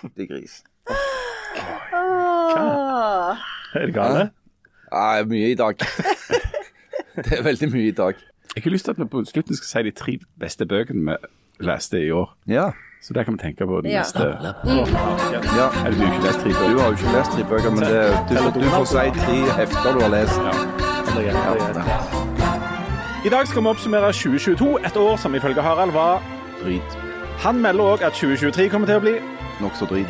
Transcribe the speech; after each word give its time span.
Fytti 0.00 0.26
gris. 0.30 0.62
Åh. 1.92 3.36
Er 3.74 3.86
det 3.86 3.94
gale? 3.94 4.30
Ja, 4.92 5.24
mye 5.26 5.50
i 5.50 5.54
dag. 5.54 5.74
Det 7.24 7.32
er 7.38 7.42
veldig 7.46 7.68
mye 7.72 7.88
i 7.88 7.94
dag. 7.94 8.14
Jeg 8.56 8.62
har 8.64 8.70
lyst 8.70 8.84
til 8.84 8.90
at 8.94 8.98
vi 8.98 9.04
på 9.10 9.22
slutten 9.26 9.56
skal 9.56 9.66
si 9.70 9.82
de 9.86 9.90
tre 9.94 10.12
beste 10.40 10.66
bøkene 10.66 11.14
vi 11.60 11.66
leste 11.66 12.00
i 12.06 12.10
år. 12.10 12.32
Ja. 12.50 12.68
Så 13.04 13.12
det 13.14 13.24
kan 13.26 13.34
vi 13.34 13.38
tenke 13.42 13.66
på 13.66 13.80
den 13.84 13.90
Ja. 13.90 13.98
neste. 14.02 14.18
ja. 14.20 14.30
Eller 15.86 15.98
du 15.98 16.04
har 16.06 16.14
ikke 16.14 16.26
lest 16.26 16.38
tre 16.40 16.50
Du 16.50 16.78
har 16.78 16.86
jo 16.86 16.92
ikke 16.96 17.12
lest 17.16 17.30
tre 17.36 17.44
bøker, 17.50 17.70
men 17.70 17.80
det, 17.84 17.90
du, 18.30 18.34
får- 18.42 18.54
du 18.60 18.68
får 18.74 18.84
si 18.84 19.10
tre 19.20 19.36
hefter 19.58 19.92
du 19.92 20.00
har 20.00 20.12
lest. 20.14 20.38
Greit. 21.14 21.36
I 23.26 23.28
dag 23.28 23.46
skal 23.48 23.62
vi 23.62 23.68
oppsummere 23.68 24.12
2022, 24.12 24.78
et 24.86 24.96
år 24.96 25.16
som 25.16 25.34
ifølge 25.34 25.62
Harald 25.62 25.92
var 25.92 26.22
Drit. 26.62 26.98
Han 27.44 27.60
melder 27.62 27.84
òg 27.84 28.02
at 28.06 28.12
2023 28.12 28.68
kommer 28.70 28.86
til 28.86 28.96
å 28.96 29.00
bli 29.04 29.14
Nokså 29.60 29.86
drit. 29.86 30.06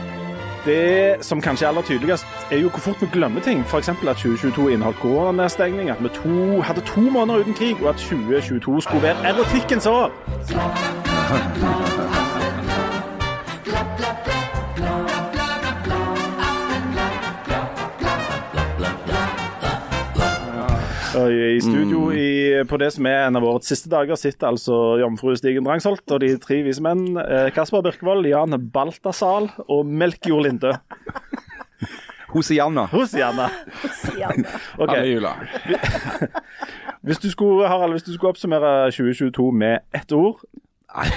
Det 0.65 1.17
som 1.21 1.41
kanskje 1.45 1.67
er 1.67 1.69
aller 1.69 1.83
tydeligst, 1.83 2.27
er 2.51 2.59
jo 2.59 2.69
hvor 2.73 2.79
fort 2.79 2.97
vi 3.01 3.07
glemmer 3.13 3.41
ting. 3.41 3.65
F.eks. 3.69 3.89
at 3.89 3.97
2022 3.97 4.73
inneholdt 4.73 4.99
koronastengning, 4.99 5.91
at 5.91 6.03
vi 6.03 6.09
to, 6.09 6.61
hadde 6.61 6.81
to 6.81 7.01
måneder 7.01 7.39
uten 7.39 7.55
krig, 7.55 7.77
og 7.83 7.89
at 7.89 7.97
2022 7.97 8.83
skulle 8.83 9.03
være 9.03 9.17
erotikkens 9.29 9.87
år. 9.87 10.11
I 21.15 21.61
studio 21.63 22.09
i, 22.13 22.65
på 22.67 22.79
det 22.83 22.89
som 22.97 23.07
er 23.07 23.29
en 23.29 23.39
av 23.39 23.45
årets 23.47 23.69
siste 23.71 23.91
dager, 23.93 24.19
sitter 24.19 24.49
altså 24.51 24.99
jomfru 24.99 25.37
Stigen 25.39 25.67
Drangsholt 25.67 26.11
og 26.11 26.23
de 26.25 26.33
tre 26.43 26.59
vise 26.67 26.83
menn 26.83 27.15
eh, 27.23 27.51
Kasper 27.55 27.85
Birkevold, 27.87 28.27
Jan 28.27 28.57
Baltasal 28.75 29.47
og 29.69 29.87
Melkjord 29.87 30.49
Linde. 30.49 30.73
Hosianna. 32.35 32.89
Hosianna. 32.91 33.47
Okay. 34.75 35.15
Hvis 37.07 37.23
du 37.23 37.31
skulle, 37.31 37.69
Harald, 37.69 37.93
hvis 37.93 38.03
du 38.03 38.15
skulle 38.15 38.33
oppsummere 38.33 38.91
2022 38.91 39.51
med 39.53 39.85
ett 39.95 40.13
ord 40.17 40.41
Nei, 40.95 41.09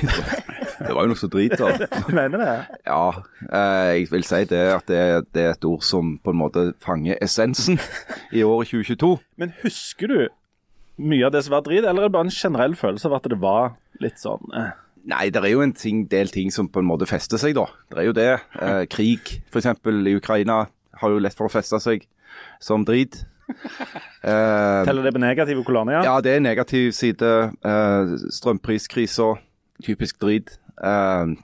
det 0.81 0.93
var 0.95 1.05
jo 1.05 1.11
noe 1.11 1.19
så 1.19 1.29
drit. 1.29 1.53
Du 2.07 2.13
mener 2.17 2.41
det? 2.41 2.53
Ja, 2.87 3.03
eh, 3.45 3.91
jeg 3.99 4.07
vil 4.11 4.25
si 4.25 4.39
det 4.49 4.63
at 4.73 4.87
det, 4.89 5.01
det 5.37 5.43
er 5.43 5.53
et 5.53 5.67
ord 5.69 5.85
som 5.85 6.15
på 6.23 6.33
en 6.33 6.39
måte 6.41 6.63
fanger 6.83 7.19
essensen 7.21 7.77
i 8.33 8.41
året 8.45 8.71
2022. 8.73 9.11
Men 9.37 9.53
husker 9.61 10.09
du 10.13 10.19
mye 10.97 11.27
av 11.27 11.35
det 11.35 11.43
som 11.45 11.53
var 11.53 11.61
drit, 11.67 11.85
eller 11.85 12.07
er 12.07 12.09
det 12.09 12.15
bare 12.17 12.25
en 12.25 12.33
generell 12.33 12.73
følelse 12.77 13.05
av 13.09 13.19
at 13.19 13.29
det 13.29 13.37
var 13.41 13.75
litt 14.01 14.17
sånn 14.21 14.49
eh, 14.57 14.73
Nei, 15.07 15.29
det 15.31 15.39
er 15.39 15.53
jo 15.53 15.61
en 15.63 15.71
ting, 15.77 16.01
del 16.11 16.27
ting 16.33 16.49
som 16.51 16.67
på 16.67 16.81
en 16.81 16.87
måte 16.89 17.05
fester 17.07 17.39
seg, 17.39 17.53
da. 17.55 17.63
Det 17.93 18.01
er 18.01 18.07
jo 18.09 18.15
det. 18.17 18.31
Eh, 18.59 18.81
krig, 18.91 19.37
f.eks. 19.53 19.69
i 19.87 20.15
Ukraina, 20.17 20.57
har 20.99 21.13
jo 21.13 21.21
lett 21.23 21.37
for 21.37 21.47
å 21.47 21.53
feste 21.53 21.79
seg 21.79 22.03
som 22.59 22.83
drit. 22.83 23.21
Eh, 23.47 24.81
Teller 24.89 25.07
det 25.07 25.13
på 25.15 25.21
negative 25.23 25.63
kolonner? 25.63 26.01
ja, 26.03 26.17
det 26.19 26.33
er 26.35 26.43
negativ 26.43 26.91
side. 26.97 27.29
Eh, 27.63 28.11
Strømpriskrisa, 28.35 29.29
typisk 29.83 30.19
drit. 30.23 30.57
Uh, 30.81 31.35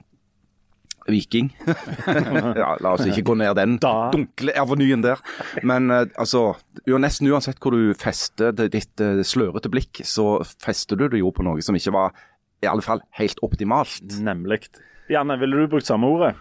Viking. 1.06 1.50
ja, 2.56 2.70
la 2.80 2.94
oss 2.94 3.04
ikke 3.04 3.26
gå 3.28 3.34
ned 3.36 3.58
den 3.58 3.76
Da. 3.82 4.08
dunkle 4.14 4.54
avenyen 4.56 5.04
der. 5.04 5.20
Men 5.66 5.90
uh, 5.92 6.06
altså, 6.16 6.54
nesten 6.88 7.28
uansett 7.28 7.60
hvor 7.60 7.76
du 7.76 7.92
fester 7.98 8.54
det, 8.56 8.70
ditt 8.72 9.04
uh, 9.04 9.20
slørete 9.26 9.72
blikk, 9.72 10.00
så 10.08 10.38
fester 10.64 10.96
du 11.00 11.08
det 11.12 11.20
jo 11.20 11.32
på 11.34 11.44
noe 11.44 11.62
som 11.64 11.76
ikke 11.76 11.92
var 11.94 12.16
i 12.64 12.70
alle 12.70 12.84
fall 12.84 13.02
helt 13.18 13.42
optimalt. 13.44 14.00
Nemlig. 14.24 14.64
Janne, 15.12 15.36
ville 15.40 15.60
du 15.60 15.68
brukt 15.74 15.86
samme 15.88 16.08
ordet? 16.08 16.32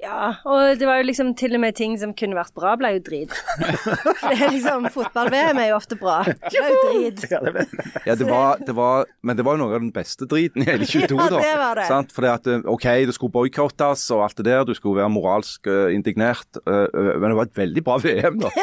Ja, 0.00 0.34
og 0.48 0.78
det 0.80 0.86
var 0.88 1.00
jo 1.00 1.06
liksom 1.10 1.34
til 1.36 1.54
og 1.58 1.60
med 1.60 1.76
ting 1.76 1.96
som 2.00 2.12
kunne 2.16 2.36
vært 2.38 2.54
bra, 2.56 2.72
ble 2.80 2.94
jo 2.94 3.02
drit. 3.04 3.34
For 3.34 4.32
det 4.32 4.46
er 4.46 4.54
liksom 4.54 4.86
Fotball-VM 4.94 5.60
er 5.60 5.70
jo 5.72 5.76
ofte 5.76 5.98
bra. 6.00 6.22
Det 6.24 6.56
er 6.56 6.72
jo 6.72 6.78
drit. 6.86 7.24
Ja, 7.28 7.40
det 7.44 7.52
ble... 7.56 7.66
Ja, 8.08 8.16
var, 8.30 8.62
det 8.64 8.76
var, 8.76 9.10
men 9.26 9.36
det 9.36 9.44
var 9.44 9.58
jo 9.58 9.64
noe 9.64 9.76
av 9.76 9.84
den 9.84 9.92
beste 9.94 10.28
driten 10.30 10.64
i 10.64 10.68
hele 10.70 10.88
22, 10.88 11.18
Ja, 11.20 11.28
da. 11.28 11.42
det 11.44 11.52
var 11.60 11.82
det. 11.82 11.86
Sant? 11.90 12.14
Fordi 12.16 12.32
at, 12.32 12.48
eh, 12.48 12.64
OK, 12.72 12.88
det 13.10 13.16
skulle 13.16 13.34
boikottes 13.34 14.06
og 14.16 14.24
alt 14.24 14.40
det 14.40 14.48
der, 14.48 14.64
du 14.68 14.72
skulle 14.78 15.02
være 15.02 15.12
moralsk 15.12 15.68
eh, 15.68 15.92
indignert, 15.96 16.48
eh, 16.64 16.86
men 16.96 17.28
det 17.28 17.36
var 17.42 17.50
et 17.50 17.62
veldig 17.64 17.84
bra 17.84 18.00
VM, 18.06 18.40
da. 18.40 18.54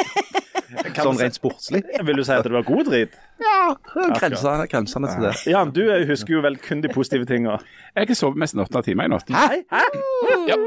sånn 0.98 1.22
rent 1.22 1.38
sportslig. 1.38 1.86
Vil 2.02 2.18
du 2.18 2.26
si 2.26 2.34
at 2.34 2.50
det 2.50 2.56
var 2.58 2.66
god 2.68 2.90
drit? 2.90 3.18
Grensene, 3.38 4.68
grensene 4.72 5.08
til 5.12 5.24
det. 5.28 5.34
Jan, 5.52 5.72
du 5.76 5.82
eh, 5.92 6.06
husker 6.10 6.34
jo 6.38 6.42
vel 6.46 6.58
kun 6.62 6.82
de 6.84 6.90
positive 6.94 7.26
tinga. 7.30 7.58
Jeg 7.98 8.08
har 8.10 8.18
sovet 8.18 8.38
mest 8.42 8.56
nesten 8.58 8.64
åtte 8.78 8.86
timer 8.90 9.08
i 9.08 9.12
natt. 9.14 9.30
Hæ? 9.30 9.62
Ja. 10.48 10.58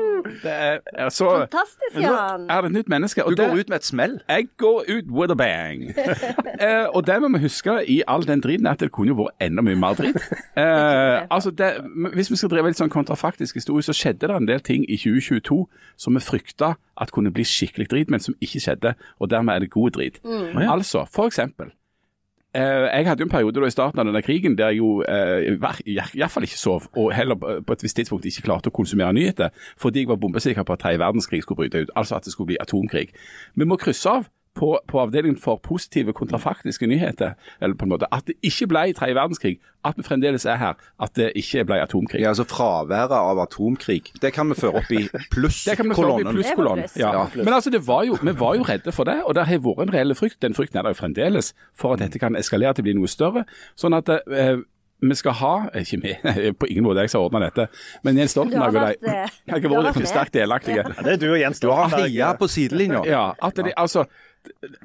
Det 0.42 0.52
er, 0.52 0.78
er 0.92 1.08
så 1.08 1.28
Fantastisk, 1.38 1.96
Jan. 1.96 2.44
er 2.50 2.60
det 2.60 2.68
et 2.70 2.72
nytt 2.72 2.88
menneske. 2.92 3.24
og 3.24 3.30
Du 3.30 3.36
går 3.42 3.54
det- 3.54 3.60
ut 3.60 3.68
med 3.68 3.76
et 3.76 3.84
smell. 3.84 4.20
Jeg 4.28 4.48
går 4.56 4.84
ut 4.88 5.04
with 5.10 5.32
a 5.32 5.34
bang. 5.34 5.84
eh, 6.64 6.86
og 6.94 7.06
det 7.06 7.16
må 7.22 7.28
vi 7.38 7.38
huske 7.46 7.78
i 7.88 8.02
all 8.08 8.26
den 8.26 8.40
driten, 8.40 8.66
at 8.66 8.80
det 8.80 8.90
kunne 8.92 9.08
jo 9.08 9.14
vært 9.22 9.46
enda 9.48 9.62
mye 9.62 9.76
mer 9.80 9.94
drit. 9.94 10.16
Eh, 10.60 11.26
altså 11.30 11.50
det, 11.50 11.68
hvis 12.14 12.30
vi 12.30 12.36
skal 12.36 12.50
drive 12.52 12.66
litt 12.68 12.76
sånn 12.76 12.90
kontrafaktisk 12.92 13.54
historie, 13.56 13.82
så 13.86 13.94
skjedde 13.96 14.28
det 14.28 14.36
en 14.36 14.48
del 14.48 14.60
ting 14.60 14.82
i 14.90 14.96
2022 15.00 15.56
som 15.96 16.14
vi 16.14 16.20
frykta 16.20 16.74
at 17.00 17.12
kunne 17.14 17.32
bli 17.32 17.44
skikkelig 17.48 17.86
drit, 17.88 18.10
men 18.12 18.20
som 18.20 18.34
ikke 18.44 18.60
skjedde. 18.60 18.92
Og 19.20 19.30
dermed 19.30 19.54
er 19.54 19.58
det 19.64 19.70
god 19.70 19.90
drit. 19.96 20.20
Altså, 20.68 21.06
for 21.08 21.30
eksempel. 21.30 21.70
Eh, 22.54 22.62
jeg 22.62 23.06
hadde 23.06 23.22
jo 23.22 23.28
en 23.28 23.30
periode 23.30 23.60
da 23.62 23.68
i 23.68 23.70
starten 23.70 24.00
av 24.02 24.08
denne 24.08 24.22
krigen 24.26 24.56
der 24.58 24.72
jeg 24.72 24.80
jo 24.80 25.04
eh, 25.06 25.52
iallfall 25.86 26.46
ikke 26.48 26.58
sov, 26.58 26.88
og 26.98 27.12
heller 27.14 27.38
på 27.38 27.76
et 27.76 27.84
visst 27.84 27.96
tidspunkt 28.00 28.26
ikke 28.26 28.42
klarte 28.48 28.72
å 28.72 28.74
konsumere 28.74 29.14
nyheter, 29.14 29.54
fordi 29.78 30.02
jeg 30.02 30.10
var 30.10 30.18
bombesikker 30.18 30.66
på 30.66 30.74
at 30.74 30.82
tredje 30.82 30.98
verdenskrig 30.98 31.44
skulle 31.44 31.62
bryte 31.62 31.84
ut, 31.84 31.92
altså 31.94 32.18
at 32.18 32.26
det 32.26 32.34
skulle 32.34 32.50
bli 32.50 32.58
atomkrig. 32.60 33.12
Vi 33.54 33.68
må 33.68 33.78
krysse 33.78 34.10
av 34.10 34.26
på, 34.54 34.78
på 34.88 35.00
avdelingen 35.00 35.38
for 35.40 35.60
positive 35.62 36.12
kontrafaktiske 36.12 36.86
nyheter, 36.86 37.36
eller 37.60 37.74
på 37.78 37.86
en 37.86 37.92
måte 37.92 38.08
at 38.12 38.26
det 38.26 38.34
ikke 38.42 38.66
ble 38.72 38.82
tredje 38.96 39.14
verdenskrig, 39.14 39.58
at 39.86 39.96
vi 39.96 40.04
fremdeles 40.04 40.44
er 40.44 40.58
her, 40.60 40.80
at 41.00 41.14
det 41.16 41.30
ikke 41.38 41.64
ble 41.68 41.78
atomkrig. 41.84 42.20
Ja, 42.20 42.32
altså 42.34 42.44
Fraværet 42.50 43.14
av 43.16 43.38
atomkrig, 43.40 44.10
det 44.22 44.32
kan 44.36 44.50
vi 44.50 44.58
føre 44.58 44.82
opp 44.82 44.90
i 44.92 45.06
Det 45.06 45.76
kan 45.78 45.88
vi 45.88 45.94
få 45.94 46.08
opp 46.10 46.20
i 46.20 46.26
plusskolonnen. 46.34 46.82
Pluss 46.84 46.96
Ja. 46.98 47.12
Ja. 47.12 47.26
Men 47.36 47.54
altså, 47.54 47.70
det 47.70 47.86
var 47.86 48.04
jo, 48.04 48.18
vi 48.22 48.34
var 48.40 48.58
jo 48.58 48.66
redde 48.66 48.92
for 48.92 49.04
det, 49.04 49.22
og 49.24 49.34
det 49.34 49.46
har 49.46 49.62
vært 49.64 49.86
en 49.86 49.94
reell 49.94 50.14
frykt. 50.14 50.42
Den 50.42 50.54
frykten 50.54 50.78
er 50.78 50.82
der 50.82 50.96
jo 50.96 51.00
fremdeles, 51.00 51.54
for 51.74 51.94
at 51.94 52.04
dette 52.04 52.18
kan 52.18 52.36
eskalere 52.36 52.74
til 52.74 52.84
å 52.84 52.90
bli 52.90 52.98
noe 52.98 53.08
større. 53.08 53.46
Sånn 53.78 53.94
at 53.96 54.10
eh, 54.10 54.60
vi 55.00 55.14
skal 55.16 55.32
ha 55.40 55.52
Ikke 55.80 56.00
vi, 56.02 56.14
på 56.60 56.68
ingen 56.68 56.84
måte 56.84 57.04
jeg 57.04 57.12
som 57.12 57.22
har 57.22 57.30
ordna 57.30 57.46
dette, 57.46 57.68
men 58.04 58.18
Jens 58.20 58.34
Stoltenberg 58.36 58.76
og 58.76 59.04
de 59.04 59.10
eh, 59.10 59.38
har 59.54 59.86
vært 59.86 60.08
sterkt 60.08 60.34
delaktige. 60.36 60.84
Ja, 60.84 61.04
det 61.06 61.14
er 61.16 61.22
du 61.22 61.28
og 61.32 61.38
Jens 61.40 61.62
Du 61.62 61.70
har 61.70 61.88
Stoltenberg. 61.88 62.10
heia 62.10 62.32
på 62.40 62.50
sidelinja. 62.50 63.04
Ja, 63.08 63.24
at 63.40 63.56
de, 63.56 63.72
altså, 63.76 64.04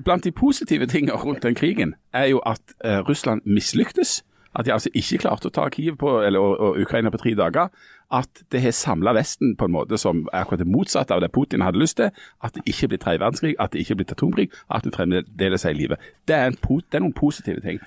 Blant 0.04 0.24
de 0.24 0.32
positive 0.32 0.88
tingene 0.88 1.18
rundt 1.18 1.44
den 1.44 1.56
krigen 1.56 1.96
er 2.14 2.26
jo 2.32 2.40
at 2.46 2.62
uh, 2.86 3.00
Russland 3.10 3.42
mislyktes. 3.46 4.24
At 4.56 4.66
de 4.66 4.72
altså 4.74 4.90
ikke 4.96 5.20
klarte 5.26 5.50
å 5.50 5.52
ta 5.52 5.68
Kiev 5.70 5.98
på, 6.00 6.12
eller, 6.24 6.40
og, 6.40 6.60
og 6.60 6.78
Ukraina 6.80 7.12
på 7.12 7.20
tre 7.20 7.34
dager. 7.36 7.72
At 8.14 8.44
det 8.54 8.62
har 8.64 8.76
samla 8.76 9.12
Vesten 9.18 9.56
på 9.60 9.68
en 9.68 9.74
måte 9.76 9.98
som 10.00 10.30
er 10.32 10.46
akkurat 10.46 10.62
det 10.64 10.70
motsatte 10.72 11.16
av 11.16 11.24
det 11.24 11.32
Putin 11.36 11.66
hadde 11.66 11.82
lyst 11.82 11.98
til. 12.00 12.14
At 12.44 12.56
det 12.56 12.64
ikke 12.70 12.94
blir 12.94 13.02
tredje 13.04 13.20
verdenskrig, 13.20 13.56
at 13.60 13.74
det 13.74 13.84
ikke 13.84 14.00
blir 14.00 14.14
atomkrig, 14.16 14.52
at 14.72 14.86
vi 14.88 14.94
fremdeles 14.96 15.66
er 15.66 15.76
i 15.76 15.80
live. 15.82 16.00
Det 16.28 16.38
er, 16.38 16.54
en, 16.54 16.60
det 16.62 17.00
er 17.00 17.04
noen 17.04 17.18
positive 17.18 17.64
ting. 17.66 17.82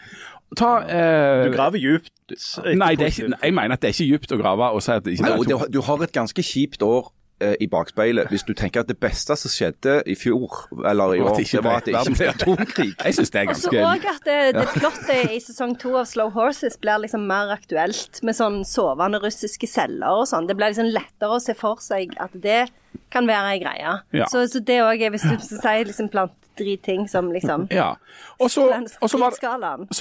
Ta 0.57 0.79
eh, 0.85 1.45
Du 1.49 1.53
graver 1.57 1.81
djupt. 1.81 2.13
Nei, 2.77 2.95
det 2.97 3.07
er 3.07 3.13
ikke, 3.13 3.33
jeg 3.43 3.55
mener 3.55 3.77
at 3.77 3.83
det 3.83 3.91
er 3.91 3.97
ikke 3.97 4.17
dypt 4.17 4.33
å 4.33 4.41
grave 4.41 4.71
og 4.77 4.83
si 4.85 4.93
at 4.93 5.05
det 5.05 5.17
ikke 5.17 5.27
Nei, 5.27 5.33
er 5.37 5.51
to... 5.53 5.69
du 5.73 5.81
har 5.85 6.05
et 6.05 6.13
ganske 6.13 6.45
kjipt 6.45 6.85
år 6.85 7.09
eh, 7.09 7.18
i 7.61 7.69
bakspeilet 7.71 8.31
hvis 8.33 8.43
du 8.43 8.53
tenker 8.57 8.83
at 8.83 8.89
det 8.91 8.97
beste 8.99 9.37
som 9.39 9.53
skjedde 9.53 10.01
i 10.11 10.17
fjor, 10.19 10.57
eller 10.91 11.15
i 11.15 11.21
år, 11.23 11.37
det 11.39 11.47
det 11.53 11.63
var 11.65 11.79
at 11.79 11.87
det 11.87 11.95
ikke 11.95 12.17
ble 12.17 12.31
atomkrig. 12.33 12.89
Jeg 13.05 13.15
syns 13.19 13.31
det 13.35 13.41
er 13.41 13.53
Og 13.53 13.61
så 13.61 13.71
ganske 13.71 13.85
òg 13.91 14.09
at 14.13 14.27
det, 14.27 14.39
det 14.59 14.67
plottet 14.75 15.35
i 15.37 15.39
sesong 15.43 15.77
to 15.79 15.95
av 16.01 16.09
Slow 16.11 16.33
Horses 16.35 16.79
blir 16.83 17.05
liksom 17.05 17.29
mer 17.31 17.55
aktuelt, 17.55 18.21
med 18.27 18.37
sånn 18.39 18.61
sovende 18.69 19.23
russiske 19.23 19.71
celler 19.71 20.23
og 20.23 20.27
sånn. 20.31 20.49
Det 20.51 20.59
blir 20.59 20.75
liksom 20.75 20.91
lettere 20.95 21.39
å 21.39 21.43
se 21.43 21.55
for 21.59 21.83
seg 21.85 22.15
at 22.19 22.35
det 22.35 22.67
kan 23.13 23.29
være 23.29 23.55
ei 23.55 23.63
greie. 23.63 23.95
Ja. 24.17 24.27
Så, 24.33 24.45
så 24.51 24.61
det 24.65 24.83
òg 24.85 25.03
er, 25.03 25.13
hvis 25.15 25.25
du 25.25 25.37
skal 25.39 25.63
si 25.63 25.89
liksom 25.89 26.11
blant 26.13 26.35
dritting 26.59 27.09
som 27.09 27.31
liksom 27.33 27.69
Ja. 27.71 27.95
Og 28.39 28.51
så, 28.51 28.67
og 29.01 29.11
var, 29.21 29.37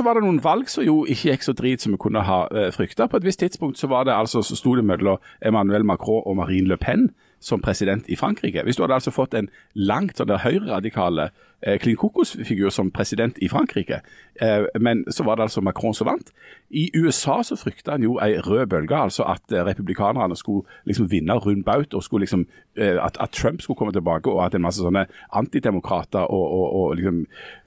var 0.03 0.17
det 0.17 0.23
noen 0.23 0.39
valg 0.43 0.69
som 0.69 0.83
jo 0.83 1.03
ikke 1.05 1.31
gikk 1.31 1.45
så 1.45 1.53
drit 1.53 1.83
som 1.83 1.93
vi 1.93 2.01
kunne 2.01 2.23
ha 2.25 2.39
uh, 2.49 2.67
frykta. 2.73 3.07
På 3.07 3.19
et 3.21 3.25
visst 3.27 3.39
tidspunkt 3.39 3.77
så 3.77 3.87
var 3.87 4.07
det 4.09 4.15
altså, 4.15 4.41
så 4.41 4.57
sto 4.57 4.75
det 4.75 4.85
mellom 4.85 5.21
Emmanuel 5.41 5.85
Macron 5.85 6.23
og 6.25 6.37
Marine 6.41 6.67
Le 6.67 6.77
Pen 6.77 7.11
som 7.47 7.63
president 7.63 8.07
i 8.11 8.15
Frankrike. 8.19 8.63
Hvis 8.63 8.77
du 8.77 8.83
hadde 8.83 8.97
altså 8.97 9.13
fått 9.15 9.35
en 9.37 9.49
langt 9.73 10.19
sånn 10.19 10.29
der 10.29 10.43
høyreradikale 10.43 11.29
eh, 11.61 11.77
klin 11.81 11.95
kokos-figur 11.99 12.73
som 12.73 12.91
president 12.91 13.39
i 13.43 13.47
Frankrike, 13.51 14.01
eh, 14.41 14.65
men 14.83 15.05
så 15.13 15.23
var 15.27 15.39
det 15.39 15.47
altså 15.47 15.63
Macron 15.63 15.95
som 15.95 16.09
vant. 16.09 16.33
I 16.69 16.89
USA 16.97 17.39
så 17.47 17.57
frykta 17.59 17.95
han 17.95 18.03
jo 18.03 18.17
ei 18.23 18.35
rød 18.43 18.67
bølge, 18.73 18.99
altså 18.99 19.25
at 19.31 19.55
eh, 19.55 19.63
republikanerne 19.65 20.35
skulle 20.35 20.67
liksom 20.89 21.09
vinne 21.11 21.39
rund 21.39 21.63
baut, 21.67 21.95
og 21.95 22.03
skulle 22.03 22.27
liksom, 22.27 22.45
eh, 22.75 22.99
at, 23.03 23.19
at 23.23 23.35
Trump 23.37 23.63
skulle 23.63 23.79
komme 23.79 23.95
tilbake, 23.95 24.31
og 24.31 24.43
at 24.45 24.57
en 24.57 24.65
masse 24.67 24.83
sånne 24.83 25.07
antidemokrater 25.31 26.27
og, 26.27 26.45
og, 26.59 26.67
og 26.81 26.99
liksom 26.99 27.23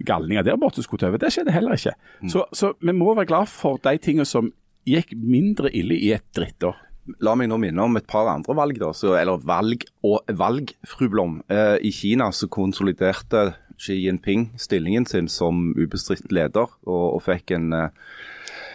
galninger 0.07 0.45
der 0.45 0.61
borte 0.61 0.85
skulle 0.85 1.01
ta 1.01 1.09
over. 1.09 1.23
Det 1.23 1.33
skjedde 1.33 1.57
heller 1.57 1.79
ikke. 1.79 1.97
Så, 2.29 2.45
så 2.53 2.75
vi 2.81 2.93
må 2.93 3.15
være 3.15 3.33
glad 3.33 3.49
for 3.49 3.81
de 3.85 3.97
tingene 3.99 4.29
som 4.29 4.53
gikk 4.89 5.13
mindre 5.17 5.73
ille 5.77 5.97
i 5.97 6.13
et 6.17 6.27
drittår. 6.37 6.77
La 7.21 7.35
meg 7.35 7.49
nå 7.51 7.59
minne 7.59 7.83
om 7.83 7.97
et 7.99 8.07
par 8.07 8.29
andre 8.31 8.55
valg, 8.55 8.79
da. 8.79 8.93
Så, 8.97 9.15
eller 9.19 9.41
valg 9.47 9.87
og 10.07 10.29
valg, 10.39 10.75
fru 10.87 11.09
Blom. 11.13 11.41
Eh, 11.51 11.79
I 11.83 11.91
Kina 11.95 12.31
så 12.33 12.49
konsoliderte 12.53 13.55
Xi 13.81 13.97
Jinping 14.05 14.51
stillingen 14.61 15.07
sin 15.09 15.29
som 15.33 15.71
ubestridt 15.79 16.31
leder, 16.33 16.69
og, 16.87 17.07
og 17.17 17.23
fikk 17.25 17.55
en 17.57 17.73
eh, 17.73 18.11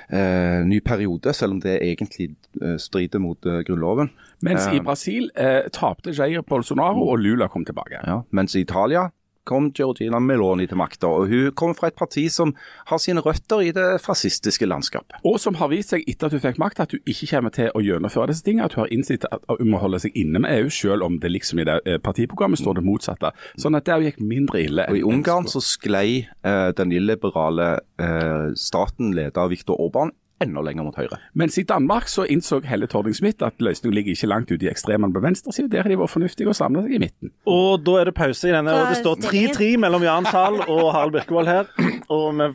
eh, 0.10 0.64
ny 0.66 0.80
periode, 0.86 1.34
selv 1.38 1.58
om 1.58 1.62
det 1.62 1.78
egentlig 1.86 2.32
eh, 2.62 2.80
strider 2.82 3.22
mot 3.22 3.46
eh, 3.46 3.62
grunnloven. 3.68 4.10
Mens 4.46 4.66
i 4.74 4.82
Brasil 4.84 5.30
eh, 5.38 5.70
tapte 5.74 6.14
Jair 6.16 6.42
Bolsonaro, 6.42 7.06
og 7.14 7.22
Lula 7.22 7.48
kom 7.54 7.66
tilbake. 7.66 8.02
Ja, 8.02 8.24
mens 8.36 8.58
i 8.58 8.66
Italia 8.66 9.08
kom 9.46 9.70
Georgina 9.76 10.20
Meloni 10.20 10.68
til 10.70 10.80
makta, 10.80 11.08
og 11.08 11.30
hun 11.32 11.52
kommer 11.58 11.78
fra 11.78 11.92
et 11.92 11.98
parti 11.98 12.26
som 12.34 12.54
har 12.90 13.02
sine 13.02 13.24
røtter 13.24 13.64
i 13.66 13.72
det 13.76 14.02
fascistiske 14.04 14.68
landskapet. 14.68 15.20
Og 15.26 15.40
som 15.42 15.58
har 15.62 15.72
vist 15.72 15.94
seg 15.94 16.04
etter 16.10 16.28
at 16.28 16.36
hun 16.36 16.44
fikk 16.44 16.60
makt, 16.62 16.82
at 16.84 16.96
hun 16.96 17.04
ikke 17.06 17.30
kommer 17.32 17.54
til 17.56 17.72
å 17.74 17.84
gjennomføre 17.86 18.32
disse 18.34 18.46
tingene. 18.46 18.68
At 18.70 18.78
hun 18.78 18.86
har 18.86 18.94
innsett 18.96 19.28
at 19.32 19.46
hun 19.52 19.72
må 19.72 19.82
holde 19.84 20.02
seg 20.04 20.18
inne 20.18 20.42
med 20.44 20.58
EU, 20.58 20.70
selv 20.74 21.08
om 21.08 21.20
det 21.22 21.32
liksom 21.32 21.62
i 21.62 21.68
det 21.68 21.80
eh, 21.86 22.02
partiprogrammet 22.02 22.62
står 22.62 22.80
det 22.80 22.86
motsatte. 22.88 23.32
Sånn 23.62 23.78
at 23.78 23.88
det 23.88 24.02
gikk 24.10 24.22
mindre 24.24 24.66
ille. 24.66 24.90
Og 24.90 25.00
I 25.00 25.06
Ungarn 25.08 25.50
så 25.52 25.64
sklei 25.64 26.26
eh, 26.26 26.70
den 26.78 26.94
illiberale 26.96 27.72
eh, 28.02 28.54
staten 28.60 29.14
ledet 29.16 29.40
av 29.42 29.54
Viktor 29.54 29.80
Orban 29.82 30.14
enda 30.44 30.62
lenger 30.66 30.84
mot 30.88 30.98
høyre. 31.00 31.20
Mens 31.38 31.58
i 31.60 31.64
Danmark 31.68 32.10
så 32.12 32.26
innså 32.32 32.60
Helle 32.68 32.90
Thorning-Smith 32.92 33.44
at 33.46 33.62
løsningen 33.64 33.96
ligger 33.96 34.16
ikke 34.16 34.30
langt 34.30 34.52
ute 34.52 34.68
i 34.68 34.70
ekstremene 34.72 35.16
på 35.16 35.24
venstresiden. 35.24 35.72
Der 35.72 35.86
har 35.86 35.92
de 35.92 35.98
vært 36.00 36.12
fornuftige 36.12 36.52
og 36.52 36.58
samla 36.58 36.84
seg 36.86 36.98
i 36.98 37.02
midten. 37.06 37.32
Og 37.48 37.80
da 37.86 38.02
er 38.02 38.10
det 38.10 38.18
pause 38.18 38.50
i 38.50 38.54
denne, 38.56 38.76
og 38.76 38.92
det 38.92 39.00
står 39.00 39.22
3-3 39.30 39.72
mellom 39.82 40.04
Jan 40.04 40.28
Sahl 40.28 40.60
og 40.66 40.86
Harald 40.92 41.16
Birkevold 41.16 41.52
her. 41.52 41.72
Og 42.12 42.36
vi 42.36 42.52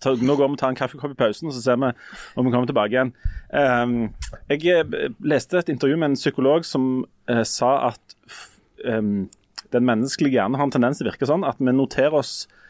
tar, 0.00 0.22
nå 0.22 0.38
går 0.38 0.52
vi 0.52 0.58
og 0.58 0.60
tar 0.62 0.74
en 0.74 0.78
kaffekopp 0.78 1.16
i 1.16 1.20
pausen, 1.24 1.50
og 1.50 1.56
så 1.56 1.64
ser 1.64 1.80
vi 1.82 1.90
om 2.36 2.46
vi 2.46 2.54
kommer 2.54 2.70
tilbake 2.70 2.94
igjen. 2.94 3.14
Um, 3.50 3.96
jeg 4.50 4.66
eh, 4.70 5.08
leste 5.24 5.60
et 5.60 5.72
intervju 5.74 5.98
med 5.98 6.12
en 6.12 6.20
psykolog 6.20 6.66
som 6.68 7.06
uh, 7.30 7.42
sa 7.48 7.76
at 7.90 8.18
um, 8.86 9.26
den 9.74 9.86
menneskelige 9.86 10.38
hjernen 10.38 10.60
har 10.60 10.68
en 10.68 10.74
tendens 10.74 11.00
til 11.00 11.08
å 11.08 11.10
virke 11.10 11.28
sånn 11.28 11.46
at 11.46 11.58
vi 11.58 11.74
noterer 11.74 12.22
oss 12.22 12.44
Uh, 12.46 12.60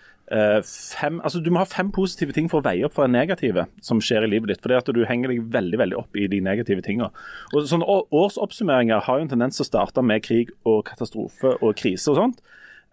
fem, 0.65 1.21
altså 1.21 1.43
Du 1.45 1.51
må 1.53 1.59
ha 1.61 1.65
fem 1.69 1.91
positive 1.93 2.33
ting 2.33 2.49
for 2.49 2.61
å 2.63 2.65
veie 2.65 2.85
opp 2.87 2.95
for 2.97 3.05
det 3.07 3.13
negative 3.13 3.67
som 3.85 4.01
skjer 4.01 4.25
i 4.25 4.31
livet 4.33 4.49
ditt. 4.49 4.63
Fordi 4.65 4.79
at 4.79 4.89
du 4.95 5.05
henger 5.05 5.29
deg 5.35 5.43
veldig 5.53 5.79
veldig 5.79 5.99
opp 6.01 6.17
i 6.17 6.27
de 6.33 6.41
negative 6.41 6.83
tingene. 6.83 7.11
Og 7.53 7.67
sånne 7.69 7.85
Årsoppsummeringer 8.11 9.05
har 9.05 9.19
jo 9.21 9.27
en 9.27 9.33
tendens 9.35 9.57
til 9.61 9.67
å 9.67 9.71
starte 9.73 10.03
med 10.03 10.23
krig 10.25 10.51
og 10.65 10.85
katastrofe 10.89 11.57
og 11.61 11.75
krise 11.77 12.11
og 12.15 12.17
sånt. 12.23 12.41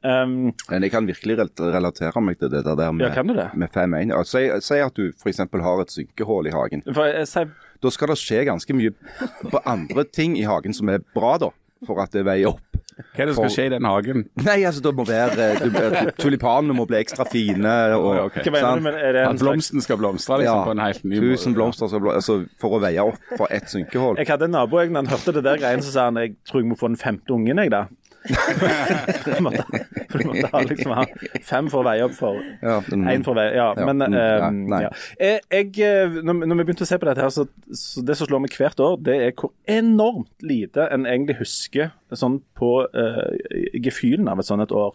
Um, 0.03 0.51
Men 0.67 0.81
jeg 0.81 0.91
kan 0.91 1.05
virkelig 1.05 1.35
relatere 1.59 2.21
meg 2.25 2.39
til 2.39 2.49
det 2.49 2.63
der 2.65 2.91
med, 2.91 3.05
Ja, 3.13 3.21
det? 3.21 3.49
med 3.53 3.69
5-1. 3.69 4.09
Ja, 4.09 4.23
Si, 4.23 4.47
si 4.59 4.79
at 4.81 4.95
du 4.97 5.11
f.eks. 5.13 5.37
har 5.37 5.81
et 5.81 5.91
synkehull 5.93 6.47
i 6.47 6.51
hagen. 6.55 6.81
for 6.91 7.05
jeg, 7.05 7.27
sier- 7.27 7.51
Da 7.81 7.89
skal 7.89 8.07
det 8.07 8.17
skje 8.17 8.45
ganske 8.45 8.73
mye 8.73 8.91
på 9.49 9.61
andre 9.65 10.03
ting 10.03 10.35
i 10.37 10.41
hagen 10.43 10.73
som 10.73 10.89
er 10.89 10.99
bra, 11.13 11.37
da. 11.37 11.49
For 11.85 12.01
at 12.01 12.11
det 12.11 12.25
veier 12.25 12.47
opp. 12.49 12.80
Hva 12.99 13.23
er 13.23 13.29
det 13.29 13.35
som 13.35 13.45
skal 13.45 13.53
skje 13.55 13.65
i 13.69 13.71
den 13.73 13.87
hagen? 13.87 14.25
Nei, 14.43 14.57
altså 14.67 14.83
det 14.83 14.91
må 14.97 15.05
være 15.07 15.47
du, 15.61 16.11
Tulipanene 16.19 16.75
må 16.77 16.85
bli 16.89 16.99
ekstra 16.99 17.25
fine. 17.29 17.75
Og, 17.95 18.07
Oi, 18.11 18.17
okay. 18.27 18.45
hva 18.51 18.73
mener 18.77 18.97
du 18.97 19.05
er 19.07 19.15
det 19.15 19.23
en 19.25 19.37
At 19.37 19.43
blomsten 19.43 19.83
skal 19.83 19.99
blomstre 20.01 20.41
liksom, 20.43 20.63
på 20.67 20.75
en 20.75 20.83
helt 20.83 21.05
ny 21.05 21.15
måte. 21.15 21.39
Tusen 21.39 21.57
blomster 21.57 21.91
skal 21.91 22.03
blomstre, 22.03 22.19
altså, 22.21 22.59
for 22.61 22.77
å 22.77 22.81
veie 22.83 23.07
opp 23.13 23.33
for 23.37 23.47
ett 23.53 23.71
synkehull. 23.71 24.19
Jeg 24.21 24.29
hadde 24.31 24.49
en 24.49 24.55
nabo 24.57 24.81
jeg, 24.81 24.91
når 24.93 25.05
han 25.05 25.13
hørte 25.15 25.35
det 25.37 25.45
der 25.47 25.61
greiene, 25.63 25.85
så 25.85 25.95
sa 25.95 26.09
han 26.09 26.19
jeg 26.21 26.35
tror 26.49 26.63
jeg 26.63 26.71
må 26.71 26.79
få 26.79 26.91
den 26.91 26.99
femte 27.01 27.35
ungen, 27.35 27.63
jeg, 27.63 27.73
da. 27.73 27.85
du, 29.25 29.31
måtte, 29.41 29.63
for 30.11 30.21
du 30.21 30.27
måtte 30.29 30.49
ha, 30.53 30.59
liksom, 30.69 30.91
ha 30.93 31.05
fem 31.47 31.69
for 31.73 31.81
å 31.81 31.87
veie 31.87 32.03
opp 32.05 32.13
for 32.13 32.37
Ja, 32.61 32.75
Én 33.09 33.23
for 33.25 33.37
vei, 33.37 33.47
ja. 33.55 33.71
Ja, 33.73 33.87
Men 33.87 34.03
mm, 34.03 34.13
eh, 34.13 34.43
nei, 34.45 34.67
nei. 34.69 34.81
ja. 34.85 34.91
Jeg, 35.17 35.39
jeg, 35.49 35.71
eh, 35.87 36.19
når, 36.21 36.43
når 36.45 36.59
vi 36.59 36.65
begynte 36.67 36.85
å 36.85 36.89
se 36.91 36.99
på 37.01 37.09
dette, 37.09 37.25
her, 37.25 37.33
så, 37.33 37.47
så 37.73 38.03
det 38.05 38.17
som 38.19 38.29
slår 38.29 38.43
meg 38.45 38.57
hvert 38.59 38.83
år, 38.85 38.99
det 39.07 39.17
er 39.25 39.33
hvor 39.33 39.53
enormt 39.69 40.45
lite 40.45 40.85
en 40.93 41.09
egentlig 41.09 41.39
husker 41.41 41.95
sånn 42.13 42.41
på 42.59 42.71
uh, 42.85 43.31
gefühlen 43.81 44.29
av 44.29 44.41
et 44.41 44.49
sånt 44.49 44.65
et 44.65 44.75
år. 44.75 44.93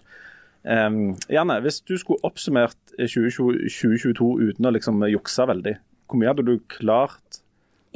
Um, 0.66 1.14
Janne, 1.32 1.58
hvis 1.64 1.80
du 1.86 1.94
skulle 1.98 2.22
oppsummert 2.26 2.78
2020, 2.98 3.70
2022 3.70 4.30
uten 4.50 4.68
å 4.68 4.74
liksom 4.74 5.02
jukse 5.10 5.46
veldig, 5.48 5.76
hvor 6.06 6.20
mye 6.20 6.30
hadde 6.30 6.46
du 6.46 6.58
klart? 6.70 7.40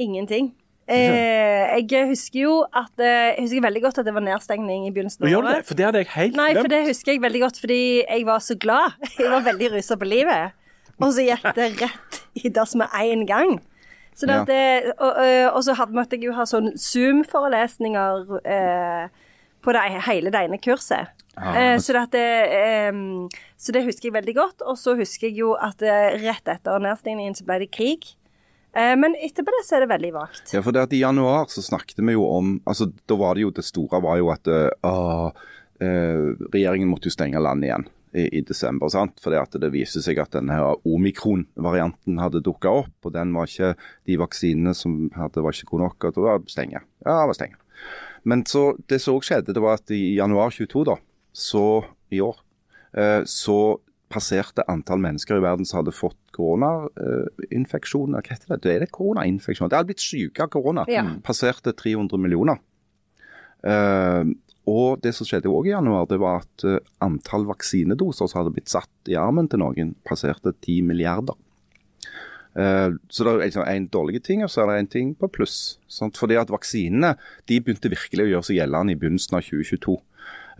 Ingenting. 0.01 0.51
Eh, 0.87 1.85
jeg 1.91 2.07
husker 2.09 2.39
jo 2.41 2.53
at 2.73 2.99
eh, 2.99 3.35
Jeg 3.37 3.43
husker 3.45 3.61
veldig 3.63 3.81
godt 3.83 3.99
at 4.01 4.05
det 4.05 4.13
var 4.15 4.23
nedstengning 4.25 4.87
i 4.87 4.91
begynnelsen 4.91 5.23
av 5.23 5.35
året. 5.39 5.65
For 5.67 5.77
det 5.77 5.85
hadde 5.85 6.01
jeg 6.03 6.09
helt 6.15 6.35
Nei, 6.35 6.49
for 6.57 6.67
det 6.73 6.79
husker 6.89 7.13
jeg 7.13 7.21
veldig 7.21 7.41
godt 7.45 7.59
fordi 7.61 7.79
jeg 8.03 8.25
var 8.27 8.39
så 8.43 8.55
glad. 8.59 8.97
Jeg 9.19 9.29
var 9.31 9.45
veldig 9.45 9.69
rusa 9.77 9.95
på 10.01 10.09
livet. 10.09 10.51
Og 11.01 11.13
så 11.15 11.23
gikk 11.25 11.45
det 11.55 11.69
rett 11.81 12.19
i 12.43 12.49
dass 12.49 12.75
med 12.75 12.87
én 12.97 13.25
gang. 13.29 13.59
Så 14.15 14.27
det 14.27 14.35
Ja. 14.35 14.43
det, 14.45 14.93
og, 14.99 15.13
og- 15.15 15.55
og 15.55 15.63
så 15.63 15.73
hadde, 15.73 15.93
måtte 15.95 16.17
jeg 16.17 16.23
jo 16.27 16.33
ha 16.33 16.43
sånn 16.45 16.73
Zoom-forelesninger 16.77 18.41
eh, 18.45 19.07
på 19.63 19.73
det, 19.73 19.81
hele 20.07 20.31
det 20.33 20.41
ene 20.43 20.57
kurset. 20.61 21.07
Eh, 21.37 21.77
så, 21.79 21.93
det 22.11 22.25
eh, 22.51 22.91
så 23.57 23.71
det 23.71 23.85
husker 23.85 24.09
jeg 24.09 24.13
veldig 24.17 24.35
godt. 24.35 24.61
Og 24.67 24.77
så 24.77 24.95
husker 24.99 25.29
jeg 25.29 25.37
jo 25.39 25.53
at 25.55 25.81
eh, 25.81 26.17
rett 26.21 26.47
etter 26.51 26.79
nedstengningen 26.83 27.35
så 27.37 27.45
ble 27.47 27.59
det 27.63 27.71
krig. 27.71 28.11
Eh, 28.73 28.95
men 28.95 29.15
etterpå 29.19 29.51
det 29.51 29.63
så 29.67 29.77
er 29.77 29.85
det 29.85 29.91
veldig 29.91 30.11
vagt. 30.15 30.51
Ja, 30.55 30.61
for 30.63 30.75
det 30.75 30.85
at 30.85 30.93
I 30.95 31.01
januar 31.03 31.49
så 31.51 31.63
snakket 31.63 31.99
vi 31.99 32.15
jo 32.15 32.27
om 32.31 32.53
altså 32.63 32.87
Da 33.09 33.17
var 33.19 33.35
det 33.35 33.43
jo 33.43 33.55
det 33.55 33.65
store 33.67 33.99
var 34.03 34.19
jo 34.21 34.29
at 34.31 34.47
eh, 34.47 34.69
ah, 34.87 35.31
eh, 35.83 36.31
regjeringen 36.53 36.87
måtte 36.91 37.11
jo 37.11 37.15
stenge 37.15 37.41
landet 37.41 37.67
igjen 37.67 37.87
i, 38.15 38.27
i 38.39 38.43
desember. 38.47 38.91
sant? 38.91 39.19
Fordi 39.23 39.41
at 39.41 39.59
det 39.59 39.73
viste 39.75 40.03
seg 40.03 40.21
at 40.23 40.37
denne 40.37 40.57
omikron-varianten 40.87 42.21
hadde 42.23 42.43
dukka 42.45 42.71
opp. 42.83 42.95
og 43.03 43.15
den 43.15 43.35
var 43.35 43.51
ikke, 43.51 43.75
De 44.07 44.19
vaksinene 44.21 44.75
som 44.77 45.03
hadde 45.17 45.43
var 45.43 45.55
ikke 45.55 45.73
gode 45.73 45.89
nok. 45.89 46.07
og 46.07 46.15
det 46.15 46.27
var 46.29 46.47
stenge. 46.47 46.83
Ja, 47.03 47.19
det 47.19 47.27
var 47.33 47.39
stenge. 47.39 47.59
Men 48.23 48.45
så, 48.45 48.75
det 48.87 49.01
som 49.01 49.17
òg 49.17 49.25
skjedde, 49.25 49.55
det 49.55 49.63
var 49.63 49.79
at 49.79 49.91
i 49.91 50.15
januar 50.15 50.53
22, 50.53 50.83
da, 50.85 50.99
så 51.33 51.81
i 52.13 52.19
år, 52.21 52.37
så 53.25 53.79
passerte 54.11 54.65
antall 54.71 55.01
mennesker 55.03 55.39
i 55.39 55.43
verden 55.43 55.67
som 55.67 55.81
hadde 55.81 55.95
fått 55.95 56.19
koronainfeksjon. 56.35 58.17
Hva 58.17 58.23
heter 58.27 58.55
det? 58.55 58.61
Det 58.65 58.73
er 58.73 58.85
det 58.85 58.91
koronainfeksjon. 58.95 59.71
Det 59.71 59.79
hadde 59.79 59.91
blitt 59.93 60.03
syke 60.03 60.45
av 60.45 60.51
korona. 60.53 60.85
Ja. 60.91 61.05
Passerte 61.25 61.73
300 61.77 62.19
millioner. 62.21 62.61
Uh, 63.61 64.31
og 64.69 65.01
det 65.01 65.13
som 65.17 65.27
skjedde 65.27 65.49
òg 65.49 65.69
i 65.69 65.73
januar, 65.73 66.05
det 66.09 66.19
var 66.21 66.43
at 66.43 66.63
eh, 66.69 66.77
antall 67.01 67.47
vaksinedoser 67.49 68.29
som 68.29 68.39
hadde 68.39 68.53
blitt 68.53 68.69
satt 68.69 69.09
i 69.09 69.15
armen 69.17 69.47
til 69.49 69.57
noen, 69.63 69.95
passerte 70.05 70.53
10 70.53 70.85
milliarder. 70.85 71.33
Uh, 72.51 72.93
så 73.09 73.25
det 73.25 73.31
er 73.31 73.41
liksom 73.45 73.65
en 73.65 73.87
dårlig 73.89 74.21
ting, 74.27 74.43
og 74.45 74.51
så 74.53 74.63
er 74.63 74.69
det 74.69 74.77
en 74.83 74.91
ting 74.93 75.11
på 75.17 75.31
pluss. 75.33 75.57
Sant? 75.89 76.19
Fordi 76.19 76.37
at 76.37 76.53
vaksinene 76.53 77.15
de 77.49 77.57
begynte 77.57 77.91
virkelig 77.91 78.27
å 78.27 78.31
gjøre 78.35 78.49
seg 78.51 78.59
gjeldende 78.59 78.93
i 78.93 79.01
begynnelsen 79.01 79.39
av 79.39 79.47
2022. 79.49 79.97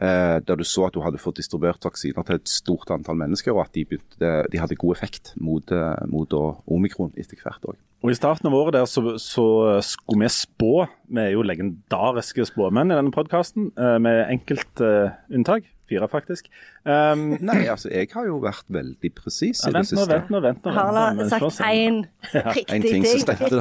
Eh, 0.02 0.40
der 0.42 0.58
du 0.58 0.64
så 0.66 0.88
at 0.88 0.96
du 0.96 1.04
hadde 1.06 1.22
fått 1.22 1.38
distribuert 1.38 1.86
vaksiner 1.86 2.26
til 2.26 2.40
et 2.40 2.50
stort 2.50 2.90
antall 2.90 3.20
mennesker, 3.20 3.54
og 3.54 3.68
at 3.68 3.76
de, 3.78 3.86
begynte, 3.86 4.32
de 4.50 4.62
hadde 4.62 4.80
god 4.82 4.96
effekt 4.96 5.36
mot, 5.38 5.72
eh, 5.72 6.06
mot 6.10 6.34
omikron 6.66 7.14
etter 7.22 7.38
hvert 7.38 7.70
òg. 7.70 7.78
Og 8.02 8.10
I 8.10 8.18
starten 8.18 8.50
av 8.50 8.56
året 8.58 8.74
der 8.74 8.88
så, 8.90 9.04
så 9.22 9.46
skulle 9.86 10.26
vi 10.26 10.32
spå. 10.34 10.88
Vi 11.12 11.22
er 11.22 11.36
jo 11.36 11.44
legendariske 11.46 12.48
spåmenn 12.50 12.90
i 12.90 12.98
denne 12.98 13.14
podkasten, 13.14 13.70
med 13.78 14.24
enkelt 14.26 14.82
uh, 14.82 15.14
unntak. 15.30 15.70
Fire, 15.92 16.08
faktisk. 16.08 16.48
Um, 16.86 17.36
Nei, 17.50 17.66
altså 17.68 17.90
jeg 17.92 18.08
har 18.14 18.26
jo 18.26 18.38
vært 18.44 18.64
veldig 18.72 19.12
presis 19.18 19.60
ja, 19.66 19.70
i 19.70 19.76
det 19.76 19.84
siste. 19.90 20.08
vent 20.08 20.32
nå. 20.32 20.40
vent 20.44 20.64
nå. 20.66 20.74
Harald 20.76 21.20
har 21.20 21.30
sagt 21.30 21.60
én 21.68 22.00
En 22.32 22.48
riktig 22.56 22.82
ting 22.86 23.06
ting. 23.06 23.22
stemte. 23.22 23.60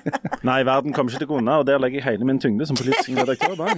Nei, 0.50 0.60
verden 0.68 0.92
kommer 0.92 1.12
ikke 1.12 1.24
til 1.24 1.30
å 1.30 1.32
gå 1.32 1.40
unna, 1.40 1.58
og 1.62 1.66
der 1.70 1.80
legger 1.80 2.02
jeg 2.02 2.06
hele 2.10 2.28
min 2.28 2.40
tyngde 2.42 2.68
som 2.68 2.78
politisk 2.78 3.16
redaktør. 3.16 3.56
bak. 3.56 3.74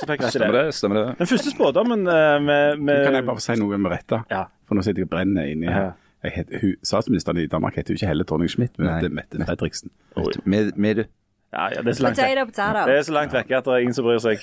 Så 0.00 0.08
fikk 0.08 0.16
jeg 0.16 0.22
ikke 0.22 0.34
Stemmer 0.34 0.56
det. 0.56 0.64
det? 0.64 0.76
Stemmer 0.80 1.00
det? 1.02 1.06
Den 1.20 1.32
første 1.34 1.54
spådommen 1.54 2.06
uh, 2.08 2.36
med, 2.42 2.80
med 2.80 3.04
Kan 3.04 3.20
jeg 3.20 3.28
bare 3.28 3.44
si 3.44 3.58
noe 3.60 3.80
med 3.84 3.92
rette? 3.92 4.22
Ja. 4.32 4.46
For 4.68 4.78
nå 4.78 4.84
sitter 4.86 5.04
jeg 5.04 5.10
og 5.10 5.16
brenner 5.18 5.52
inni 5.52 5.68
her. 5.68 5.92
Ja. 5.92 6.07
Jeg 6.24 6.32
heter, 6.34 6.58
hun, 6.60 6.74
statsministeren 6.82 7.36
i 7.38 7.46
Danmark 7.46 7.76
heter 7.78 7.94
jo 7.94 7.98
ikke 8.00 8.06
Helle 8.10 8.24
Thorning-Schmidt, 8.26 8.74
men 8.78 8.88
heter 8.96 9.08
Mette 9.14 9.44
Fredriksen. 9.46 9.90
Med, 10.44 10.72
med 10.76 11.04
Ja, 11.52 11.68
ja, 11.72 11.80
det 11.80 11.88
er 11.88 11.96
så 11.96 12.02
langt 12.02 12.16
Potato, 12.18 12.40
vekk. 12.40 12.48
potato. 12.50 12.80
Det 12.90 12.96
er 12.98 13.02
så 13.06 13.12
langt 13.16 13.32
vekk 13.32 13.52
at 13.56 13.64
det 13.64 13.72
er 13.72 13.78
ingen 13.84 13.94
som 13.96 14.04
bryr 14.04 14.18
seg. 14.20 14.42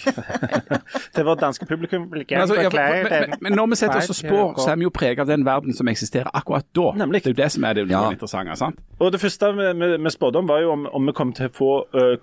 Til 1.15 1.25
vårt 1.27 1.41
danske 1.43 1.65
publikum 1.69 2.07
Men, 2.09 2.23
altså, 2.31 2.55
ja, 2.57 2.69
for- 2.69 2.79
men, 2.79 3.11
men, 3.29 3.37
men 3.45 3.53
når 3.59 3.67
vi 3.69 3.75
setter 3.75 3.97
oss 3.99 4.09
og 4.09 4.15
spår, 4.15 4.55
så 4.63 4.71
er 4.71 4.79
vi 4.79 4.87
jo 4.87 4.89
preget 4.89 5.19
av 5.21 5.27
den 5.29 5.45
verden 5.45 5.73
som 5.77 5.87
eksisterer 5.91 6.31
akkurat 6.33 6.65
da. 6.75 6.87
Nemlig. 7.03 7.21
Det 7.23 7.29
er 7.29 7.35
jo 7.35 7.41
det 7.43 7.51
som 7.53 7.63
er 7.69 7.73
det 7.77 7.85
Ja. 7.91 8.01
interessante. 8.11 8.55
sant? 8.57 8.79
Og 8.99 9.11
Det 9.11 9.21
første 9.21 9.51
vi, 9.59 9.67
vi, 9.83 9.91
vi 10.07 10.09
spådde 10.15 10.41
om, 10.41 10.47
var 10.49 10.59
jo 10.63 10.71
om, 10.71 10.87
om 10.93 11.05
vi 11.05 11.11
kom 11.11 11.33
til 11.33 11.45
å 11.45 11.53
få 11.53 11.69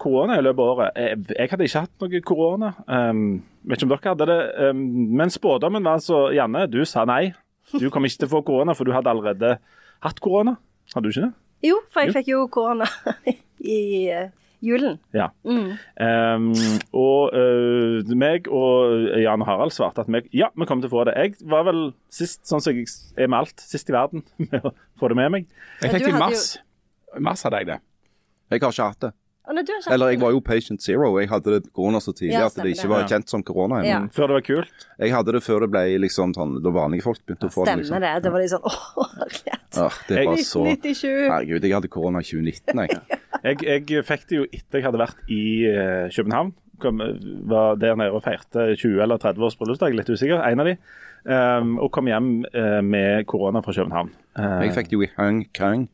korona 0.02 0.38
i 0.38 0.42
løpet 0.42 0.58
av 0.58 0.72
året. 0.74 0.90
Jeg, 0.96 1.18
jeg 1.38 1.48
hadde 1.50 1.64
ikke 1.70 1.84
hatt 1.86 2.02
noe 2.02 2.20
korona. 2.20 2.72
Um, 2.88 3.42
vet 3.64 3.78
ikke 3.78 3.86
om 3.86 3.94
dere 3.94 4.08
hadde 4.16 4.26
det. 4.32 4.40
Um, 4.66 4.82
men 5.22 5.30
spådommen 5.30 5.84
var 5.86 6.00
altså 6.00 6.24
Janne, 6.34 6.66
du 6.66 6.82
sa 6.84 7.04
nei. 7.04 7.32
Du 7.80 7.88
kom 7.92 8.04
ikke 8.08 8.24
til 8.24 8.30
å 8.30 8.34
få 8.36 8.42
korona, 8.46 8.76
for 8.76 8.88
du 8.88 8.92
hadde 8.94 9.10
allerede 9.12 9.56
hatt 10.04 10.20
korona. 10.22 10.56
Hadde 10.92 11.08
du 11.08 11.14
ikke 11.14 11.26
det? 11.28 11.32
Jo, 11.62 11.78
for 11.94 12.02
jeg 12.02 12.16
fikk 12.16 12.32
jo 12.32 12.46
korona 12.52 12.88
i 13.76 13.82
eh, 14.10 14.32
julen. 14.62 14.98
Ja. 15.14 15.28
Um, 15.46 16.48
og 16.90 17.36
uh, 17.36 18.12
meg 18.18 18.50
og 18.50 19.06
Jan 19.22 19.44
og 19.44 19.48
Harald 19.48 19.74
svarte 19.74 20.02
at 20.02 20.10
vi, 20.10 20.24
ja, 20.42 20.50
vi 20.58 20.68
kom 20.68 20.82
til 20.82 20.90
å 20.90 20.94
få 20.96 21.06
det. 21.08 21.16
Jeg 21.18 21.48
var 21.50 21.66
vel 21.70 21.84
sist, 22.12 22.42
sånn 22.48 22.62
som 22.64 22.74
jeg 22.74 22.90
er 23.16 23.30
med 23.30 23.44
alt, 23.44 23.62
sist 23.62 23.90
i 23.90 23.96
verden 23.96 24.26
med 24.48 24.58
å 24.60 24.74
få 24.98 25.12
det 25.12 25.18
med 25.22 25.34
meg. 25.36 25.48
Jeg 25.82 25.96
fikk 25.96 26.08
det 26.08 26.14
i 26.14 26.22
mars. 26.24 26.46
I 27.12 27.24
mars 27.30 27.46
hadde 27.46 27.62
jeg 27.62 27.70
det. 27.74 27.80
Jeg 28.52 28.60
har 28.60 28.74
ikke 28.74 28.92
hatt 28.92 29.04
det. 29.06 29.14
Eller 29.48 30.12
jeg 30.12 30.20
var 30.22 30.30
jo 30.30 30.40
patient 30.44 30.82
zero. 30.82 31.08
Jeg 31.18 31.28
hadde 31.32 31.56
det 31.56 31.72
korona 31.74 31.98
så 32.00 32.12
tidlig 32.14 32.36
Ja, 32.36 32.46
at 32.46 32.54
det 32.54 32.76
ikke 32.76 32.90
var 32.92 33.08
kjent 33.10 33.32
som 33.32 33.42
korona 33.42 33.80
Ja. 33.82 33.98
Før 34.14 34.30
det 34.30 34.36
var 34.38 34.44
kult. 34.46 34.86
Jeg 35.02 35.10
hadde 35.12 35.34
det 35.34 35.42
før 35.42 35.64
det 35.64 35.70
ble 35.74 35.82
liksom 36.04 36.34
sånn 36.36 36.54
Da 36.62 36.70
vanlige 36.70 37.02
folk 37.08 37.18
begynte 37.26 37.50
å 37.50 37.52
få 37.52 37.66
det. 37.66 37.72
Stemmer 37.72 37.82
liksom. 37.82 38.00
det. 38.06 38.12
Det 38.22 38.32
var 38.32 38.44
litt 38.44 38.52
sånn 38.54 38.68
åh, 38.70 39.10
herlighet. 39.18 39.80
Åh, 39.82 39.98
det 40.08 40.26
var 40.28 40.42
så 40.46 40.64
Herregud, 40.68 41.66
jeg 41.66 41.74
hadde 41.74 41.90
korona 41.90 42.22
i 42.22 42.28
2019, 42.30 42.86
jeg. 42.86 43.02
Jeg, 43.42 43.58
jeg 43.66 44.04
fikk 44.06 44.28
det 44.30 44.36
jo 44.36 44.42
etter 44.54 44.78
jeg 44.78 44.84
hadde 44.86 44.98
vært 45.00 45.30
i 45.34 45.66
eh, 45.66 46.04
København. 46.14 46.52
Kom, 46.78 47.00
var 47.50 47.74
der 47.74 47.96
nede 47.98 48.14
og 48.14 48.22
feirte 48.22 48.68
20 48.78 49.00
eller 49.02 49.18
30 49.18 49.42
års 49.48 49.56
bryllupsdag, 49.58 49.96
litt 49.98 50.12
usikker. 50.14 50.38
En 50.46 50.62
av 50.62 50.68
de. 50.70 50.76
Um, 51.26 51.72
og 51.82 51.90
kom 51.94 52.06
hjem 52.06 52.28
uh, 52.54 52.78
med 52.86 53.26
korona 53.26 53.58
fra 53.66 53.74
København. 53.74 54.12
Uh, 54.38 54.62
Jeg 54.62 54.76
fikk 54.76 54.92
det 54.92 54.96
jo 54.98 55.02
i 55.02 55.10
Hong 55.16 55.42
Kong. 55.58 55.88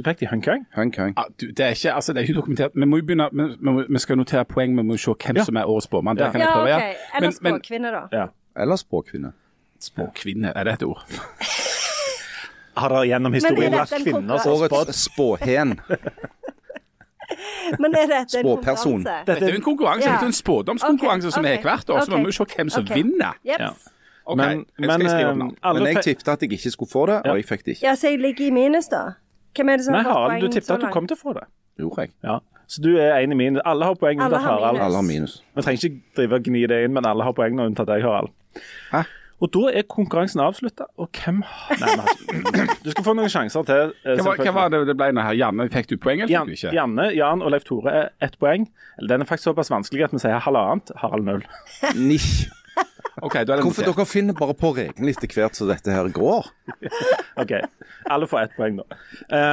Du 0.00 0.04
fikk 0.08 0.20
det 0.20 0.26
i 0.26 0.28
Hongkong? 0.30 0.62
Hongkong. 0.74 1.12
Ah, 1.20 1.24
du, 1.40 1.46
det, 1.52 1.60
er 1.60 1.74
ikke, 1.76 1.92
altså, 1.92 2.12
det 2.12 2.18
er 2.22 2.22
ikke 2.28 2.34
dokumentert. 2.40 2.70
Vi 2.74 2.86
må 2.88 2.96
jo 2.96 3.04
begynne, 3.04 3.26
vi, 3.32 3.42
vi, 3.60 3.84
vi 3.92 3.98
skal 4.00 4.16
notere 4.16 4.44
poeng, 4.48 4.72
vi 4.78 4.82
må 4.82 4.96
se 4.96 5.12
hvem 5.12 5.36
Ja. 5.36 5.44
som 5.44 5.56
er 5.60 5.68
årets 5.68 5.84
spåmann. 5.90 6.16
Det 6.16 6.24
Ja. 6.24 6.30
kan 6.32 6.40
jeg 6.40 6.48
Ja, 6.48 6.54
prøve. 6.54 6.74
OK. 6.74 6.80
ja. 6.80 7.16
Eller 7.16 7.30
spåkvinne, 7.30 7.90
da. 7.92 8.02
Ja. 8.12 8.26
Eller 8.62 8.76
spåkvinne. 8.76 9.32
Spåkvinne, 9.80 10.52
er 10.56 10.64
det 10.64 10.72
et 10.72 10.82
ord? 10.82 11.04
Har 12.80 12.88
dere 12.88 13.06
gjennom 13.10 13.32
historien 13.32 13.72
lagt 13.72 13.92
kvinner 14.04 14.38
som 14.38 14.56
spådd? 14.56 14.72
Årets 14.72 15.04
spåhen. 15.04 15.80
Men 17.78 17.94
er 17.94 18.06
dette 18.06 18.38
en 18.38 18.44
Spåperson. 18.44 19.04
konkurranse? 19.04 19.26
Dette 19.26 19.44
er 19.44 19.50
jo 19.50 19.54
en 19.60 19.62
konkurranse, 19.62 20.06
Ja. 20.08 20.12
dette 20.12 20.24
er 20.24 20.26
en 20.26 20.32
spådomskonkurranse 20.32 21.28
okay. 21.28 21.36
som 21.36 21.44
er 21.44 21.60
hvert 21.62 21.90
år. 21.90 22.00
Så 22.00 22.10
ok. 22.12 22.16
må 22.16 22.16
vi 22.16 22.24
jo 22.24 22.32
se 22.32 22.44
hvem 22.56 22.68
som 22.70 22.84
vinner. 22.94 23.32
Yep. 23.46 23.60
Ja. 23.60 23.68
Okay. 24.26 24.36
Men, 24.54 24.64
jeg 24.78 24.86
men 24.86 24.90
eh, 24.90 25.72
Men 25.74 25.86
jeg 25.86 26.02
tippet 26.04 26.28
at 26.28 26.42
jeg 26.42 26.52
ikke 26.52 26.70
skulle 26.70 26.90
få 26.90 27.06
det, 27.06 27.22
og 27.26 27.36
jeg 27.36 27.44
fikk 27.44 27.64
det 27.64 27.70
ikke. 27.76 27.86
Ja, 27.86 27.94
så 27.94 28.08
jeg 28.08 28.18
ligger 28.18 28.46
i 28.46 28.50
minus, 28.50 28.86
da. 28.88 29.02
Hvem 29.56 29.68
er 29.72 29.76
det 29.80 29.84
som 29.84 29.92
Nei, 29.96 30.02
har 30.02 30.10
fått 30.10 30.16
Harald, 30.20 30.40
du 30.40 30.46
poeng 30.46 30.52
tippet 30.54 30.70
at 30.76 30.80
du 30.80 30.88
kom 30.94 31.06
til 31.10 31.16
å 31.16 31.20
få 31.20 31.34
det. 31.40 31.46
Gjorde 31.80 32.04
jeg. 32.06 32.12
Ja. 32.24 32.38
Så 32.70 32.82
du 32.84 32.90
er 33.02 33.16
en 33.18 33.32
i 33.32 33.34
minus. 33.34 33.62
Alle 33.66 33.84
har 33.88 33.94
poeng 33.98 34.20
Alle 34.20 34.28
unntatt 34.30 34.42
har 34.46 34.58
Harald. 34.60 34.76
minus. 34.78 34.84
Alle 34.86 34.96
har 35.00 35.02
minus. 35.08 35.42
Vi 35.56 35.62
trenger 35.66 35.88
ikke 35.88 36.02
drive 36.20 36.38
og 36.38 36.44
gni 36.46 36.66
det 36.70 36.84
inn, 36.84 36.92
men 36.94 37.06
alle 37.10 37.24
har 37.26 37.32
poeng 37.34 37.56
nå, 37.58 37.66
unntatt 37.72 37.88
deg, 37.90 38.04
Harald. 38.06 38.30
Hæ? 38.92 39.02
Og 39.40 39.48
da 39.56 39.60
er 39.72 39.86
konkurransen 39.88 40.42
avslutta, 40.44 40.84
og 41.00 41.08
hvem 41.16 41.38
har 41.48 41.78
Nei, 41.80 41.88
vi 41.88 42.42
har 42.52 42.66
ikke 42.68 42.84
Du 42.84 42.90
skal 42.92 43.04
få 43.06 43.14
noen 43.16 43.30
sjanser 43.32 43.64
til. 43.64 43.94
eh, 44.04 44.18
Hva 44.20 44.24
var, 44.26 44.36
hva 44.44 44.52
var 44.52 44.68
det 44.74 44.80
det 44.90 44.96
ble 45.00 45.06
nå 45.16 45.22
her? 45.24 45.32
Janne, 45.38 45.64
fikk 45.72 45.88
du 45.88 45.96
poeng, 45.96 46.20
eller 46.20 46.28
Jan, 46.34 46.46
fikk 46.46 46.60
du 46.60 46.66
ikke? 46.68 46.74
Janne, 46.76 47.06
Jan 47.16 47.40
og 47.42 47.50
Leif 47.54 47.64
Tore 47.64 47.90
er 48.02 48.10
ett 48.20 48.36
poeng. 48.38 48.68
Eller 48.98 49.08
Den 49.14 49.22
er 49.24 49.30
faktisk 49.30 49.48
såpass 49.48 49.70
vanskelig 49.72 50.04
at 50.04 50.12
vi 50.12 50.18
sier 50.20 50.38
halvannet. 50.44 50.92
Harald 51.00 51.24
null. 51.24 51.42
Nish. 51.96 52.50
Ok, 53.20 53.34
da 53.44 53.56
er 53.56 53.60
Hvorfor 53.66 53.84
dere 53.84 54.04
finner 54.08 54.36
bare 54.38 54.54
på 54.56 54.70
reglene 54.76 55.12
etter 55.12 55.28
hvert 55.34 55.56
som 55.58 55.68
dette 55.68 55.92
her 55.92 56.06
går? 56.14 56.46
OK. 57.42 57.52
Alle 58.08 58.28
får 58.30 58.46
ett 58.46 58.54
poeng, 58.56 58.78
da. 58.80 58.96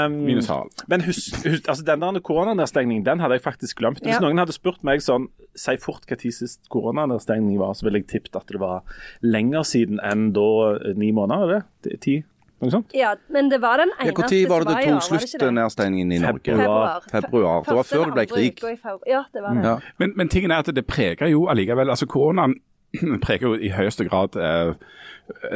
Um, 0.06 0.22
Minus 0.24 0.48
halv. 0.52 0.72
Men 0.88 1.04
husk, 1.04 1.36
husk 1.44 1.68
altså 1.68 1.84
den 1.88 2.06
der 2.06 2.22
koronanedstengningen, 2.24 3.04
den 3.06 3.20
hadde 3.20 3.36
jeg 3.40 3.44
faktisk 3.44 3.82
glemt. 3.82 4.00
Hvis 4.06 4.16
Ja. 4.16 4.22
noen 4.24 4.40
hadde 4.40 4.56
spurt 4.56 4.80
meg 4.88 5.04
sånn, 5.04 5.28
si 5.58 5.76
fort 5.84 6.08
tid 6.08 6.32
sist 6.32 6.70
koronanedstengning 6.72 7.60
var, 7.60 7.74
så 7.76 7.90
ville 7.90 8.00
jeg 8.00 8.08
tippet 8.14 8.40
at 8.40 8.48
det 8.48 8.62
var 8.62 8.84
lenger 9.26 9.68
siden 9.68 10.00
enn 10.06 10.30
da 10.38 10.48
eh, 10.78 10.94
ni 10.96 11.12
måneder, 11.12 11.58
er 11.58 11.66
det? 11.84 12.00
Ti? 12.06 12.16
Noe 12.62 12.72
sånt? 12.74 12.96
Ja, 12.98 13.12
men 13.30 13.52
det 13.52 13.60
var 13.62 13.78
den 13.84 13.92
Ja, 14.00 14.08
eneste 14.08 14.24
Når 14.24 14.50
var 14.50 14.64
det 14.64 14.72
det 14.72 14.86
tok 14.88 14.94
var 15.12 15.26
slutt, 15.28 15.52
nedstengningen 15.60 16.12
i 16.16 16.22
Norge? 16.24 16.56
Februar. 16.56 17.04
Februar. 17.12 17.60
Det 17.68 17.76
var 17.76 17.84
før 17.92 18.06
det 18.06 18.16
ble 18.16 18.26
krig. 18.32 18.64
Ja, 19.06 19.26
det 19.34 19.44
var 19.44 19.54
det. 19.60 19.66
Ja. 19.68 19.76
Men, 20.00 20.14
men 20.16 20.30
tingen 20.30 20.52
er 20.56 20.64
at 20.64 20.72
det 20.74 20.88
preger 20.88 21.30
jo 21.30 21.46
allikevel 21.52 21.92
altså 21.94 22.08
Koronaen 22.10 22.56
preger 23.26 23.48
jo 23.50 23.54
i 23.60 23.72
høyeste 23.74 24.08
grad 24.08 24.38
eh, 24.40 24.74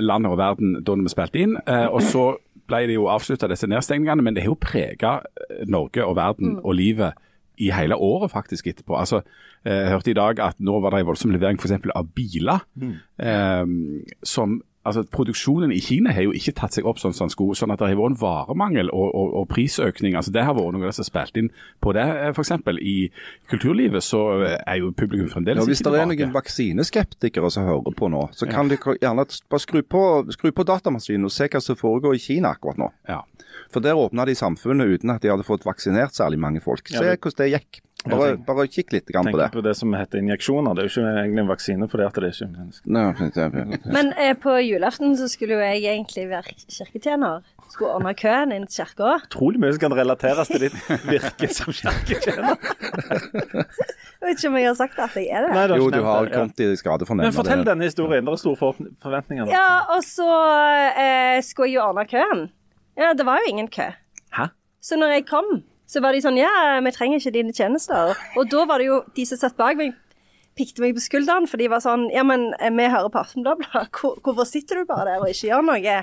landet 0.02 0.32
og 0.32 0.40
verden 0.42 0.80
da 0.86 0.96
vi 1.00 1.12
spilte 1.14 1.44
inn. 1.44 1.58
Eh, 1.66 1.88
og 1.88 2.04
så 2.06 2.26
ble 2.70 2.86
det 2.88 2.96
jo 2.96 3.10
avslutta 3.12 3.50
disse 3.52 3.70
nedstengningene, 3.70 4.24
men 4.24 4.36
det 4.36 4.46
har 4.46 4.54
jo 4.54 4.60
prega 4.62 5.20
Norge 5.68 6.06
og 6.06 6.16
verden 6.20 6.60
og 6.62 6.76
livet 6.80 7.18
i 7.62 7.70
hele 7.76 7.98
året 8.00 8.32
faktisk 8.32 8.68
etterpå. 8.72 8.96
Altså, 8.98 9.22
eh, 9.66 9.84
Jeg 9.84 9.94
hørte 9.94 10.12
i 10.12 10.18
dag 10.18 10.40
at 10.40 10.60
nå 10.60 10.80
var 10.82 10.92
det 10.92 11.02
en 11.02 11.10
voldsom 11.12 11.32
levering 11.32 11.60
f.eks. 11.60 11.78
av 11.96 12.08
biler. 12.16 12.64
Eh, 13.20 13.66
som 14.24 14.62
altså 14.84 15.04
Produksjonen 15.14 15.72
i 15.72 15.80
Kina 15.84 16.12
har 16.16 16.24
jo 16.26 16.32
ikke 16.34 16.54
tatt 16.58 16.74
seg 16.74 16.86
opp 16.90 16.98
sånn 17.02 17.14
som 17.14 17.28
den 17.28 17.34
skulle, 17.34 17.56
sånn 17.56 17.72
at 17.74 17.80
det 17.80 17.88
har 17.92 18.00
vært 18.00 18.16
en 18.16 18.22
varemangel 18.22 18.90
og, 18.90 19.10
og, 19.16 19.34
og 19.42 19.48
prisøkning. 19.52 20.16
altså 20.18 20.32
Det 20.34 20.44
har 20.48 20.56
vært 20.58 20.74
noe 20.74 20.82
av 20.82 20.90
det 20.90 20.96
som 20.98 21.04
har 21.06 21.10
spilt 21.12 21.38
inn 21.38 21.50
på 21.82 21.94
det. 21.94 22.06
F.eks. 22.08 22.36
For 22.36 22.42
eksempel 22.48 22.80
I 22.82 22.96
kulturlivet 23.52 24.04
så 24.04 24.22
eh, 24.42 24.58
er 24.66 24.80
jo 24.82 24.92
publikum 24.98 25.30
fremdeles 25.30 25.62
Ja, 25.62 25.68
hvis 25.70 25.84
ikke 25.84 25.94
det 25.94 26.02
er 26.02 26.10
noen 26.12 26.34
vaksineskeptikere 26.36 27.52
som 27.54 27.68
hører 27.68 27.96
på 27.98 28.10
nå, 28.12 28.26
så 28.36 28.50
kan 28.50 28.72
de 28.72 28.78
gjerne 28.80 29.26
bare 29.52 29.64
skru 29.64 29.82
på, 29.84 30.04
skru 30.34 30.52
på 30.56 30.66
datamaskinen 30.68 31.28
og 31.30 31.34
se 31.36 31.48
hva 31.52 31.62
som 31.64 31.78
foregår 31.80 32.18
i 32.18 32.24
Kina 32.24 32.56
akkurat 32.56 32.80
nå. 32.82 32.90
Ja. 33.10 33.22
For 33.72 33.84
der 33.84 34.00
åpna 34.00 34.26
de 34.28 34.36
samfunnet 34.36 34.98
uten 34.98 35.14
at 35.14 35.24
de 35.24 35.32
hadde 35.32 35.46
fått 35.48 35.64
vaksinert 35.68 36.16
særlig 36.18 36.40
mange 36.42 36.62
folk. 36.64 36.88
Se 36.90 36.96
Ja, 36.98 37.02
det- 37.12 37.20
hvordan 37.22 37.46
det 37.46 37.52
gikk. 37.54 37.82
Bare, 38.10 38.34
bare 38.48 38.66
kikk 38.72 38.94
litt 38.96 39.06
grann 39.14 39.28
på 39.30 39.38
det. 39.38 39.46
Tenk 39.52 39.60
på 39.60 39.64
det 39.68 39.76
som 39.78 39.94
heter 39.94 40.22
injeksjoner. 40.24 40.74
Det 40.74 40.82
er 40.84 40.88
jo 40.88 40.92
ikke 40.96 41.12
egentlig 41.22 41.44
en 41.44 41.50
vaksine 41.52 41.88
fordi 41.92 42.06
at 42.08 42.16
det 42.18 42.24
er 42.30 42.34
ikke 42.34 42.48
menneske. 42.56 42.86
Nei, 42.98 43.04
for 43.20 43.28
eksempel. 43.28 43.76
Men 43.94 44.10
eh, 44.18 44.34
på 44.42 44.56
julaften 44.66 45.14
så 45.20 45.28
skulle 45.30 45.58
jo 45.60 45.62
jeg 45.62 45.84
egentlig 45.94 46.26
være 46.32 46.56
kirketjener. 46.66 47.44
Skulle 47.72 47.94
ordne 47.96 48.12
køen 48.20 48.52
inn 48.52 48.66
til 48.68 48.84
kirka. 48.90 49.14
Utrolig 49.30 49.62
mye 49.64 49.72
som 49.76 49.84
kan 49.86 49.94
relateres 50.02 50.50
til 50.52 50.66
ditt 50.66 50.76
virke 51.08 51.48
som 51.54 51.70
kirketjener. 51.72 52.58
Jeg 54.22 54.28
vet 54.28 54.38
ikke 54.38 54.50
om 54.52 54.58
jeg 54.60 54.68
har 54.68 54.76
sagt 54.78 55.00
at 55.02 55.16
jeg 55.18 55.30
er 55.34 55.46
det. 55.48 55.54
Nei, 55.56 55.64
du 55.72 55.76
Jo, 55.80 55.90
du 55.94 56.02
har 56.06 56.26
det, 56.26 56.34
ja. 56.34 56.42
kommet 56.42 56.60
i 56.66 56.76
skade 56.78 57.08
for 57.08 57.18
Men 57.18 57.34
fortell 57.34 57.64
det. 57.64 57.70
denne 57.72 57.88
historien. 57.88 58.26
Det 58.28 58.34
er 58.36 58.42
store 58.42 58.74
forventninger. 59.02 59.50
Ja, 59.50 59.68
og 59.96 60.04
så 60.06 60.28
eh, 60.98 61.38
skulle 61.46 61.72
jeg 61.72 61.80
jo 61.80 61.86
ordne 61.88 62.06
køen. 62.10 62.44
Ja, 63.00 63.14
det 63.18 63.26
var 63.26 63.40
jo 63.42 63.50
ingen 63.54 63.70
kø. 63.72 63.88
Hæ? 64.38 64.50
Så 64.82 64.98
når 65.00 65.16
jeg 65.16 65.26
kom, 65.30 65.48
så 65.92 66.02
var 66.04 66.16
de 66.16 66.22
sånn 66.24 66.40
Ja, 66.40 66.80
vi 66.84 66.94
trenger 66.96 67.20
ikke 67.20 67.36
dine 67.36 67.56
tjenester. 67.56 68.16
Og 68.40 68.48
da 68.52 68.64
var 68.70 68.80
det 68.80 68.88
jo 68.88 69.02
de 69.18 69.26
som 69.28 69.40
satt 69.42 69.58
bak 69.60 69.80
meg, 69.80 69.98
pikte 70.56 70.84
meg 70.84 70.96
på 70.96 71.04
skulderen, 71.04 71.50
for 71.52 71.60
de 71.60 71.68
var 71.72 71.84
sånn 71.84 72.08
Ja, 72.14 72.24
men 72.28 72.52
eh, 72.60 72.72
vi 72.72 72.88
hører 72.92 73.12
på 73.12 73.24
Aftenbladet. 73.24 73.68
Hvor, 73.98 74.16
hvorfor 74.24 74.48
sitter 74.48 74.82
du 74.82 74.88
bare 74.90 75.10
der 75.10 75.26
og 75.26 75.32
ikke 75.32 75.52
gjør 75.52 75.68
noe? 75.68 75.98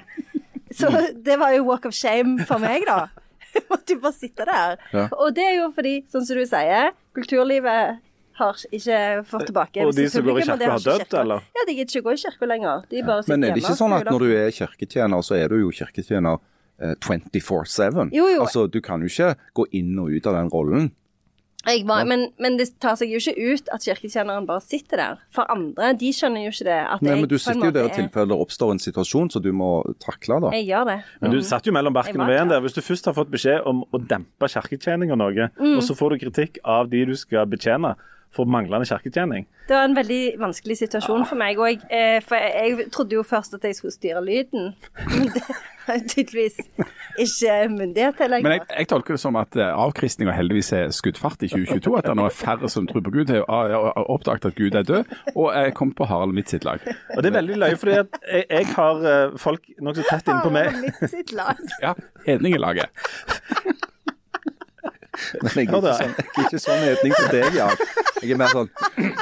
Så 0.79 0.91
det 1.17 1.39
var 1.41 1.55
jo 1.57 1.65
walk 1.65 1.89
of 1.89 1.97
shame 1.97 2.45
for 2.45 2.61
meg, 2.61 2.85
da. 2.85 3.09
Jeg 3.55 3.65
måtte 3.71 3.97
jo 3.97 4.03
bare 4.03 4.13
sitte 4.15 4.45
der. 4.45 4.77
Ja. 4.93 5.07
Og 5.17 5.33
det 5.35 5.47
er 5.49 5.55
jo 5.63 5.71
fordi, 5.75 5.95
sånn 6.13 6.27
som 6.29 6.37
du 6.37 6.45
sier, 6.47 6.93
kulturlivet 7.17 8.03
har 8.39 8.61
ikke 8.71 8.99
fått 9.27 9.49
tilbake 9.49 9.87
Og 9.89 9.97
de 9.97 10.05
som 10.13 10.23
går 10.23 10.37
i 10.39 10.45
kirke 10.45 10.59
kirka 10.61 10.75
har 10.75 10.85
dødd, 10.85 11.17
eller? 11.23 11.49
Ja, 11.57 11.65
de 11.67 11.75
gidder 11.75 11.97
ikke 11.97 12.05
gå 12.07 12.15
i 12.15 12.21
kirka 12.23 12.49
lenger. 12.53 12.85
De 12.93 13.03
bare 13.09 13.25
sitter 13.25 13.35
Men 13.35 13.49
er 13.49 13.57
det 13.57 13.63
hjemme 13.63 13.65
ikke 13.65 13.81
sånn 13.81 13.97
at 13.97 14.11
når 14.13 14.25
du 14.25 14.35
er 14.37 14.53
kirketjener, 14.55 15.25
så 15.27 15.39
er 15.39 15.51
du 15.51 15.57
jo 15.65 15.73
kirketjener 15.75 16.39
24-7? 16.81 18.09
Jo, 18.15 18.29
jo. 18.31 18.45
Altså, 18.47 18.67
du 18.71 18.81
kan 18.85 19.03
jo 19.03 19.11
ikke 19.11 19.35
gå 19.59 19.67
inn 19.79 19.99
og 19.99 20.13
ut 20.15 20.27
av 20.31 20.39
den 20.39 20.51
rollen. 20.53 20.91
Jeg 21.67 21.83
var, 21.89 22.05
men, 22.07 22.29
men 22.41 22.55
det 22.57 22.69
tar 22.81 22.95
seg 22.97 23.11
jo 23.13 23.19
ikke 23.19 23.35
ut 23.59 23.67
at 23.75 23.83
kirketjeneren 23.85 24.47
bare 24.49 24.63
sitter 24.65 25.01
der. 25.03 25.17
For 25.35 25.45
andre, 25.53 25.91
de 26.01 26.13
skjønner 26.15 26.47
jo 26.47 26.53
ikke 26.55 26.65
det. 26.69 26.77
At 26.95 27.03
Nei, 27.03 27.11
jeg 27.13 27.21
men 27.25 27.29
du 27.29 27.35
sitter 27.37 27.67
jo 27.67 27.73
der 27.75 27.89
i 27.91 27.95
tilfelle 27.97 28.31
det 28.31 28.39
oppstår 28.41 28.73
en 28.77 28.81
situasjon 28.81 29.29
som 29.35 29.43
du 29.45 29.51
må 29.53 29.73
takle, 30.01 30.39
da. 30.47 30.53
Jeg 30.55 30.69
gjør 30.71 30.87
det. 30.89 30.97
Men 31.21 31.35
du 31.35 31.41
satt 31.45 31.67
jo 31.69 31.75
mellom 31.77 31.97
barken 31.99 32.23
og 32.25 32.31
veden 32.31 32.55
der. 32.55 32.63
Hvis 32.65 32.79
du 32.79 32.81
først 32.87 33.11
har 33.11 33.17
fått 33.19 33.35
beskjed 33.35 33.67
om 33.69 33.83
å 33.91 34.01
dempe 34.01 34.49
kirketjening 34.55 35.13
og 35.13 35.21
noe, 35.21 35.51
Mm. 35.59 35.75
og 35.77 35.83
så 35.85 35.99
får 35.99 36.15
du 36.15 36.23
kritikk 36.25 36.63
av 36.65 36.89
de 36.95 37.05
du 37.11 37.17
skal 37.19 37.45
betjene 37.51 37.97
for 38.39 38.51
manglende 38.51 38.87
kirketjening 38.89 39.49
Det 39.69 39.77
var 39.77 39.89
en 39.89 39.97
veldig 39.97 40.23
vanskelig 40.41 40.79
situasjon 40.81 41.27
for 41.29 41.39
meg. 41.41 41.59
Og 41.61 41.69
jeg, 41.69 41.83
eh, 41.91 42.21
for 42.25 42.39
jeg, 42.39 42.79
jeg 42.79 42.93
trodde 42.95 43.19
jo 43.19 43.25
først 43.27 43.59
at 43.59 43.67
jeg 43.67 43.77
skulle 43.77 43.93
styre 43.93 44.23
lyden, 44.25 44.73
men 45.11 45.29
det 45.35 45.43
har 45.89 45.99
jeg 45.99 46.07
tydeligvis 46.13 46.57
ikke 47.19 47.57
myndighet 47.73 48.17
til 48.21 48.37
Men 48.37 48.55
jeg, 48.55 48.63
jeg 48.79 48.89
tolker 48.89 49.17
det 49.17 49.21
som 49.21 49.37
at 49.41 49.57
eh, 49.57 49.73
avkristninga 49.85 50.33
heldigvis 50.37 50.73
er 50.77 50.95
skuddfart 50.95 51.43
i 51.43 51.51
2022. 51.53 51.99
At 51.99 52.09
det 52.09 52.17
nå 52.17 52.29
er 52.29 52.37
færre 52.37 52.71
som 52.73 52.89
tror 52.89 53.05
på 53.05 53.15
Gud, 53.19 53.35
har 53.35 53.75
har 53.75 54.11
oppdaget 54.11 54.51
at 54.53 54.57
Gud 54.57 54.79
er 54.79 54.83
død, 54.83 55.17
og 55.35 55.53
er 55.57 55.71
kommet 55.77 55.97
på 55.97 56.09
Harald 56.09 56.33
mitt 56.37 56.51
sitt 56.53 56.65
lag. 56.65 56.81
Og 57.17 57.23
det 57.23 57.33
er 57.33 57.39
veldig 57.41 57.61
løye, 57.65 57.77
fordi 57.77 57.99
at 58.05 58.21
jeg, 58.25 58.45
jeg 58.51 58.73
har 58.77 59.05
eh, 59.13 59.37
folk 59.37 59.69
nokså 59.81 60.07
tett 60.09 60.33
innpå 60.33 60.53
meg. 60.55 60.73
Harald 60.73 60.89
Mitt 60.89 61.11
sitt 61.11 61.33
lag. 61.37 61.63
Ja, 61.83 61.95
Hedningelaget. 62.27 62.89
Men 65.43 65.51
jeg 65.55 65.69
er 65.69 65.73
ikke 65.73 65.81
sånn, 65.83 66.13
jeg 66.19 66.27
er 66.27 66.45
ikke 66.45 66.61
sånn 66.63 66.85
hedning 66.85 67.15
som 67.19 67.29
deg, 67.35 67.57
Jan. 67.59 67.83
Jeg 68.19 68.33
er 68.35 68.39
mer 68.41 68.51
sånn 68.51 68.69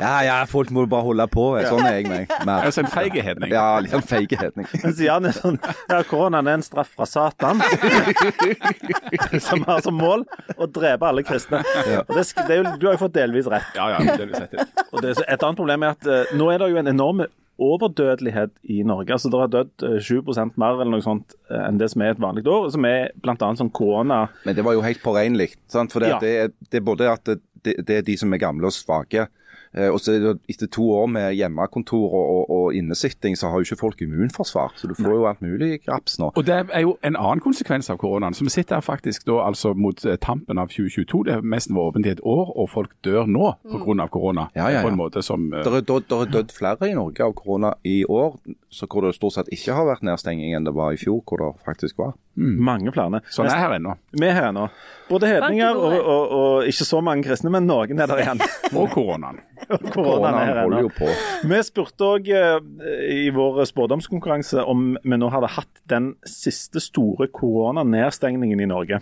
Ja, 0.00 0.12
ja, 0.24 0.34
folk 0.48 0.70
må 0.72 0.86
bare 0.88 1.04
holde 1.04 1.26
på. 1.32 1.44
Sånn 1.68 1.84
er 1.84 1.98
jeg 1.98 2.06
meg. 2.08 2.30
Mer. 2.48 2.64
Altså 2.68 2.80
en 2.84 2.88
feig 2.92 3.16
hedning. 3.26 3.50
Ja, 3.52 3.64
litt 3.84 3.92
sånn 3.92 4.04
feige 4.08 4.38
hedning. 4.40 4.68
Mens 4.82 5.00
Jan 5.08 5.28
er 5.28 5.36
sånn 5.36 5.58
Ja, 5.90 5.98
koronaen 6.08 6.48
er 6.48 6.58
en 6.60 6.64
straff 6.64 6.92
fra 6.96 7.08
Satan. 7.08 7.60
som 9.46 9.64
har 9.68 9.80
som 9.84 9.96
mål 10.00 10.24
å 10.56 10.68
drepe 10.70 11.08
alle 11.08 11.24
kristne. 11.26 11.60
Og 12.06 12.14
det, 12.16 12.24
sk- 12.28 12.44
det 12.48 12.56
er 12.56 12.62
jo, 12.62 12.76
du 12.80 12.86
har 12.88 12.96
jo 12.96 13.02
fått 13.06 13.16
delvis 13.16 13.48
rett. 13.52 13.68
Ja, 13.76 13.90
ja, 13.96 14.16
det 14.16 14.28
rett. 14.32 14.52
det. 14.56 14.68
Og 14.92 15.02
det, 15.04 15.16
et 15.26 15.42
annet 15.42 15.58
problem 15.60 15.84
er 15.86 15.96
at 15.96 16.08
eh, 16.10 16.34
nå 16.38 16.48
er 16.52 16.62
det 16.64 16.70
jo 16.72 16.80
en 16.80 16.92
enorm 16.92 17.24
overdødelighet 17.58 18.52
i 18.72 18.82
Norge. 18.86 19.12
Altså 19.12 19.30
Det 19.32 19.40
har 19.40 19.52
dødd 19.52 19.86
eh, 19.88 19.98
7 20.02 20.22
mer 20.56 20.80
eller 20.80 20.92
noe 20.92 21.04
sånt 21.04 21.36
eh, 21.50 21.62
enn 21.68 21.78
det 21.80 21.90
som 21.92 22.02
er 22.04 22.14
et 22.14 22.20
vanlig 22.22 22.46
år. 22.46 22.70
Som 22.74 22.84
er 22.88 23.10
bl.a. 23.22 23.36
sånn 23.56 23.72
korona. 23.72 24.26
Men 24.44 24.56
det 24.58 24.64
var 24.66 24.76
jo 24.76 24.84
helt 24.84 25.02
påregnelig. 25.04 25.54
sant? 25.72 25.92
For 25.92 26.00
det, 26.00 26.14
Ja. 26.14 26.20
det, 26.20 26.52
det 26.70 26.80
er 26.82 26.86
både 26.86 27.10
at 27.12 27.24
det, 27.24 27.40
det, 27.86 27.90
er 27.90 28.02
de 28.06 28.16
som 28.16 28.32
er 28.32 28.42
gamle 28.42 28.68
og 28.68 28.76
svake, 28.76 29.26
Eh, 29.26 29.45
og 29.76 30.00
så 30.00 30.14
er 30.16 30.26
Etter 30.48 30.68
to 30.72 30.84
år 30.94 31.06
med 31.10 31.34
hjemmekontor 31.36 32.12
og, 32.14 32.26
og, 32.36 32.50
og 32.56 32.74
innesitting, 32.74 33.36
så 33.36 33.50
har 33.50 33.60
jo 33.60 33.66
ikke 33.68 33.80
folk 33.80 34.02
immunforsvar. 34.02 34.72
Så 34.76 34.88
du 34.88 34.94
får 34.94 35.12
jo 35.12 35.26
alt 35.28 35.42
mulig 35.44 35.80
graps 35.84 36.18
nå. 36.18 36.30
Og 36.34 36.46
Det 36.46 36.56
er 36.72 36.84
jo 36.84 36.96
en 37.04 37.16
annen 37.16 37.42
konsekvens 37.44 37.90
av 37.92 37.98
koronaen. 38.00 38.34
Så 38.34 38.44
Vi 38.46 38.54
sitter 38.54 38.78
her 38.78 38.84
faktisk 38.84 39.26
da 39.28 39.40
altså 39.46 39.74
mot 39.74 40.04
eh, 40.04 40.16
tampen 40.22 40.58
av 40.58 40.72
2022. 40.72 41.24
Det 41.26 41.36
har 41.38 41.44
nesten 41.44 41.76
vært 41.76 41.92
åpent 41.92 42.08
i 42.08 42.14
et 42.14 42.24
år, 42.24 42.52
og 42.56 42.70
folk 42.72 42.94
dør 43.04 43.28
nå 43.30 43.52
pga. 43.68 44.08
korona. 44.12 44.48
Ja, 44.54 44.70
ja, 44.70 44.78
ja. 44.78 44.82
På 44.82 44.92
en 44.92 45.00
måte 45.00 45.22
som 45.22 45.46
Uh... 45.46 45.62
Det 45.62 45.72
har 45.72 45.80
død, 45.80 46.12
er 46.12 46.30
dødd 46.32 46.52
flere 46.52 46.88
i 46.90 46.94
Norge 46.96 47.24
av 47.24 47.34
korona 47.38 47.74
i 47.84 48.04
år, 48.04 48.36
så 48.70 48.88
hvor 48.90 49.06
det 49.06 49.14
stort 49.14 49.36
sett 49.36 49.50
ikke 49.52 49.76
har 49.76 49.86
vært 49.86 50.06
nedstenging 50.06 50.54
enn 50.56 50.66
det 50.66 50.74
var 50.74 50.94
i 50.94 51.00
fjor, 51.00 51.22
hvor 51.26 51.42
det 51.42 51.52
faktisk 51.66 52.00
var. 52.02 52.16
Mange 52.36 52.92
flere. 52.92 53.22
Sånn 53.32 53.48
er 53.48 53.56
her 53.56 53.74
ennå. 53.78 53.94
Vi 54.12 54.26
er 54.28 54.34
her 54.36 54.48
ennå. 54.50 54.66
Både 55.08 55.30
hedninger 55.30 55.78
og, 55.78 55.94
og, 55.96 56.32
og 56.36 56.68
ikke 56.68 56.86
så 56.88 57.00
mange 57.04 57.24
kristne, 57.24 57.52
men 57.54 57.64
noen 57.68 58.02
er 58.02 58.10
der 58.10 58.20
igjen. 58.20 58.42
Og 58.76 58.90
koronaen. 58.92 59.38
Koronaen 59.94 60.36
er 60.36 60.48
her 60.50 60.60
holder 60.64 60.80
ennå. 60.80 60.80
jo 60.84 60.92
på. 60.96 61.08
Vi 61.48 61.60
spurte 61.64 62.08
òg 62.10 62.28
i 62.28 63.28
vår 63.34 63.62
spådomskonkurranse 63.70 64.66
om 64.68 64.88
vi 65.00 65.20
nå 65.20 65.30
hadde 65.32 65.52
hatt 65.56 65.82
den 65.88 66.12
siste 66.28 66.82
store 66.82 67.30
koronanedstengningen 67.32 68.60
i 68.60 68.68
Norge. 68.68 69.00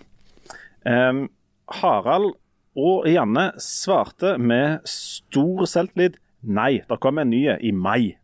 Um, 0.85 1.27
Harald 1.81 2.35
og 2.77 3.09
Janne 3.09 3.53
svarte 3.63 4.37
med 4.39 4.85
stor 4.89 5.65
selvtillit 5.71 6.21
nei. 6.43 6.83
Det 6.85 7.01
kom 7.03 7.19
en 7.19 7.33
ny 7.33 7.47
i 7.57 7.73
mai. 7.73 8.15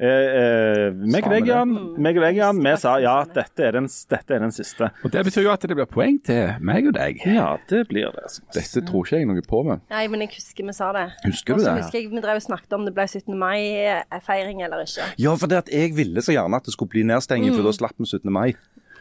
Eh, 0.00 0.06
eh, 0.08 0.94
meg 0.96 1.26
og 1.28 1.34
deg, 1.34 1.48
Jan, 1.50 1.72
meg 2.00 2.16
og 2.16 2.22
deg, 2.24 2.38
Jan, 2.38 2.60
vi 2.64 2.72
sa 2.80 2.94
ja, 3.02 3.18
dette 3.28 3.66
er, 3.66 3.74
den, 3.76 3.88
dette 4.08 4.32
er 4.32 4.40
den 4.40 4.54
siste. 4.56 4.88
Og 5.04 5.12
Det 5.12 5.24
betyr 5.26 5.44
jo 5.44 5.50
at 5.52 5.66
det 5.68 5.76
blir 5.76 5.88
poeng 5.90 6.16
til 6.24 6.54
meg 6.64 6.88
og 6.88 6.94
deg. 6.96 7.20
Ja, 7.28 7.50
det 7.68 7.82
blir 7.90 8.08
det. 8.16 8.30
Dette 8.56 8.80
tror 8.88 9.04
ikke 9.04 9.20
jeg 9.20 9.28
noe 9.28 9.44
på 9.44 9.60
med. 9.66 9.82
Nei, 9.92 10.06
men 10.08 10.24
jeg 10.24 10.32
husker 10.38 10.64
vi 10.70 10.74
sa 10.76 10.88
det. 10.96 11.04
Husker 11.26 11.58
du 11.58 11.66
det? 11.66 11.74
husker 11.82 12.00
jeg 12.00 12.08
vi 12.14 12.22
drev 12.24 12.40
og 12.40 12.46
snakket 12.46 12.76
om 12.78 12.86
det 12.88 12.94
ble 12.96 13.04
17. 13.04 13.28
mai-feiring 13.42 14.62
eller 14.64 14.86
ikke. 14.86 15.10
Ja, 15.20 15.34
for 15.36 15.52
det 15.52 15.66
at 15.66 15.72
jeg 15.74 15.92
ville 15.98 16.24
så 16.24 16.32
gjerne 16.32 16.62
at 16.62 16.64
det 16.64 16.72
skulle 16.72 16.94
bli 16.94 17.04
nedstenging, 17.04 17.52
for 17.52 17.68
da 17.68 17.74
slapp 17.76 18.00
vi 18.00 18.08
17. 18.08 18.32
mai. 18.32 18.54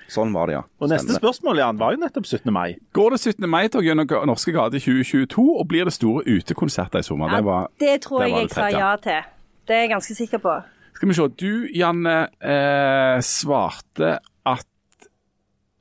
Sånn 0.09 0.33
var 0.33 0.49
det, 0.49 0.55
ja. 0.57 0.63
Og 0.81 0.89
neste 0.89 1.15
spørsmål 1.15 1.61
Jan, 1.61 1.79
var 1.79 1.93
jo 1.93 2.01
nettopp 2.01 2.25
17. 2.25 2.49
mai. 2.51 2.73
Går 2.97 3.13
det 3.13 3.21
17. 3.21 3.45
mai-tog 3.47 3.85
gjennom 3.85 4.09
norske 4.27 4.51
gater 4.51 4.81
i 4.81 4.83
2022, 4.83 5.45
og 5.61 5.67
blir 5.69 5.87
det 5.87 5.93
store 5.95 6.25
utekonserter 6.25 7.05
i 7.05 7.07
sommer? 7.07 7.31
Det 7.37 7.45
var, 7.45 7.69
Det 7.79 7.95
tror 8.03 8.25
det 8.25 8.31
jeg 8.33 8.49
jeg 8.49 8.51
sa 8.57 8.67
ja 8.73 8.91
til. 8.99 9.31
Det 9.69 9.77
er 9.77 9.85
jeg 9.85 9.93
ganske 9.93 10.17
sikker 10.17 10.43
på. 10.43 10.57
Skal 10.99 11.09
vi 11.09 11.13
se. 11.15 11.27
Du, 11.39 11.67
Janne, 11.71 12.27
eh, 12.43 13.21
svarte 13.23 14.17
at 14.45 14.65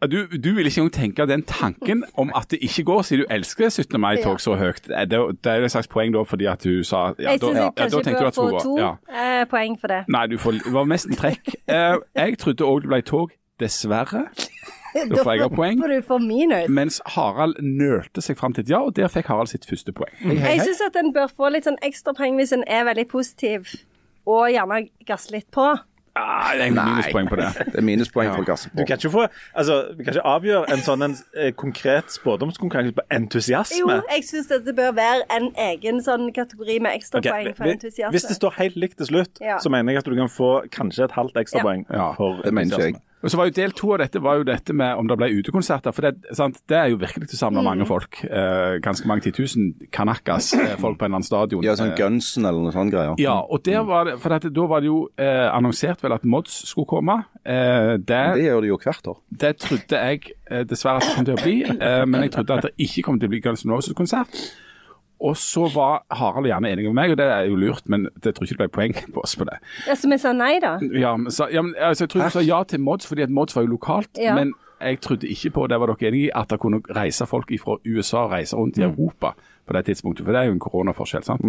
du, 0.06 0.26
du 0.30 0.52
vil 0.54 0.66
ikke 0.66 0.80
engang 0.80 0.92
tenke 0.94 1.26
den 1.26 1.42
tanken 1.42 2.04
om 2.14 2.30
at 2.36 2.50
det 2.50 2.60
ikke 2.62 2.84
går, 2.84 3.02
siden 3.02 3.24
du 3.24 3.34
elsker 3.34 3.68
17. 3.68 4.00
mai-tog 4.00 4.38
så 4.40 4.54
høyt. 4.54 4.86
Det, 4.86 5.18
det 5.44 5.52
er 5.52 5.66
et 5.66 5.74
slags 5.74 5.90
poeng 5.90 6.14
da, 6.14 6.22
fordi 6.22 6.46
at 6.46 6.62
du 6.62 6.84
sa 6.86 7.08
ja, 7.18 7.32
Jeg 7.32 7.42
syns 7.42 7.58
ja, 7.58 7.70
kanskje 7.74 8.02
tenkte 8.06 8.20
du 8.20 8.28
bør 8.28 8.36
få 8.36 8.62
to 8.62 8.76
ja. 8.78 8.92
eh, 9.10 9.42
poeng 9.50 9.74
for 9.80 9.90
det. 9.90 10.04
Nei, 10.06 10.22
du 10.30 10.38
får, 10.38 10.62
var 10.70 10.86
nesten 10.86 11.18
trekk. 11.18 11.50
Eh, 11.66 11.98
jeg 12.14 12.38
trodde 12.38 12.70
òg 12.70 12.86
det 12.86 12.92
ble 12.94 13.02
tog, 13.02 13.34
dessverre. 13.58 14.28
Da 14.98 15.20
får 15.20 15.34
jeg 15.36 15.50
poeng. 15.52 15.82
får 15.82 15.92
du 15.92 15.98
for 16.06 16.22
minus. 16.22 16.70
Mens 16.72 17.02
Harald 17.12 17.58
nølte 17.60 18.22
seg 18.24 18.38
fram 18.38 18.54
til 18.56 18.64
et 18.64 18.70
ja, 18.72 18.80
og 18.80 18.94
der 18.96 19.10
fikk 19.12 19.28
Harald 19.28 19.50
sitt 19.50 19.66
første 19.68 19.92
poeng. 19.92 20.14
Jeg 20.24 20.62
syns 20.64 20.80
at 20.86 20.96
en 20.96 21.12
bør 21.14 21.28
få 21.28 21.50
litt 21.52 21.68
sånn 21.68 21.76
ekstrapoeng 21.84 22.38
hvis 22.40 22.54
en 22.56 22.64
er 22.66 22.86
veldig 22.88 23.04
positiv, 23.10 23.68
og 24.28 24.50
gjerne 24.52 24.82
gasse 25.08 25.32
litt 25.34 25.48
på. 25.54 25.70
Ah, 26.18 26.48
det 26.58 26.64
er 26.66 26.72
minuspoeng 26.74 27.28
på 27.30 27.36
det. 27.38 27.46
Det 27.68 27.76
er 27.78 27.84
minuspoeng 27.86 28.32
for 28.34 28.42
gassen 28.48 28.72
Du 28.74 28.80
på. 28.82 28.86
kan 28.88 28.98
ikke, 28.98 29.10
få, 29.12 29.26
altså, 29.54 29.74
vi 29.94 30.02
kan 30.02 30.16
ikke 30.16 30.24
avgjøre 30.26 30.72
en 30.74 30.80
sånn 30.82 31.04
en, 31.06 31.14
eh, 31.38 31.52
konkret 31.54 32.10
spådomskonkurranse 32.10 32.90
på 32.96 33.04
entusiasme. 33.14 33.78
Jo, 33.78 34.00
jeg 34.10 34.24
syns 34.26 34.48
det 34.50 34.74
bør 34.74 34.96
være 34.98 35.22
en 35.36 35.46
egen 35.68 36.00
sånn 36.02 36.32
kategori 36.34 36.80
med 36.82 36.90
Ok, 36.90 36.98
ekstrapoeng 36.98 37.54
for 37.56 37.64
vi- 37.68 37.76
entusiasme. 37.76 38.10
Hvis 38.16 38.26
det 38.26 38.36
står 38.40 38.56
helt 38.58 38.74
likt 38.82 38.96
til 38.98 39.06
slutt, 39.12 39.38
Ja. 39.40 39.58
så 39.62 39.70
mener 39.70 39.92
jeg 39.92 39.98
at 39.98 40.04
du 40.10 40.16
kan 40.16 40.26
få 40.28 40.50
kanskje 40.74 41.04
et 41.04 41.12
halvt 41.12 41.34
ekstrapoeng. 41.36 41.86
Ja. 41.92 42.12
for 42.18 42.42
Det 42.42 42.52
mener 42.52 42.66
ikke 42.74 42.82
jeg. 42.82 42.94
entusiasme. 42.94 43.07
Og 43.22 43.30
så 43.32 43.38
var 43.40 43.48
jo 43.48 43.54
Del 43.56 43.72
to 43.74 43.88
av 43.94 43.98
dette 43.98 44.20
var 44.22 44.36
jo 44.38 44.44
dette 44.46 44.74
med 44.76 44.94
om 45.00 45.08
det 45.10 45.16
ble 45.18 45.26
utekonserter. 45.40 45.90
For 45.96 46.06
det, 46.06 46.34
sant, 46.38 46.60
det 46.70 46.76
er 46.78 46.90
jo 46.92 47.00
virkelig 47.00 47.26
til 47.32 47.34
å 47.34 47.40
samle 47.40 47.64
mange 47.66 47.86
folk. 47.88 48.20
Eh, 48.24 48.76
ganske 48.84 49.08
mange 49.10 49.24
titusen 49.26 49.72
kanakas 49.90 50.52
eh, 50.54 50.76
folk 50.78 51.00
på 51.00 51.06
en 51.06 51.10
eller 51.10 51.18
annen 51.18 51.26
stadion. 51.26 51.64
Ja, 51.66 51.74
sånn 51.74 51.90
Eh, 51.90 51.96
Gunsen 51.98 52.46
eller 52.46 52.62
noe 52.62 52.72
sånt 52.76 52.92
greier. 52.94 53.16
ja, 53.18 53.34
og 53.42 53.64
der 53.66 53.82
var 53.88 54.04
det, 54.06 54.18
for 54.22 54.30
dette, 54.36 54.52
da 54.54 54.66
var 54.70 54.84
det 54.84 54.90
jo 54.92 55.00
eh, 55.18 55.48
annonsert 55.50 56.02
vel 56.04 56.14
at 56.14 56.24
Mods 56.24 56.60
skulle 56.70 56.86
komme. 56.86 57.18
Eh, 57.42 57.96
det, 57.98 58.22
Det 58.38 58.44
gjør 58.46 58.60
de 58.62 58.68
jo 58.74 58.78
hvert 58.84 59.10
år. 59.10 59.18
det 59.42 59.52
trodde 59.64 60.04
jeg 60.04 60.22
eh, 60.50 60.62
dessverre 60.70 61.02
at 61.02 61.08
det 61.08 61.16
kom 61.16 61.24
til 61.26 61.34
å 61.34 61.42
bli, 61.42 61.56
eh, 61.64 62.04
men 62.06 62.22
jeg 62.28 62.36
trodde 62.38 62.54
at 62.60 62.68
det 62.70 62.74
ikke 62.86 63.02
kom 63.08 63.18
til 63.18 63.26
å 63.26 63.34
bli 63.34 63.40
Guns 63.40 63.64
N' 63.66 63.74
Roses-konsert. 63.74 64.38
Og 65.20 65.36
så 65.36 65.64
var 65.74 66.04
Harald 66.14 66.46
gjerne 66.46 66.70
enig 66.70 66.84
med 66.86 66.94
meg, 66.94 67.10
og 67.10 67.18
det 67.18 67.26
er 67.26 67.48
jo 67.48 67.56
lurt, 67.58 67.88
men 67.90 68.04
jeg 68.24 68.34
tror 68.36 68.44
ikke 68.46 68.54
det 68.54 68.58
ble 68.62 68.68
poeng 68.76 68.94
på 69.16 69.22
oss 69.24 69.34
på 69.36 69.44
det. 69.48 69.56
Ja, 69.88 69.96
så 69.98 70.10
vi 70.12 70.18
sa 70.22 70.32
nei, 70.36 70.58
da? 70.62 70.76
Ja, 70.94 71.16
men, 71.18 71.32
så, 71.34 71.48
ja, 71.50 71.62
men 71.62 71.74
altså, 71.74 72.04
Jeg 72.06 72.10
tror 72.14 72.24
vi 72.24 72.30
sa 72.36 72.44
ja 72.46 72.62
til 72.70 72.80
Mods, 72.80 73.06
fordi 73.10 73.22
at 73.26 73.30
Mods 73.34 73.56
var 73.56 73.66
jo 73.66 73.72
lokalt. 73.74 74.10
Ja. 74.18 74.36
Men 74.38 74.54
jeg 74.78 75.00
trodde 75.02 75.26
ikke 75.26 75.50
på, 75.56 75.66
det 75.66 75.80
var 75.82 75.90
dere 75.90 76.08
enig 76.12 76.20
i, 76.28 76.30
at 76.38 76.50
det 76.54 76.60
kunne 76.62 76.78
reise 76.94 77.26
folk 77.26 77.50
fra 77.64 77.76
USA 77.82 78.24
og 78.28 78.30
reise 78.36 78.56
rundt 78.56 78.78
i 78.78 78.84
Europa 78.86 79.32
på 79.66 79.74
det 79.74 79.84
tidspunktet. 79.88 80.24
For 80.24 80.32
det 80.32 80.40
er 80.40 80.46
jo 80.52 80.54
en 80.54 80.62
koronaforskjell. 80.62 81.24
sant? 81.26 81.42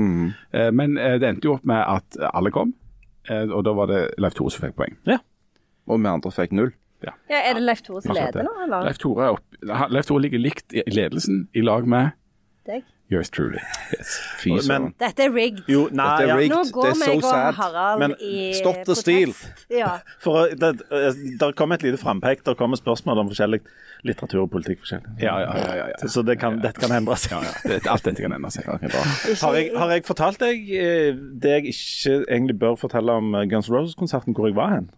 Eh, 0.52 0.72
Men 0.74 0.98
eh, 0.98 1.20
det 1.22 1.30
endte 1.30 1.46
jo 1.46 1.54
opp 1.60 1.66
med 1.70 1.78
at 1.86 2.18
alle 2.34 2.50
kom, 2.52 2.74
eh, 3.30 3.46
og 3.54 3.62
da 3.70 3.74
var 3.78 3.86
det 3.94 4.02
Leif 4.18 4.34
Tore 4.34 4.50
som 4.52 4.66
fikk 4.66 4.76
poeng. 4.82 4.98
Ja. 5.06 5.20
Og 5.88 6.02
vi 6.02 6.10
andre 6.10 6.32
fikk 6.34 6.58
null. 6.58 6.74
Ja, 7.06 7.14
Er 7.30 7.54
det 7.56 7.62
Leif 7.64 7.82
Tore 7.86 8.02
som 8.02 8.12
leder 8.18 8.44
nå, 8.44 8.52
eller? 8.66 8.90
Leif 8.90 8.98
Tore, 9.00 9.30
opp, 9.38 9.46
Leif 9.94 10.10
Tore 10.10 10.26
ligger 10.26 10.42
likt 10.42 10.74
i 10.76 10.82
ledelsen 10.92 11.46
i 11.56 11.62
lag 11.64 11.86
med 11.88 12.10
Deg? 12.68 12.84
Yours 13.10 13.30
truly. 13.34 13.58
Fy 14.38 14.52
søren. 14.62 14.92
Dette 15.02 15.24
er 15.26 15.32
rigged. 15.34 15.64
Jo, 15.66 15.88
nei, 15.90 16.06
Dette 16.06 16.26
er 16.26 16.28
ja. 16.30 16.36
rigged. 16.38 16.54
Nå 16.54 16.64
Det 16.68 16.74
går 16.76 16.90
er 16.92 16.98
meg 17.00 17.14
og 17.16 17.24
sad. 17.26 17.56
Harald 17.58 18.04
Men 18.04 18.12
i 18.22 18.42
Stopp 18.54 18.84
the 18.86 18.96
steal. 18.98 19.32
Ja. 19.74 19.96
For 20.24 20.52
det, 20.54 20.70
eh, 20.94 21.22
der 21.42 21.56
kom 21.58 21.74
et 21.74 21.82
lite 21.82 21.98
frampek. 21.98 22.44
Der 22.46 22.58
kommer 22.60 22.78
spørsmål 22.78 23.24
om 23.24 23.32
forskjellig 23.32 23.64
litteratur 24.06 24.44
og 24.44 24.52
politikk. 24.54 24.84
forskjellig. 24.84 25.16
Ja, 25.24 25.40
ja, 25.42 25.56
ja. 25.58 25.72
ja, 25.80 25.88
ja. 25.90 26.08
Så 26.08 26.22
det 26.22 26.38
kan, 26.40 26.62
dette 26.62 26.84
kan 26.84 26.94
endre 27.00 27.18
seg. 27.18 27.34
ja, 27.34 27.50
ja. 27.50 27.74
Det, 27.74 27.80
alt 27.90 28.06
dette 28.06 28.22
kan 28.22 28.36
endre 28.38 28.54
seg. 28.54 28.70
Okay. 28.80 29.36
Har 29.42 29.56
jeg, 29.58 29.72
har 29.76 29.92
jeg 29.92 30.04
fortalt 30.06 30.40
deg 30.44 30.70
eh, 30.78 31.18
det 31.42 31.56
jeg 31.56 31.74
ikke 31.74 32.14
egentlig 32.30 32.60
bør 32.62 32.78
fortelle 32.78 33.16
om 33.18 33.34
eh, 33.36 33.48
Guns 33.50 33.72
Roses-konserten, 33.74 34.38
hvor 34.38 34.48
jeg 34.48 34.56
var 34.60 34.76
hen? 34.76 34.92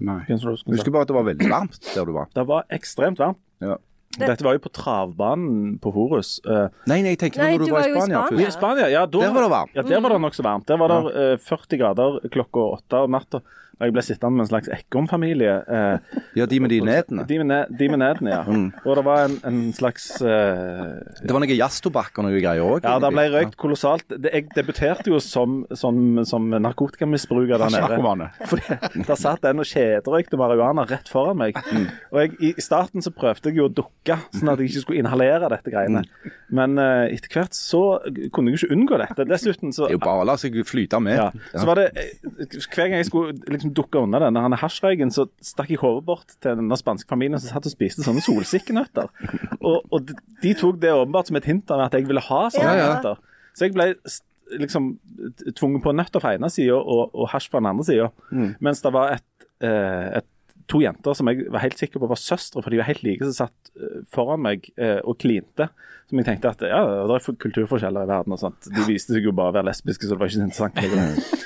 Nei. 0.00 0.22
Husker 0.28 0.92
bare 0.92 1.04
at 1.04 1.12
det 1.12 1.16
var 1.16 1.28
veldig 1.28 1.50
varmt 1.52 1.78
der 1.92 2.08
du 2.08 2.14
var. 2.16 2.32
Det 2.32 2.46
var 2.48 2.64
ekstremt 2.72 3.20
varmt. 3.20 3.40
Ja. 3.60 3.76
Dette 4.18 4.44
var 4.46 4.56
jo 4.56 4.62
på 4.64 4.72
travbanen 4.74 5.76
på 5.82 5.92
Horus. 5.94 6.36
Uh, 6.46 6.66
Nei, 6.88 7.02
nei, 7.04 7.14
jeg 7.14 7.20
tenker 7.24 7.42
Nei, 7.42 7.50
når 7.56 7.58
du, 7.58 7.66
du 7.66 7.74
var 7.74 7.80
var 7.80 7.86
i 7.86 7.90
jo 7.90 7.96
i 7.96 8.00
Spania. 8.00 8.22
Spania. 8.26 8.46
I 8.46 8.54
Spania, 8.56 8.88
ja. 8.92 9.04
Da, 9.06 9.20
Der 9.26 9.34
var 9.36 9.46
det 9.46 9.50
varmt. 9.52 9.76
Ja, 9.76 9.84
der 9.90 10.00
var 10.04 10.14
det 10.16 10.20
nokså 10.24 10.46
varmt. 10.46 10.66
Der 10.70 10.80
var 10.80 10.94
det 10.94 11.26
uh, 11.36 11.46
40 11.50 11.80
grader 11.82 12.18
klokka 12.32 12.66
åtte 12.78 13.02
om 13.06 13.16
natta. 13.16 13.42
Og 13.76 13.84
jeg 13.84 13.92
ble 13.92 14.02
sittende 14.06 14.38
med 14.38 14.46
en 14.46 14.48
slags 14.48 14.70
Ekkom-familie. 14.72 15.54
Eh, 15.68 16.20
Ja, 16.36 16.46
de 16.48 16.58
med 16.60 16.70
de 16.72 16.78
nedene. 16.80 17.26
de, 17.28 17.38
med 17.42 17.46
ne 17.50 17.58
de 17.78 17.88
med 17.92 17.98
nedene, 18.00 18.30
ja. 18.32 18.40
Og 18.88 18.96
det 18.96 19.04
var 19.04 19.24
en, 19.26 19.34
en 19.44 19.58
slags 19.76 20.06
eh, 20.24 20.96
Det 21.20 21.32
var 21.32 21.42
noe 21.44 21.56
jazztobakk 21.58 22.18
og 22.20 22.24
noe 22.28 22.40
greier 22.40 22.64
òg. 22.64 22.84
Ja, 22.88 22.96
det 23.02 23.10
ble 23.12 23.26
røykt 23.34 23.56
kolossalt. 23.60 24.06
Det, 24.08 24.32
jeg 24.32 24.46
debuterte 24.56 25.12
jo 25.12 25.20
som, 25.20 25.58
som, 25.76 26.00
som 26.28 26.48
narkotikamisbruker 26.50 27.58
der 27.60 27.74
nede. 27.74 28.30
Fordi 28.48 29.02
Der 29.06 29.14
satt 29.20 29.44
en 29.48 29.60
og 29.60 29.68
kjederøykte 29.68 30.38
marihuana 30.40 30.86
rett 30.88 31.08
foran 31.12 31.36
meg. 31.40 31.56
Og 32.12 32.20
jeg, 32.22 32.32
I 32.56 32.64
starten 32.64 33.04
så 33.04 33.12
prøvde 33.12 33.50
jeg 33.52 33.58
jo 33.60 33.68
å 33.68 33.72
dukke, 33.72 34.16
sånn 34.36 34.52
at 34.52 34.60
jeg 34.62 34.70
ikke 34.72 34.84
skulle 34.86 35.02
inhalere 35.04 35.50
dette 35.52 35.72
greiene. 35.72 36.04
Men 36.48 36.78
eh, 36.80 37.12
etter 37.16 37.32
hvert 37.40 37.56
så 37.56 37.82
kunne 38.32 38.52
jeg 38.52 38.62
ikke 38.62 38.72
unngå 38.76 39.00
dette. 39.02 39.26
Dessuten 39.28 39.72
så 39.74 39.86
Det 39.88 39.96
er 39.96 39.98
jo 39.98 40.04
bare 40.06 40.24
å 40.24 40.28
la 40.32 40.36
seg 40.40 40.56
flyte 40.66 41.00
med. 41.02 41.18
ja. 41.18 41.28
Så 41.56 41.66
var 41.68 41.80
det 41.80 41.88
eh, 41.98 42.58
Hver 42.70 42.86
gang 42.88 43.00
jeg 43.00 43.08
skulle 43.10 43.34
liksom 43.50 43.65
dukke 43.74 44.02
unna 44.02 44.20
denne 44.22 44.42
han 44.44 44.54
hasjrøyken, 44.60 45.10
så 45.14 45.26
stakk 45.44 45.72
jeg 45.72 45.80
hodet 45.82 46.04
bort 46.06 46.36
til 46.42 46.58
denne 46.60 46.78
spanske 46.78 47.08
familien 47.10 47.40
som 47.40 47.54
satt 47.54 47.68
og 47.68 47.74
spiste 47.74 48.04
sånne 48.06 48.22
solsikkenøtter. 48.24 49.10
Og, 49.60 49.82
og 49.90 50.06
de, 50.06 50.16
de 50.44 50.54
tok 50.58 50.78
det 50.82 50.92
åpenbart 50.94 51.30
som 51.30 51.40
et 51.40 51.48
hint 51.50 51.72
av 51.74 51.86
at 51.88 51.96
jeg 51.98 52.08
ville 52.08 52.22
ha 52.28 52.40
sånne 52.54 52.76
Ja, 52.76 52.78
ja. 52.78 52.94
nøtter. 52.94 53.20
Så 53.56 53.66
jeg 53.66 53.76
ble 53.76 53.90
liksom 54.60 54.92
tvunget 55.58 55.82
på 55.82 55.94
nøtter 55.96 56.22
fra 56.22 56.36
ene 56.36 56.50
sida 56.52 56.76
og, 56.78 57.10
og 57.16 57.30
hasj 57.32 57.50
fra 57.50 57.62
den 57.62 57.72
andre 57.72 57.86
sida. 57.88 58.10
Mens 58.62 58.82
det 58.84 58.92
var 58.94 59.16
et, 59.16 59.46
eh, 59.64 60.20
et 60.20 60.28
to 60.70 60.80
jenter 60.82 61.14
som 61.14 61.30
jeg 61.30 61.46
var 61.54 61.62
helt 61.62 61.78
sikker 61.78 62.02
på 62.02 62.08
var 62.10 62.18
søstre, 62.20 62.62
for 62.62 62.74
de 62.74 62.80
var 62.80 62.88
helt 62.88 63.02
like, 63.06 63.24
som 63.26 63.46
satt 63.46 63.72
eh, 63.78 64.00
foran 64.12 64.42
meg 64.44 64.68
eh, 64.76 64.98
og 65.02 65.18
klinte. 65.22 65.68
Som 66.10 66.20
jeg 66.20 66.28
tenkte 66.28 66.52
at 66.52 66.62
ja, 66.66 66.82
det 67.08 67.16
er 67.16 67.38
kulturforskjeller 67.42 68.06
i 68.06 68.10
verden 68.10 68.34
og 68.36 68.42
sånt. 68.42 68.68
De 68.70 68.86
viste 68.86 69.16
seg 69.16 69.26
jo 69.26 69.34
bare 69.34 69.50
å 69.50 69.56
være 69.58 69.70
lesbiske, 69.72 70.06
så 70.06 70.14
det 70.14 70.20
var 70.22 70.30
ikke 70.30 70.38
så 70.38 70.46
interessant. 70.46 71.42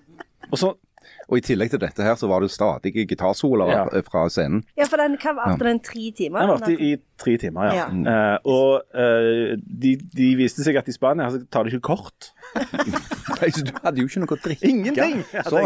Og 0.50 0.58
så 0.58 0.68
Og 1.30 1.38
i 1.38 1.42
tillegg 1.46 1.70
til 1.70 1.78
dette 1.78 2.02
her, 2.02 2.16
så 2.18 2.26
var 2.26 2.42
det 2.42 2.50
stadige 2.50 3.04
gitarsoler 3.06 3.70
Ja. 3.70 3.84
fra 4.02 4.24
scenen. 4.28 4.64
ja, 4.76 4.84
for 4.90 4.98
den 4.98 5.14
hva 5.22 5.32
varte 5.36 5.62
den 5.64 5.78
tre 5.78 6.10
timer? 6.16 6.40
Den 6.42 6.48
varte 6.56 6.72
i, 6.74 6.88
i 6.92 6.96
tre 7.20 7.36
timer, 7.38 7.70
ja. 7.70 7.86
Ja. 7.86 8.34
Uh, 8.34 8.50
og 8.50 8.82
uh, 8.98 9.54
de, 9.82 9.92
de 10.16 10.30
viste 10.40 10.64
seg 10.66 10.76
at 10.80 10.88
i 10.90 10.94
Spania 10.96 11.28
altså, 11.28 11.44
tar 11.52 11.64
de 11.68 11.70
ikke 11.70 11.86
kort. 11.94 12.32
Nei, 13.40 13.50
så 13.54 13.62
Du 13.64 13.70
hadde 13.84 14.02
jo 14.02 14.08
ikke 14.10 14.24
noe 14.24 14.34
å 14.34 14.40
drikke. 14.42 14.66
Ingenting! 14.68 15.22
Jeg 15.30 15.46
hadde, 15.46 15.62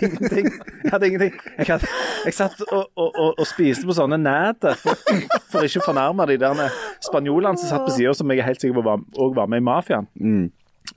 ingenting. 0.00 0.48
Jeg 0.84 0.92
hadde 0.94 1.06
ingenting. 1.12 1.36
Jeg, 1.58 1.68
hadde, 1.68 1.92
jeg 2.24 2.34
satt 2.40 2.64
og, 2.70 2.88
og, 2.96 3.10
og, 3.12 3.30
og 3.38 3.46
spiste 3.46 3.84
på 3.86 3.96
sånne 4.00 4.18
næter 4.24 4.78
for, 4.80 5.04
for 5.52 5.68
ikke 5.68 5.84
å 5.84 5.88
fornærme 5.90 6.26
de 6.32 6.40
der 6.40 6.64
spanjolene 7.04 7.60
som 7.60 7.74
satt 7.74 7.84
på 7.86 7.92
sida, 7.98 8.16
som 8.16 8.32
jeg 8.32 8.40
er 8.40 8.48
helt 8.48 8.64
sikker 8.64 8.80
på 8.80 8.86
var, 8.88 9.04
også 9.14 9.34
var 9.36 9.52
med 9.52 9.60
i 9.60 9.66
mafiaen. 9.68 10.08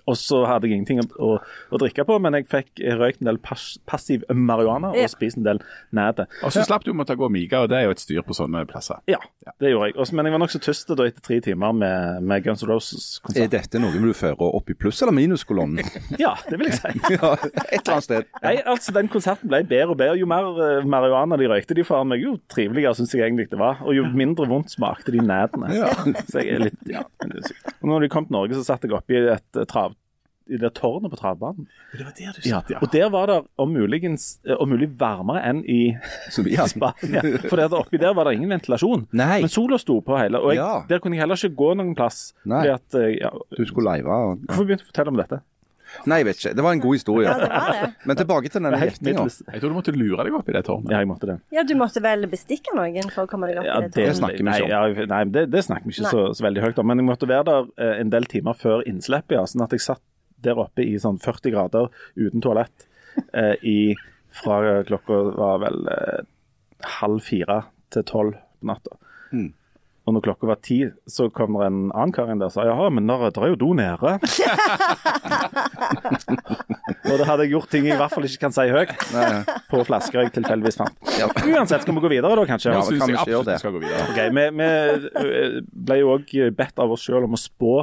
Og 0.08 0.16
så 0.20 0.42
hadde 0.48 0.68
jeg 0.70 0.78
ingenting 0.80 1.02
å, 1.04 1.08
å, 1.20 1.30
å 1.72 1.80
drikke 1.82 2.06
på, 2.08 2.16
men 2.24 2.38
jeg 2.40 2.48
fikk 2.52 2.82
røykt 3.00 3.22
en 3.24 3.30
del 3.32 3.40
pas, 3.44 3.64
passiv 3.90 4.24
marihuana 4.32 4.94
og 4.94 5.02
Ja. 5.02 5.08
spist 5.12 5.38
en 5.38 5.44
del 5.44 5.60
næte. 5.96 6.28
Og 6.44 6.54
så 6.56 6.64
slapp 6.66 6.86
du 6.86 6.92
å 6.94 6.96
måtte 6.98 7.16
gå 7.20 7.26
og 7.28 7.34
mige, 7.34 7.60
og 7.60 7.70
det 7.72 7.78
er 7.82 7.88
jo 7.90 7.96
et 7.96 8.04
styr 8.04 8.24
på 8.24 8.36
sånne 8.38 8.64
plasser. 8.70 9.02
Ja, 9.12 9.20
det 9.60 9.74
gjorde 9.74 9.90
jeg. 9.92 9.98
Også, 10.00 10.16
men 10.16 10.26
jeg 10.30 10.36
var 10.38 10.42
nokså 10.46 10.62
tyst 10.64 10.88
da 10.96 11.04
etter 11.08 11.22
tre 11.26 11.40
timer 11.44 11.76
med, 11.76 12.24
med 12.24 12.46
Guns 12.46 12.64
N' 12.64 12.70
Er 12.70 12.74
Roses-konsert. 12.74 13.44
Er 13.44 13.52
dette 13.52 13.82
noe 13.84 13.92
du 13.92 14.14
fører 14.16 14.40
opp 14.48 14.70
i 14.72 14.78
pluss- 14.80 15.02
eller 15.04 15.16
minuskolonnen? 15.18 15.84
Ja, 16.24 16.34
det 16.50 16.58
vil 16.60 16.70
jeg 16.72 16.80
si. 16.80 16.94
ja, 17.18 17.34
et 17.36 17.82
eller 17.84 17.98
annet 17.98 18.08
sted. 18.08 18.30
Nei, 18.46 18.56
altså 18.64 18.94
Den 18.96 19.10
konserten 19.12 19.52
ble 19.52 19.60
bedre 19.68 19.92
og 19.94 20.00
bedre. 20.00 20.16
Jo 20.22 20.30
mer 20.30 20.48
uh, 20.56 20.88
marihuana 20.88 21.38
de 21.40 21.50
røykte 21.52 21.76
de 21.78 21.84
for 21.88 22.08
meg, 22.08 22.24
jo 22.24 22.38
triveligere 22.52 22.96
syns 22.98 23.14
jeg 23.16 23.26
egentlig 23.28 23.50
det 23.52 23.60
var. 23.60 23.84
Og 23.84 23.96
jo 23.98 24.08
mindre 24.18 24.48
vondt 24.50 24.72
smakte 24.74 25.12
de 25.14 25.20
nætene. 25.24 25.74
Så 26.32 26.42
jeg 26.42 26.56
er 26.56 26.66
litt, 26.70 26.80
ja, 26.90 27.04
når 27.84 28.06
de 28.08 28.12
kom 28.14 28.28
til 28.30 28.38
Norge, 28.38 28.56
så 28.58 28.64
satt 28.72 28.88
jeg 28.88 28.96
oppi 28.96 29.20
et 29.20 29.60
eh, 29.60 29.68
trav... 29.70 29.97
I 30.50 30.58
det 30.62 30.74
tårnet 30.78 31.12
på 31.12 31.18
travbanen. 31.20 31.68
Det 31.94 32.06
var 32.06 32.14
der 32.18 32.38
du 32.38 32.50
Ja, 32.50 32.62
og 32.82 32.92
der 32.92 33.10
var 33.10 33.28
det 33.28 33.38
om, 33.58 33.74
muligens, 33.74 34.40
eh, 34.48 34.56
om 34.60 34.70
mulig 34.70 34.90
varmere 35.00 35.42
enn 35.44 35.64
i 35.68 35.98
Så 36.30 36.44
Spania. 36.68 37.22
For 37.50 37.56
der 37.58 37.68
oppi 37.78 37.98
der 38.02 38.14
var 38.14 38.26
det 38.30 38.36
ingen 38.38 38.50
ventilasjon. 38.56 39.08
Nei. 39.12 39.42
Men 39.42 39.50
sola 39.50 39.78
sto 39.78 40.00
på 40.02 40.18
hele, 40.20 40.40
og 40.40 40.54
jeg, 40.56 40.64
Ja. 40.64 40.84
der 40.88 41.00
kunne 41.00 41.16
jeg 41.18 41.22
heller 41.26 41.36
ikke 41.36 41.56
gå 41.56 41.74
noen 41.76 41.96
plass. 41.96 42.34
Nei. 42.46 42.64
Fordi 42.64 42.74
at, 42.74 42.96
eh, 42.96 43.18
ja, 43.22 43.30
Du 43.58 43.66
skulle 43.66 43.92
live. 43.98 44.08
og- 44.08 44.40
Hvorfor 44.48 44.66
begynte 44.66 44.84
du 44.84 44.90
å 44.90 44.94
fortelle 44.94 45.08
om 45.14 45.18
dette? 45.18 45.42
Nei, 46.06 46.18
jeg 46.20 46.26
vet 46.28 46.36
ikke. 46.42 46.52
Det 46.56 46.64
var 46.66 46.72
en 46.74 46.80
god 46.84 46.94
historie. 46.98 47.24
Ja, 47.30 47.34
det 47.40 47.48
var 47.48 47.72
det. 47.72 47.94
Men 48.06 48.18
tilbake 48.18 48.50
til 48.52 48.60
denne 48.62 48.76
gjettinga. 48.78 49.24
Jeg 49.54 49.62
tror 49.62 49.70
du 49.72 49.76
måtte 49.78 49.94
lure 49.96 50.24
deg 50.28 50.34
opp 50.36 50.50
i 50.50 50.52
det 50.52 50.66
tårnet. 50.68 50.92
Ja, 50.92 50.98
jeg 51.00 51.08
måtte 51.08 51.28
det. 51.30 51.38
Ja, 51.56 51.64
du 51.64 51.74
måtte 51.76 52.02
vel 52.04 52.26
bestikke 52.28 52.76
noen 52.76 53.08
for 53.10 53.24
å 53.24 53.28
komme 53.32 53.48
deg 53.48 53.58
opp 53.62 53.64
Ja, 53.66 53.78
i 53.78 53.82
det 53.88 53.94
det, 53.94 54.04
tårnet? 54.04 54.18
snakker 54.20 54.38
vi 54.38 54.44
nei, 54.44 54.58
ikke 54.60 54.64
om. 54.66 54.70
ja, 55.00 55.06
nei, 55.08 55.24
det, 55.32 55.46
det 55.50 55.64
snakker 55.64 55.86
vi 55.88 55.96
ikke 55.96 56.12
så, 56.12 56.26
så 56.36 56.44
veldig 56.44 56.62
høyt 56.62 56.78
om. 56.84 56.88
Men 56.92 56.98
jeg 57.00 57.08
måtte 57.08 57.28
være 57.32 57.46
der 57.46 57.64
eh, 57.80 58.02
en 58.02 58.10
del 58.10 58.26
timer 58.26 58.54
før 58.60 58.84
innslippet, 58.86 59.32
ja, 59.40 59.46
sånn 59.48 59.64
at 59.64 59.72
jeg 59.72 59.80
satt 59.80 60.02
der 60.48 60.64
oppe 60.64 60.86
i 60.86 60.98
sånn 61.02 61.20
40 61.24 61.56
grader 61.56 61.92
uten 62.18 62.44
toalett 62.44 62.88
eh, 63.34 63.56
i, 63.62 63.80
fra 64.34 64.82
klokka 64.88 65.22
var 65.38 65.64
vel 65.66 65.88
eh, 65.94 66.26
halv 67.00 67.24
fire 67.26 67.64
til 67.94 68.06
tolv 68.08 68.38
på 68.62 68.72
natta. 68.72 69.00
Mm. 69.32 69.54
Og 70.08 70.14
når 70.16 70.24
klokka 70.24 70.48
var 70.48 70.56
ti, 70.64 70.78
så 71.12 71.26
kom 71.36 71.58
det 71.60 71.66
en 71.68 71.80
annen 71.92 72.14
kar 72.16 72.30
inn 72.32 72.40
der 72.40 72.48
og 72.48 72.54
sa 72.54 72.64
jaha, 72.64 72.86
men 72.96 73.10
der, 73.10 73.26
der 73.36 73.44
er 73.44 73.50
jo 73.52 73.58
do 73.60 73.74
nede. 73.76 74.14
og 77.12 77.16
da 77.20 77.26
hadde 77.28 77.44
jeg 77.44 77.52
gjort 77.52 77.68
ting 77.76 77.84
jeg 77.90 77.98
i 77.98 78.00
hvert 78.00 78.16
fall 78.16 78.28
ikke 78.30 78.40
kan 78.46 78.56
si 78.56 78.64
høyt, 78.72 78.94
på 79.68 79.82
flasker 79.90 80.24
jeg 80.24 80.32
tilfeldigvis 80.38 80.80
fant. 80.80 80.96
Ja. 81.20 81.28
Uansett, 81.28 81.84
skal 81.84 81.92
vi 81.98 82.02
gå 82.06 82.12
videre 82.16 82.32
da, 82.40 82.44
kanskje? 82.48 82.72
Ja, 82.72 82.80
Nå 82.80 82.88
syns 82.88 83.04
kan 83.04 83.12
jeg 83.12 83.20
vi 83.20 83.36
absolutt 83.36 83.60
skal 83.66 83.76
gå 83.76 83.84
videre. 83.84 84.08
Okay, 84.14 84.28
Vi, 84.32 84.44
vi 84.62 84.70
øh, 85.26 85.60
ble 85.92 85.96
jo 86.00 86.08
òg 86.16 86.32
bedt 86.56 86.76
av 86.86 86.88
oss 86.96 87.04
sjøl 87.04 87.28
om 87.28 87.36
å 87.36 87.42
spå 87.42 87.74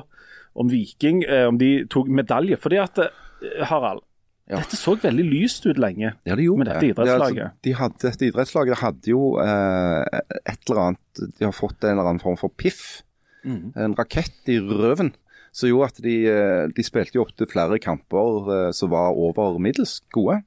om 0.55 0.69
Viking, 0.71 1.23
eh, 1.25 1.47
om 1.49 1.59
de 1.59 1.85
tok 1.91 2.09
medalje. 2.09 2.57
Fordi 2.61 2.79
at, 2.83 2.99
eh, 2.99 3.65
Harald, 3.71 4.03
Ja. 4.47 4.59
dette 4.61 4.77
så 4.77 4.95
veldig 5.01 5.25
lyst 5.25 5.65
ut 5.67 5.79
lenge. 5.79 6.15
Ja, 6.27 6.35
det 6.37 6.45
Med 6.59 6.67
dette 6.67 6.85
idrettslaget. 6.93 7.37
Ja, 7.37 7.45
altså, 7.49 7.63
de 7.63 7.73
hadde, 7.75 7.99
dette 8.03 8.27
idrettslaget 8.29 8.77
hadde 8.77 9.09
jo 9.09 9.39
eh, 9.41 10.21
et 10.47 10.59
eller 10.69 10.81
annet 10.81 11.39
De 11.39 11.45
har 11.47 11.53
fått 11.53 11.83
en 11.85 11.97
eller 11.99 12.11
annen 12.11 12.21
form 12.21 12.37
for 12.37 12.49
piff. 12.51 13.03
Mm. 13.45 13.73
En 13.77 13.95
rakett 13.95 14.49
i 14.49 14.59
røven. 14.61 15.15
Som 15.53 15.69
gjorde 15.71 15.87
at 15.93 16.03
de, 16.03 16.27
eh, 16.27 16.67
de 16.75 16.83
spilte 16.83 17.15
jo 17.15 17.25
opptil 17.25 17.47
flere 17.47 17.79
kamper 17.79 18.51
eh, 18.67 18.71
som 18.73 18.91
var 18.91 19.15
over 19.15 19.59
middels 19.59 20.01
gode. 20.13 20.43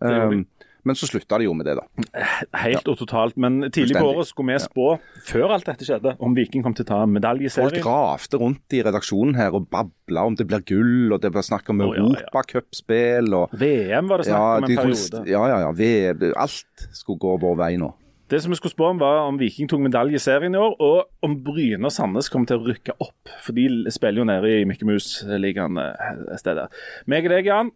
gjorde 0.00 0.30
de. 0.30 0.36
Um, 0.36 0.46
men 0.88 0.98
så 0.98 1.08
slutta 1.10 1.38
de 1.40 1.46
jo 1.46 1.54
med 1.56 1.68
det, 1.68 1.76
da. 1.78 1.84
Helt 2.62 2.88
og 2.90 2.98
totalt. 3.00 3.36
Men 3.40 3.62
tidlig 3.68 3.98
på 3.98 4.10
året 4.12 4.30
skulle 4.30 4.56
vi 4.56 4.64
spå, 4.64 4.88
før 5.26 5.56
alt 5.56 5.68
dette 5.68 5.86
skjedde, 5.86 6.16
om 6.22 6.34
Viking 6.36 6.64
kom 6.66 6.76
til 6.76 6.86
å 6.86 6.90
ta 6.92 7.00
medalje 7.10 7.50
i 7.50 7.54
Folk 7.54 7.76
serien. 7.78 8.40
rundt 8.40 8.76
i 8.76 8.82
redaksjonen 8.86 9.38
her 9.38 9.56
og 9.56 9.68
babla 9.72 10.26
om 10.28 10.36
det 10.38 10.46
blir 10.50 10.64
gull, 10.66 11.12
og 11.14 11.20
det 11.22 11.32
blir 11.34 11.46
snakk 11.46 11.70
om 11.72 11.82
oh, 11.84 11.94
europacupspill 11.94 13.32
og 13.36 13.56
VM 13.60 14.10
var 14.10 14.22
det 14.22 14.30
snakk 14.30 14.40
ja, 14.40 14.52
om 14.56 14.68
en 14.68 14.76
periode. 14.76 15.24
ja, 15.30 15.42
ja, 15.52 15.58
ja. 15.66 15.72
V 15.76 16.32
alt 16.40 16.86
skulle 16.96 17.20
gå 17.20 17.36
vår 17.40 17.58
vei 17.60 17.74
nå. 17.80 17.94
Det 18.30 18.38
som 18.42 18.52
vi 18.52 18.56
skulle 18.60 18.70
spå 18.70 18.92
om, 18.92 18.98
var 19.00 19.24
om 19.26 19.38
Viking 19.40 19.66
tok 19.66 19.80
medalje 19.82 20.14
i 20.14 20.22
serien 20.22 20.54
i 20.54 20.58
år, 20.60 20.76
og 20.78 21.26
om 21.26 21.32
Bryne 21.42 21.88
og 21.88 21.90
Sandnes 21.90 22.28
kom 22.30 22.44
til 22.46 22.60
å 22.60 22.68
rykke 22.68 22.94
opp. 23.02 23.32
For 23.42 23.56
de 23.56 23.90
spiller 23.90 24.22
jo 24.22 24.26
nede 24.28 24.52
i 24.54 24.66
Mikke 24.70 24.86
Mus-ligaen 24.86 25.80
et 25.82 26.38
sted 26.38 26.60
der. 26.60 26.70
Meg 27.10 27.26
og 27.26 27.34
deg, 27.34 27.48
Jan, 27.50 27.72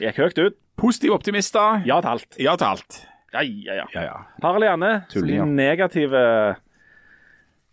gikk 0.00 0.20
høyt 0.22 0.40
ut. 0.40 0.58
Positive 0.80 1.14
optimister. 1.14 1.82
Ja 1.86 2.00
til 2.00 2.14
alt. 2.14 2.38
Ja 2.40 2.56
til 2.56 2.70
alt. 2.72 3.02
Ja, 3.32 3.42
ja, 3.42 3.76
ja. 3.82 3.84
Ja, 3.94 4.02
ja. 4.08 4.16
Harald 4.42 4.66
Janne, 4.66 4.90
så 5.08 5.22
de 5.24 5.38
negative 5.48 6.22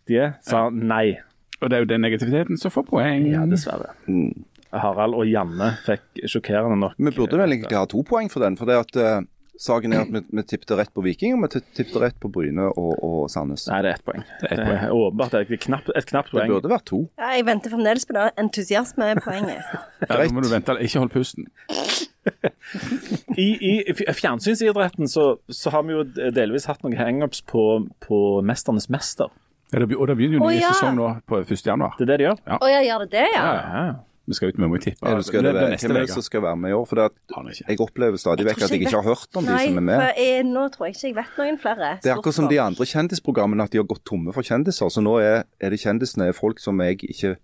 De 0.08 0.22
sa 0.46 0.68
nei. 0.72 1.18
Og 1.60 1.68
det 1.68 1.76
er 1.76 1.84
jo 1.84 1.90
den 1.90 2.00
negativiteten 2.00 2.60
som 2.60 2.72
får 2.72 2.86
poeng. 2.88 3.26
Ja, 3.28 3.44
dessverre. 3.48 3.92
Mm. 4.08 4.46
Harald 4.72 5.16
og 5.18 5.26
Janne 5.28 5.74
fikk 5.84 6.22
sjokkerende 6.30 6.78
nok 6.78 6.94
Vi 6.96 7.12
burde 7.16 7.40
vel 7.40 7.56
egentlig 7.56 7.76
ha 7.76 7.84
to 7.90 8.04
poeng 8.06 8.30
for 8.32 8.44
den. 8.44 8.56
For 8.56 8.70
det 8.70 8.78
at 8.80 8.98
eh, 9.00 9.26
saken 9.60 9.92
er 9.94 10.04
at 10.06 10.12
vi, 10.12 10.22
vi 10.38 10.44
tippet 10.48 10.72
rett 10.78 10.92
på 10.96 11.04
Viking, 11.04 11.34
og 11.36 11.44
vi 11.44 11.60
tippet 11.76 11.96
rett 12.02 12.16
på 12.20 12.30
Bryne 12.32 12.70
og, 12.70 12.92
og 13.04 13.18
Sandnes. 13.32 13.66
Nei, 13.70 13.80
det 13.84 13.92
er 13.92 13.98
ett 13.98 14.06
poeng. 14.06 14.22
er 14.24 14.46
ett 14.46 14.56
Det 14.56 14.66
poeng. 14.66 14.78
er 14.78 14.94
åpenbart 14.96 15.36
det 15.36 15.42
et 15.44 15.64
knapt, 15.66 15.90
et 15.96 16.08
knapt 16.08 16.32
Det 16.36 16.46
burde 16.48 16.72
vært 16.72 16.86
to. 16.88 17.02
Ja, 17.20 17.32
jeg 17.36 17.46
venter 17.48 17.74
fremdeles 17.74 18.08
på 18.08 18.16
det 18.16 18.30
Entusiasme 18.40 19.10
er 19.14 19.22
poenget. 19.24 19.60
Ja, 20.08 20.16
da 20.16 20.24
må 20.32 20.40
du 20.40 20.48
vente. 20.48 20.72
Ikke 20.80 21.02
hold 21.02 21.10
pusten. 21.12 21.50
I, 23.44 23.48
i 23.60 23.94
fjernsynsidretten 24.16 25.08
så, 25.08 25.26
så 25.52 25.72
har 25.74 25.84
vi 25.84 25.92
jo 25.92 26.04
delvis 26.32 26.64
hatt 26.70 26.80
noen 26.84 26.96
hangups 26.96 27.44
på, 27.44 27.64
på 28.00 28.18
Mesternes 28.46 28.88
mester. 28.92 29.28
Ja, 29.70 29.78
det, 29.78 29.94
og 29.94 30.08
det 30.08 30.16
begynner 30.18 30.40
jo 30.40 30.46
ny 30.48 30.56
ny 30.56 30.62
ja. 30.64 30.72
sesong 30.74 30.96
nå 30.98 31.10
på 31.30 31.42
1. 31.44 31.52
januar. 31.66 31.94
Det 31.98 32.08
er 32.08 32.12
det 32.14 32.22
de 32.22 32.30
gjør. 32.30 32.40
Å 32.56 32.70
ja, 32.70 32.80
gjør 32.88 33.04
det 33.04 33.10
det, 33.12 33.26
ja? 33.36 33.42
ja? 33.44 33.82
Ja. 33.90 33.98
Vi 34.30 34.36
skal 34.38 34.52
ut 34.52 34.58
med, 34.62 34.68
må 34.70 34.76
vi 34.78 34.84
tippe. 34.84 35.02
Er 35.10 35.20
skal 35.26 35.42
det, 35.42 35.50
det, 35.50 35.54
være- 35.60 35.78
hvem 35.82 35.96
er 35.96 36.04
det 36.06 36.10
som 36.14 36.22
skal 36.22 36.42
være 36.44 36.56
med 36.62 36.70
i 36.70 36.74
år? 36.78 36.84
For 36.86 37.00
det 37.00 37.04
at 37.10 37.62
jeg 37.66 37.80
opplever 37.82 38.16
stadig 38.22 38.46
vekk 38.46 38.62
at 38.62 38.70
jeg 38.70 38.80
ikke 38.84 38.94
har 39.00 39.08
hørt 39.08 39.36
om 39.40 39.44
de 39.48 39.56
som 39.58 39.80
er 39.80 39.86
med. 39.88 40.02
jeg, 40.16 40.44
nå 40.46 40.62
tror 40.70 40.86
jeg 40.86 40.94
ikke 40.94 41.06
jeg 41.08 41.16
vet 41.18 41.38
noen 41.40 41.58
flere. 41.58 41.88
Det 42.04 42.12
er 42.12 42.16
akkurat 42.16 42.36
som 42.38 42.48
de 42.48 42.60
andre 42.62 42.86
kjendisprogrammene, 42.86 43.62
at 43.66 43.72
de 43.74 43.78
har 43.82 43.88
gått 43.90 44.04
tomme 44.06 44.32
for 44.36 44.46
kjendiser. 44.46 44.86
Så 44.94 45.02
nå 45.02 45.16
er, 45.18 45.42
er 45.60 45.74
det 45.74 45.80
kjendisene 45.82 46.30
folk 46.36 46.62
som 46.62 46.78
jeg 46.80 47.02
ikke 47.10 47.36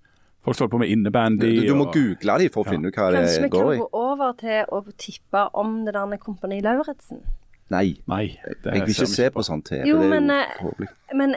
Folk 0.46 0.55
står 0.55 0.68
holder 0.68 0.77
på 0.77 0.79
med 0.79 0.88
innebandy. 0.94 1.66
du 1.66 1.75
må 1.75 1.88
og- 1.88 1.92
google 1.99 2.38
dem 2.38 2.51
for 2.55 2.62
å 2.62 2.70
finne 2.70 2.87
ut 2.87 2.94
hva 2.94 3.11
Kanskje 3.11 3.40
vi 3.42 3.42
det 3.42 3.51
går 3.51 3.72
kan 3.72 3.81
gå 3.83 3.88
over 3.92 4.33
til 4.38 4.64
å 4.70 4.79
tippe 4.96 5.42
om 5.59 5.85
det 5.85 5.94
der 5.94 6.07
med 6.07 6.20
Kompani 6.22 6.61
Lauritzen? 6.62 7.18
Nei, 7.68 7.96
Nei. 8.07 8.38
jeg 8.46 8.87
vil 8.87 8.94
ikke 8.94 9.07
se 9.11 9.27
på. 9.35 9.42
sånn 9.42 9.64
TV. 9.66 9.83
Jo, 9.90 9.99
det 9.99 10.07
er 10.07 10.20
men, 10.20 10.31
jo 10.62 10.70
eh. 10.87 10.87
Men 11.18 11.35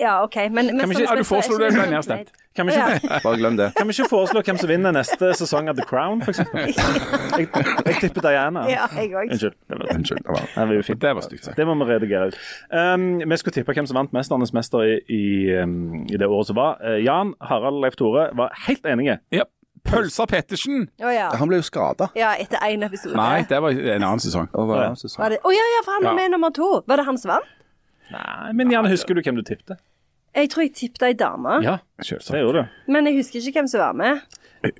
Ja, 0.00 0.22
OK. 0.24 0.36
Men, 0.36 0.52
men 0.66 0.78
Kan 0.80 0.88
vi 0.88 0.94
ikke- 0.94 1.10
Ja, 1.10 1.16
du 1.18 1.24
foreslo 1.24 1.58
det, 1.58 1.72
ble 1.74 1.86
nedstemt. 1.90 2.30
Kan 2.56 2.66
vi, 2.66 2.72
ikke, 2.72 3.00
Ja. 3.04 3.18
Bare 3.24 3.36
glem 3.36 3.56
det. 3.56 3.72
kan 3.76 3.86
vi 3.88 3.92
ikke 3.96 4.08
foreslå 4.08 4.42
hvem 4.44 4.58
som 4.60 4.68
vinner 4.68 4.92
neste 4.92 5.32
sesong 5.36 5.68
av 5.68 5.76
The 5.76 5.84
Crown, 5.88 6.22
f.eks.? 6.22 6.38
Jeg, 7.38 7.48
jeg 7.86 7.94
tipper 8.00 8.20
Diana. 8.20 8.66
Ja, 8.68 8.86
jeg 8.96 9.12
òg. 9.16 9.30
Unnskyld. 9.32 9.54
Det 9.68 9.78
var, 9.78 9.86
Unnskyld. 9.96 10.18
det 10.18 10.28
var- 10.28 10.66
det 10.68 10.76
var. 10.88 10.94
Det 11.06 11.14
var 11.14 11.20
stygt 11.22 11.44
sagt. 11.44 11.56
Det 11.56 11.66
må 11.66 11.74
vi 11.80 11.84
redigere 11.92 12.26
ut. 12.28 12.36
Um, 12.72 13.20
vi 13.30 13.36
skulle 13.36 13.54
tippe 13.54 13.72
hvem 13.72 13.86
som 13.86 13.96
vant 13.96 14.12
'Mesternes 14.12 14.52
mester' 14.52 14.84
i, 14.84 14.98
i, 15.08 15.62
um, 15.62 16.04
i 16.12 16.16
det 16.16 16.26
året 16.28 16.46
som 16.46 16.56
var. 16.56 16.76
Uh, 16.84 17.00
Jan, 17.04 17.34
Harald 17.40 17.80
Leif 17.82 17.96
Tore 17.96 18.28
var 18.36 18.52
helt 18.66 18.84
enige. 18.86 19.18
Ja. 19.32 19.42
Pølsa 19.84 20.26
Pettersen! 20.26 20.88
Oh, 21.02 21.10
ja. 21.14 21.30
Han 21.34 21.48
ble 21.48 21.56
jo 21.56 21.62
skada. 21.62 22.06
ja. 22.16 22.34
Etter 22.38 22.56
én 22.68 22.84
episode. 22.86 23.16
Nei, 23.16 23.42
det 23.48 23.58
var 23.62 23.70
en 23.70 24.02
annen 24.02 24.20
sesong. 24.20 24.48
Var 24.54 25.28
det- 25.28 25.40
Å 25.42 25.50
ja, 25.50 25.66
ja, 25.76 25.80
for 25.84 25.92
han 25.92 26.04
var 26.04 26.10
Ja. 26.12 26.14
med 26.20 26.30
nummer 26.30 26.50
to. 26.50 26.82
Var 26.86 26.96
det 26.96 27.04
han 27.04 27.18
som 27.18 27.28
vant? 27.30 27.44
Nei, 28.12 28.52
men 28.58 28.70
gjerne 28.72 28.90
husker 28.92 29.14
du 29.14 29.22
hvem 29.24 29.36
du 29.40 29.42
tippte? 29.48 29.76
Jeg 30.34 30.48
tror 30.52 30.62
jeg 30.64 30.72
tippet 30.74 31.02
ei 31.10 31.12
dame, 31.12 31.58
Ja, 31.64 31.78
Selvsagt. 32.00 32.32
det 32.32 32.40
gjorde 32.40 32.62
du. 32.64 32.92
men 32.92 33.06
jeg 33.10 33.18
husker 33.20 33.40
ikke 33.40 33.60
hvem 33.60 33.68
som 33.68 33.80
var 33.80 33.92
med. 33.92 34.20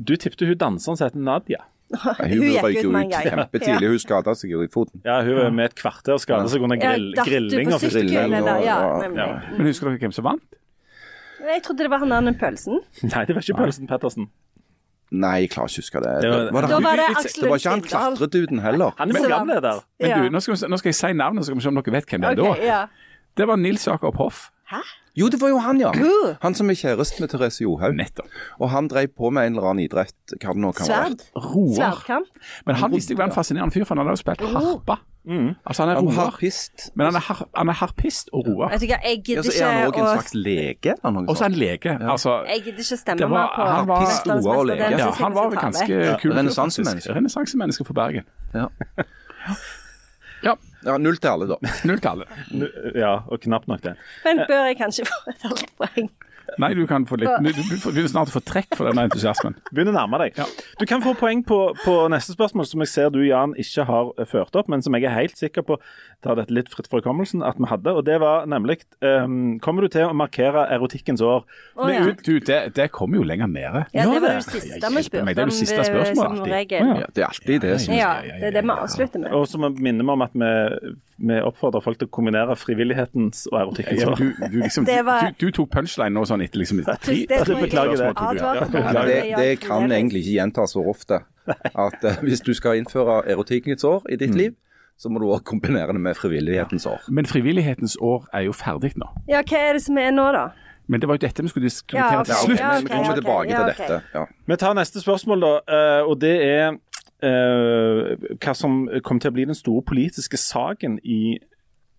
Du 0.00 0.14
tippte 0.16 0.46
hun 0.48 0.56
danseren 0.56 0.96
som 0.96 1.06
heter 1.08 1.18
Nadia. 1.20 1.58
Hun 1.92 2.40
gikk 2.46 2.86
ut 2.86 2.92
med 2.92 3.02
en 3.02 3.10
gang. 3.10 3.26
kjempetidlig. 3.28 3.88
Hun 3.92 3.98
skada 4.00 4.32
seg 4.38 4.48
jo 4.54 4.62
i 4.64 4.68
foten. 4.72 5.02
Ja, 5.04 5.18
hun 5.26 5.36
var 5.36 5.50
med 5.52 5.64
et 5.66 5.74
kvarter 5.76 6.16
skadet 6.22 6.48
seg 6.54 6.62
under 6.64 6.76
grill, 6.80 7.10
ja, 7.18 7.24
grilling. 7.26 7.68
og 7.74 7.80
grilling, 7.84 8.32
og, 8.38 8.46
Ja, 8.64 8.78
ja, 9.02 9.10
ja. 9.12 9.26
Men 9.58 9.66
husker 9.68 9.90
dere 9.90 9.98
hvem 10.00 10.14
som 10.16 10.24
vant? 10.24 10.56
Jeg 11.42 11.62
trodde 11.66 11.78
det 11.84 11.90
var 11.90 11.98
han 11.98 12.08
der 12.24 12.32
pølsen. 12.38 12.80
Nei, 13.12 13.24
det 13.26 13.34
var 13.36 13.42
ikke 13.42 13.58
Pølsen 13.58 13.86
Pettersen. 13.90 14.28
Nei, 15.12 15.42
jeg 15.42 15.50
klarer 15.52 15.68
ikke 15.68 15.82
å 15.82 15.84
huske 15.84 16.00
det. 16.00 16.12
Det 16.22 16.30
var- 16.32 16.52
Var 16.56 16.62
det, 16.62 16.68
Da 16.70 16.80
var 16.80 16.96
det 16.96 17.06
det 17.42 17.48
var 17.50 17.58
ikke 17.60 17.70
han 17.74 17.82
klatreduden 17.82 18.60
heller. 18.64 18.94
Han 18.96 19.10
er 19.10 19.12
Så 19.12 19.20
programleder. 19.26 19.82
Men 20.00 20.08
Ja. 20.08 20.22
du, 20.22 20.28
nå 20.30 20.40
skal, 20.40 20.54
vi, 20.56 20.68
nå 20.72 20.78
skal 20.78 20.88
jeg 20.88 20.94
si 20.96 21.12
navnet, 21.12 21.42
så 21.42 21.44
skal 21.50 21.56
vi 21.56 21.60
se 21.60 21.68
om 21.68 21.74
dere 21.74 21.92
vet 21.92 22.06
hvem 22.08 22.20
det 22.22 22.30
er 22.38 22.40
okay, 22.40 22.60
da. 22.60 22.64
ja. 22.64 22.86
Det 23.36 23.46
var 23.48 23.56
Nils 23.56 23.86
Jakob 23.86 24.16
Hoff. 24.16 24.48
Jo, 25.14 25.26
det 25.28 25.36
var 25.42 25.50
jo 25.52 25.58
han, 25.60 25.76
ja. 25.80 25.90
Han 26.40 26.54
som 26.56 26.70
er 26.72 26.76
kjæreste 26.80 27.20
med 27.20 27.28
Therese 27.28 27.60
Johaug. 27.60 27.92
Nettopp. 27.98 28.28
Og 28.64 28.70
han 28.72 28.86
drev 28.88 29.10
på 29.12 29.28
med 29.30 29.46
en 29.50 29.58
eller 29.58 29.66
annen 29.68 29.84
idrett. 29.84 30.14
Hva 30.40 30.54
det 30.56 30.62
nå 30.62 30.70
kan 30.72 30.88
være. 30.88 31.10
Sverd. 31.10 31.24
Roer. 31.36 31.74
Sverdkamp. 31.76 32.30
Men 32.64 32.78
han 32.80 32.94
visste 32.94 33.12
jeg 33.12 33.18
var 33.20 33.28
en 33.28 33.34
fascinerende 33.36 33.74
fyr, 33.76 33.84
for 33.84 33.92
han 33.94 34.06
hadde 34.06 34.14
jo 34.16 34.22
spilt 34.22 34.46
harpa. 34.54 34.96
Altså, 35.28 35.82
han 35.84 35.92
er 35.92 36.00
roer. 36.00 36.14
harpist. 36.16 36.86
Men 36.96 37.10
han 37.10 37.18
er, 37.20 37.24
har, 37.28 37.42
han 37.60 37.68
er 37.68 37.78
harpist 37.82 38.32
og 38.32 38.48
roer. 38.48 38.72
Vet 38.72 38.80
du 38.80 38.86
hva, 38.88 38.98
jeg 39.04 39.18
Ja, 39.18 39.22
gidder 39.28 39.42
så 39.50 39.52
er 39.68 39.76
han 39.76 39.92
òg 39.92 40.00
en 40.00 40.08
slags 40.14 40.34
lege. 40.34 40.96
Og 41.04 41.36
så 41.36 41.44
er 41.44 41.48
han 41.50 41.58
lege. 41.60 41.94
Altså, 42.16 42.38
jeg 42.48 42.64
gidder 42.64 42.82
ikke 42.86 43.00
stemme 43.04 43.28
var- 43.28 43.36
meg 43.36 43.52
på 43.58 43.68
han 43.68 43.86
var- 43.92 44.00
harpist, 44.06 44.26
roer 44.32 44.56
og 44.56 44.66
lege. 44.72 44.90
Ja, 44.96 45.10
han 45.20 45.34
var 45.36 45.50
vel 45.52 45.58
ganske 45.60 45.92
ja. 45.92 46.16
kul. 46.24 46.32
Renessansemenneske. 46.40 47.12
Renessansemenneske 47.20 47.84
for 47.84 47.92
Bergen. 48.00 48.24
Ja. 48.54 48.66
Ja, 50.86 50.96
null 50.98 51.18
til 51.22 51.30
alle, 51.30 51.46
da. 51.52 51.72
null 51.88 52.00
til 52.02 52.10
alle. 52.10 52.26
Ja, 52.98 53.12
og 53.28 53.40
knapt 53.44 53.68
nok 53.70 53.82
det. 53.84 53.94
Men 54.26 54.42
bør 54.48 54.68
jeg 54.70 54.78
kanskje 54.80 55.06
få 55.08 55.18
et 55.34 55.46
halvt 55.46 55.72
poeng? 55.78 56.10
Nei, 56.60 56.72
du 56.76 56.84
kan 56.90 57.06
få 57.08 57.16
litt 57.20 57.30
Du 57.42 57.50
du 57.52 57.74
begynner 57.92 58.10
snart 58.10 58.32
å 58.32 58.36
få 58.36 58.42
trekk 58.44 58.76
for 58.76 58.88
denne 58.88 59.06
entusiasmen. 59.08 59.56
Begynner 59.74 59.94
å 59.94 60.02
nærme 60.02 60.20
deg. 60.24 60.40
Du 60.80 60.84
kan 60.88 61.04
få 61.04 61.14
poeng 61.18 61.44
på, 61.46 61.58
på 61.84 61.94
neste 62.12 62.36
spørsmål, 62.36 62.68
som 62.68 62.84
jeg 62.84 62.92
ser 62.92 63.12
du, 63.14 63.20
Jan, 63.26 63.54
ikke 63.60 63.86
har 63.88 64.12
eh, 64.18 64.28
ført 64.28 64.56
opp, 64.58 64.68
men 64.72 64.84
som 64.84 64.96
jeg 64.98 65.08
er 65.08 65.16
helt 65.16 65.38
sikker 65.38 65.64
på 65.66 65.78
tar 66.22 66.38
dette 66.38 66.54
litt 66.54 66.70
fritt 66.70 66.86
for 66.90 67.02
hukommelsen 67.02 67.42
at 67.46 67.58
vi 67.58 67.68
hadde. 67.70 67.94
Og 67.98 68.04
det 68.06 68.18
var 68.22 68.46
nemlig 68.50 68.80
um, 69.02 69.58
Kommer 69.62 69.86
du 69.86 69.92
til 69.92 70.06
å 70.06 70.14
markere 70.16 70.64
erotikkens 70.74 71.22
år? 71.24 71.42
Å, 71.74 71.88
ja. 71.90 72.04
Du, 72.06 72.22
du 72.22 72.46
det, 72.46 72.60
det 72.76 72.88
kommer 72.94 73.18
jo 73.20 73.26
lenger 73.26 73.50
nede. 73.50 73.84
Ja, 73.94 74.06
det 74.06 74.12
var 74.12 74.26
det? 74.28 74.34
det 74.38 74.46
siste 74.48 74.78
Ja, 74.78 74.92
vi 74.92 75.04
spurte 75.06 75.24
meg, 75.26 75.36
det 75.38 75.42
er 75.44 75.50
om. 75.50 75.54
det 75.54 75.58
siste 75.58 75.86
spørsmålet 75.88 76.20
Som 76.20 76.42
alltid. 76.42 76.54
regel. 76.54 76.92
Ja, 77.02 77.08
det 77.08 77.24
er 77.24 77.28
alltid 77.28 77.66
det. 77.66 77.74
som- 77.82 77.96
Ja, 77.96 78.12
det 78.22 78.50
er 78.50 78.56
det 78.58 78.64
vi 78.64 78.76
avslutter 78.76 79.24
med. 79.24 79.34
Og 79.38 79.48
så 79.50 79.58
minner 79.58 80.06
vi 80.06 80.14
om 80.16 80.26
at 80.28 80.38
vi, 80.44 80.52
vi 81.22 81.36
oppfordrer 81.46 81.82
folk 81.84 81.98
til 82.00 82.08
å 82.08 82.10
kombinere 82.10 82.56
frivillighetens 82.58 83.44
og 83.52 83.58
erotikkens 83.60 84.00
Ja, 84.02 84.08
år. 84.10 84.16
du, 84.18 84.32
du, 84.50 84.56
liksom, 84.62 84.86
var- 85.06 85.28
du, 85.38 85.46
du 85.46 85.52
tok 85.54 85.70
punchline 85.70 86.10
nå 86.16 86.24
sånn 86.26 86.42
etter 86.42 86.58
liksom 86.58 86.80
tre, 86.82 87.18
beklager 87.28 88.00
det. 88.02 88.08
Ja. 88.74 89.04
det, 89.06 89.20
det 89.38 89.52
kan 89.62 89.86
egentlig 89.92 90.24
ikke 90.24 90.34
gjentas 90.40 90.74
for 90.74 90.88
ofte. 90.90 91.20
At 91.74 92.02
uh, 92.04 92.18
hvis 92.22 92.40
du 92.46 92.52
skal 92.54 92.78
innføre 92.80 93.22
erotikkens 93.30 93.84
år 93.84 94.04
i 94.10 94.16
ditt 94.20 94.34
liv, 94.38 94.54
så 94.98 95.10
må 95.10 95.18
du 95.22 95.26
òg 95.34 95.42
kombinere 95.48 95.94
det 95.94 96.00
med 96.02 96.14
frivillighetens 96.18 96.86
år. 96.86 97.00
Men 97.10 97.26
frivillighetens 97.26 97.96
år 98.00 98.26
er 98.34 98.44
jo 98.46 98.52
ferdig 98.54 98.92
nå. 99.00 99.08
Ja, 99.30 99.40
hva 99.42 99.58
er 99.70 99.78
det 99.78 99.82
som 99.86 99.98
er 99.98 100.12
nå, 100.14 100.28
da? 100.36 100.48
Men 100.90 101.00
det 101.00 101.08
var 101.08 101.16
jo 101.18 101.22
dette 101.24 101.42
vi 101.46 101.50
skulle 101.50 101.68
diskutere 101.70 102.02
Ja, 102.02 102.22
til 102.26 102.34
Ja, 102.34 102.40
slutt. 102.42 102.58
ok, 102.58 102.62
okay, 102.62 102.72
men 102.74 102.84
vi 102.84 102.92
kommer 102.92 103.18
tilbake 103.18 103.50
til 103.54 103.68
dette. 103.72 103.98
Ja. 104.14 104.24
Vi 104.50 104.56
tar 104.62 104.74
neste 104.78 105.02
spørsmål, 105.02 105.40
da, 105.46 105.52
eh, 105.78 106.08
og 106.10 106.18
det 106.20 106.32
er 106.46 106.76
hva 107.22 108.54
som 108.58 108.88
kom 109.06 109.20
til 109.22 109.30
å 109.30 109.36
bli 109.36 109.44
den 109.46 109.58
store 109.58 109.82
politiske 109.86 110.36
saken 110.40 110.98
i 111.04 111.38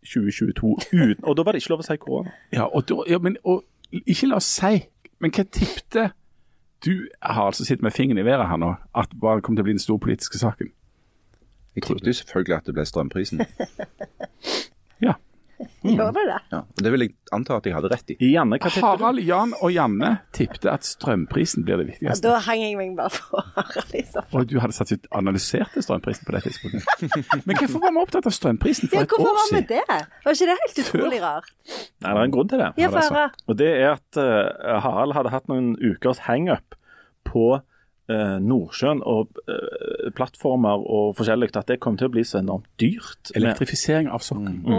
2022. 0.04 0.74
Uten, 0.94 1.24
og 1.24 1.38
da 1.38 1.46
var 1.46 1.56
det 1.56 1.64
ikke 1.64 1.74
lov 1.74 1.84
å 1.84 1.88
si 1.88 1.96
korona. 2.02 2.34
Ja, 2.52 2.68
og, 2.68 2.84
da, 2.90 3.00
ja, 3.08 3.20
men, 3.24 3.38
og 3.44 3.64
ikke 4.04 4.28
la 4.28 4.42
oss 4.42 4.50
si, 4.52 4.84
men 5.24 5.32
hva 5.32 5.46
tippte 5.48 6.10
Du 6.84 7.08
har 7.22 7.46
altså 7.48 7.64
sittet 7.64 7.84
med 7.86 7.96
fingeren 7.96 8.20
i 8.20 8.26
været 8.28 8.50
her 8.50 8.60
nå, 8.60 8.74
at 9.00 9.14
hva 9.16 9.38
kom 9.40 9.56
til 9.56 9.64
å 9.64 9.68
bli 9.70 9.78
den 9.78 9.80
store 9.80 10.04
politiske 10.04 10.42
saken? 10.42 10.74
Jeg 11.76 11.86
tippet 11.86 12.08
jo 12.08 12.14
selvfølgelig 12.14 12.56
at 12.58 12.66
det 12.68 12.74
ble 12.76 12.86
strømprisen. 12.86 13.46
Ja. 15.02 15.16
Gjør 15.84 16.12
det 16.15 16.23
det? 16.30 16.38
Ja. 16.52 16.60
og 16.63 16.84
Det 16.86 16.91
vil 16.93 17.04
jeg 17.06 17.13
anta 17.34 17.56
at 17.58 17.65
jeg 17.69 17.73
hadde 17.76 17.89
rett 17.91 18.12
i. 18.13 18.17
Janne, 18.34 18.58
hva 18.62 18.69
du? 18.73 18.80
Harald, 18.84 19.19
Jan 19.26 19.54
og 19.62 19.71
Janne 19.73 20.10
tippte 20.36 20.71
at 20.71 20.86
strømprisen 20.88 21.65
blir 21.65 21.78
det 21.82 21.88
Ja, 21.88 21.91
viktigste. 22.13 22.21
da 22.30 22.39
henger 22.45 22.67
jeg 22.69 22.78
meg 22.78 22.95
bare 22.97 23.10
på 23.15 23.41
Harald 23.56 23.95
i 23.95 24.04
så 24.06 24.21
fall. 24.23 24.41
Og 24.43 24.47
du 24.52 24.56
hadde 24.63 24.73
satt 24.78 24.91
ut 24.93 25.08
analysert 25.12 25.76
strømprisen 25.80 26.26
på 26.30 26.36
det 26.38 26.43
tidspunktet. 26.47 27.17
Men 27.47 27.58
hvorfor 27.62 27.80
var 27.88 27.91
vi 27.97 28.04
opptatt 28.06 28.30
av 28.30 28.36
strømprisen 28.38 28.89
for 28.89 29.02
Ja, 29.02 29.04
et 29.08 29.10
hvorfor 29.15 29.32
år 29.32 29.39
var 29.39 29.49
vi 29.49 29.62
siden? 29.63 29.67
det? 29.73 29.99
Var 30.26 30.38
ikke 30.39 30.49
det 30.52 30.58
helt 30.63 30.82
utrolig 30.86 31.21
rart? 31.23 31.52
Nei, 31.73 32.10
det 32.13 32.15
er 32.17 32.23
en 32.28 32.36
grunn 32.38 32.49
til 32.54 32.63
det. 32.63 32.71
Ja, 32.78 32.88
det 32.88 32.93
få 32.93 33.13
høre. 33.17 33.30
Og 33.47 33.58
det 33.63 33.71
er 33.82 33.91
at 33.97 34.21
eh, 34.23 34.80
Harald 34.88 35.13
hadde 35.19 35.34
hatt 35.34 35.47
noen 35.52 35.73
ukers 35.80 36.23
hangup 36.28 36.76
på 37.28 37.45
eh, 38.12 38.38
Nordsjøen 38.43 38.99
og 39.08 39.39
eh, 39.47 40.10
plattformer 40.17 40.84
og 40.84 41.13
forskjellig, 41.17 41.52
at 41.56 41.69
det 41.71 41.80
kom 41.84 41.95
til 41.97 42.10
å 42.10 42.13
bli 42.13 42.23
så 42.28 42.41
enormt 42.43 42.67
dyrt. 42.82 43.32
med- 43.32 43.39
Elektrifisering 43.41 44.10
av 44.12 44.19
sokkelen. 44.26 44.60
Mm. 44.67 44.76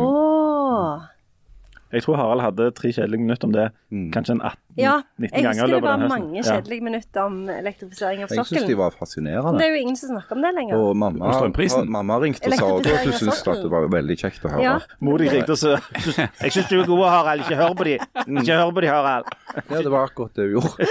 Jeg 1.95 2.03
tror 2.03 2.17
Harald 2.19 2.41
hadde 2.43 2.65
tre 2.75 2.89
kjedelige 2.91 3.23
minutter 3.23 3.47
om 3.47 3.53
det 3.55 3.65
kanskje 4.11 4.33
en 4.35 4.41
18-19 4.43 4.81
Ja, 4.83 4.95
ganger. 4.99 5.29
jeg 5.31 5.45
husker 5.47 5.69
det 5.71 5.83
var 5.85 6.01
mange 6.11 6.41
kjedelige 6.43 6.81
Ja. 6.81 6.85
minutter 6.89 7.21
om 7.23 7.37
elektrifisering 7.55 8.23
av 8.25 8.29
sokkelen. 8.33 8.49
Jeg 8.51 8.63
syns 8.65 8.67
de 8.67 8.77
var 8.81 8.91
fascinerende. 8.99 9.59
det 9.61 9.67
er 9.69 9.71
jo 9.77 9.81
ingen 9.85 9.97
som 10.01 10.09
snakker 10.11 10.33
om 10.35 10.43
det 10.43 10.51
lenger. 10.57 10.75
Og 10.75 10.97
mamma, 10.97 11.25
Og 11.29 11.87
mamma 11.87 12.19
ringte 12.19 12.47
og 12.51 12.55
sa 12.59 12.65
også 12.67 12.95
at 12.97 13.05
hun 13.05 13.13
syntes 13.21 13.47
at 13.47 13.63
det 13.63 13.71
var 13.71 13.87
veldig 13.95 14.17
kjekt 14.19 14.43
å 14.43 14.51
høre. 14.51 14.63
Ja. 14.65 14.79
Mor 15.01 15.19
di 15.19 15.29
ringte 15.29 15.51
og 15.55 15.59
sa 15.59 15.77
Jeg 16.43 16.51
syns 16.57 16.69
du 16.69 16.81
er 16.81 16.87
god, 16.87 17.05
Harald. 17.07 17.41
Ikke 17.47 17.57
hør 17.63 17.75
på 17.79 17.85
de. 17.85 17.95
Ikke 18.43 18.59
hør 18.59 18.73
på 18.75 18.81
de, 18.81 18.89
Harald. 18.91 19.25
Ja, 19.71 19.83
det 19.83 19.91
var 19.95 20.09
akkurat 20.11 20.35
det 20.35 20.51
hun 20.51 20.59
gjorde. 20.59 20.89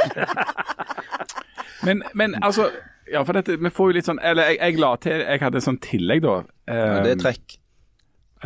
Men, 1.83 2.03
men 2.13 2.35
altså 2.41 2.69
Ja, 3.11 3.23
for 3.27 3.33
dette, 3.35 3.57
vi 3.59 3.69
får 3.69 3.89
jo 3.91 3.95
litt 3.97 4.07
sånn 4.07 4.19
Eller 4.23 4.53
jeg, 4.53 4.57
jeg 4.61 4.79
la 4.79 4.95
til 5.03 5.11
Jeg 5.19 5.41
hadde 5.43 5.59
sånn 5.61 5.77
tillegg, 5.83 6.21
da. 6.23 6.37
Men 6.71 7.03
det 7.03 7.11
er 7.17 7.21
trekk. 7.25 7.57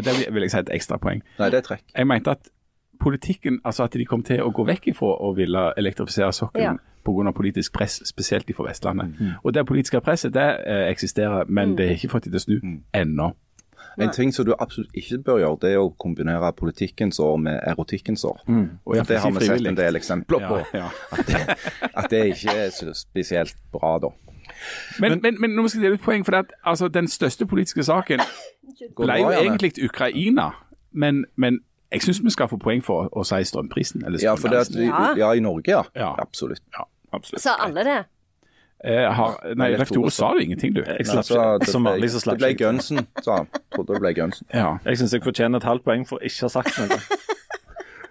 Det 0.04 0.14
vil- 0.34 0.42
jeg 0.44 0.52
si 0.52 0.58
et 0.60 0.70
ekstrapoeng. 0.70 1.22
Nei, 1.40 1.50
det 1.50 1.58
er 1.58 1.62
trekk. 1.76 1.84
Jeg 1.98 2.08
mente 2.08 2.32
at 2.32 2.50
politikken, 3.00 3.60
altså 3.66 3.84
at 3.84 3.92
de 3.94 4.06
kom 4.06 4.24
til 4.24 4.40
å 4.42 4.52
gå 4.54 4.66
vekk 4.66 4.88
ifra 4.94 5.14
å 5.22 5.36
ville 5.36 5.74
elektrifisere 5.78 6.32
sokkelen 6.34 6.78
Ja. 6.80 7.04
pga. 7.06 7.32
politisk 7.34 7.74
press, 7.74 8.02
spesielt 8.06 8.50
fra 8.56 8.66
Vestlandet. 8.68 9.14
Og 9.44 9.54
det 9.54 9.66
politiske 9.66 10.02
presset 10.02 10.34
det 10.34 10.48
eh, 10.68 10.90
eksisterer, 10.92 11.46
men 11.48 11.76
det 11.78 11.88
har 11.88 11.96
ikke 11.96 12.10
fått 12.10 12.24
de 12.24 12.32
til 12.32 12.40
å 12.40 12.46
snu 12.62 12.82
ennå. 12.94 13.34
En 14.00 14.12
ting 14.12 14.32
som 14.32 14.46
du 14.46 14.54
absolutt 14.60 14.92
ikke 14.94 15.18
bør 15.24 15.40
gjøre, 15.42 15.60
det 15.62 15.72
er 15.74 15.78
å 15.82 15.90
kombinere 15.98 16.52
politikkens 16.54 17.18
år 17.20 17.38
med 17.42 17.60
erotikkens 17.66 18.24
år. 18.26 18.38
Og 18.86 18.96
jeg 18.96 19.08
Det 19.08 19.20
har 19.20 19.32
vi 19.32 19.46
sett 19.46 19.66
en 19.66 19.76
del 19.76 19.96
eksempler 19.96 20.40
på. 20.48 20.58
Ja, 20.74 20.80
ja. 20.80 20.90
At, 21.12 21.26
det, 21.28 21.58
at 21.96 22.10
det 22.12 22.26
ikke 22.28 22.54
er 22.54 22.70
så 22.70 22.94
spesielt 22.94 23.56
bra, 23.72 23.98
da. 24.00 24.10
Men, 25.00 25.20
men, 25.24 25.38
men 25.42 25.56
nå 25.56 25.68
skal 25.68 25.82
jeg 25.82 25.86
dele 25.92 26.00
et 26.00 26.06
poeng, 26.06 26.26
for 26.26 26.32
det 26.32 26.40
at, 26.48 26.54
altså, 26.66 26.88
den 26.88 27.08
største 27.08 27.46
politiske 27.46 27.84
saken 27.84 28.20
ble 28.98 29.20
jo 29.22 29.30
egentlig 29.32 29.74
Ukraina, 29.86 30.50
men, 30.92 31.26
men 31.36 31.60
jeg 31.92 32.02
syns 32.04 32.20
vi 32.24 32.30
skal 32.36 32.50
få 32.52 32.58
poeng 32.60 32.82
for 32.84 33.06
å, 33.08 33.22
å 33.22 33.24
si 33.28 33.40
strømprisen. 33.48 34.04
Eller 34.06 34.20
Ja, 34.24 34.36
for 34.36 34.52
det 34.52 34.58
at, 34.66 34.76
vi- 34.76 34.90
ja, 35.22 35.32
i 35.34 35.40
Norge, 35.44 35.72
ja. 35.72 35.84
Ja. 35.96 36.14
Absolutt. 36.20 36.62
Ja, 36.76 36.84
absolutt. 37.14 37.42
Sa 37.46 37.56
alle 37.64 37.84
det? 37.88 37.98
Eh, 38.86 39.08
har, 39.14 39.40
nei, 39.56 39.56
Nei, 39.56 39.78
Leif 39.80 39.90
Tore 39.90 40.12
sa 40.14 40.34
jo 40.38 40.44
ingenting, 40.44 40.76
du. 40.76 40.84
Jeg 40.86 41.00
Nei, 41.00 41.06
slapp 41.10 41.26
så 41.26 41.46
det 41.58 41.68
Som 41.72 41.88
vanlig 41.90 42.12
så 42.14 42.20
slapp 42.22 42.38
Det 42.38 42.52
ble. 42.52 42.58
Gunsen, 42.60 43.08
sa 43.26 43.40
han. 43.40 43.48
Trodde 43.74 43.96
det 43.96 44.02
ble 44.04 44.12
Gunsen. 44.20 44.46
Ja. 44.54 44.76
Jeg 44.86 45.00
syns 45.00 45.16
jeg 45.16 45.24
fortjener 45.26 45.58
et 45.58 45.66
halvt 45.66 45.84
poeng 45.88 46.06
for 46.06 46.22
ikke 46.22 46.46
å 46.46 46.52
ha 46.52 46.54
sagt 46.60 46.78
noe. 46.78 47.00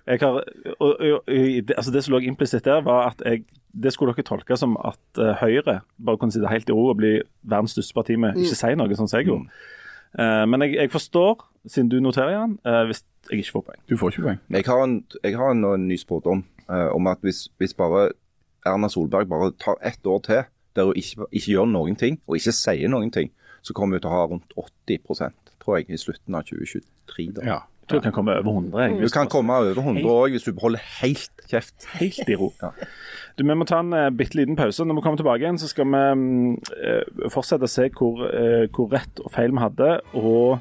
Jeg 0.07 0.21
har, 0.23 0.37
og, 0.79 0.90
og, 1.01 1.01
og, 1.01 1.23
det, 1.29 1.75
altså 1.77 1.90
det 1.90 2.05
som 2.05 2.14
lå 2.14 2.21
implisitt 2.29 2.64
der, 2.64 2.85
var 2.87 3.09
at 3.11 3.23
jeg, 3.27 3.42
det 3.75 3.92
skulle 3.92 4.14
dere 4.14 4.27
tolke 4.27 4.57
som 4.57 4.77
at 4.79 5.19
uh, 5.19 5.33
Høyre 5.40 5.81
bare 5.99 6.21
kunne 6.21 6.33
sitte 6.33 6.51
helt 6.51 6.71
i 6.71 6.77
ro 6.77 6.92
og 6.92 7.01
bli 7.01 7.16
verdens 7.42 7.75
største 7.75 7.97
parti 7.97 8.14
med 8.21 8.38
ikke 8.38 8.59
si 8.59 8.71
noe, 8.79 8.99
sånn 8.99 9.11
som 9.11 9.19
jeg 9.19 9.29
gjorde. 9.33 9.51
Uh, 10.16 10.45
men 10.47 10.62
jeg, 10.62 10.77
jeg 10.79 10.92
forstår, 10.95 11.42
siden 11.66 11.90
du 11.90 11.99
noterer 12.01 12.37
igjen, 12.37 12.55
uh, 12.62 12.85
hvis 12.87 13.03
jeg 13.31 13.42
ikke 13.42 13.57
får 13.57 13.66
poeng. 13.71 13.81
Du 13.90 13.97
får 13.99 14.14
ikke 14.14 14.29
poeng. 14.29 14.38
Jeg 14.55 14.69
har 14.69 14.85
en, 14.85 15.01
jeg 15.25 15.40
har 15.40 15.57
en, 15.57 15.64
en 15.75 15.88
ny 15.88 15.99
spådom 15.99 16.45
eh, 16.71 16.88
om 16.95 17.07
at 17.11 17.19
hvis, 17.27 17.49
hvis 17.59 17.75
bare 17.75 18.11
Erna 18.66 18.88
Solberg 18.88 19.29
bare 19.29 19.53
tar 19.59 19.81
ett 19.83 20.07
år 20.07 20.23
til 20.27 20.42
der 20.77 20.85
hun 20.85 20.97
ikke, 20.97 21.27
ikke 21.33 21.53
gjør 21.53 21.69
noen 21.71 21.97
ting, 21.97 22.21
og 22.27 22.37
ikke 22.37 22.53
sier 22.53 22.90
noen 22.92 23.11
ting, 23.11 23.31
så 23.62 23.75
kommer 23.75 23.97
hun 23.97 24.05
til 24.05 24.11
å 24.11 24.14
ha 24.14 24.25
rundt 24.31 24.57
80% 24.61 25.47
tror 25.62 25.79
jeg, 25.79 25.88
i 25.90 25.99
slutten 25.99 26.37
av 26.37 26.45
2023. 26.47 27.31
da. 27.38 27.47
Ja. 27.47 27.59
Jeg 27.87 27.92
tror 27.92 28.01
jeg 28.01 28.03
kan 28.09 28.14
komme 28.16 28.33
over 28.35 28.51
100. 28.51 28.83
Jeg, 28.83 29.03
Du 29.07 29.12
kan 29.14 29.29
komme 29.31 29.55
over 29.55 29.79
100 29.79 30.03
òg 30.11 30.31
hvis 30.35 30.42
du 30.42 30.57
holder 30.59 30.83
helt 31.01 31.44
kjeft. 31.46 31.87
helt 32.01 32.29
i 32.29 32.35
ro. 32.35 32.49
Ja. 32.62 32.72
Du, 33.38 33.44
Vi 33.44 33.55
må 33.55 33.64
ta 33.64 33.79
en 33.79 33.92
uh, 33.94 34.11
bitte 34.11 34.35
liten 34.35 34.57
pause. 34.59 34.85
Når 34.85 34.99
vi 34.99 35.05
kommer 35.05 35.20
tilbake 35.20 35.44
igjen, 35.44 35.59
så 35.59 35.68
skal 35.70 35.87
vi 35.87 36.01
eh, 36.83 37.29
fortsette 37.31 37.62
å 37.62 37.70
se 37.70 37.87
hvor, 37.94 38.25
uh, 38.27 38.66
hvor 38.75 38.90
rett 38.90 39.22
og 39.22 39.31
feil 39.31 39.55
vi 39.55 39.62
hadde. 39.62 40.01
Og 40.18 40.59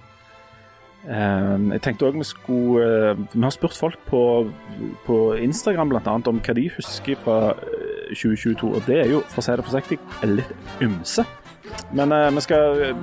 jeg 1.06 1.82
tenkte 1.86 2.08
òg 2.08 2.16
vi 2.18 2.26
skulle 2.26 3.14
Vi 3.30 3.42
har 3.44 3.54
spurt 3.54 3.76
folk 3.78 4.00
på, 4.10 4.50
på 5.06 5.18
Instagram 5.38 5.92
bl.a. 5.92 6.16
om 6.18 6.40
hva 6.42 6.56
de 6.58 6.64
husker 6.74 7.20
fra 7.22 7.54
eh, 7.54 8.14
2022. 8.14 8.72
Og 8.74 8.82
det 8.88 9.02
er 9.04 9.12
jo, 9.14 9.22
for 9.30 9.42
å 9.42 9.46
si 9.46 9.58
det 9.58 9.66
forsiktig, 9.66 10.00
litt 10.26 10.82
ymse. 10.82 11.26
Men 11.96 12.12
eh, 12.12 12.32
vi 12.36 12.42
skal 12.42 12.82
eh, 12.90 12.96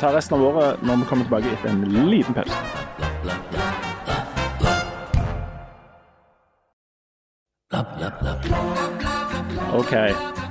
ta 0.00 0.12
resten 0.16 0.38
av 0.38 0.46
året 0.48 0.82
når 0.82 1.02
vi 1.02 1.08
kommer 1.10 1.28
tilbake 1.28 1.52
etter 1.52 1.70
en 1.70 1.84
liten 2.10 2.34
pause. 2.34 2.56
OK. 9.72 9.94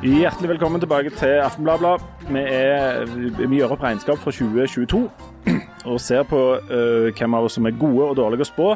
Hjertelig 0.02 0.50
velkommen 0.50 0.82
tilbake 0.82 1.12
til 1.14 1.42
Aftenbladet. 1.44 2.02
Vi, 2.30 2.42
er, 2.42 3.06
vi 3.38 3.60
gjør 3.60 3.76
opp 3.76 3.84
regnskap 3.86 4.18
for 4.24 4.34
2022 4.34 5.04
og 5.92 6.00
ser 6.02 6.24
på 6.30 6.40
uh, 6.58 7.12
hvem 7.14 7.38
av 7.38 7.46
oss 7.46 7.60
som 7.60 7.68
er 7.70 7.78
gode 7.78 8.08
og 8.08 8.18
dårlige 8.18 8.48
å 8.48 8.50
spå. 8.50 8.72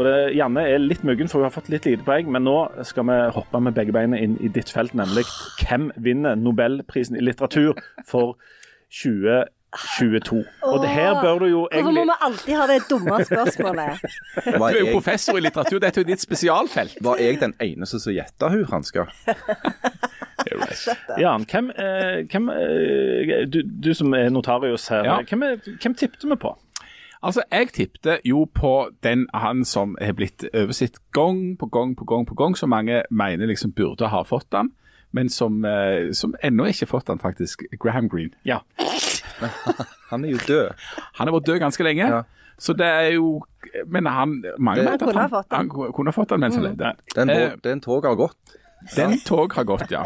Og 0.00 0.06
det, 0.06 0.14
Janne 0.38 0.62
er 0.64 0.80
litt 0.80 1.02
muggen, 1.04 1.28
for 1.28 1.42
hun 1.42 1.44
har 1.50 1.52
fått 1.52 1.68
litt 1.68 1.84
lite 1.84 2.04
poeng, 2.06 2.30
men 2.32 2.46
nå 2.48 2.56
skal 2.88 3.04
vi 3.10 3.16
hoppe 3.36 3.60
med 3.60 3.74
begge 3.76 3.92
beina 3.92 4.16
inn 4.16 4.38
i 4.40 4.48
ditt 4.48 4.70
felt, 4.72 4.94
nemlig 4.96 5.26
hvem 5.60 5.90
vinner 6.00 6.38
Nobelprisen 6.40 7.18
i 7.20 7.24
litteratur 7.26 7.76
for 8.08 8.38
2022. 8.96 10.40
Og 10.70 10.78
det 10.82 10.88
her 10.94 11.20
bør 11.20 11.42
du 11.42 11.46
jo 11.50 11.60
egentlig 11.68 12.00
Hvorfor 12.00 12.08
må 12.08 12.14
vi 12.14 12.16
alltid 12.28 12.56
ha 12.62 12.66
det 12.70 12.78
dumme 12.88 13.18
spørsmålet? 13.28 14.08
Du 14.46 14.64
er 14.70 14.78
jo 14.80 14.86
professor 14.96 15.36
i 15.36 15.44
litteratur, 15.44 15.78
dette 15.84 16.00
er 16.00 16.06
jo 16.06 16.08
ditt 16.14 16.24
spesialfelt. 16.24 16.96
var 17.04 17.20
jeg 17.20 17.40
den 17.44 17.54
eneste 17.60 18.00
som 18.00 18.16
gjetta 18.16 18.48
hun, 18.54 18.64
Hanska? 18.72 19.04
Jan, 21.20 21.44
hvem, 21.44 21.68
eh, 21.76 22.24
hvem 22.32 22.48
eh, 22.56 23.44
du, 23.52 23.60
du 23.84 23.92
som 23.94 24.14
er 24.16 24.30
notarius 24.32 24.88
her, 24.88 25.04
Ja. 25.04 25.20
hvem, 25.28 25.44
hvem 25.82 25.94
tippet 25.94 26.24
vi 26.24 26.36
på? 26.40 26.56
Altså, 27.22 27.42
jeg 27.52 27.68
tippte 27.76 28.18
jo 28.24 28.46
på 28.54 28.88
den 29.04 29.26
han 29.34 29.64
som 29.64 29.96
har 30.00 30.12
blitt 30.16 30.44
oversett 30.54 30.96
gang 31.12 31.58
på 31.60 31.66
gang 31.68 31.94
på 31.96 32.04
gang 32.08 32.26
på 32.26 32.34
gang, 32.34 32.56
som 32.56 32.70
mange 32.72 33.02
mener 33.10 33.46
liksom 33.46 33.72
burde 33.76 34.08
ha 34.08 34.22
fått 34.24 34.48
den, 34.52 34.70
men 35.12 35.28
som, 35.28 35.64
eh, 35.64 36.12
som 36.16 36.34
ennå 36.42 36.64
ikke 36.70 36.86
har 36.86 36.92
fått 36.94 37.06
den, 37.06 37.18
faktisk. 37.18 37.62
Graham 37.80 38.08
Greene. 38.08 38.32
Ja. 38.44 38.58
Han 40.10 40.24
er 40.24 40.30
jo 40.30 40.38
død. 40.46 40.70
Han 41.18 41.28
har 41.28 41.34
vært 41.36 41.46
død 41.46 41.58
ganske 41.60 41.84
lenge. 41.84 42.08
Ja. 42.08 42.22
Så 42.60 42.72
det 42.76 42.86
er 42.86 43.12
jo 43.14 43.42
men 43.86 44.06
han 44.06 44.42
mange 44.58 44.80
Det- 44.80 44.84
mener 44.90 45.08
at 45.08 45.14
han, 45.16 45.30
fått 45.30 45.46
han 45.52 45.68
kunne 45.68 46.08
ha 46.10 46.12
fått 46.12 46.28
den 46.30 46.40
mens 46.40 46.54
han 46.56 46.64
levde. 46.64 46.92
Den, 47.14 47.30
Eh, 47.30 47.52
den 47.64 47.80
tog 47.80 48.04
har 48.04 48.14
gått. 48.16 48.36
Den 48.96 49.18
tog 49.24 49.52
har 49.54 49.64
gått, 49.68 49.90
ja. 49.92 50.04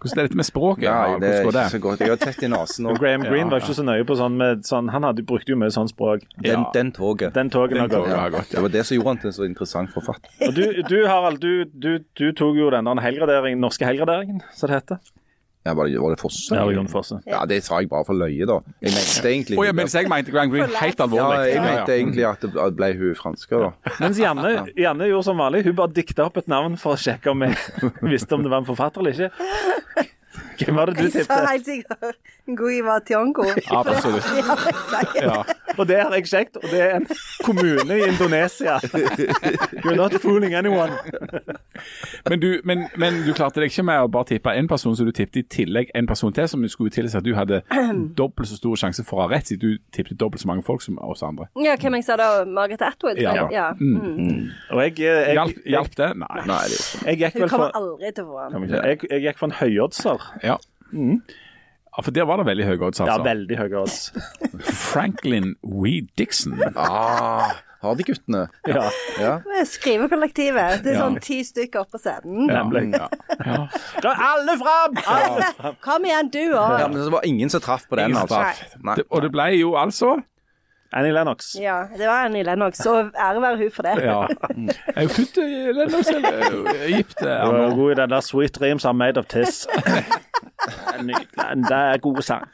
Hvordan 0.00 0.18
er 0.18 0.28
dette 0.28 0.36
med 0.36 0.46
språket? 0.48 0.84
Ja, 0.86 0.94
Ja, 1.12 1.18
det 1.18 1.28
er 1.28 1.42
ikke 1.44 1.68
så 1.70 1.80
godt. 1.80 2.00
Jeg 2.00 2.08
har 2.08 2.16
tett 2.16 2.42
i 2.42 2.48
nesen. 2.48 2.86
Og 2.86 2.92
Og 2.96 3.00
Graham 3.02 3.22
Greene 3.26 3.50
var 3.50 3.60
ikke 3.60 3.76
så 3.76 3.84
nøye 3.86 4.06
på 4.08 4.16
sånn 4.16 4.36
med 4.40 4.64
sånn 4.66 4.88
Han 4.94 5.02
hadde, 5.08 5.24
brukte 5.26 5.52
jo 5.52 5.58
mye 5.60 5.72
sånn 5.74 5.90
språk. 5.90 6.24
den, 6.38 6.50
Ja. 6.50 6.70
den 6.74 6.92
toget. 6.92 7.34
Den 7.34 7.50
togen 7.50 7.78
har 7.80 7.88
gått. 7.88 8.08
Ja. 8.08 8.28
Det 8.56 8.62
var 8.62 8.68
det 8.68 8.86
som 8.86 8.96
gjorde 8.96 9.08
han 9.08 9.18
til 9.18 9.28
en 9.32 9.36
så 9.36 9.44
interessant 9.44 9.92
forfatter. 9.92 10.30
Og 10.48 10.54
du, 10.54 10.82
du 10.88 11.06
Harald, 11.06 11.40
du, 11.40 11.64
du, 11.64 11.98
du 12.16 12.32
tok 12.32 12.56
jo 12.56 12.70
den 12.70 12.84
der 12.84 13.54
norske 13.56 13.84
helgraderingen, 13.84 14.42
som 14.54 14.68
det 14.68 14.80
heter. 14.82 14.98
Ja, 15.66 15.74
var, 15.74 15.88
det, 15.90 15.98
var 15.98 16.12
det 16.14 16.20
Fosse? 16.20 16.54
Ja, 16.54 16.64
Jon 16.70 16.86
Fosse. 16.88 17.18
Ja, 17.26 17.40
det 17.48 17.58
sa 17.66 17.80
jeg 17.82 17.90
bare 17.90 18.06
for 18.06 18.14
løye, 18.14 18.46
da. 18.46 18.60
Jeg 18.84 18.94
mente 18.94 19.30
egentlig 19.32 19.58
oh, 19.58 19.64
ja, 19.66 19.72
mens 19.74 19.96
jeg 19.98 20.06
mente 20.10 20.30
Grand 20.34 20.52
Green 20.52 20.70
helt 20.70 21.02
Ja, 21.16 21.30
jeg 21.42 21.62
mente 21.64 21.96
egentlig 21.96 22.26
at 22.28 22.46
det 22.46 22.68
ble 22.78 22.92
hun 23.00 23.16
franske, 23.18 23.62
da. 23.64 23.96
Mens 23.98 24.20
Janne, 24.22 24.52
Janne 24.78 25.10
gjorde 25.10 25.26
som 25.26 25.42
vanlig. 25.42 25.64
Hun 25.66 25.78
bare 25.80 25.96
dikta 25.96 26.28
opp 26.28 26.38
et 26.38 26.50
navn 26.52 26.78
for 26.78 26.94
å 26.94 27.00
sjekke 27.00 27.34
om 27.34 27.42
jeg 27.48 27.58
visste 28.14 28.38
om 28.38 28.46
det 28.46 28.52
var 28.52 28.62
en 28.62 28.68
forfatter 28.68 29.02
eller 29.02 29.26
ikke. 29.26 30.06
Hvem 30.64 30.76
var 30.76 30.90
det 30.90 30.96
du 30.98 31.18
Jeg 31.18 31.26
sa 31.26 31.42
helt 31.46 31.66
sikkert 31.66 32.16
Gui 32.56 32.80
var 32.86 32.98
Tiongo. 33.06 33.44
Absolutt. 33.70 34.24
Ja. 35.16 35.42
Og 35.78 35.88
det 35.88 35.96
har 36.00 36.14
jeg 36.14 36.28
sjekket, 36.28 36.56
og 36.56 36.70
det 36.70 36.80
er 36.82 36.94
en 36.96 37.06
kommune 37.44 37.96
i 37.98 38.04
Indonesia. 38.08 38.76
You're 39.84 39.96
not 39.96 40.14
fooling 40.22 40.54
anyone. 40.54 40.92
Men, 42.28 42.40
du, 42.40 42.60
men, 42.64 42.84
men 42.96 43.12
du 43.26 43.32
klarte 43.34 43.60
deg 43.60 43.70
ikke 43.70 43.84
med 43.86 44.04
å 44.04 44.08
bare 44.12 44.30
tippe 44.30 44.54
én 44.56 44.68
person, 44.70 44.94
så 44.96 45.04
du 45.04 45.10
tippet 45.14 45.40
i 45.42 45.44
tillegg 45.56 45.90
en 45.94 46.06
person 46.08 46.32
til, 46.32 46.48
som 46.48 46.62
skulle 46.68 46.94
tilsi 46.94 47.18
at 47.18 47.26
du 47.26 47.34
hadde 47.36 47.60
dobbelt 48.20 48.48
så 48.48 48.58
stor 48.60 48.78
sjanse 48.80 49.04
for 49.06 49.20
å 49.20 49.26
ha 49.26 49.34
rett, 49.34 49.50
siden 49.50 49.76
du 49.76 49.82
tippet 49.94 50.16
dobbelt 50.20 50.44
så 50.44 50.50
mange 50.52 50.64
folk 50.66 50.84
som 50.84 51.00
oss 51.02 51.24
andre. 51.26 51.48
Ja, 51.62 51.76
hvem 51.80 51.98
jeg 51.98 52.06
sa 52.06 52.16
da? 52.20 52.30
Margaret 52.46 52.86
Atwood? 52.86 53.20
Ja. 53.20 53.48
ja. 53.52 53.68
Mm. 53.80 54.48
Og 54.70 54.82
jeg, 54.86 54.96
jeg, 55.02 55.54
Hjalp, 55.66 55.96
det? 55.98 56.12
Nei. 56.22 56.40
Nei, 56.46 56.62
det 56.70 56.78
er 56.78 56.86
ikke. 56.86 57.06
jeg 57.10 57.20
gikk 57.20 57.40
vel 57.40 57.48
for 57.48 57.56
kommer 57.56 57.80
aldri 57.82 58.14
til 58.16 58.24
å 58.24 58.32
få 58.32 58.48
den. 58.54 58.76
jeg, 58.76 59.00
jeg 59.10 59.26
gikk 59.26 59.42
for 59.42 59.50
en 59.50 59.56
høyoddser. 59.60 60.26
Ja. 60.92 61.16
ja, 61.96 62.02
for 62.02 62.10
der 62.12 62.26
var 62.28 62.36
det 62.42 62.46
veldig 62.46 62.64
høye 62.68 62.82
odds, 62.88 62.98
Ja, 63.00 63.06
altså. 63.06 63.24
veldig 63.24 63.56
høye 63.58 63.78
odds. 63.82 64.12
Franklin 64.92 65.54
Wee 65.64 66.02
Dixon. 66.18 66.58
Ah, 66.76 67.54
har 67.82 67.94
de 67.96 68.04
guttene? 68.04 68.48
Ja, 68.66 68.90
Ja. 69.20 69.32
Skrivekollektivet. 69.64 70.82
Det 70.84 70.92
er 70.92 70.98
Ja. 70.98 71.02
sånn 71.06 71.20
ti 71.22 71.42
stykker 71.44 71.84
oppå 71.84 71.98
scenen. 72.00 72.46
nemlig. 72.48 72.92
Ja. 72.94 73.08
Ja. 73.46 74.14
Alle 74.30 74.56
fram! 74.58 74.96
Alle! 75.06 75.74
Kom 75.80 76.04
igjen, 76.04 76.30
du 76.30 76.38
òg. 76.54 76.80
ja, 76.80 76.88
men 76.88 77.02
det 77.04 77.12
var 77.12 77.24
ingen 77.24 77.50
som 77.50 77.60
traff 77.60 77.86
på 77.88 77.96
den, 77.96 78.12
altså. 78.16 78.42
Nei. 78.82 78.96
Det, 78.96 79.04
og 79.10 79.22
det 79.22 79.32
ble 79.32 79.50
jo 79.58 79.72
altså 79.76 80.22
Annie 80.92 81.12
Lennox. 81.12 81.54
Ja, 81.60 81.82
det 81.98 82.06
var 82.06 82.24
Annie 82.24 82.42
Lennox, 82.42 82.76
så 82.76 83.10
ære 83.18 83.40
være 83.42 83.56
hun 83.56 83.70
for 83.74 83.82
det. 83.82 83.94
Ja. 84.02 84.26
Jeg 84.56 84.74
er 84.96 85.02
jo 85.02 85.08
født 85.08 85.36
i 85.36 85.72
Lennox, 85.72 86.08
eller 86.08 86.96
gift 86.96 87.20
Du 87.20 87.26
er 87.26 87.74
god 87.74 87.92
i 87.92 87.94
den 87.94 88.10
der 88.10 88.20
'Sweet 88.20 88.54
Dreams 88.60 88.84
Are 88.84 88.94
Made 88.94 89.18
of 89.18 89.24
Tiss'. 89.34 89.66
Det 91.68 91.70
er 91.76 91.98
god 91.98 92.22
sang. 92.22 92.48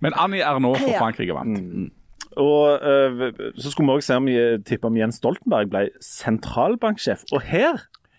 Men 0.00 0.12
Annie 0.16 0.40
er 0.42 0.58
nå 0.58 0.74
for 0.74 0.98
Frankrike 0.98 1.34
vant. 1.34 1.90
Og 2.36 2.88
øh, 2.88 3.32
så 3.58 3.70
skulle 3.70 3.92
vi 3.92 3.96
også 3.96 4.06
se 4.06 4.16
om 4.16 4.26
vi 4.26 4.36
tippe 4.66 4.86
om 4.86 4.96
Jens 4.96 5.14
Stoltenberg 5.20 5.68
ble 5.70 5.88
sentralbanksjef. 6.00 7.18
Og 7.32 7.40
her 7.40 7.76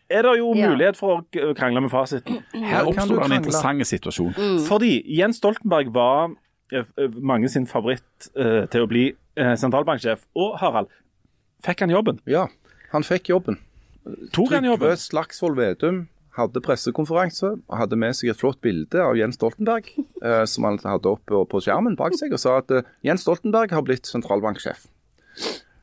er 0.10 0.22
det 0.22 0.38
jo 0.38 0.54
Ja. 0.56 0.70
mulighet 0.70 0.98
for 0.98 1.18
å 1.18 1.54
krangle 1.58 1.82
med 1.82 1.90
fasiten. 1.90 2.44
Her 2.54 2.84
oppsto 2.86 3.16
det 3.16 3.26
en 3.26 3.38
interessant 3.40 3.88
situasjon. 3.88 4.34
Fordi 4.68 5.02
Jens 5.18 5.36
Stoltenberg 5.42 5.94
var 5.94 6.30
mange 7.20 7.50
sin 7.52 7.68
favoritt 7.70 8.30
øh, 8.36 8.64
til 8.72 8.86
å 8.86 8.90
bli 8.90 9.06
øh, 9.14 9.54
sentralbanksjef. 9.60 10.26
Og 10.40 10.58
Harald, 10.62 10.90
fikk 11.66 11.86
han 11.86 11.94
jobben? 11.94 12.22
Ja, 12.30 12.48
han 12.94 13.06
fikk 13.08 13.30
jobben. 13.34 13.60
Tok 14.36 14.52
han 14.52 14.68
jobben? 14.68 14.90
Trygve 14.90 15.00
Slagsvold 15.00 15.60
Vedum 15.60 16.04
hadde 16.38 16.64
pressekonferanse 16.66 17.52
og 17.56 17.76
hadde 17.78 18.00
med 18.00 18.16
seg 18.18 18.32
et 18.34 18.40
flott 18.40 18.60
bilde 18.66 19.02
av 19.02 19.18
Jens 19.18 19.38
Stoltenberg, 19.40 19.90
eh, 20.26 20.44
som 20.50 20.68
han 20.68 20.80
hadde 20.84 21.12
oppe 21.12 21.44
på 21.50 21.62
skjermen 21.64 21.98
bak 22.00 22.18
seg, 22.20 22.34
og 22.34 22.42
sa 22.42 22.58
at 22.62 22.74
eh, 22.74 22.88
Jens 23.06 23.26
Stoltenberg 23.26 23.74
har 23.76 23.86
blitt 23.86 24.10
sentralbanksjef. 24.10 24.88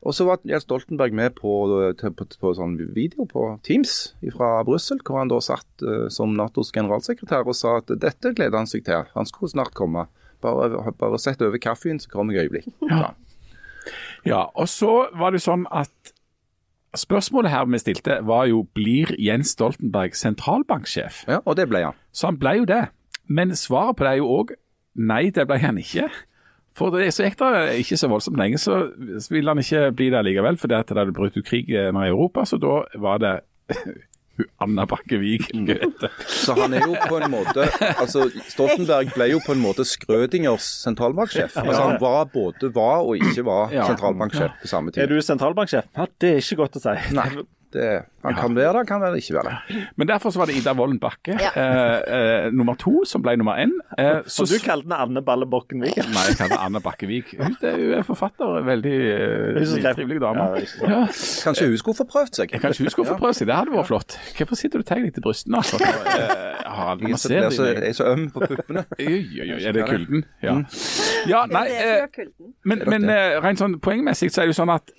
Og 0.01 0.15
så 0.17 0.25
var 0.25 0.41
Jens 0.49 0.65
Stoltenberg 0.65 1.13
med 1.13 1.35
på, 1.37 1.51
på, 1.99 2.11
på, 2.17 2.25
på 2.41 2.53
sånn 2.57 2.73
video 2.95 3.27
på 3.29 3.43
Teams 3.65 4.15
fra 4.33 4.55
Brussel, 4.65 4.97
hvor 5.05 5.19
han 5.21 5.29
da 5.29 5.37
satt 5.45 5.85
uh, 5.85 6.07
som 6.09 6.33
Natos 6.33 6.73
generalsekretær 6.73 7.45
og 7.45 7.53
sa 7.53 7.75
at 7.83 7.93
dette 8.01 8.31
gleder 8.33 8.57
han 8.57 8.69
seg 8.69 8.87
til. 8.87 9.05
Han 9.13 9.29
skulle 9.29 9.53
snart 9.53 9.77
komme. 9.77 10.07
Bare, 10.41 10.93
bare 10.99 11.19
sett 11.21 11.41
over 11.45 11.61
kaffen, 11.61 11.99
så 11.99 12.09
kommer 12.11 12.35
jeg 12.35 12.49
øyeblikk. 12.49 12.71
Ja. 12.89 13.13
Ja, 14.25 14.41
og 14.53 14.67
så 14.69 15.07
var 15.17 15.33
det 15.33 15.41
sånn 15.41 15.63
at 15.73 16.11
spørsmålet 16.97 17.53
her 17.53 17.69
vi 17.71 17.79
stilte 17.81 18.19
var 18.27 18.45
jo 18.51 18.65
blir 18.77 19.15
Jens 19.17 19.55
Stoltenberg 19.55 20.17
sentralbanksjef? 20.17 21.23
ja, 21.27 21.39
og 21.45 21.57
det 21.57 21.69
ble 21.71 21.85
han. 21.87 21.97
Så 22.13 22.29
han 22.29 22.37
ble 22.41 22.59
jo 22.59 22.67
det. 22.69 22.83
Men 23.31 23.55
svaret 23.55 23.97
på 23.97 24.05
det 24.05 24.11
er 24.11 24.19
jo 24.19 24.29
òg 24.41 24.53
nei, 24.99 25.29
det 25.33 25.47
ble 25.47 25.57
han 25.61 25.79
ikke. 25.81 26.09
For 26.75 26.93
det, 26.93 27.09
så 27.15 27.25
gikk 27.25 27.39
det 27.39 27.79
ikke 27.81 27.97
så 27.99 28.07
voldsomt 28.11 28.39
lenge, 28.39 28.59
så 28.61 28.77
ville 29.31 29.51
han 29.51 29.59
ikke 29.59 29.89
bli 29.95 30.09
det 30.13 30.21
likevel, 30.27 30.59
fordi 30.59 30.77
at 30.77 30.91
det 30.91 30.99
hadde 31.01 31.15
brutt 31.15 31.35
ut 31.35 31.47
krig 31.47 31.71
eh, 31.71 31.89
i 31.91 32.07
Europa. 32.11 32.45
Så 32.47 32.59
da 32.61 32.83
var 33.01 33.19
det 33.23 33.33
Anna 34.63 34.85
Bakke 34.89 35.19
hva 35.21 35.37
det. 36.01 36.09
Så 36.27 36.55
han 36.57 36.75
er 36.77 36.85
jo 36.87 36.95
på 37.07 37.19
en 37.21 37.31
måte 37.33 37.67
altså 37.91 38.27
Stoltenberg 38.49 39.13
ble 39.15 39.29
jo 39.33 39.41
på 39.45 39.55
en 39.55 39.63
måte 39.63 39.85
Skrødingers 39.87 40.67
sentralbanksjef. 40.85 41.57
Altså 41.61 41.81
Han 41.87 41.97
var 42.01 42.29
både 42.33 42.71
var 42.75 43.05
og 43.05 43.17
ikke 43.21 43.45
var 43.47 43.73
sentralbanksjef 43.73 44.59
på 44.61 44.71
samme 44.71 44.93
Er 44.95 45.09
du 45.11 45.17
sentralbanksjef? 45.25 45.89
Ja, 45.97 46.07
det 46.21 46.35
er 46.35 46.43
ikke 46.43 46.61
godt 46.63 46.79
å 46.79 46.83
si. 46.83 46.95
Nei, 47.17 47.27
det, 47.73 48.03
han 48.23 48.35
kan 48.37 48.55
være 48.55 48.73
det, 48.73 48.77
han 48.81 48.85
kan 48.89 49.01
være 49.01 49.17
ikke 49.21 49.33
være 49.37 49.51
det. 49.51 49.81
Men 49.97 50.07
derfor 50.07 50.29
så 50.33 50.39
var 50.41 50.45
det 50.51 50.55
Ida 50.59 50.73
Wolden 50.77 50.99
Bakke, 51.01 51.37
Ja. 51.39 51.51
eh, 51.55 52.45
eh, 52.45 52.51
nummer 52.53 52.75
to, 52.75 53.03
som 53.05 53.21
ble 53.23 53.35
nummer 53.37 53.57
én. 53.57 53.71
Eh, 53.97 54.21
Så 54.27 54.45
du 54.45 54.57
kalte 54.63 54.83
den 54.89 54.93
Anne 54.97 55.21
Balle 55.25 55.45
Bokken 55.49 55.79
Nei, 55.81 55.89
jeg 55.95 56.37
kaller 56.37 56.59
Anne 56.61 56.81
Bakkevik. 56.81 57.33
Hun 57.39 57.55
er 57.63 57.77
jo 57.77 57.93
en 57.97 58.03
forfatter, 58.03 58.61
veldig 58.67 58.95
eh, 59.11 59.59
Hun 59.59 59.93
trivelig 59.95 60.21
dame. 60.21 60.37
Ja. 60.37 60.89
Ja. 60.89 61.05
Kanskje 61.43 61.67
hun 61.67 61.77
skulle 61.77 61.97
få 61.97 62.07
prøvd 62.11 62.35
seg? 62.41 62.51
Kanskje 62.61 62.83
hun 62.85 62.89
skulle 62.93 63.07
få 63.09 63.17
prøvd 63.17 63.39
seg, 63.41 63.47
det 63.47 63.55
hadde 63.55 63.71
vært 63.75 63.87
flott. 63.89 64.17
Hvorfor 64.37 64.55
sitter 64.59 64.79
du 64.79 64.83
og 64.83 64.89
tar 64.91 65.01
deg 65.01 65.13
til 65.13 65.21
brystene? 65.25 65.57
Altså? 65.57 65.77
Eh, 66.71 66.97
Jeg 67.01 67.01
man 67.01 67.11
er 67.11 67.17
så- 67.17 67.27
ser 67.27 67.35
jeg 67.35 67.45
er 67.45 67.49
så, 67.49 67.63
jeg 67.65 67.89
er 67.89 67.93
så 67.93 68.05
øm 68.13 68.29
på 68.31 68.39
puppene. 68.47 68.85
Er 68.99 69.71
det 69.73 69.85
kulden? 69.89 70.23
Ja. 70.43 70.53
ja 71.27 71.45
nei, 71.51 71.67
er 71.67 72.03
eh, 72.03 72.25
men, 72.65 72.81
men 72.87 73.09
eh, 73.09 73.39
rent 73.43 73.59
sånn 73.59 73.79
poengmessig 73.83 74.31
så 74.31 74.41
er 74.41 74.47
det 74.49 74.55
jo 74.55 74.61
sånn 74.61 74.71
at 74.73 74.91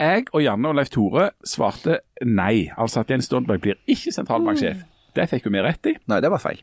jeg 0.00 0.28
og 0.32 0.42
Janne 0.42 0.70
og 0.70 0.78
Leif 0.78 0.90
Tore 0.92 1.30
svarte 1.46 2.00
nei. 2.24 2.70
Altså 2.76 3.02
at 3.02 3.10
Jens 3.12 3.28
Stoltenberg 3.28 3.62
blir 3.64 3.80
ikke 3.90 4.14
sentralbanksjef. 4.14 4.84
Det 5.16 5.28
fikk 5.28 5.46
jo 5.46 5.52
vi 5.52 5.62
rett 5.64 5.90
i. 5.90 5.96
Nei, 6.08 6.20
det 6.24 6.30
var 6.32 6.42
feil. 6.42 6.62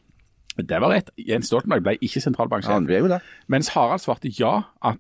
Det 0.58 0.82
var 0.82 0.92
rett. 0.92 1.12
Jens 1.18 1.48
Stoltenberg 1.52 1.86
ble 1.86 1.96
ikke 2.04 2.24
sentralbanksjef. 2.24 2.74
Han 2.74 2.90
ble 2.90 3.04
jo 3.04 3.12
det. 3.12 3.22
Mens 3.52 3.72
Harald 3.76 4.04
svarte 4.04 4.32
ja, 4.40 4.56
at 4.82 5.00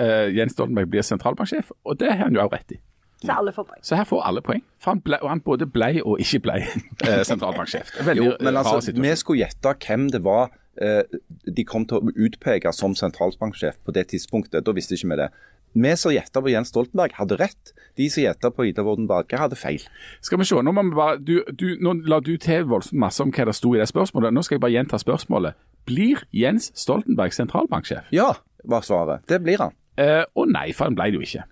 uh, 0.00 0.28
Jens 0.30 0.54
Stoltenberg 0.54 0.90
blir 0.92 1.06
sentralbanksjef. 1.06 1.72
Og 1.84 1.98
det 2.00 2.12
har 2.12 2.26
han 2.28 2.36
jo 2.36 2.44
også 2.44 2.56
rett 2.58 2.76
i. 2.76 2.80
Så 3.20 3.34
alle 3.36 3.52
får 3.52 3.66
poeng. 3.68 3.82
Så 3.84 3.96
her 3.98 4.06
får 4.08 4.22
alle 4.24 4.40
poeng. 4.44 4.62
For 4.80 4.94
han, 4.94 5.02
ble, 5.04 5.18
og 5.20 5.28
han 5.28 5.42
både 5.44 5.66
ble 5.68 5.90
og 6.00 6.22
ikke 6.24 6.40
ble 6.46 6.56
eh, 6.62 7.20
sentralbanksjef. 7.28 7.92
Veldig 8.08 8.24
Jo, 8.24 8.36
men 8.40 8.56
altså, 8.56 8.94
vi 8.96 9.12
skulle 9.20 9.42
gjette 9.42 9.74
hvem 9.84 10.08
det 10.14 10.22
var 10.24 10.48
uh, 10.80 11.02
de 11.44 11.66
kom 11.68 11.84
til 11.88 12.00
å 12.00 12.14
utpeke 12.16 12.72
som 12.72 12.96
sentralbanksjef 12.96 13.80
på 13.84 13.96
det 13.96 14.06
tidspunktet. 14.14 14.64
Da 14.64 14.76
visste 14.76 14.96
ikke 14.96 15.12
vi 15.12 15.20
det. 15.20 15.28
Vi 15.72 15.92
som 15.96 16.12
gjetta 16.12 16.42
på 16.42 16.50
Jens 16.50 16.72
Stoltenberg, 16.72 17.14
hadde 17.14 17.36
rett. 17.38 17.72
De 17.96 18.08
som 18.10 18.24
gjetta 18.24 18.50
på 18.50 18.66
Ida 18.66 18.82
Worden 18.82 19.06
Barke, 19.10 19.38
hadde 19.38 19.58
feil. 19.58 19.84
Skal 20.24 20.40
vi 20.40 20.48
se, 20.48 20.58
nå 20.62 20.72
må 20.74 20.82
vi 20.88 20.96
bare 20.96 21.18
du, 21.22 21.36
du, 21.54 21.76
Nå 21.82 21.94
la 22.10 22.18
du 22.24 22.34
til 22.42 22.66
voldsomt 22.70 22.98
masse 22.98 23.22
om 23.22 23.30
hva 23.34 23.46
det 23.46 23.54
sto 23.58 23.74
i 23.76 23.82
det 23.82 23.88
spørsmålet. 23.90 24.34
Nå 24.34 24.42
skal 24.46 24.58
jeg 24.58 24.64
bare 24.64 24.74
gjenta 24.74 24.98
spørsmålet. 25.00 25.58
Blir 25.86 26.24
Jens 26.34 26.70
Stoltenberg 26.78 27.34
sentralbanksjef? 27.36 28.10
Ja, 28.14 28.32
var 28.64 28.84
svaret. 28.86 29.24
Det 29.30 29.40
blir 29.44 29.62
han. 29.62 29.76
Eh, 30.00 30.24
og 30.34 30.50
nei, 30.50 30.70
for 30.76 30.90
han 30.90 30.98
ble 30.98 31.10
det 31.12 31.20
jo 31.20 31.26
ikke. 31.26 31.46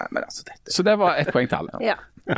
Nei, 0.00 0.06
men 0.14 0.24
altså, 0.24 0.46
dette 0.46 0.72
Så 0.72 0.84
det 0.86 0.94
var 1.00 1.18
ett 1.20 1.32
poeng 1.34 1.50
til 1.50 1.62
alle. 1.64 1.82
Ja. 1.90 1.98
Ja. 2.30 2.36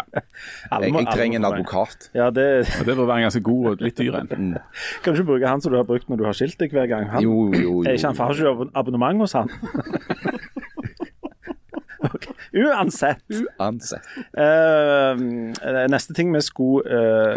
Jeg, 0.80 0.92
jeg 0.94 1.06
trenger 1.10 1.36
en 1.40 1.44
advokat. 1.44 2.06
Ja, 2.16 2.30
det 2.32 2.44
Og 2.80 2.86
det 2.86 2.94
bør 2.96 3.08
være 3.10 3.16
en 3.16 3.26
ganske 3.26 3.42
god 3.44 3.66
og 3.72 3.82
litt 3.84 3.98
dyr 3.98 4.14
en. 4.22 4.30
Kan 4.30 5.12
du 5.12 5.18
ikke 5.18 5.26
bruke 5.34 5.50
han 5.50 5.60
som 5.60 5.74
du 5.74 5.76
har 5.76 5.84
brukt 5.84 6.08
når 6.08 6.22
du 6.22 6.24
har 6.24 6.38
skilt 6.38 6.56
deg 6.62 6.72
hver 6.72 6.86
gang? 6.88 7.10
Han, 7.12 7.20
Jo, 7.26 7.50
jo, 7.52 7.60
jo. 7.60 7.74
Er 7.84 7.98
ikke 7.98 8.14
han 8.14 8.32
ikke 8.32 8.70
abonnement 8.78 9.20
hos 9.20 9.36
han? 9.36 9.52
Uansett. 12.52 13.22
Uansett. 13.58 14.04
Uh, 14.36 15.16
neste 15.88 16.14
ting 16.16 16.32
vi 16.34 16.40
skulle 16.44 16.84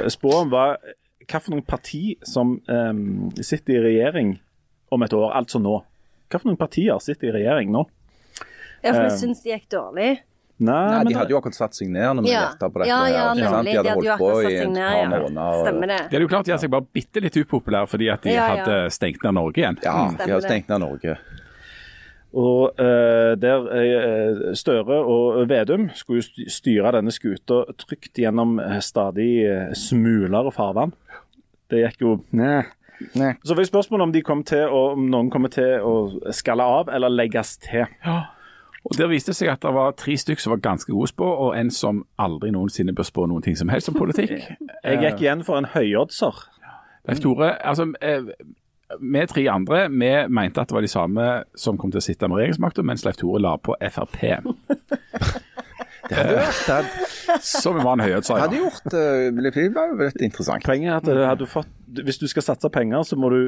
uh, 0.04 0.08
spå 0.12 0.34
om, 0.42 0.50
var 0.54 0.78
hva 1.26 1.40
for 1.42 1.56
noen 1.56 1.66
parti 1.66 2.16
som 2.28 2.58
um, 2.70 3.32
sitter 3.42 3.80
i 3.80 3.84
regjering 3.88 4.36
om 4.94 5.02
et 5.08 5.14
år, 5.18 5.32
altså 5.40 5.58
nå. 5.64 5.80
Hva 6.30 6.40
for 6.42 6.52
noen 6.52 6.60
partier 6.60 7.00
sitter 7.02 7.32
i 7.32 7.36
regjering 7.40 7.72
nå? 7.74 7.86
ja, 8.86 8.92
for 8.94 9.02
vi 9.08 9.12
uh, 9.14 9.18
syns 9.18 9.42
det 9.42 9.56
gikk 9.56 9.70
dårlig. 9.74 10.12
Nei, 10.56 10.72
Nei, 10.72 10.98
men 11.02 11.08
De 11.08 11.10
det- 11.12 11.18
hadde 11.20 11.34
jo 11.34 11.38
akkurat 11.42 11.58
satt 11.58 11.74
seg 11.76 11.90
ned 11.92 12.16
når 12.16 12.24
vi 12.24 12.30
Ja. 12.32 12.44
gjetta 12.46 12.70
på 12.72 12.80
dette. 12.80 12.88
Ja, 12.88 13.00
ja, 13.12 13.24
her, 13.26 13.32
ikke 13.36 13.42
nemlig. 13.42 13.72
De 13.74 13.76
hadde 13.76 13.84
De 13.84 13.90
hadde 13.90 14.04
holdt 14.06 14.22
på 14.22 14.52
i 14.52 14.56
et 14.56 14.70
par 14.70 14.78
ja. 14.80 15.08
måneder. 15.10 15.42
og- 15.42 15.66
Stemmer 15.66 15.88
det. 15.92 15.98
Det 16.12 16.16
er 16.16 16.22
jo 16.22 16.28
klart 16.32 16.46
de 16.46 16.52
har 16.54 16.60
seg 16.62 16.72
bare 16.72 16.86
bitte 16.96 17.24
litt 17.26 17.36
upopulære 17.42 17.88
fordi 17.92 18.08
at 18.14 18.22
de 18.22 18.30
Ja, 18.30 18.36
ja. 18.36 18.64
hadde 18.64 18.78
stengt 18.96 19.24
ned 19.26 19.34
Norge 19.36 19.58
igjen. 19.60 19.78
Ja, 19.84 19.96
de 20.16 20.32
hadde 20.32 20.46
stengt 20.48 20.70
ned 20.70 20.80
Norge. 20.80 21.18
Og 22.36 22.80
eh, 22.82 23.34
der 23.40 23.68
eh, 23.72 24.42
Støre 24.60 24.98
og 25.08 25.46
Vedum 25.50 25.88
skulle 25.96 26.24
styre 26.52 26.92
denne 26.98 27.14
skuta 27.16 27.62
trygt 27.80 28.20
gjennom 28.20 28.58
eh, 28.60 28.82
stadig 28.84 29.30
eh, 29.48 29.70
smulere 29.78 30.52
farvann. 30.52 30.92
Det 31.72 31.86
gikk 31.86 32.04
jo 32.04 32.18
Nei. 32.36 32.66
Nei. 33.16 33.34
Så 33.44 33.56
fikk 33.56 33.68
spørsmålet 33.68 33.70
spørsmål 33.72 34.04
om 34.06 34.12
de 34.14 34.22
kom 34.24 34.44
til 34.48 34.72
å, 34.72 34.82
om 34.96 35.08
noen 35.12 35.30
kommer 35.32 35.52
til 35.52 35.84
å 35.84 36.32
skalle 36.36 36.64
av 36.64 36.92
eller 36.96 37.12
legges 37.12 37.58
til. 37.64 37.88
Ja. 38.06 38.22
Og 38.86 38.98
Der 38.98 39.10
viste 39.10 39.34
det 39.34 39.40
seg 39.40 39.50
at 39.50 39.64
det 39.66 39.72
var 39.74 39.96
tre 39.98 40.14
stykker 40.18 40.44
som 40.44 40.54
var 40.54 40.62
ganske 40.64 40.92
gode 40.94 41.10
spå, 41.10 41.26
og 41.26 41.56
en 41.58 41.72
som 41.74 42.04
aldri 42.22 42.52
noensinne 42.54 42.94
bør 42.96 43.08
spå 43.08 43.26
noen 43.28 43.44
ting 43.44 43.58
som 43.58 43.72
helst 43.74 43.90
om 43.90 43.98
politikk. 43.98 44.36
Jeg 44.86 45.02
gikk 45.02 45.24
igjen 45.26 45.42
for 45.48 45.58
en 45.58 45.68
høyoddser. 45.74 46.44
Leif 47.10 47.22
Tore, 47.24 47.50
altså 47.66 47.88
eh, 48.02 48.30
vi 49.02 49.24
tre 49.28 49.48
andre 49.50 49.86
vi 49.90 50.12
mente 50.30 50.62
at 50.62 50.70
det 50.70 50.76
var 50.78 50.86
de 50.86 50.92
samme 50.92 51.26
som 51.58 51.78
kom 51.82 51.92
til 51.94 52.02
å 52.02 52.06
sitte 52.06 52.30
med 52.30 52.38
regjeringsmakta, 52.42 52.86
mens 52.86 53.06
Leif 53.08 53.18
Tore 53.22 53.42
la 53.42 53.56
på 53.58 53.76
Frp. 53.82 54.20
Det 56.06 56.18
hadde 56.20 56.34
vært 56.38 56.68
hadde, 56.70 57.40
Som 57.42 57.80
var 57.82 57.96
en 57.96 58.04
det 58.04 58.06
høyhetssager. 58.12 58.44
hadde 58.44 58.60
gjort 58.60 58.94
eh, 58.94 59.54
Det 59.56 59.64
var 59.74 59.88
jo 59.90 59.96
litt 60.04 60.20
interessant. 60.22 60.62
Poenget 60.68 60.92
er 60.92 61.00
at 61.00 61.08
det 61.10 61.24
hadde 61.26 61.48
fått, 61.50 61.72
hvis 62.06 62.20
du 62.22 62.28
skal 62.30 62.46
satse 62.46 62.70
penger, 62.70 63.02
så 63.10 63.18
må 63.18 63.32
du 63.34 63.40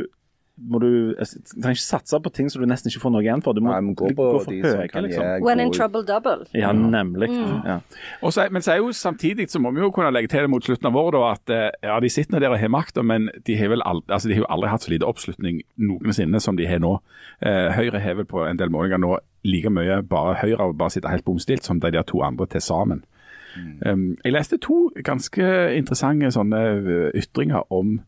må 0.57 0.79
du, 0.81 0.89
du 1.13 1.61
trenger 1.61 1.75
ikke 1.75 1.83
satse 1.83 2.19
på 2.23 2.31
ting 2.33 2.49
som 2.49 2.63
du 2.63 2.67
nesten 2.69 2.89
ikke 2.89 3.03
får 3.03 3.13
noe 3.13 3.21
igjen 3.21 3.43
for. 3.45 3.53
Du 3.53 3.61
må, 3.61 3.73
Nei, 3.73 3.93
gå 3.97 4.09
på 4.17 4.27
for 4.41 4.49
høye, 4.49 4.87
liksom. 5.05 5.45
When 5.45 5.61
in 5.61 5.73
trouble 5.75 6.01
double. 6.07 6.47
Ja, 6.57 6.71
nemlig. 6.73 7.29
Ja. 7.31 7.77
Og 8.25 8.33
så, 8.33 8.47
men 8.51 8.65
så 8.65 8.73
er 8.73 8.81
jo 8.81 8.89
samtidig 8.95 9.49
så 9.53 9.61
må 9.61 9.71
vi 9.75 9.83
jo 9.83 9.91
kunne 9.93 10.09
legge 10.15 10.31
til 10.33 10.47
det 10.47 10.51
mot 10.51 10.65
slutten 10.65 10.89
av 10.89 10.97
året 10.97 11.17
da, 11.17 11.29
at 11.35 11.53
eh, 11.53 11.89
ja, 11.89 11.99
de 12.01 12.11
sitter 12.11 12.41
der 12.41 12.55
og 12.55 12.61
har 12.61 12.73
makta, 12.73 13.05
men 13.05 13.29
de 13.47 13.57
har 13.59 13.71
vel 13.73 13.85
aldri, 13.85 14.09
altså, 14.09 14.31
de 14.31 14.37
har 14.37 14.45
jo 14.45 14.51
aldri 14.57 14.73
hatt 14.73 14.87
så 14.87 14.93
lite 14.95 15.09
oppslutning 15.09 15.61
noensinne 15.77 16.41
som 16.43 16.57
de 16.57 16.69
har 16.69 16.81
nå. 16.83 16.97
Eh, 17.45 17.69
Høyre 17.77 18.01
har 18.01 18.17
vel 18.21 18.29
på 18.29 18.45
en 18.47 18.59
del 18.59 18.73
målinger 18.73 19.01
nå 19.03 19.17
like 19.47 19.69
mye 19.71 20.01
bare 20.09 20.39
Høyre 20.41 20.71
og 20.71 20.79
bare 20.79 20.95
sitter 20.95 21.13
helt 21.13 21.25
bomstilt 21.27 21.67
som 21.67 21.79
de 21.83 21.93
der 21.93 22.07
to 22.07 22.23
andre 22.25 22.49
til 22.49 22.65
sammen. 22.65 23.05
Um, 23.85 24.17
jeg 24.23 24.33
leste 24.35 24.59
to 24.61 24.91
ganske 25.05 25.45
interessante 25.73 26.29
sånne 26.35 26.59
eh, 26.77 27.07
ytringer 27.17 27.65
om 27.73 27.99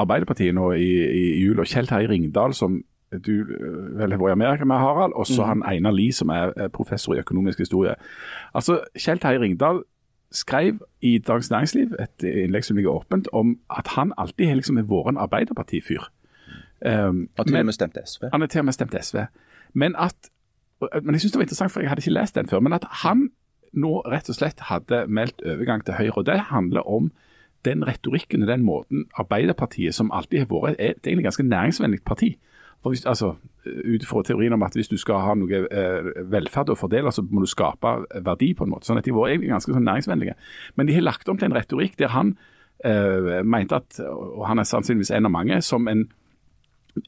Arbeiderpartiet 0.00 0.54
nå 0.56 0.72
i, 0.72 0.90
i 1.04 1.42
jul. 1.42 1.60
og 1.60 1.68
Kjell 1.70 1.88
Terje 1.90 2.10
Ringdal, 2.10 2.54
som 2.54 2.80
du 3.26 3.32
eh, 3.42 3.78
vel 3.98 4.14
har 4.14 4.28
i 4.28 4.32
Amerika 4.32 4.64
med, 4.64 4.76
Harald, 4.82 5.12
og 5.16 5.26
så 5.26 5.48
han 5.48 5.64
Einar 5.66 5.94
Lie, 5.96 6.12
som 6.12 6.28
er 6.28 6.52
professor 6.74 7.14
i 7.14 7.22
økonomisk 7.22 7.58
historie. 7.58 7.94
Altså, 8.54 8.80
Kjell 8.98 9.22
Terje 9.22 9.40
Ringdal 9.40 9.82
skrev 10.32 10.78
i 11.02 11.18
Dagens 11.18 11.50
Næringsliv 11.50 11.94
et 11.98 12.22
innlegg 12.22 12.64
som 12.64 12.76
ligger 12.76 12.90
åpent, 12.90 13.28
om 13.32 13.56
at 13.70 13.88
han 13.96 14.12
alltid 14.18 14.46
har 14.46 14.54
liksom 14.54 14.78
vært 14.78 15.14
en 15.14 15.18
Arbeiderpartifyr. 15.18 16.10
Um, 16.86 17.28
og 17.38 17.46
til 17.46 17.56
og 17.56 17.64
med 17.66 17.76
stemte 17.76 18.00
SV. 18.06 18.30
han 18.32 18.40
har 18.40 18.48
til 18.48 18.58
og 18.58 18.64
med 18.64 18.72
stemt 18.72 18.94
SV. 19.04 19.18
Men 19.74 19.96
at 19.98 20.30
men 20.80 21.14
jeg 21.14 21.20
synes 21.20 21.32
det 21.32 21.38
var 21.38 21.42
interessant, 21.42 21.72
for 21.72 21.80
jeg 21.80 21.90
hadde 21.90 22.00
ikke 22.00 22.16
lest 22.16 22.34
den 22.34 22.48
før. 22.48 22.60
Men 22.60 22.72
at 22.72 22.86
han 23.04 23.28
nå 23.76 24.00
rett 24.08 24.30
og 24.32 24.36
slett 24.38 24.62
hadde 24.70 25.04
meldt 25.06 25.42
overgang 25.46 25.84
til 25.84 25.94
Høyre. 25.94 26.16
og 26.16 26.26
Det 26.26 26.40
handler 26.50 26.88
om 26.88 27.10
den 27.64 27.84
retorikken 27.86 28.42
og 28.42 28.48
den 28.48 28.62
måten 28.64 29.06
Arbeiderpartiet, 29.18 29.94
som 29.94 30.12
alltid 30.12 30.44
har 30.44 30.50
vært 30.52 30.78
er 30.78 30.94
et 30.94 31.06
egentlig 31.06 31.26
ganske 31.28 31.46
næringsvennlig 31.46 32.02
parti. 32.04 32.36
For 32.82 32.94
hvis, 32.94 33.06
altså, 33.06 33.34
Ut 33.66 34.06
fra 34.08 34.22
teorien 34.24 34.54
om 34.56 34.62
at 34.64 34.72
hvis 34.72 34.88
du 34.88 34.96
skal 34.96 35.20
ha 35.20 35.34
noe 35.36 35.58
eh, 35.68 36.06
velferd 36.32 36.70
å 36.72 36.78
fordele, 36.80 37.10
så 37.12 37.20
må 37.20 37.42
du 37.44 37.48
skape 37.50 37.90
verdi 38.24 38.54
på 38.56 38.64
en 38.64 38.70
måte. 38.72 38.88
Sånn 38.88 38.96
at 38.96 39.04
De 39.04 39.12
var 39.12 39.28
egentlig 39.28 39.50
ganske 39.52 39.74
sånn 39.74 39.84
næringsvennlige. 39.84 40.34
Men 40.80 40.88
de 40.88 40.94
har 40.96 41.04
lagt 41.04 41.28
om 41.28 41.36
til 41.36 41.50
en 41.50 41.56
retorikk 41.58 41.98
der 42.00 42.14
han 42.14 42.32
eh, 42.80 43.42
mente 43.44 43.82
at, 43.82 44.00
og 44.00 44.46
han 44.48 44.62
er 44.62 44.68
sannsynligvis 44.68 45.12
en 45.12 45.28
av 45.28 45.34
mange, 45.34 45.60
som 45.60 45.90
en 45.92 46.06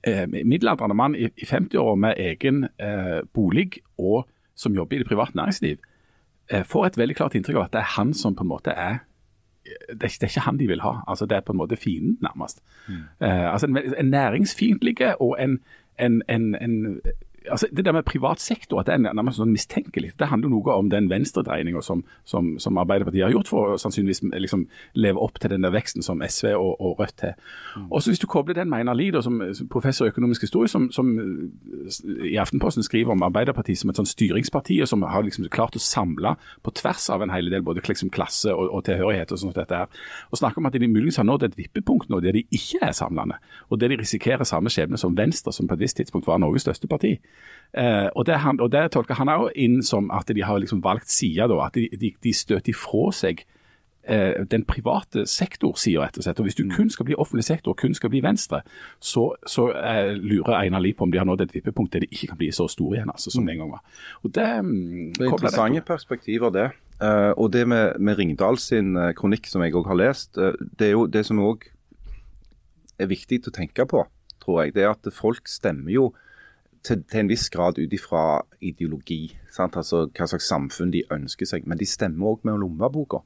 eh, 0.05 0.27
middelaldrende 0.29 0.99
mann 0.99 1.17
i, 1.17 1.31
i 1.33 1.49
50-åra 1.49 1.97
med 2.05 2.21
egen 2.21 2.67
eh, 2.77 3.23
bolig 3.33 3.81
og 3.97 4.27
som 4.55 4.77
jobber 4.77 4.99
i 4.99 5.03
det 5.03 5.09
private 5.09 5.37
næringsliv, 5.41 5.81
eh, 6.53 6.65
får 6.69 6.87
et 6.87 7.01
veldig 7.01 7.17
klart 7.17 7.35
inntrykk 7.39 7.63
av 7.63 7.65
at 7.71 7.73
det 7.73 7.81
er 7.81 7.95
han 7.97 8.13
som 8.15 8.37
på 8.37 8.45
en 8.45 8.53
måte 8.53 8.77
er 8.77 9.01
det 9.89 10.03
er, 10.03 10.25
ikke, 10.25 10.41
han 10.41 10.59
de 10.59 10.67
vil 10.67 10.81
ha. 10.81 10.93
altså 11.09 11.27
Det 11.27 11.37
er 11.37 11.41
på 11.41 11.53
en 11.53 11.59
måte 11.59 11.77
fienden, 11.77 12.19
nærmest. 12.23 12.63
Eh, 13.21 13.53
altså 13.53 13.67
En, 13.67 13.79
en 13.99 14.11
næringsfiendtlig 14.11 15.21
og 15.21 15.37
en, 15.41 15.61
en, 16.01 16.23
en, 16.29 16.55
en 16.55 17.01
altså 17.51 17.67
Det 17.73 17.85
der 17.85 17.93
med 17.93 18.03
privat 18.03 18.41
sektor, 18.41 18.81
at 18.81 18.87
det 18.87 18.95
er 18.95 19.15
nærmest 19.15 19.39
sånn 19.41 19.53
mistenkelig, 19.53 20.13
det 20.19 20.29
handler 20.29 20.53
noe 20.53 20.75
om 20.77 20.91
den 20.91 21.09
venstredreininga 21.11 21.83
som, 21.83 22.05
som, 22.25 22.59
som 22.63 22.79
Arbeiderpartiet 22.79 23.25
har 23.25 23.35
gjort 23.35 23.51
for 23.51 23.73
å 23.73 23.79
sannsynligvis 23.81 24.23
liksom 24.33 24.67
leve 24.95 25.21
opp 25.23 25.41
til 25.41 25.53
den 25.55 25.65
der 25.65 25.75
veksten 25.75 26.05
som 26.05 26.23
SV 26.23 26.53
og, 26.55 26.75
og 26.81 27.01
Rødt 27.01 27.25
har. 27.27 27.35
Og 27.89 28.03
så 28.03 28.11
Hvis 28.13 28.23
du 28.23 28.27
kobler 28.27 28.55
den 28.55 28.71
med 28.71 28.83
Einar 28.83 28.95
Lie, 28.99 29.23
som, 29.23 29.41
som 29.55 29.69
professor 29.73 30.07
i 30.07 30.13
økonomisk 30.13 30.47
historie, 30.47 30.69
som, 30.69 30.91
som 30.93 31.13
eh, 31.19 32.33
i 32.33 32.37
Aftenposten 32.37 32.83
skriver 32.83 33.13
om 33.13 33.23
Arbeiderpartiet 33.23 33.81
som 33.81 33.91
et 33.91 34.01
sånn 34.01 34.09
styringsparti, 34.09 34.81
og 34.83 34.91
som 34.91 35.03
har 35.03 35.25
liksom 35.25 35.49
klart 35.53 35.77
å 35.77 35.83
samle 35.83 36.37
på 36.63 36.75
tvers 36.83 37.09
av 37.13 37.25
en 37.25 37.33
hel 37.35 37.51
del 37.53 37.65
både 37.67 37.85
liksom 37.87 38.13
klasse 38.15 38.53
og, 38.55 38.69
og 38.71 38.85
tilhørighet 38.89 39.33
og 39.33 39.43
sånt 39.43 39.59
dette 39.59 39.83
her, 39.85 40.03
og 40.31 40.41
snakker 40.41 40.63
om 40.63 40.69
at 40.71 40.77
de 40.79 40.89
muligens 40.89 41.21
har 41.21 41.29
nådd 41.29 41.49
et 41.49 41.59
vippepunkt 41.59 42.11
nå 42.13 42.21
der 42.23 42.37
de 42.37 42.45
ikke 42.51 42.83
er 42.87 42.95
samlende, 42.97 43.39
og 43.71 43.81
der 43.81 43.93
de 43.93 44.01
risikerer 44.01 44.45
samme 44.49 44.71
skjebne 44.73 45.01
som 45.01 45.17
Venstre, 45.17 45.53
som 45.53 45.69
på 45.69 45.77
et 45.77 45.85
visst 45.85 45.99
tidspunkt 46.01 46.29
var 46.29 46.41
Norges 46.43 46.67
største 46.67 46.89
parti. 46.91 47.17
Eh, 47.73 48.09
og, 48.13 48.27
det 48.29 48.43
han, 48.45 48.61
og 48.61 48.69
det 48.73 48.91
tolker 48.93 49.17
han 49.17 49.33
òg 49.33 49.51
inn 49.57 49.81
som 49.83 50.11
at 50.13 50.29
de 50.29 50.45
har 50.45 50.61
liksom 50.61 50.83
valgt 50.85 51.11
side, 51.11 51.49
da, 51.49 51.59
at 51.67 51.79
de, 51.79 51.89
de, 51.97 52.13
de 52.23 52.33
støter 52.37 52.75
ifra 52.75 53.09
seg 53.17 53.47
eh, 54.05 54.43
den 54.51 54.67
private 54.69 55.25
sektor 55.31 55.79
sier 55.81 56.03
rett 56.05 56.19
og 56.21 56.27
slett. 56.27 56.43
Og 56.43 56.49
Hvis 56.49 56.59
du 56.59 56.67
kun 56.69 56.91
skal 56.93 57.09
bli 57.09 57.17
offentlig 57.17 57.47
sektor, 57.49 57.77
kun 57.79 57.97
skal 57.97 58.13
bli 58.13 58.23
Venstre, 58.25 58.61
så, 59.01 59.31
så 59.49 59.71
eh, 59.73 60.13
lurer 60.19 60.59
Einar 60.59 60.85
Lie 60.85 60.97
på 60.99 61.07
om 61.07 61.15
de 61.15 61.21
har 61.23 61.29
nådd 61.29 61.47
et 61.47 61.57
vippepunkt 61.57 61.95
der 61.95 62.05
de 62.05 62.11
ikke 62.13 62.35
kan 62.35 62.41
bli 62.41 62.51
så 62.53 62.69
store 62.69 62.99
igjen, 62.99 63.13
altså, 63.15 63.33
som 63.33 63.47
det 63.47 63.57
en 63.57 63.65
gang 63.65 63.75
var. 63.79 63.85
Og 64.23 64.35
Det, 64.35 64.49
mm, 64.65 64.73
Det 65.17 65.27
er 65.27 65.33
interessante 65.33 65.33
interessante 65.33 65.87
perspektiver, 65.95 66.51
det. 66.51 66.71
Eh, 67.03 67.33
og 67.37 67.53
det 67.53 67.67
med, 67.69 67.99
med 67.99 68.19
Ringdal 68.19 68.59
sin 68.59 68.97
eh, 68.97 69.15
kronikk, 69.19 69.49
som 69.51 69.63
jeg 69.65 69.75
òg 69.75 69.89
har 69.91 69.99
lest, 69.99 70.37
eh, 70.39 70.55
det 70.79 70.91
er 70.91 70.93
jo 70.97 71.07
det 71.11 71.25
som 71.27 71.41
òg 71.43 71.65
er 73.01 73.09
viktig 73.11 73.41
å 73.49 73.55
tenke 73.55 73.87
på, 73.89 74.05
tror 74.45 74.63
jeg. 74.63 74.77
Det 74.77 74.85
er 74.85 74.93
at 74.93 75.09
folk 75.15 75.49
stemmer 75.51 75.91
jo 75.91 76.13
til, 76.87 77.03
til 77.09 77.23
en 77.23 77.31
viss 77.31 77.49
grad 77.53 77.79
ut 77.79 77.95
ifra 77.95 78.43
ideologi. 78.61 79.37
Sant? 79.53 79.77
Altså 79.79 80.07
hva 80.09 80.29
slags 80.31 80.49
samfunn 80.51 80.93
de 80.95 81.05
ønsker 81.15 81.49
seg. 81.49 81.67
Men 81.69 81.81
de 81.81 81.89
stemmer 81.89 82.35
òg 82.35 82.47
med 82.49 82.61
lommeboka. 82.63 83.23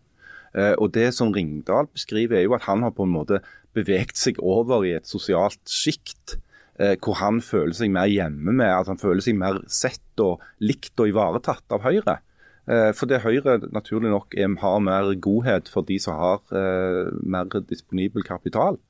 Eh, 0.56 0.74
og 0.78 0.92
det 0.96 1.10
som 1.16 1.32
Ringdal 1.34 1.90
beskriver, 1.92 2.38
er 2.40 2.46
jo 2.46 2.56
at 2.56 2.66
han 2.68 2.84
har 2.86 2.94
på 2.96 3.06
en 3.06 3.14
måte 3.14 3.42
beveget 3.76 4.16
seg 4.18 4.40
over 4.40 4.86
i 4.86 4.94
et 4.96 5.08
sosialt 5.08 5.62
sjikt 5.68 6.38
eh, 6.80 6.96
hvor 7.02 7.18
han 7.20 7.42
føler 7.44 7.76
seg 7.76 7.92
mer 7.92 8.08
hjemme 8.08 8.54
med, 8.54 8.70
at 8.70 8.88
han 8.92 9.00
føler 9.00 9.24
seg 9.24 9.36
mer 9.40 9.60
sett 9.72 10.22
og 10.22 10.44
likt 10.64 10.96
og 11.00 11.12
ivaretatt 11.12 11.76
av 11.76 11.84
Høyre. 11.86 12.20
For 12.66 13.06
det 13.06 13.20
Høyre 13.22 13.60
naturlig 13.70 14.10
nok 14.10 14.34
har 14.58 14.80
mer 14.82 15.12
godhet 15.22 15.68
for 15.70 15.86
de 15.86 16.00
som 16.02 16.16
har 16.18 16.40
eh, 16.50 17.12
mer 17.22 17.46
disponibel 17.62 18.26
kapital. 18.26 18.80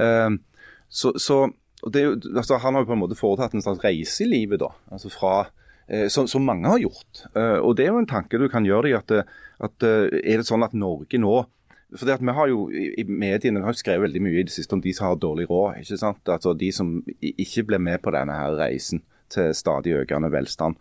Eh, 0.00 0.30
så, 0.88 1.12
så 1.20 1.50
og 1.82 1.92
det 1.94 2.02
altså, 2.36 2.58
Han 2.62 2.74
har 2.74 2.84
jo 2.84 2.90
på 2.92 2.94
en 2.96 3.02
måte 3.02 3.18
foretatt 3.18 3.56
en 3.56 3.64
slags 3.64 3.82
reise 3.84 4.24
i 4.24 4.30
livet, 4.30 4.60
da, 4.62 4.70
altså 4.92 5.10
fra, 5.10 5.32
eh, 5.88 6.06
som, 6.12 6.28
som 6.30 6.44
mange 6.46 6.68
har 6.68 6.78
gjort. 6.78 7.24
Eh, 7.34 7.58
og 7.58 7.76
Det 7.76 7.86
er 7.86 7.90
jo 7.92 8.02
en 8.02 8.10
tanke 8.10 8.38
du 8.38 8.48
kan 8.48 8.66
gjøre 8.66 8.88
deg. 8.88 8.94
at, 9.00 9.34
at 9.58 9.88
eh, 9.88 10.20
Er 10.22 10.42
det 10.42 10.46
sånn 10.46 10.62
at 10.62 10.76
Norge 10.78 11.18
nå 11.18 11.42
for 11.92 12.08
det 12.08 12.14
at 12.14 12.22
vi 12.24 12.32
har 12.32 12.48
jo 12.48 12.70
i 12.72 13.04
mediene 13.04 13.60
vi 13.60 13.66
har 13.66 13.74
jo 13.74 13.80
skrevet 13.82 14.06
veldig 14.06 14.22
mye 14.24 14.38
i 14.40 14.44
det 14.48 14.54
siste 14.54 14.72
om 14.72 14.80
de 14.80 14.94
som 14.96 15.10
har 15.10 15.18
dårlig 15.20 15.44
råd. 15.50 15.82
ikke 15.82 15.98
sant? 16.00 16.22
Altså 16.24 16.54
De 16.56 16.70
som 16.72 16.94
ikke 17.20 17.66
ble 17.68 17.78
med 17.78 18.00
på 18.00 18.14
denne 18.14 18.32
her 18.32 18.56
reisen 18.56 19.02
til 19.28 19.52
stadig 19.52 19.92
økende 19.98 20.30
velstand. 20.32 20.78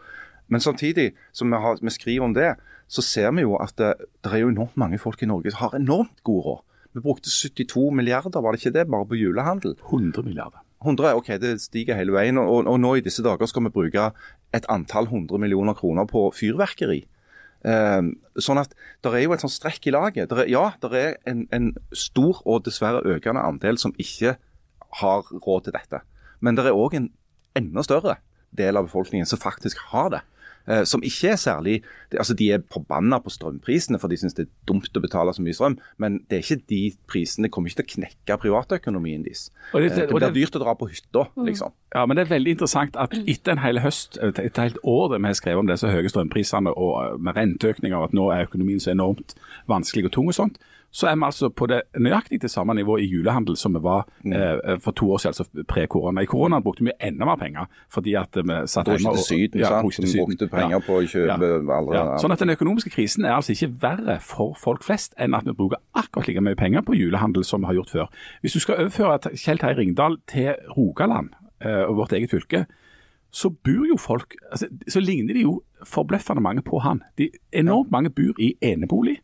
Men 0.48 0.64
samtidig 0.64 1.12
som 1.36 1.52
vi, 1.52 1.60
har, 1.60 1.80
vi 1.82 1.92
skriver 1.92 2.26
om 2.26 2.36
det, 2.36 2.54
så 2.88 3.04
ser 3.04 3.32
vi 3.36 3.44
jo 3.44 3.58
at 3.60 3.76
det, 3.80 3.94
det 4.24 4.32
er 4.32 4.44
jo 4.44 4.52
enormt 4.52 4.80
mange 4.80 5.00
folk 5.00 5.22
i 5.24 5.30
Norge 5.30 5.52
som 5.52 5.66
har 5.66 5.78
enormt 5.80 6.24
god 6.28 6.46
råd. 6.48 6.64
Vi 6.96 7.04
brukte 7.04 7.32
72 7.32 7.92
milliarder, 7.96 8.42
var 8.44 8.52
det 8.52 8.60
ikke 8.60 8.78
det, 8.80 8.90
bare 8.92 9.08
på 9.08 9.20
julehandel? 9.20 9.78
100 9.80 10.24
milliarder. 10.28 10.64
100, 10.82 11.16
ok, 11.20 11.34
det 11.42 11.56
stiger 11.62 11.98
hele 12.00 12.14
veien. 12.16 12.40
Og, 12.42 12.66
og 12.68 12.78
nå 12.82 12.96
i 12.98 13.06
disse 13.06 13.24
dager 13.26 13.50
skal 13.50 13.68
vi 13.68 13.74
bruke 13.74 14.10
et 14.56 14.68
antall 14.72 15.10
hundre 15.12 15.40
millioner 15.42 15.78
kroner 15.78 16.08
på 16.10 16.28
fyrverkeri. 16.36 17.04
Um, 17.62 18.16
sånn 18.42 18.58
at 18.58 18.72
Det 19.06 19.12
er 19.14 19.22
jo 19.22 19.36
et 19.36 19.44
sånt 19.44 19.54
strekk 19.54 19.86
i 19.86 19.94
laget. 19.94 20.32
Der 20.32 20.44
er, 20.44 20.50
ja, 20.50 20.64
det 20.82 20.92
er 20.98 21.12
en, 21.30 21.46
en 21.54 21.72
stor 21.94 22.42
og 22.50 22.66
dessverre 22.66 23.04
økende 23.06 23.44
andel 23.46 23.78
som 23.78 23.94
ikke 24.02 24.36
har 25.02 25.30
råd 25.30 25.68
til 25.68 25.78
dette. 25.78 26.02
Men 26.42 26.58
det 26.58 26.66
er 26.66 26.78
òg 26.78 26.98
en 26.98 27.12
enda 27.58 27.86
større 27.86 28.18
del 28.58 28.80
av 28.80 28.90
befolkningen 28.90 29.30
som 29.30 29.40
faktisk 29.40 29.78
har 29.92 30.10
det. 30.16 30.24
Eh, 30.68 30.84
som 30.86 31.02
ikke 31.02 31.30
er 31.32 31.36
særlig 31.42 31.82
altså 32.12 32.34
De 32.38 32.52
er 32.52 32.60
forbanna 32.72 33.18
på 33.20 33.30
strømprisene, 33.32 33.98
for 34.00 34.08
de 34.08 34.18
syns 34.18 34.34
det 34.36 34.46
er 34.48 34.52
dumt 34.68 34.90
å 34.94 35.02
betale 35.02 35.34
så 35.34 35.42
mye 35.42 35.54
strøm. 35.58 35.78
Men 35.98 36.20
det 36.30 36.38
er 36.38 36.44
ikke 36.44 36.68
de 36.70 36.82
prisene 37.08 37.50
kommer 37.50 37.70
ikke 37.70 37.82
til 37.84 37.88
å 37.88 37.94
knekke 38.06 38.38
privatøkonomien 38.44 39.24
deres. 39.24 39.50
Det- 39.74 39.92
Eh, 39.92 40.08
det 40.08 40.10
blir 40.10 40.20
dyrt 40.46 40.56
å 40.56 40.60
dra 40.64 40.74
på 40.76 40.90
hytta, 40.90 41.28
liksom. 41.46 41.72
Ja, 41.96 42.06
men 42.06 42.16
det 42.18 42.24
er 42.26 42.36
veldig 42.38 42.52
interessant 42.56 42.96
at 42.96 43.12
etter 43.28 43.52
en 43.52 43.58
hel 43.66 43.80
høst, 43.84 44.18
etter 44.24 44.46
et 44.48 44.58
helt 44.58 44.78
år 44.84 45.10
der 45.12 45.20
vi 45.20 45.26
har 45.28 45.34
skrevet 45.34 45.60
om 45.60 45.68
disse 45.68 45.88
høye 45.92 46.08
strømprisene 46.10 46.72
og 46.78 46.92
eh, 47.04 47.18
med 47.20 47.36
renteøkninger 47.36 47.98
og 47.98 48.04
at 48.10 48.14
nå 48.14 48.30
er 48.32 48.46
økonomien 48.48 48.80
så 48.80 48.92
enormt 48.94 49.36
vanskelig 49.68 50.06
og 50.06 50.12
tung 50.16 50.28
og 50.32 50.34
sånt, 50.38 50.56
så 50.92 51.08
er 51.08 51.16
vi 51.16 51.24
altså 51.24 51.48
på 51.56 51.68
det 51.72 51.82
nøyaktig 52.00 52.42
det 52.44 52.50
samme 52.52 52.74
nivået 52.76 53.04
i 53.04 53.10
julehandel 53.12 53.56
som 53.58 53.74
vi 53.76 53.80
var 53.84 54.06
Mm. 54.24 54.34
eh, 54.34 54.78
for 54.80 54.92
to 54.92 55.12
år 55.12 55.18
siden, 55.18 55.30
altså 55.36 55.64
pre-korona. 55.68 56.22
I 56.22 56.26
koronaen 56.26 56.64
brukte 56.64 56.84
vi 56.84 56.92
enda 57.02 57.26
mer 57.26 57.36
penger 57.36 57.66
fordi 57.90 58.14
at 58.20 58.36
vi 58.36 58.58
satt 58.68 58.88
hjemme 58.88 59.10
og 59.10 59.18
Syden, 59.18 59.60
ja, 59.60 59.68
sant? 59.68 59.94
til 59.94 60.08
Syden. 60.08 60.26
brukte 60.28 60.48
penger 60.48 60.70
Ja. 60.72 60.80
på 60.80 60.94
å 61.00 61.04
kjøpe 61.08 61.74
alle 61.78 61.96
Ja. 61.98 62.18
Sånn 62.18 62.32
at 62.32 62.40
Den 62.40 62.50
økonomiske 62.56 62.90
krisen 62.92 63.26
er 63.26 63.34
altså 63.36 63.52
ikke 63.52 63.82
verre 63.82 64.20
for 64.22 64.54
folk 64.54 64.84
flest 64.84 65.14
enn 65.18 65.34
at 65.34 65.44
vi 65.46 65.52
bruker 65.54 65.78
akkurat 65.96 66.28
like 66.28 66.42
mye 66.42 66.56
penger 66.56 66.82
på 66.82 66.94
julehandel 66.96 67.44
som 67.44 67.62
vi 67.62 67.66
har 67.68 67.74
gjort 67.74 67.90
før. 67.90 68.08
Hvis 68.44 68.54
du 68.54 68.60
skal 68.60 68.76
overføre 68.76 69.20
Kjell 69.36 69.58
Terje 69.60 69.78
Ringdal 69.78 70.18
til 70.28 70.56
Rogaland 70.78 71.30
eh, 71.32 71.41
og 71.62 71.98
vårt 72.00 72.16
eget 72.18 72.32
fylke, 72.32 72.66
så 73.32 73.50
bor 73.50 73.86
jo 73.88 73.98
folk 74.00 74.36
altså, 74.52 74.68
Så 74.88 75.00
ligner 75.00 75.34
de 75.34 75.46
jo 75.46 75.62
forbløffende 75.88 76.44
mange 76.44 76.64
på 76.66 76.82
han. 76.84 77.02
De, 77.18 77.30
enormt 77.56 77.92
mange 77.92 78.12
bor 78.14 78.38
i 78.40 78.52
enebolig. 78.62 79.18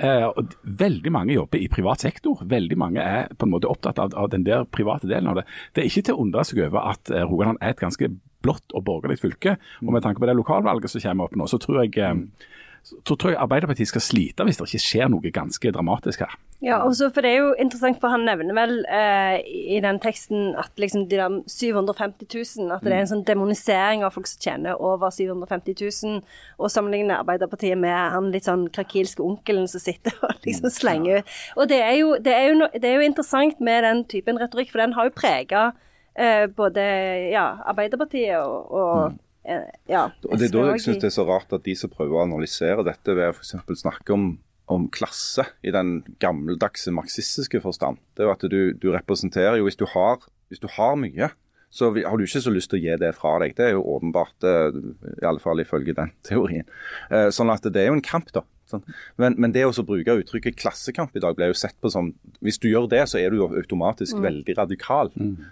Eh, 0.00 0.24
og 0.24 0.54
Veldig 0.64 1.12
mange 1.12 1.34
jobber 1.36 1.60
i 1.60 1.68
privat 1.70 2.00
sektor. 2.02 2.40
Veldig 2.48 2.78
mange 2.80 3.04
er 3.04 3.28
på 3.36 3.46
en 3.46 3.52
måte 3.52 3.68
opptatt 3.70 4.00
av, 4.00 4.14
av 4.16 4.30
den 4.32 4.46
der 4.48 4.64
private 4.64 5.06
delen 5.06 5.30
av 5.30 5.40
det. 5.40 5.44
Det 5.74 5.82
er 5.82 5.90
ikke 5.90 6.06
til 6.08 6.16
å 6.16 6.24
undre 6.24 6.46
seg 6.48 6.64
over 6.64 6.88
at 6.94 7.12
eh, 7.12 7.26
Rogaland 7.28 7.60
er 7.60 7.74
et 7.74 7.82
ganske 7.82 8.08
blått 8.42 8.74
og 8.74 8.86
borgerlig 8.88 9.20
fylke. 9.20 9.58
Og 9.84 9.92
med 9.94 10.02
tanke 10.02 10.22
på 10.22 10.26
det 10.26 10.38
lokalvalget 10.38 10.90
som 10.90 11.04
kommer 11.04 11.28
opp 11.28 11.36
nå, 11.38 11.46
så 11.46 11.60
tror 11.62 11.84
jeg 11.84 12.00
eh, 12.00 12.48
så 12.82 13.14
tror 13.16 13.32
jeg 13.32 13.40
Arbeiderpartiet 13.40 13.90
skal 13.90 14.02
slite 14.04 14.44
hvis 14.46 14.58
det 14.58 14.66
ikke 14.68 14.82
skjer 14.82 15.10
noe 15.12 15.30
ganske 15.34 15.70
dramatisk 15.74 16.24
her. 16.24 16.34
Ja, 16.62 16.76
også 16.86 17.08
for 17.10 17.26
det 17.26 17.32
er 17.32 17.40
jo 17.40 17.54
interessant, 17.58 17.98
for 17.98 18.12
han 18.12 18.22
nevner 18.22 18.54
vel 18.54 18.84
eh, 18.86 19.40
i 19.74 19.80
den 19.82 19.98
teksten 20.02 20.52
at 20.58 20.70
liksom 20.78 21.08
de 21.10 21.18
der 21.18 21.38
750 21.50 22.28
000, 22.60 22.68
at 22.76 22.84
det 22.86 22.92
er 22.92 23.00
en 23.02 23.10
sånn 23.10 23.24
demonisering 23.26 24.04
av 24.06 24.14
folk 24.14 24.30
som 24.30 24.44
tjener 24.44 24.78
over 24.78 25.10
750 25.10 25.74
000, 26.06 26.20
og 26.62 26.70
sammenligner 26.70 27.18
Arbeiderpartiet 27.18 27.80
med 27.82 27.96
han 28.14 28.30
litt 28.34 28.46
sånn 28.46 28.68
krakilske 28.70 29.24
onkelen 29.26 29.66
som 29.70 29.82
sitter 29.82 30.14
og 30.22 30.46
liksom 30.46 30.70
slenger 30.70 31.22
ut. 31.22 31.34
Og 31.56 31.70
det 31.72 31.80
er, 31.82 31.96
jo, 31.98 32.14
det, 32.22 32.36
er 32.36 32.48
jo 32.52 32.60
no, 32.60 32.70
det 32.76 32.92
er 32.92 33.00
jo 33.00 33.10
interessant 33.10 33.58
med 33.58 33.82
den 33.88 34.06
typen 34.14 34.38
retorikk, 34.38 34.70
for 34.70 34.84
den 34.84 34.94
har 34.94 35.10
jo 35.10 35.16
prega 35.18 35.66
eh, 36.14 36.46
både 36.46 36.86
ja, 37.32 37.48
Arbeiderpartiet 37.74 38.38
og, 38.38 38.70
og 38.70 38.96
eh, 39.08 39.20
ja, 39.44 40.04
Og 40.28 40.38
Det 40.38 40.48
er 40.48 40.54
da 40.54 40.64
jeg 40.68 40.78
også 40.78 40.88
syns 40.90 41.02
det 41.02 41.08
er 41.10 41.14
så 41.16 41.26
rart 41.26 41.52
at 41.56 41.64
de 41.66 41.74
som 41.78 41.90
prøver 41.92 42.18
å 42.18 42.24
analysere 42.26 42.84
dette 42.86 43.14
ved 43.18 43.32
å 43.32 43.34
f.eks. 43.34 43.54
snakke 43.82 44.14
om, 44.14 44.26
om 44.70 44.88
klasse 44.94 45.48
i 45.66 45.74
den 45.74 46.02
gammeldagse 46.22 46.94
marxistiske 46.94 47.60
forstand. 47.64 47.98
Det 48.14 48.24
er 48.24 48.30
jo 48.30 48.34
at 48.36 48.46
du, 48.52 48.60
du 48.78 48.90
representerer 48.94 49.58
jo 49.58 49.66
hvis 49.66 49.80
du, 49.80 49.86
har, 49.94 50.22
hvis 50.52 50.62
du 50.62 50.68
har 50.76 50.94
mye, 51.00 51.32
så 51.72 51.88
har 51.96 52.20
du 52.20 52.26
ikke 52.26 52.42
så 52.44 52.52
lyst 52.52 52.68
til 52.70 52.82
å 52.82 52.84
gi 52.84 52.96
det 53.00 53.14
fra 53.16 53.38
deg. 53.40 53.54
Det 53.56 53.70
er 53.70 53.74
jo 53.78 53.84
åpenbart, 53.94 54.44
eh, 54.44 54.74
i 55.22 55.26
alle 55.26 55.40
fall 55.40 55.62
ifølge 55.62 55.94
den 55.96 56.12
teorien. 56.26 56.66
Eh, 57.08 57.30
Sånn 57.32 57.50
at 57.52 57.64
det 57.64 57.80
er 57.80 57.88
jo 57.88 57.96
en 57.96 58.04
kamp, 58.04 58.28
da. 58.36 58.44
Sånn. 58.68 58.84
Men, 59.20 59.34
men 59.40 59.52
det 59.52 59.64
å 59.66 59.72
bruke 59.84 60.14
uttrykket 60.20 60.56
klassekamp 60.60 61.16
i 61.16 61.22
dag 61.24 61.36
ble 61.36 61.50
jo 61.50 61.56
sett 61.58 61.74
på 61.82 61.90
som 61.92 62.12
Hvis 62.44 62.60
du 62.62 62.68
gjør 62.70 62.86
det, 62.92 63.02
så 63.10 63.18
er 63.20 63.32
du 63.32 63.40
jo 63.40 63.48
automatisk 63.58 64.20
veldig 64.22 64.54
radikal. 64.60 65.10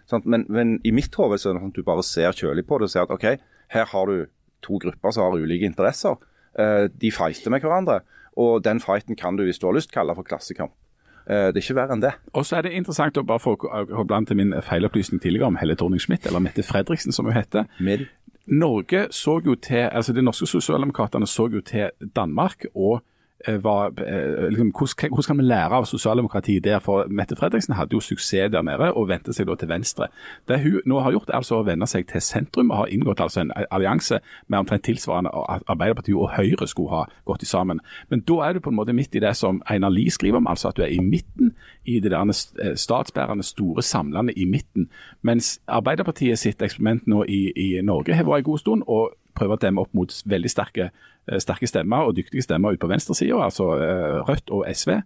Sant? 0.08 0.28
Men, 0.28 0.46
men 0.48 0.78
i 0.84 0.92
mitt 0.94 1.16
hode 1.20 1.40
så 1.40 1.50
er 1.50 1.56
det 1.56 1.62
sånn 1.64 1.72
at 1.72 1.80
du 1.80 1.84
bare 1.88 2.04
ser 2.06 2.36
kjølig 2.36 2.64
på 2.68 2.78
det 2.80 2.88
og 2.88 2.92
ser 2.94 3.08
at 3.08 3.12
OK, 3.16 3.26
her 3.70 3.88
har 3.90 4.06
du 4.06 4.26
to 4.62 4.78
grupper 4.82 5.14
som 5.14 5.26
har 5.26 5.40
ulike 5.40 5.68
interesser. 5.68 6.18
Eh, 6.58 6.88
de 6.90 7.12
fighter 7.12 7.50
med 7.50 7.64
hverandre. 7.64 8.00
Og 8.36 8.64
den 8.64 8.80
fighten 8.80 9.16
kan 9.16 9.36
du, 9.36 9.44
hvis 9.44 9.58
du 9.58 9.66
har 9.66 9.76
lyst, 9.76 9.92
kalle 9.92 10.14
for 10.14 10.26
klassekamp. 10.26 10.72
Eh, 11.26 11.50
det 11.50 11.60
er 11.60 11.64
ikke 11.64 11.78
verre 11.78 11.96
enn 11.96 12.02
det. 12.02 12.14
Og 12.34 12.46
så 12.46 12.58
er 12.58 12.66
det 12.66 12.74
interessant 12.78 13.18
å 13.20 13.26
bare 13.26 13.42
få 13.42 13.56
blant 14.08 14.30
til 14.30 14.38
min 14.40 14.54
feilopplysning 14.66 15.22
tidligere 15.22 15.50
om 15.50 15.58
Helle 15.60 15.76
Thorning-Schmidt, 15.78 16.26
eller 16.26 16.42
Mette 16.42 16.64
Fredriksen 16.66 17.14
som 17.14 17.28
hun 17.28 17.36
heter. 17.36 17.68
Med 17.80 18.08
Norge 18.50 19.06
så 19.14 19.38
jo 19.44 19.54
til, 19.54 19.86
altså 19.86 20.12
De 20.12 20.22
norske 20.22 20.48
sosialdemokratene 20.48 21.26
så 21.26 21.46
jo 21.52 21.60
til 21.60 21.90
Danmark 22.16 22.66
og 22.74 23.04
var, 23.46 23.92
eh, 23.98 24.48
liksom, 24.48 24.70
hvordan, 24.70 25.08
hvordan 25.08 25.26
kan 25.26 25.38
vi 25.38 25.42
lære 25.42 25.70
av 25.70 25.84
sosialdemokratiet 25.84 26.64
der? 26.64 26.78
For 26.78 27.06
Mette 27.08 27.36
Fredriksen 27.36 27.74
hadde 27.74 27.92
jo 27.92 28.00
suksess 28.00 28.50
der 28.52 28.62
nede 28.62 28.92
og 28.92 29.08
vendte 29.08 29.32
seg 29.32 29.46
da 29.46 29.54
til 29.54 29.68
venstre. 29.68 30.08
Det 30.48 30.60
hun 30.60 30.80
nå 30.86 31.00
har 31.00 31.12
gjort, 31.12 31.28
er 31.28 31.40
altså 31.40 31.60
å 31.60 31.66
vende 31.66 31.86
seg 31.86 32.06
til 32.08 32.20
sentrum 32.20 32.70
og 32.70 32.76
har 32.76 32.92
inngått 32.92 33.20
altså 33.20 33.40
en 33.40 33.52
allianse 33.70 34.20
med 34.48 34.58
omtrent 34.58 34.84
tilsvarende 34.84 35.30
Arbeiderpartiet 35.68 36.16
og 36.16 36.30
Høyre 36.36 36.68
skulle 36.68 36.90
ha 36.90 37.04
gått 37.24 37.46
sammen. 37.46 37.80
Men 38.08 38.20
da 38.20 38.40
er 38.44 38.52
du 38.52 38.60
på 38.60 38.70
en 38.70 38.76
måte 38.76 38.92
midt 38.92 39.14
i 39.14 39.24
det 39.24 39.36
som 39.36 39.62
Einar 39.70 39.90
Lie 39.90 40.10
skriver 40.10 40.36
om, 40.36 40.46
altså 40.46 40.68
at 40.68 40.76
du 40.76 40.82
er 40.82 40.92
i 40.92 41.00
midten 41.00 41.54
i 41.84 42.00
det 42.00 42.10
der 42.10 42.28
eh, 42.62 42.76
statsbærende 42.76 43.44
store 43.44 43.82
samlende 43.82 44.32
i 44.32 44.44
midten. 44.44 44.90
Mens 45.22 45.60
Arbeiderpartiet 45.68 46.38
sitt 46.38 46.62
eksperiment 46.62 47.06
nå 47.06 47.24
i, 47.28 47.52
i 47.56 47.80
Norge 47.82 48.14
har 48.14 48.24
vært 48.24 48.44
en 48.44 48.50
god 48.52 48.58
stund. 48.58 48.82
og 48.86 49.16
prøver 49.40 49.56
å 49.56 49.62
demme 49.64 49.82
opp 49.82 49.96
mot 49.96 50.12
veldig 50.28 50.52
sterke, 50.52 50.90
eh, 51.26 51.40
sterke 51.42 51.68
stemmer 51.70 52.08
og 52.08 52.14
dyktige 52.18 52.44
stemmer 52.44 52.76
ute 52.76 52.84
på 52.84 52.92
venstresida, 52.92 53.40
altså 53.48 53.72
eh, 53.80 54.20
Rødt 54.28 54.52
og 54.54 54.64
SV. 54.68 54.98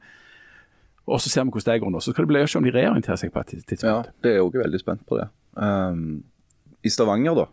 Og 1.05 1.21
Så 1.21 1.31
ser 1.31 1.45
vi 1.45 1.53
hvordan 1.53 1.75
det 1.75 1.83
går 1.83 1.91
nå. 1.93 2.01
Så 2.01 2.15
skal 2.15 2.25
det 2.25 2.33
bli 2.33 2.45
å 2.45 2.49
se 2.49 2.61
om 2.61 2.65
de 2.65 2.73
reorienterer 2.73 3.21
seg 3.21 3.33
på 3.33 3.43
et 3.43 3.53
tidspunkt. 3.53 3.85
Ja, 3.85 3.99
det 4.25 4.33
er 4.33 4.45
òg 4.45 4.57
veldig 4.57 4.81
spent 4.81 5.05
på 5.09 5.19
det. 5.21 5.29
Um, 5.53 6.23
I 6.85 6.93
Stavanger, 6.93 7.37
da, 7.37 7.45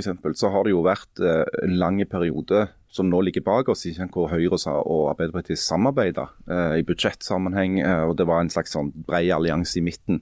eksempel, 0.00 0.34
så 0.38 0.50
har 0.52 0.64
det 0.64 0.72
jo 0.72 0.84
vært 0.84 1.20
eh, 1.22 1.44
en 1.64 1.76
lang 1.80 2.00
periode 2.10 2.66
som 2.94 3.08
nå 3.10 3.20
ligger 3.26 3.44
bak 3.44 3.68
oss, 3.72 3.84
ikke 3.88 4.06
hvor 4.14 4.30
Høyre 4.30 4.56
og 4.70 5.08
Arbeiderpartiet 5.10 5.58
samarbeida 5.58 6.28
uh, 6.46 6.76
i 6.78 6.84
budsjettsammenheng, 6.86 7.80
uh, 7.82 8.04
og 8.06 8.14
det 8.20 8.26
var 8.30 8.44
en 8.44 8.52
slags 8.52 8.74
sånn 8.76 8.92
bred 8.94 9.32
allianse 9.34 9.80
i 9.80 9.82
midten. 9.82 10.20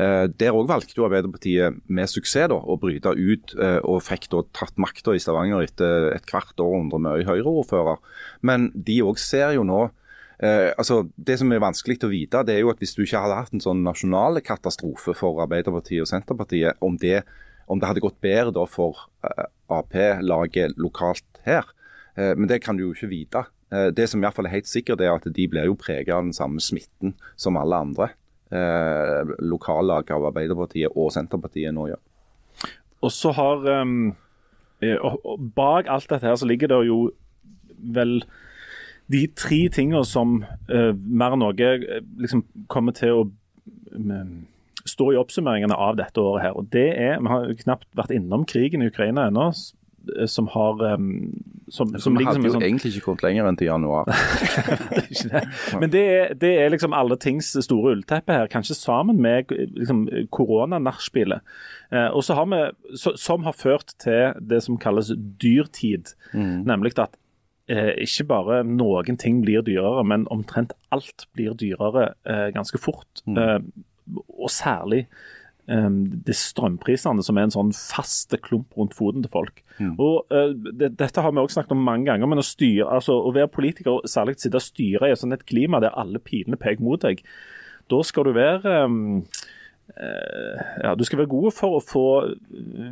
Eh, 0.00 0.26
der 0.40 0.56
òg 0.56 0.70
valgte 0.70 0.96
jo 0.96 1.04
Arbeiderpartiet 1.06 1.82
med 1.92 2.08
suksess 2.08 2.48
da, 2.48 2.56
å 2.56 2.78
bryte 2.80 3.12
ut, 3.12 3.56
eh, 3.60 3.80
og 3.84 4.04
fikk 4.06 4.30
da 4.32 4.44
tatt 4.56 4.78
makta 4.80 5.16
i 5.16 5.20
Stavanger 5.20 5.66
etter 5.66 6.12
et 6.14 6.28
kvart 6.28 6.56
århundre 6.62 7.00
med 7.02 7.26
Høyre-ordfører. 7.28 8.00
Men 8.40 8.70
de 8.72 9.02
òg 9.04 9.20
ser 9.20 9.56
jo 9.58 9.66
nå 9.68 9.90
Eh, 10.42 10.72
altså, 10.74 11.04
det 11.14 11.36
som 11.38 11.52
er 11.54 11.62
vanskelig 11.62 12.00
å 12.02 12.10
vite, 12.10 12.40
det 12.42 12.56
er 12.56 12.64
jo 12.64 12.72
at 12.72 12.80
hvis 12.82 12.96
du 12.96 13.04
ikke 13.04 13.20
hadde 13.22 13.38
hatt 13.38 13.52
en 13.54 13.62
sånn 13.62 13.84
nasjonal 13.86 14.40
katastrofe 14.42 15.14
for 15.14 15.38
Arbeiderpartiet 15.44 16.02
og 16.02 16.10
Senterpartiet, 16.10 16.80
om 16.82 16.96
det, 16.98 17.20
om 17.70 17.78
det 17.78 17.86
hadde 17.86 18.02
gått 18.02 18.18
bedre 18.24 18.54
da 18.56 18.64
for 18.66 19.04
eh, 19.22 19.46
Ap-laget 19.70 20.74
lokalt 20.82 21.42
her. 21.46 21.68
Eh, 22.16 22.32
men 22.34 22.50
det 22.50 22.58
kan 22.64 22.78
du 22.78 22.88
jo 22.88 22.96
ikke 22.96 23.12
vite. 23.12 23.44
Eh, 23.70 23.92
det 23.94 24.08
som 24.10 24.18
i 24.18 24.26
hvert 24.26 24.34
fall 24.34 24.50
er 24.50 24.56
helt 24.56 24.70
sikkert, 24.70 25.04
er 25.04 25.14
at 25.14 25.30
de 25.30 25.46
blir 25.52 25.70
jo 25.70 25.78
preget 25.78 26.10
av 26.16 26.26
den 26.26 26.34
samme 26.34 26.64
smitten 26.64 27.14
som 27.38 27.60
alle 27.60 27.78
andre 27.86 28.10
eh, 28.52 30.14
av 30.14 30.28
Arbeiderpartiet 30.28 30.94
og 30.94 31.12
Senterpartiet 31.14 31.74
nå 31.74 31.88
gjør. 31.92 32.02
Og 33.02 33.10
så 33.10 33.32
har 33.34 33.66
um, 33.82 34.12
Bak 35.56 35.90
alt 35.90 36.10
dette 36.10 36.26
her 36.26 36.38
så 36.38 36.46
ligger 36.46 36.70
det 36.70 36.80
jo 36.88 36.98
vel 37.94 38.20
de 39.12 39.26
tre 39.36 39.66
tingene 39.74 40.04
som 40.06 40.40
uh, 40.70 40.92
mer 40.94 41.34
enn 41.34 41.42
noe 41.42 41.68
eh, 41.68 42.00
liksom 42.22 42.44
kommer 42.72 42.94
til 42.96 43.18
å 43.18 43.22
um, 43.94 44.42
stå 44.88 45.12
i 45.12 45.20
oppsummeringene 45.20 45.76
av 45.76 45.98
dette 45.98 46.22
året 46.22 46.46
her. 46.46 46.58
Og 46.58 46.70
det 46.74 46.88
er, 46.98 47.20
Vi 47.20 47.30
har 47.30 47.52
knapt 47.62 47.88
vært 47.98 48.14
innom 48.14 48.46
krigen 48.48 48.82
i 48.82 48.90
Ukraina 48.90 49.28
ennå, 49.30 49.50
som 50.26 50.48
har 50.52 50.80
um, 50.94 51.30
som, 51.68 51.88
som 51.98 52.16
vi 52.16 52.24
som 52.24 52.32
hadde 52.32 52.48
jo 52.48 52.54
sånn 52.56 52.64
egentlig 52.66 52.92
ikke 52.92 53.04
kommet 53.06 53.24
lenger 53.24 53.48
enn 53.48 53.58
til 53.60 53.70
januar. 53.70 54.10
det. 55.32 55.42
Men 55.80 55.92
det 55.92 56.02
er, 56.02 56.34
det 56.38 56.52
er 56.60 56.72
liksom 56.74 56.96
alle 56.96 57.16
tings 57.20 57.52
store 57.64 57.94
ullteppe 57.96 58.36
her, 58.36 58.50
kanskje 58.52 58.76
sammen 58.78 59.22
med 59.22 59.52
liksom, 59.52 60.04
koronanachspielet. 60.34 61.44
Eh, 61.92 62.08
og 62.10 62.24
så 62.26 62.36
har 62.38 62.50
vi, 62.52 62.62
så, 62.98 63.14
Som 63.20 63.46
har 63.48 63.56
ført 63.56 63.94
til 64.02 64.36
det 64.40 64.62
som 64.66 64.80
kalles 64.80 65.12
dyrtid. 65.42 66.14
Nemlig 66.34 66.96
at 66.98 67.16
eh, 67.70 67.94
ikke 68.04 68.28
bare 68.30 68.62
noen 68.66 69.18
ting 69.20 69.42
blir 69.44 69.64
dyrere, 69.66 70.04
men 70.04 70.26
omtrent 70.32 70.74
alt 70.94 71.26
blir 71.36 71.56
dyrere 71.58 72.12
eh, 72.28 72.48
ganske 72.54 72.80
fort. 72.80 73.24
Eh, 73.28 73.58
og 74.12 74.50
særlig 74.50 75.06
eh, 75.06 75.41
det 76.26 76.34
strømprisene, 76.36 77.24
som 77.24 77.38
er 77.38 77.46
en 77.46 77.54
sånn 77.54 77.72
faste 77.76 78.38
klump 78.42 78.74
rundt 78.78 78.96
foten 78.96 79.24
til 79.24 79.32
folk. 79.32 79.62
Og 79.96 80.32
uh, 80.32 80.52
det, 80.52 80.92
Dette 81.00 81.24
har 81.24 81.32
vi 81.32 81.42
også 81.42 81.60
snakket 81.60 81.74
om 81.76 81.84
mange 81.86 82.08
ganger, 82.10 82.30
men 82.30 82.42
å 82.42 82.46
styre, 82.46 82.88
altså 82.98 83.16
å 83.16 83.32
være 83.34 83.50
politiker, 83.52 83.98
og 83.98 84.10
særlig 84.10 84.38
sitte 84.40 84.60
og 84.60 84.66
styre 84.66 85.08
i 85.08 85.14
et 85.14 85.22
sånt 85.22 85.36
et 85.36 85.46
klima 85.48 85.80
der 85.82 85.96
alle 85.98 86.22
pilene 86.22 86.60
peker 86.60 86.84
mot 86.84 87.02
deg, 87.02 87.22
da 87.90 88.00
skal 88.06 88.28
du 88.28 88.34
være 88.36 88.76
um, 88.86 89.22
uh, 89.96 90.58
ja, 90.84 90.94
Du 90.98 91.04
skal 91.08 91.22
være 91.22 91.32
god 91.32 91.56
for 91.56 91.78
å 91.78 91.84
få 91.84 92.06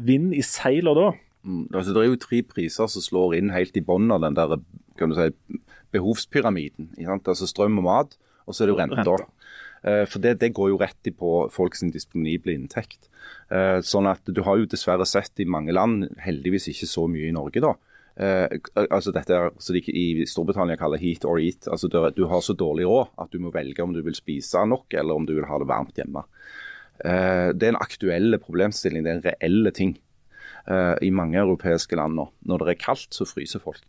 vind 0.07 0.35
i 0.37 0.43
seilene 0.45 0.97
da. 0.99 1.11
Mm, 1.47 1.67
altså, 1.73 1.95
det 1.95 2.03
er 2.03 2.11
jo 2.11 2.21
tre 2.21 2.43
priser 2.45 2.91
som 2.91 3.05
slår 3.05 3.39
inn 3.39 3.53
helt 3.55 3.77
i 3.79 3.85
bunnen 3.85 4.13
av 4.13 4.25
den 4.25 4.37
der 4.37 4.59
kan 5.01 5.13
du 5.13 5.17
si, 5.17 5.61
behovspyramiden. 5.95 6.93
Altså 7.09 7.49
Strøm 7.49 7.81
og 7.81 7.87
mat, 7.87 8.19
og 8.45 8.55
så 8.55 8.65
er 8.65 8.71
det 8.71 8.75
jo 8.75 8.81
renta. 8.81 9.05
Renta. 9.05 9.40
Eh, 9.83 10.05
For 10.09 10.23
det, 10.23 10.39
det 10.43 10.53
går 10.57 10.73
jo 10.73 10.81
rett 10.81 11.09
i 11.09 11.13
på 11.17 11.47
folks 11.53 11.85
disponible 11.93 12.55
inntekt. 12.55 13.09
Eh, 13.51 13.81
Sånn 13.85 14.09
at 14.11 14.25
du 14.27 14.43
har 14.47 14.61
jo 14.61 14.69
dessverre 14.69 15.07
sett 15.09 15.41
i 15.41 15.49
mange 15.49 15.75
land, 15.77 16.11
heldigvis 16.21 16.69
ikke 16.73 16.89
så 16.91 17.07
mye 17.11 17.31
i 17.31 17.37
Norge, 17.37 17.63
da. 17.65 17.75
Eh, 18.21 18.59
altså 18.91 19.15
dette 19.17 19.37
er, 19.37 19.55
så 19.63 19.73
de 19.73 19.81
i 19.97 20.27
Storbritannia 20.29 20.77
kaller 20.81 21.01
heat 21.01 21.25
or 21.25 21.41
eat. 21.41 21.69
altså 21.71 21.89
du, 21.89 22.25
har 22.29 22.43
så 22.45 22.57
dårlig 22.59 22.85
råd 22.89 23.15
at 23.23 23.31
du 23.33 23.39
må 23.41 23.53
velge 23.55 23.83
om 23.83 23.95
du 23.95 24.03
vil 24.05 24.19
spise 24.19 24.67
nok 24.67 24.93
eller 24.93 25.17
om 25.17 25.29
du 25.29 25.35
vil 25.39 25.49
ha 25.49 25.59
det 25.59 25.71
varmt 25.71 25.97
hjemme. 25.97 26.27
Det 27.01 27.65
er 27.65 27.71
en 27.71 27.81
aktuell 27.81 28.37
problemstilling, 28.43 29.07
det 29.07 29.11
er 29.11 29.17
en 29.17 29.25
reelle 29.25 29.71
ting 29.73 29.95
i 31.01 31.09
mange 31.17 31.39
europeiske 31.41 31.97
land 31.97 32.19
nå. 32.19 32.27
Når 32.45 32.67
det 32.67 32.75
er 32.75 32.83
kaldt, 32.83 33.15
så 33.17 33.25
fryser 33.25 33.63
folk. 33.65 33.81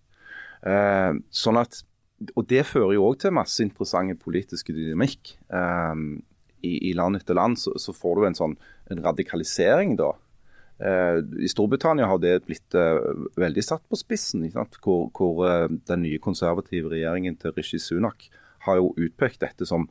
Sånn 0.64 1.60
at 1.60 1.82
og 2.36 2.48
det 2.50 2.66
fører 2.70 2.96
jo 2.96 3.06
òg 3.10 3.22
til 3.24 3.34
masse 3.36 3.64
interessante 3.64 4.18
politiske 4.20 4.74
dynamikk. 4.76 5.36
Um, 5.50 6.22
i, 6.62 6.76
I 6.92 6.94
land 6.98 7.18
etter 7.18 7.38
land 7.38 7.58
så, 7.58 7.74
så, 7.82 7.94
får 7.96 8.20
du 8.20 8.28
en 8.28 8.38
sånn 8.38 8.58
en 8.94 9.02
radikalisering 9.02 9.96
da. 10.00 10.12
Uh, 10.82 11.22
I 11.42 11.50
Storbritannia 11.50 12.10
har 12.10 12.22
det 12.22 12.44
blitt 12.46 12.78
uh, 12.78 13.02
veldig 13.40 13.66
satt 13.66 13.84
på 13.90 14.00
spissen. 14.00 14.46
Hvor, 14.54 15.10
hvor 15.18 15.42
uh, 15.46 15.68
den 15.90 16.06
nye 16.06 16.22
konservative 16.22 16.94
regjeringen 16.94 17.38
til 17.42 17.56
Rishi 17.58 17.82
Sunak 17.82 18.30
har 18.68 18.78
jo 18.78 18.92
utpekt 19.02 19.42
dette 19.42 19.66
som 19.66 19.88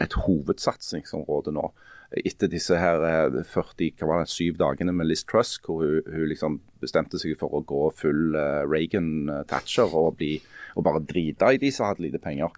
et 0.00 0.16
hovedsatsingsområde 0.24 1.54
nå. 1.54 1.68
Etter 2.14 2.50
disse 2.50 2.76
her 2.78 3.02
40, 3.42 3.94
hva 3.98 4.08
var 4.10 4.22
det, 4.22 4.30
syv 4.30 4.58
dagene 4.60 4.92
med 4.94 5.08
Liz 5.08 5.24
Truss, 5.26 5.56
hvor 5.64 5.82
hun, 5.82 6.02
hun 6.06 6.28
liksom 6.30 6.60
bestemte 6.82 7.18
seg 7.18 7.34
for 7.40 7.56
å 7.56 7.64
gå 7.66 7.88
full 7.98 8.36
Reagan-Thatcher 8.70 9.96
og 9.98 10.22
og 10.74 10.86
bare 10.86 11.02
drite 11.06 11.54
i 11.54 11.60
de 11.62 11.70
som 11.74 11.88
hadde 11.88 12.04
lite 12.04 12.20
penger. 12.22 12.52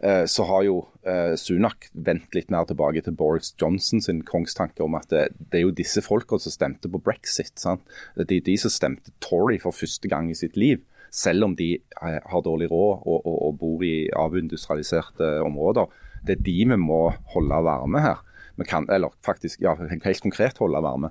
Eh, 0.00 0.24
så 0.30 0.44
har 0.46 0.62
jo 0.62 0.76
eh, 1.02 1.34
Sunak 1.40 1.88
vendt 1.92 2.34
litt 2.36 2.52
mer 2.54 2.68
tilbake 2.68 3.02
til 3.04 3.16
Boris 3.18 3.50
Johnson 3.58 4.02
sin 4.04 4.22
kongstanke 4.26 4.84
om 4.84 4.94
at 4.94 5.08
det, 5.10 5.24
det 5.50 5.60
er 5.60 5.66
jo 5.66 5.74
disse 5.74 6.02
folka 6.04 6.38
som 6.38 6.54
stemte 6.54 6.90
på 6.90 7.00
brexit. 7.02 7.56
Sant? 7.58 7.82
Det 8.14 8.28
er 8.38 8.46
de 8.46 8.56
som 8.62 8.72
stemte 8.72 9.14
Tory 9.24 9.58
for 9.62 9.74
første 9.74 10.10
gang 10.10 10.30
i 10.30 10.38
sitt 10.38 10.56
liv. 10.56 10.84
Selv 11.10 11.48
om 11.48 11.56
de 11.58 11.72
eh, 11.78 12.20
har 12.22 12.44
dårlig 12.46 12.70
råd 12.70 13.02
og, 13.02 13.18
og, 13.18 13.38
og 13.48 13.58
bor 13.58 13.82
i 13.86 14.08
avindustrialiserte 14.14 15.38
områder. 15.42 15.90
Det 16.26 16.38
er 16.38 16.46
de 16.46 16.56
vi 16.72 16.80
må 16.80 17.02
holde 17.34 17.62
varme 17.66 18.02
her 18.04 18.24
vi 18.58 18.64
kan, 18.64 18.88
eller 18.90 19.10
faktisk 19.26 19.60
ja, 19.62 19.76
helt 20.04 20.20
konkret 20.20 20.58
holde 20.58 20.80
varme, 20.82 21.10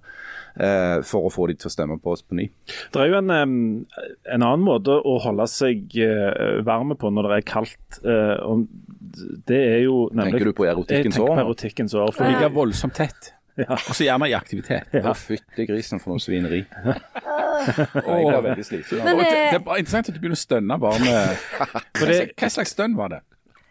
eh, 0.59 0.99
for 1.07 1.27
å 1.27 1.31
få 1.31 1.47
de 1.47 1.55
til 1.55 1.69
å 1.69 1.71
stemme 1.71 1.95
på 2.03 2.11
oss 2.11 2.25
på 2.25 2.35
ny. 2.35 2.49
Det 2.91 2.99
er 2.99 3.13
jo 3.13 3.21
en, 3.21 3.31
en 3.31 4.43
annen 4.43 4.65
måte 4.65 4.91
å 4.91 5.13
holde 5.23 5.47
seg 5.51 5.95
eh, 6.03 6.59
varme 6.67 6.97
på 6.99 7.11
når 7.13 7.29
det 7.29 7.37
er 7.37 7.47
kaldt. 7.47 8.01
Eh, 8.03 8.51
det 9.47 9.61
er 9.61 9.81
jo 9.85 10.09
nemlig, 10.11 10.35
Tenker 10.35 10.51
du 10.51 10.57
på 10.59 10.67
erotikkens 10.67 11.21
år? 11.23 11.31
På 11.31 11.45
erotikkens 11.45 11.95
år 11.95 12.11
for 12.17 12.33
ligger 12.33 12.51
voldsomt 12.57 12.99
tett. 12.99 13.31
Ja. 13.57 13.73
Og 13.73 13.95
så 13.95 14.05
gjerne 14.05 14.27
i 14.29 14.35
aktivitet. 14.37 14.91
Ja. 14.93 15.15
Fytti 15.17 15.65
grisen 15.65 16.03
for 16.03 16.13
noe 16.13 16.21
svineri. 16.21 16.59
oh, 16.83 18.19
jeg 18.19 18.43
veldig 18.43 18.67
sliten. 18.67 19.07
Det, 19.07 19.15
det, 19.23 19.63
er 19.63 19.79
interessant 19.79 20.11
at 20.11 20.13
du 20.13 20.19
begynner 20.19 20.37
å 20.37 20.43
stønne 20.43 20.77
bare 20.83 20.99
med 21.01 21.47
Hva 22.37 22.51
slags 22.53 22.75
stønn 22.75 22.99
var 22.99 23.15
det? 23.15 23.23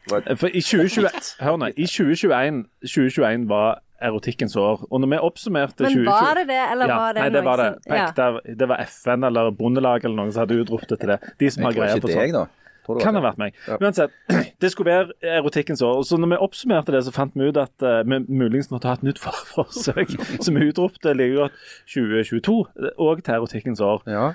For 0.08 0.48
i 0.48 0.62
2021, 0.62 1.34
hør 1.42 1.56
nå, 1.60 1.72
i 1.74 1.86
2021, 1.90 2.62
2021 2.86 3.48
var 3.50 3.80
erotikkens 4.06 4.56
år. 4.60 4.84
Og 4.90 5.00
når 5.00 5.12
vi 5.14 5.18
oppsummerte 5.28 5.86
Men 5.86 5.94
2020 5.94 6.10
var 6.10 6.38
det 6.38 6.44
det, 6.50 6.60
eller 6.72 6.92
ja, 6.92 6.98
var 7.00 7.16
det 7.16 7.22
Nei, 7.24 7.30
det 7.32 7.44
var 7.44 7.62
det. 7.62 7.70
Ja. 7.88 8.54
Det 8.60 8.68
var 8.68 8.84
FN 8.84 9.24
eller 9.24 9.50
Bondelaget 9.56 10.04
eller 10.08 10.20
noen 10.20 10.32
som 10.34 10.44
hadde 10.44 10.60
utropt 10.62 10.92
det 10.92 11.00
til 11.02 11.14
det. 11.14 11.18
De 11.40 11.50
som 11.50 11.66
har 11.66 11.76
greie 11.76 12.00
på 12.00 12.12
sånt. 12.12 12.62
Kan 13.02 13.18
ha 13.18 13.22
vært 13.24 13.40
meg. 13.40 13.56
Ja. 13.66 13.78
Uansett, 13.82 14.14
det 14.62 14.70
skulle 14.72 14.92
være 14.92 15.36
erotikkens 15.38 15.82
år. 15.84 16.00
og 16.00 16.06
så 16.08 16.18
når 16.20 16.34
vi 16.34 16.40
oppsummerte 16.46 16.94
det, 16.94 17.02
så 17.06 17.14
fant 17.14 17.34
vi 17.36 17.50
ut 17.50 17.60
at 17.60 17.84
uh, 17.84 18.00
vi 18.06 18.20
muligens 18.28 18.70
måtte 18.72 18.90
ha 18.90 18.96
et 18.98 19.04
nytt 19.06 19.20
for 19.24 19.36
forsøk. 19.52 20.14
så 20.40 20.54
vi 20.54 20.68
utropte 20.70 21.14
like 21.16 21.36
godt 21.36 21.60
2022 21.92 22.56
òg 23.02 23.22
til 23.26 23.38
erotikkens 23.38 23.82
år. 23.84 24.04
Ja. 24.10 24.26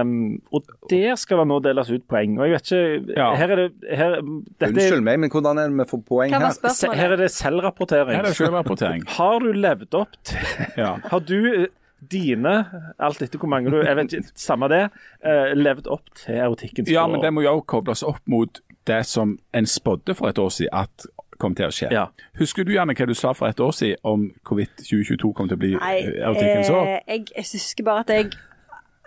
Um, 0.00 0.40
og 0.52 0.68
der 0.90 1.18
skal 1.20 1.42
det 1.42 1.48
nå 1.52 1.60
deles 1.64 1.92
ut 1.92 2.06
poeng. 2.10 2.38
Og 2.38 2.48
jeg 2.48 2.58
vet 2.58 2.72
ikke 2.72 3.16
ja. 3.18 3.30
Her 3.38 3.54
er 3.54 3.60
det 3.64 3.96
her, 3.98 4.18
dette, 4.58 4.72
Unnskyld 4.72 5.04
meg, 5.06 5.20
men 5.22 5.32
hvordan 5.32 5.60
er 5.60 5.70
det 5.70 5.78
vi 5.78 5.88
får 5.90 6.04
poeng 6.08 6.34
her? 6.34 6.94
Her 6.98 7.16
er 7.16 7.20
det 7.20 7.30
selvrapportering. 7.34 8.14
Her 8.16 8.24
er 8.24 8.32
det 8.32 8.38
selvrapportering. 8.38 9.04
Har 9.18 9.44
du 9.44 9.52
levd 9.52 9.98
opp 9.98 10.16
til 10.26 10.78
Har 10.78 11.24
du 11.24 11.68
dine, 11.98 12.54
alt 13.02 13.22
etter 13.24 13.40
hvor 13.42 13.50
mange 13.50 13.72
du 13.72 13.80
jeg 13.80 13.96
vet 13.98 14.12
ikke, 14.18 14.32
Samme 14.38 14.68
det, 14.70 14.84
uh, 15.26 15.52
levd 15.58 15.90
opp 15.90 16.06
til 16.20 16.38
erotikkens 16.38 16.90
Ja, 16.92 17.06
men 17.10 17.22
det 17.24 17.32
må 17.34 17.42
jo 17.42 17.58
kobles 17.66 18.04
opp 18.06 18.22
mot 18.30 18.60
det 18.88 19.02
som 19.06 19.36
en 19.52 19.66
spådde 19.68 20.14
for 20.16 20.30
et 20.30 20.38
år 20.38 20.52
siden 20.54 20.76
at 20.78 21.08
kom 21.38 21.54
til 21.54 21.68
å 21.68 21.74
skje. 21.74 21.90
Ja. 21.94 22.08
Husker 22.38 22.66
du 22.66 22.74
Janne, 22.74 22.96
hva 22.98 23.06
du 23.08 23.14
sa 23.16 23.32
for 23.36 23.50
et 23.50 23.60
år 23.62 23.74
siden 23.76 24.02
om 24.06 24.26
hvorvidt 24.46 24.82
2022 24.82 25.32
kom 25.36 25.50
til 25.50 25.58
å 25.58 25.62
bli 25.62 25.72
eh, 25.76 26.10
erotikkens 26.26 26.72
år? 26.74 26.90
Eh, 26.96 27.14
jeg, 27.14 27.28
jeg 27.36 27.48
husker 27.52 27.86
bare 27.86 28.04
at 28.04 28.12
jeg, 28.14 28.32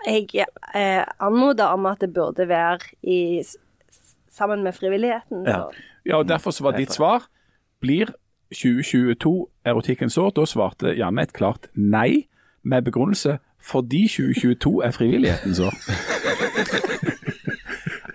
jeg 0.07 0.47
eh, 0.77 1.03
anmoda 1.19 1.71
om 1.75 1.89
at 1.91 2.03
det 2.03 2.11
burde 2.15 2.47
være 2.49 2.93
i, 3.03 3.43
sammen 4.31 4.63
med 4.63 4.77
frivilligheten. 4.77 5.45
Ja. 5.47 5.65
ja, 6.07 6.21
og 6.21 6.29
derfor 6.31 6.55
så 6.55 6.67
var 6.69 6.79
ditt 6.79 6.95
svar 6.95 7.27
blir 7.83 8.13
2022 8.55 9.35
erotikkens 9.67 10.17
år. 10.21 10.33
Da 10.37 10.47
svarte 10.47 10.95
Janne 10.97 11.27
et 11.27 11.35
klart 11.35 11.67
nei 11.75 12.27
med 12.63 12.81
begrunnelse 12.81 13.37
fordi 13.63 14.07
2022 14.07 14.85
er 14.85 14.91
frivillighetens 14.91 15.59
år. 15.67 15.73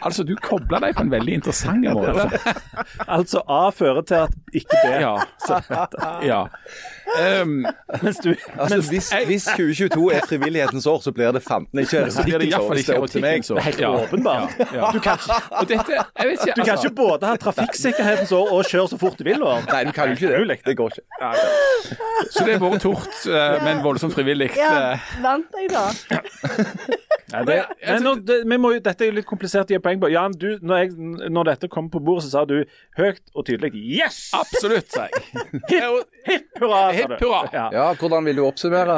Altså, 0.07 0.24
du 0.26 0.34
kobler 0.42 0.82
deg 0.82 0.96
på 0.96 1.04
en 1.07 1.12
veldig 1.12 1.38
interessant 1.40 1.86
måte. 1.86 2.40
altså 3.18 3.42
A 3.50 3.62
fører 3.74 4.07
til 4.07 4.26
at 4.26 4.36
ikke 4.52 4.82
B. 4.82 4.92
Ja. 5.07 5.16
Så, 5.38 5.61
ja. 6.24 6.44
Um, 7.42 7.66
mens 8.02 8.16
du, 8.18 8.34
altså, 8.59 8.76
mens, 8.76 8.88
hvis, 8.88 9.12
hvis, 9.26 9.44
2022 9.44 10.12
er 10.12 10.26
frivillighetens 10.28 10.86
år, 10.86 10.98
så 11.04 11.12
blir 11.12 11.30
det 11.32 11.42
15 11.42 11.78
ikke 11.78 12.00
så 12.11 12.24
blir 12.26 12.40
det 12.42 12.48
iallfall 12.48 12.80
ikke 12.80 12.96
erotikkens 12.96 13.50
år. 13.50 13.61
Helt 13.66 13.80
ja. 13.80 13.90
åpenbart. 14.02 14.57
Ja. 14.74 14.90
Du, 14.92 14.98
kan, 15.00 15.20
dette, 15.61 15.76
ikke, 15.76 16.02
du 16.16 16.24
altså, 16.24 16.64
kan 16.64 16.78
ikke 16.82 16.94
både 16.96 17.30
ha 17.30 17.36
trafikksikkerhetens 17.36 18.32
år 18.32 18.52
og 18.52 18.64
kjøre 18.70 18.88
så 18.94 18.98
fort 19.00 19.18
du 19.18 19.24
vil. 19.28 19.42
År. 19.42 19.62
Nei, 19.70 19.84
du 19.86 19.92
kan 19.94 20.11
jo 20.11 20.18
ikke 20.18 20.32
det. 20.32 20.59
Det 20.66 20.76
går 20.76 20.96
ikke. 20.96 21.07
Ja, 21.20 21.32
så 22.30 22.44
det 22.46 22.57
er 22.57 22.62
bare 22.62 22.78
tort, 22.82 23.14
uh, 23.28 23.64
men 23.64 23.84
voldsomt 23.84 24.14
frivillig. 24.16 24.50
Ja, 24.59 24.92
eh. 24.92 25.11
vant 25.22 25.61
jeg 25.61 25.70
da. 25.70 25.86
Ja, 27.33 27.43
det, 27.47 27.57
men 27.83 28.05
nå, 28.07 28.12
det, 28.23 28.59
må, 28.62 28.71
dette 28.83 29.07
er 29.07 29.14
litt 29.17 29.27
komplisert 29.29 29.71
å 29.71 29.77
gi 29.77 29.83
poeng 29.83 30.01
på. 30.03 30.11
Jan, 30.12 30.35
du, 30.39 30.49
når, 30.62 30.77
jeg, 30.85 30.89
når, 31.33 31.51
dette 31.51 31.71
kom 31.73 31.89
på 31.93 32.03
bordet, 32.05 32.27
så 32.27 32.31
sa 32.37 32.45
du 32.49 32.59
høyt 32.99 33.23
og 33.35 33.47
tydelig 33.49 33.73
'yes'! 33.75 34.21
Absolutt, 34.39 34.89
sa 34.95 35.09
jeg. 35.11 35.25
Hipp, 35.73 36.11
hipp 36.29 36.62
hurra, 36.62 36.83
Hipp 36.95 37.17
hurra. 37.21 37.41
Ja. 37.53 37.67
ja, 37.75 37.87
hvordan 37.99 38.29
vil 38.29 38.39
du 38.39 38.43
oppsummere, 38.47 38.97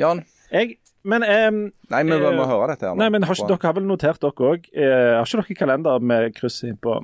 Jan? 0.00 0.18
Jeg 0.52 0.76
men 1.06 1.22
um, 1.22 1.58
Nei, 1.92 2.00
men 2.02 2.18
vi 2.18 2.30
må 2.34 2.42
uh, 2.42 2.48
høre 2.50 2.72
dette. 2.72 2.88
her 2.88 2.94
nå. 2.96 2.98
Nei, 2.98 3.06
men 3.14 3.22
har 3.28 3.34
ikke, 3.36 3.46
Dere 3.52 3.66
har 3.68 3.74
vel 3.76 3.84
notert 3.86 4.18
dere 4.24 4.48
òg? 4.50 4.64
Uh, 4.74 4.82
eh, 4.82 5.14
har 5.14 5.22
ikke 5.30 5.44
dere 5.44 5.60
kalender 5.60 6.02
med 6.02 6.34
kryss 6.34 6.66
innpå? 6.66 6.98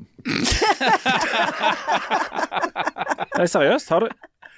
Nei, 3.39 3.47
seriøst? 3.47 3.87
Har 3.95 4.03
du 4.03 4.11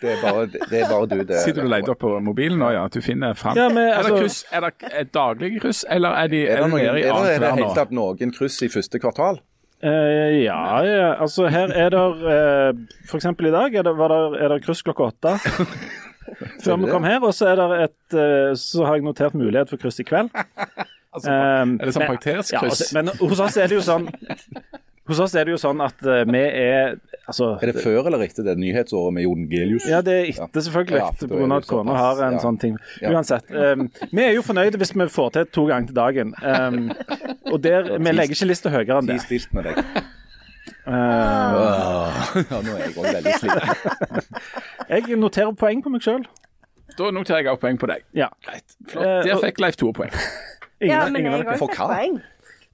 det 0.05 0.13
er 0.13 0.21
bare, 0.23 0.45
det 0.53 0.81
er 0.83 0.91
bare 0.91 1.09
du. 1.09 1.17
Det, 1.25 1.41
Sitter 1.41 1.65
du 1.65 1.69
og 1.69 1.73
leter 1.73 1.97
på 1.99 2.13
mobilen 2.25 2.61
nå, 2.61 2.71
ja? 2.75 2.85
At 2.89 2.95
Du 2.95 3.01
finner 3.05 3.35
fram. 3.39 3.57
Ja, 3.59 3.71
men, 3.73 3.89
altså, 3.89 4.13
er, 4.13 4.15
det 4.15 4.23
kryss, 4.23 4.39
er 4.51 4.67
det 4.69 5.15
daglige 5.17 5.65
kryss, 5.65 5.83
eller 5.91 6.21
er 6.21 6.31
de 6.33 6.45
er 6.45 6.63
det, 6.63 6.69
noen, 6.69 6.85
er 6.85 6.99
det, 6.99 7.09
er 7.09 7.43
det 7.45 7.53
helt 7.63 7.77
tatt 7.79 7.95
noen 7.95 8.35
kryss 8.35 8.61
i 8.67 8.71
første 8.73 9.01
kvartal? 9.03 9.41
Uh, 9.85 9.91
ja, 10.41 10.61
ja, 10.87 11.09
altså 11.21 11.49
her 11.53 11.69
er 11.77 11.91
det 11.93 12.01
uh, 12.01 12.71
For 13.05 13.19
eksempel 13.19 13.51
i 13.51 13.53
dag 13.53 13.75
er 13.75 13.85
det, 13.85 13.93
der, 13.99 14.15
er 14.41 14.55
det 14.55 14.63
kryss 14.65 14.81
klokka 14.87 15.11
åtte. 15.11 15.35
Før 16.65 16.79
vi 16.81 16.89
kom 16.89 17.05
her, 17.05 17.21
og 17.21 17.35
så, 17.37 17.51
er 17.53 17.61
det 17.61 17.83
et, 17.89 18.17
uh, 18.17 18.55
så 18.57 18.87
har 18.89 18.97
jeg 18.97 19.05
notert 19.05 19.37
mulighet 19.37 19.69
for 19.69 19.81
kryss 19.83 20.01
i 20.01 20.07
kveld. 20.09 20.31
altså, 21.15 21.29
um, 21.29 21.77
er 21.77 21.91
det 21.91 21.97
sånn 21.97 22.09
parterskryss? 22.09 22.55
Ja, 22.55 22.65
altså, 22.71 22.89
men 22.97 23.13
hos 23.21 23.45
oss 23.45 23.61
er 23.61 23.69
det 23.69 23.81
jo 23.81 23.85
sånn 23.85 24.09
hos 25.05 25.19
oss 25.21 25.35
er 25.37 25.45
det 25.45 25.53
jo 25.53 25.59
sånn 25.61 25.83
at 25.85 25.99
uh, 26.09 26.23
vi 26.25 26.41
er 26.41 26.95
altså, 27.29 27.51
Er 27.61 27.73
det 27.75 27.83
før 27.85 28.07
eller 28.09 28.23
etter 28.25 28.47
det 28.47 28.55
nyhetsåret 28.57 29.13
med 29.13 29.27
Jon 29.27 29.43
Gelius? 29.51 29.85
Ja, 29.91 30.01
det 30.05 30.15
er 30.17 30.31
etter, 30.33 30.65
selvfølgelig. 30.65 31.01
Ja, 31.03 31.11
Pga. 31.13 31.59
at 31.59 31.69
kona 31.69 31.97
har 31.99 32.23
en 32.25 32.39
ja. 32.39 32.41
sånn 32.41 32.59
ting. 32.63 32.79
Uansett. 33.05 33.53
Um, 33.53 33.91
vi 34.09 34.25
er 34.25 34.33
jo 34.39 34.45
fornøyde 34.47 34.81
hvis 34.81 34.95
vi 34.97 35.09
får 35.13 35.35
til 35.37 35.51
to 35.53 35.67
ganger 35.69 35.91
til 35.91 35.99
dagen. 35.99 36.33
Um, 36.41 36.89
og 37.53 37.61
der, 37.67 37.93
vi 37.99 38.15
legger 38.17 38.39
ikke 38.39 38.49
lista 38.49 38.73
høyere 38.73 39.03
enn 39.03 39.11
det. 39.11 39.19
Ti 39.21 39.29
stilt 39.29 39.53
med 39.57 39.69
deg. 39.69 39.83
Uh, 40.85 42.25
ja, 42.41 42.63
nå 42.65 42.73
er 42.73 42.83
jeg 42.87 42.97
òg 42.97 43.07
veldig 43.11 43.37
sliten. 43.41 44.27
jeg 44.89 45.21
noterer 45.21 45.53
poeng 45.61 45.85
på 45.85 45.93
meg 45.93 46.05
sjøl. 46.05 46.25
Da 46.97 47.11
noterer 47.13 47.45
jeg 47.45 47.53
også 47.53 47.65
poeng 47.67 47.81
på 47.81 47.93
deg. 47.93 48.05
Ja. 48.17 48.31
Greit. 48.47 48.79
Flott. 48.89 49.05
Uh, 49.05 49.21
Der 49.29 49.45
fikk 49.45 49.61
Leif 49.61 49.77
to 49.81 49.93
poeng. 49.97 50.13
Ingen, 50.81 50.97
ja, 50.97 51.05
men 51.13 51.29
jeg 51.29 51.37
har 51.37 51.53
også 51.59 51.69
poeng. 51.77 52.23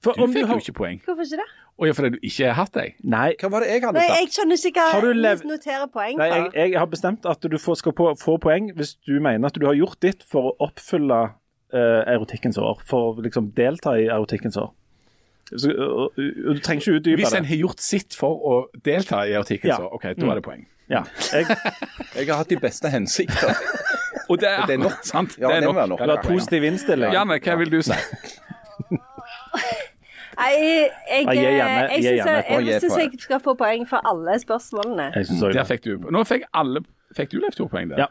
For 0.01 0.17
du 0.17 0.31
fikk 0.33 0.47
jo 0.49 0.61
ikke 0.63 0.77
poeng. 0.79 1.03
Hvorfor 1.05 1.27
ikke 1.27 1.43
det? 1.43 1.49
Å 1.81 1.87
ja, 1.89 1.93
fordi 1.97 2.11
du 2.13 2.17
ikke 2.21 2.45
har 2.45 2.57
hatt 2.59 2.75
deg? 2.77 2.97
Nei. 3.09 3.31
Hva 3.41 3.49
var 3.49 3.63
det 3.65 3.71
jeg 3.71 3.81
hadde 3.81 4.01
sagt? 4.03 4.11
Nei, 4.11 4.17
jeg 4.21 4.33
skjønner 4.35 4.65
ikke 4.69 4.83
hva 4.85 4.99
du 5.01 5.47
noterer 5.49 5.87
poeng 5.89 6.11
for. 6.13 6.21
Nei, 6.21 6.27
jeg, 6.35 6.51
jeg, 6.59 6.75
har 6.77 6.89
bestemt 6.91 7.25
at 7.31 7.47
du 7.49 7.55
får, 7.57 7.79
skal 7.79 7.95
på, 7.97 8.09
få 8.21 8.35
poeng 8.43 8.67
hvis 8.77 8.91
du 9.07 9.15
mener 9.17 9.49
at 9.49 9.57
du 9.57 9.65
har 9.65 9.73
gjort 9.79 9.97
ditt 10.05 10.21
for 10.29 10.51
å 10.51 10.67
oppfylle 10.67 11.17
uh, 11.33 12.01
erotikkens 12.05 12.61
år. 12.61 12.83
For 12.85 13.09
å 13.09 13.25
liksom 13.25 13.49
delta 13.57 13.95
i 13.97 14.05
erotikkens 14.13 14.59
år. 14.61 14.69
Så, 15.49 15.73
uh, 15.73 16.05
uh, 16.13 16.53
du 16.53 16.61
trenger 16.61 16.85
ikke 16.85 16.99
utdype 16.99 17.15
det. 17.15 17.19
Hvis 17.23 17.37
en 17.39 17.49
har 17.49 17.63
gjort 17.63 17.81
sitt 17.81 18.17
for 18.19 18.45
å 18.45 18.55
delta 18.85 19.25
i 19.25 19.33
erotikkens 19.39 19.73
ja. 19.73 19.81
år, 19.81 19.97
OK, 19.97 20.11
da 20.21 20.29
er 20.35 20.37
det 20.37 20.45
poeng. 20.45 20.67
Ja. 20.91 21.05
Jeg, 21.31 21.49
jeg 22.19 22.29
har 22.29 22.43
hatt 22.43 22.53
de 22.53 22.61
beste 22.61 22.93
hensikter. 22.93 23.57
Og 24.29 24.37
det 24.37 24.53
er, 24.53 24.67
det 24.69 24.77
er 24.77 24.85
nok. 24.85 25.01
Sant? 25.01 25.33
Ja, 25.41 25.49
det 25.49 25.65
er 25.65 25.89
nok. 25.89 25.97
Eller 25.97 26.21
positiv 26.23 26.69
innstilling. 26.69 27.09
Janne, 27.17 27.41
hva 27.41 27.57
vil 27.59 27.73
du 27.73 27.81
si? 27.89 27.97
Nei, 30.37 30.51
jeg, 30.55 30.89
jeg, 31.09 31.25
jeg, 31.27 32.65
jeg 32.67 32.81
syns 32.81 32.97
jeg 33.01 33.19
skal 33.19 33.41
få 33.43 33.55
poeng 33.59 33.83
for 33.89 34.03
alle 34.07 34.37
spørsmålene. 34.39 35.11
Jeg 35.15 35.27
Der 35.57 35.67
fikk 35.67 35.85
du. 35.85 36.09
Nå 36.11 36.23
fikk 36.29 36.47
alle 36.53 36.85
Fikk 37.11 37.33
du 37.33 37.41
Leif 37.43 37.57
to 37.57 37.67
poeng 37.67 37.89
der? 37.91 38.05
Ja. 38.05 38.07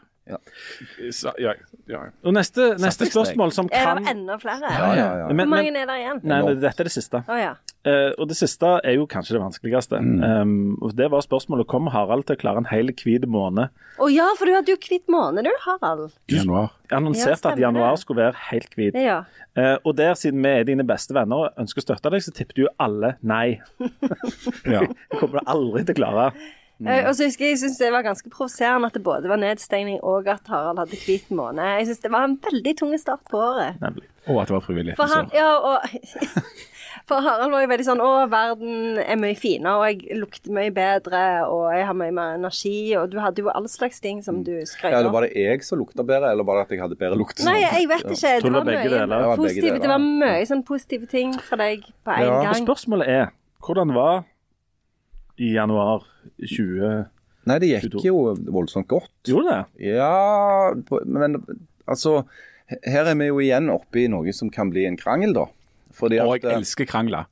Så, 1.11 1.31
ja, 1.41 1.53
ja. 1.89 2.03
Og 2.23 2.35
neste, 2.35 2.75
neste 2.79 3.07
spørsmål 3.09 3.51
som 3.55 3.67
Er 3.73 3.97
det 3.97 4.11
enda 4.13 4.37
flere? 4.39 4.69
Ja, 4.69 4.91
ja, 4.93 5.07
ja. 5.23 5.25
Hvor 5.25 5.35
Men, 5.35 5.49
mange 5.49 5.73
er 5.73 5.89
der 5.89 5.97
igjen? 5.97 6.21
nei, 6.23 6.39
men 6.45 6.61
dette 6.61 6.83
er 6.83 6.89
det 6.89 6.93
siste. 6.93 7.23
Oh, 7.27 7.39
ja. 7.39 7.55
Eh, 7.81 8.11
og 8.21 8.27
det 8.29 8.37
siste 8.37 8.75
er 8.85 8.93
jo 8.99 9.07
kanskje 9.09 9.33
det 9.33 9.41
vanskeligste. 9.41 9.97
Um, 9.97 10.77
det 10.93 11.07
var 11.09 11.23
spørsmålet 11.25 11.65
kom 11.71 11.89
Harald 11.89 12.27
til 12.29 12.37
å 12.37 12.41
klare 12.43 12.61
en 12.61 12.69
hel 12.69 12.93
hvit 12.93 13.25
måned. 13.25 13.73
Å 13.97 14.09
ja, 14.13 14.27
for 14.37 14.45
du 14.45 14.53
hadde 14.53 14.69
jo 14.69 14.77
hvit 14.77 15.09
måned, 15.11 15.49
du, 15.49 15.51
Harald. 15.65 16.13
Januar. 16.29 16.75
Jeg 16.85 16.99
annonserte 16.99 17.49
Ja, 17.49 17.55
at 17.55 17.63
januar 17.63 17.97
skulle 17.97 18.27
være 18.27 18.45
helt 18.51 18.77
hvit. 18.77 19.01
Ja. 19.01 19.23
Eh, 19.57 19.77
og 19.81 19.97
der, 19.97 20.13
siden 20.19 20.45
vi 20.45 20.53
er 20.53 20.69
dine 20.69 20.85
beste 20.87 21.17
venner 21.17 21.47
og 21.47 21.61
ønsker 21.63 21.81
å 21.81 21.87
støtte 21.89 22.13
deg, 22.13 22.21
så 22.21 22.35
tippet 22.37 22.61
jo 22.61 22.71
alle 22.77 23.15
nei. 23.25 23.57
Ja. 24.75 24.85
Det 25.11 25.17
kommer 25.17 25.41
du 25.41 25.49
aldri 25.49 25.81
til 25.87 25.97
å 25.97 26.01
klare. 26.03 26.31
Eh, 26.87 27.07
Og 27.09 27.15
så 27.15 27.27
husker 27.27 27.45
jeg, 27.45 27.51
jeg 27.55 27.59
synes 27.65 27.77
det 27.77 27.91
var 27.93 28.01
ganske 28.07 28.29
provoserende 28.33 28.87
at 28.87 28.93
det 28.97 29.03
både 29.05 29.29
var 29.29 29.37
nedstengning 29.37 29.99
og 30.03 30.27
at 30.27 30.41
Harald 30.49 30.79
hadde 30.81 30.97
hvit 31.05 31.29
måned. 31.31 31.63
Jeg 31.77 31.85
synes 31.91 31.99
det 31.99 32.11
var 32.11 32.23
en 32.25 32.39
veldig 32.41 32.77
tung 32.79 32.97
start 32.99 33.21
på 33.29 33.37
året. 33.37 33.77
Nemlig. 33.81 34.07
Og 34.27 34.41
at 34.41 34.47
det 34.47 34.53
var 34.53 34.65
frivillig. 34.65 34.95
For 34.97 35.09
han, 35.09 35.29
ja, 35.33 35.55
og 35.57 35.79
For 37.09 37.19
Harald 37.25 37.51
var 37.51 37.63
jo 37.63 37.67
veldig 37.71 37.85
sånn 37.87 38.01
Å, 38.03 38.09
verden 38.29 38.99
er 39.01 39.17
mye 39.19 39.35
finere, 39.39 39.73
og 39.79 39.85
jeg 39.89 40.17
lukter 40.19 40.53
mye 40.53 40.71
bedre, 40.75 41.21
og 41.49 41.71
jeg 41.73 41.85
har 41.87 41.95
mye 41.97 42.13
mer 42.15 42.35
energi, 42.37 42.93
og 42.99 43.09
du 43.11 43.17
hadde 43.19 43.41
jo 43.41 43.49
all 43.51 43.65
slags 43.71 43.99
ting 44.03 44.21
som 44.23 44.43
du 44.45 44.51
skrøt 44.69 44.93
Ja, 44.93 44.99
eller 45.01 45.11
var 45.15 45.25
det 45.25 45.31
jeg 45.35 45.63
som 45.65 45.79
lukta 45.81 46.05
bedre, 46.07 46.29
eller 46.35 46.45
var 46.47 46.59
det 46.59 46.67
at 46.67 46.75
jeg 46.75 46.83
hadde 46.83 46.97
bedre 46.99 47.17
lukt? 47.19 47.41
Nei, 47.47 47.57
jeg 47.63 47.89
vet 47.89 48.05
ikke. 48.05 48.33
Det 48.45 48.53
var 48.53 48.67
mye. 48.69 48.83
Det 48.85 49.07
var 49.09 49.41
positive, 49.41 49.79
det 49.81 49.91
var 49.91 50.03
mye 50.05 50.45
sånn 50.51 50.63
positive 50.67 51.09
ting 51.11 51.33
for 51.39 51.59
deg 51.63 51.87
på 52.05 52.15
en 52.15 52.21
Ja. 52.27 52.37
Og 52.37 52.45
gang. 52.51 52.61
spørsmålet 52.67 53.09
er 53.17 53.25
hvordan 53.65 53.93
var 53.97 54.23
i 55.41 55.53
januar 55.55 56.05
20... 56.37 57.07
Nei, 57.49 57.57
det 57.57 57.71
gikk 57.71 58.03
jo 58.05 58.35
voldsomt 58.53 58.85
godt. 58.91 59.09
Gjorde 59.25 59.49
det? 59.55 59.87
Ja, 59.95 60.75
men 61.09 61.39
altså 61.89 62.19
Her 62.85 63.09
er 63.09 63.17
vi 63.17 63.31
jo 63.31 63.39
igjen 63.41 63.71
oppe 63.73 64.03
i 64.03 64.09
noe 64.13 64.29
som 64.37 64.51
kan 64.53 64.69
bli 64.69 64.85
en 64.85 64.99
krangel, 64.99 65.33
da. 65.33 65.47
Fordi 65.97 66.19
Og 66.21 66.35
jeg 66.37 66.45
at, 66.45 66.59
elsker 66.61 66.85
krangler. 66.87 67.25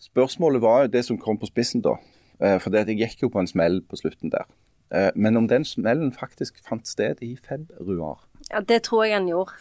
Spørsmålet 0.00 0.62
var 0.62 0.86
jo 0.86 0.92
det 0.94 1.02
som 1.08 1.18
kom 1.20 1.36
på 1.40 1.50
spissen 1.50 1.82
da. 1.84 1.96
Eh, 2.38 2.56
For 2.62 2.72
det 2.72 2.86
jeg 2.88 3.02
gikk 3.02 3.26
jo 3.26 3.32
på 3.34 3.42
en 3.42 3.50
smell 3.50 3.82
på 3.82 3.98
slutten 4.00 4.30
der. 4.32 4.46
Eh, 4.94 5.10
Men 5.18 5.36
om 5.36 5.50
den 5.50 5.66
smellen 5.68 6.14
faktisk 6.14 6.62
fant 6.64 6.86
sted 6.88 7.18
i 7.20 7.34
februar 7.36 8.22
Ja, 8.50 8.60
det 8.66 8.80
tror 8.82 9.04
jeg 9.06 9.14
han 9.14 9.28
gjorde. 9.30 9.52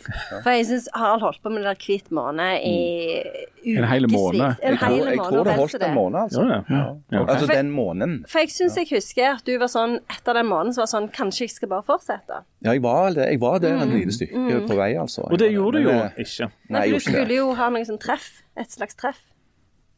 For 0.41 0.49
jeg 0.49 0.65
syns 0.65 0.87
Harald 0.97 1.21
holdt 1.21 1.43
på 1.43 1.51
med 1.53 1.61
det 1.61 1.69
der 1.69 1.83
hvit 1.85 2.07
måne 2.15 2.47
i 2.65 2.77
ukevis. 3.21 3.77
En 3.77 3.85
hel 3.91 4.07
måned. 4.09 4.41
En 4.41 4.73
Jeg 4.73 4.79
tror, 4.81 5.09
jeg 5.09 5.19
tror 5.27 5.43
det 5.45 5.53
holdt 5.59 5.83
en 5.85 5.93
måned, 5.93 6.19
altså. 6.19 6.45
Ja, 6.49 6.59
ja. 6.69 6.85
Ja. 7.11 7.21
Altså 7.25 7.47
den 7.51 7.69
måneden. 7.75 8.15
For 8.31 8.41
jeg 8.41 8.49
syns 8.55 8.77
jeg 8.79 8.89
husker 8.89 9.35
at 9.35 9.43
du 9.45 9.53
var 9.61 9.69
sånn 9.69 9.99
etter 10.09 10.39
den 10.39 10.49
måneden 10.49 10.73
så 10.73 10.81
var 10.85 10.89
sånn 10.93 11.09
Kanskje 11.13 11.45
jeg 11.45 11.53
skal 11.53 11.69
bare 11.75 11.85
fortsette. 11.85 12.39
Ja, 12.65 12.73
jeg 12.73 12.81
var, 12.83 13.11
det, 13.13 13.27
jeg 13.29 13.41
var 13.41 13.59
der 13.61 13.77
en 13.83 13.93
lite 13.93 14.15
stykke 14.17 14.61
på 14.69 14.77
vei, 14.79 14.89
altså. 14.97 15.27
Og 15.29 15.37
det 15.41 15.51
gjorde 15.53 15.83
du 15.83 15.89
jo 15.91 15.97
eh, 15.99 16.17
ikke. 16.25 16.49
Nei, 16.69 16.79
Nei, 16.79 16.85
for 16.89 16.97
du 16.97 17.05
skulle 17.11 17.37
jo 17.37 17.51
ha 17.59 17.69
noe 17.75 17.85
sånn 17.85 18.01
treff. 18.01 18.31
Et 18.57 18.73
slags 18.73 18.97
treff. 18.97 19.21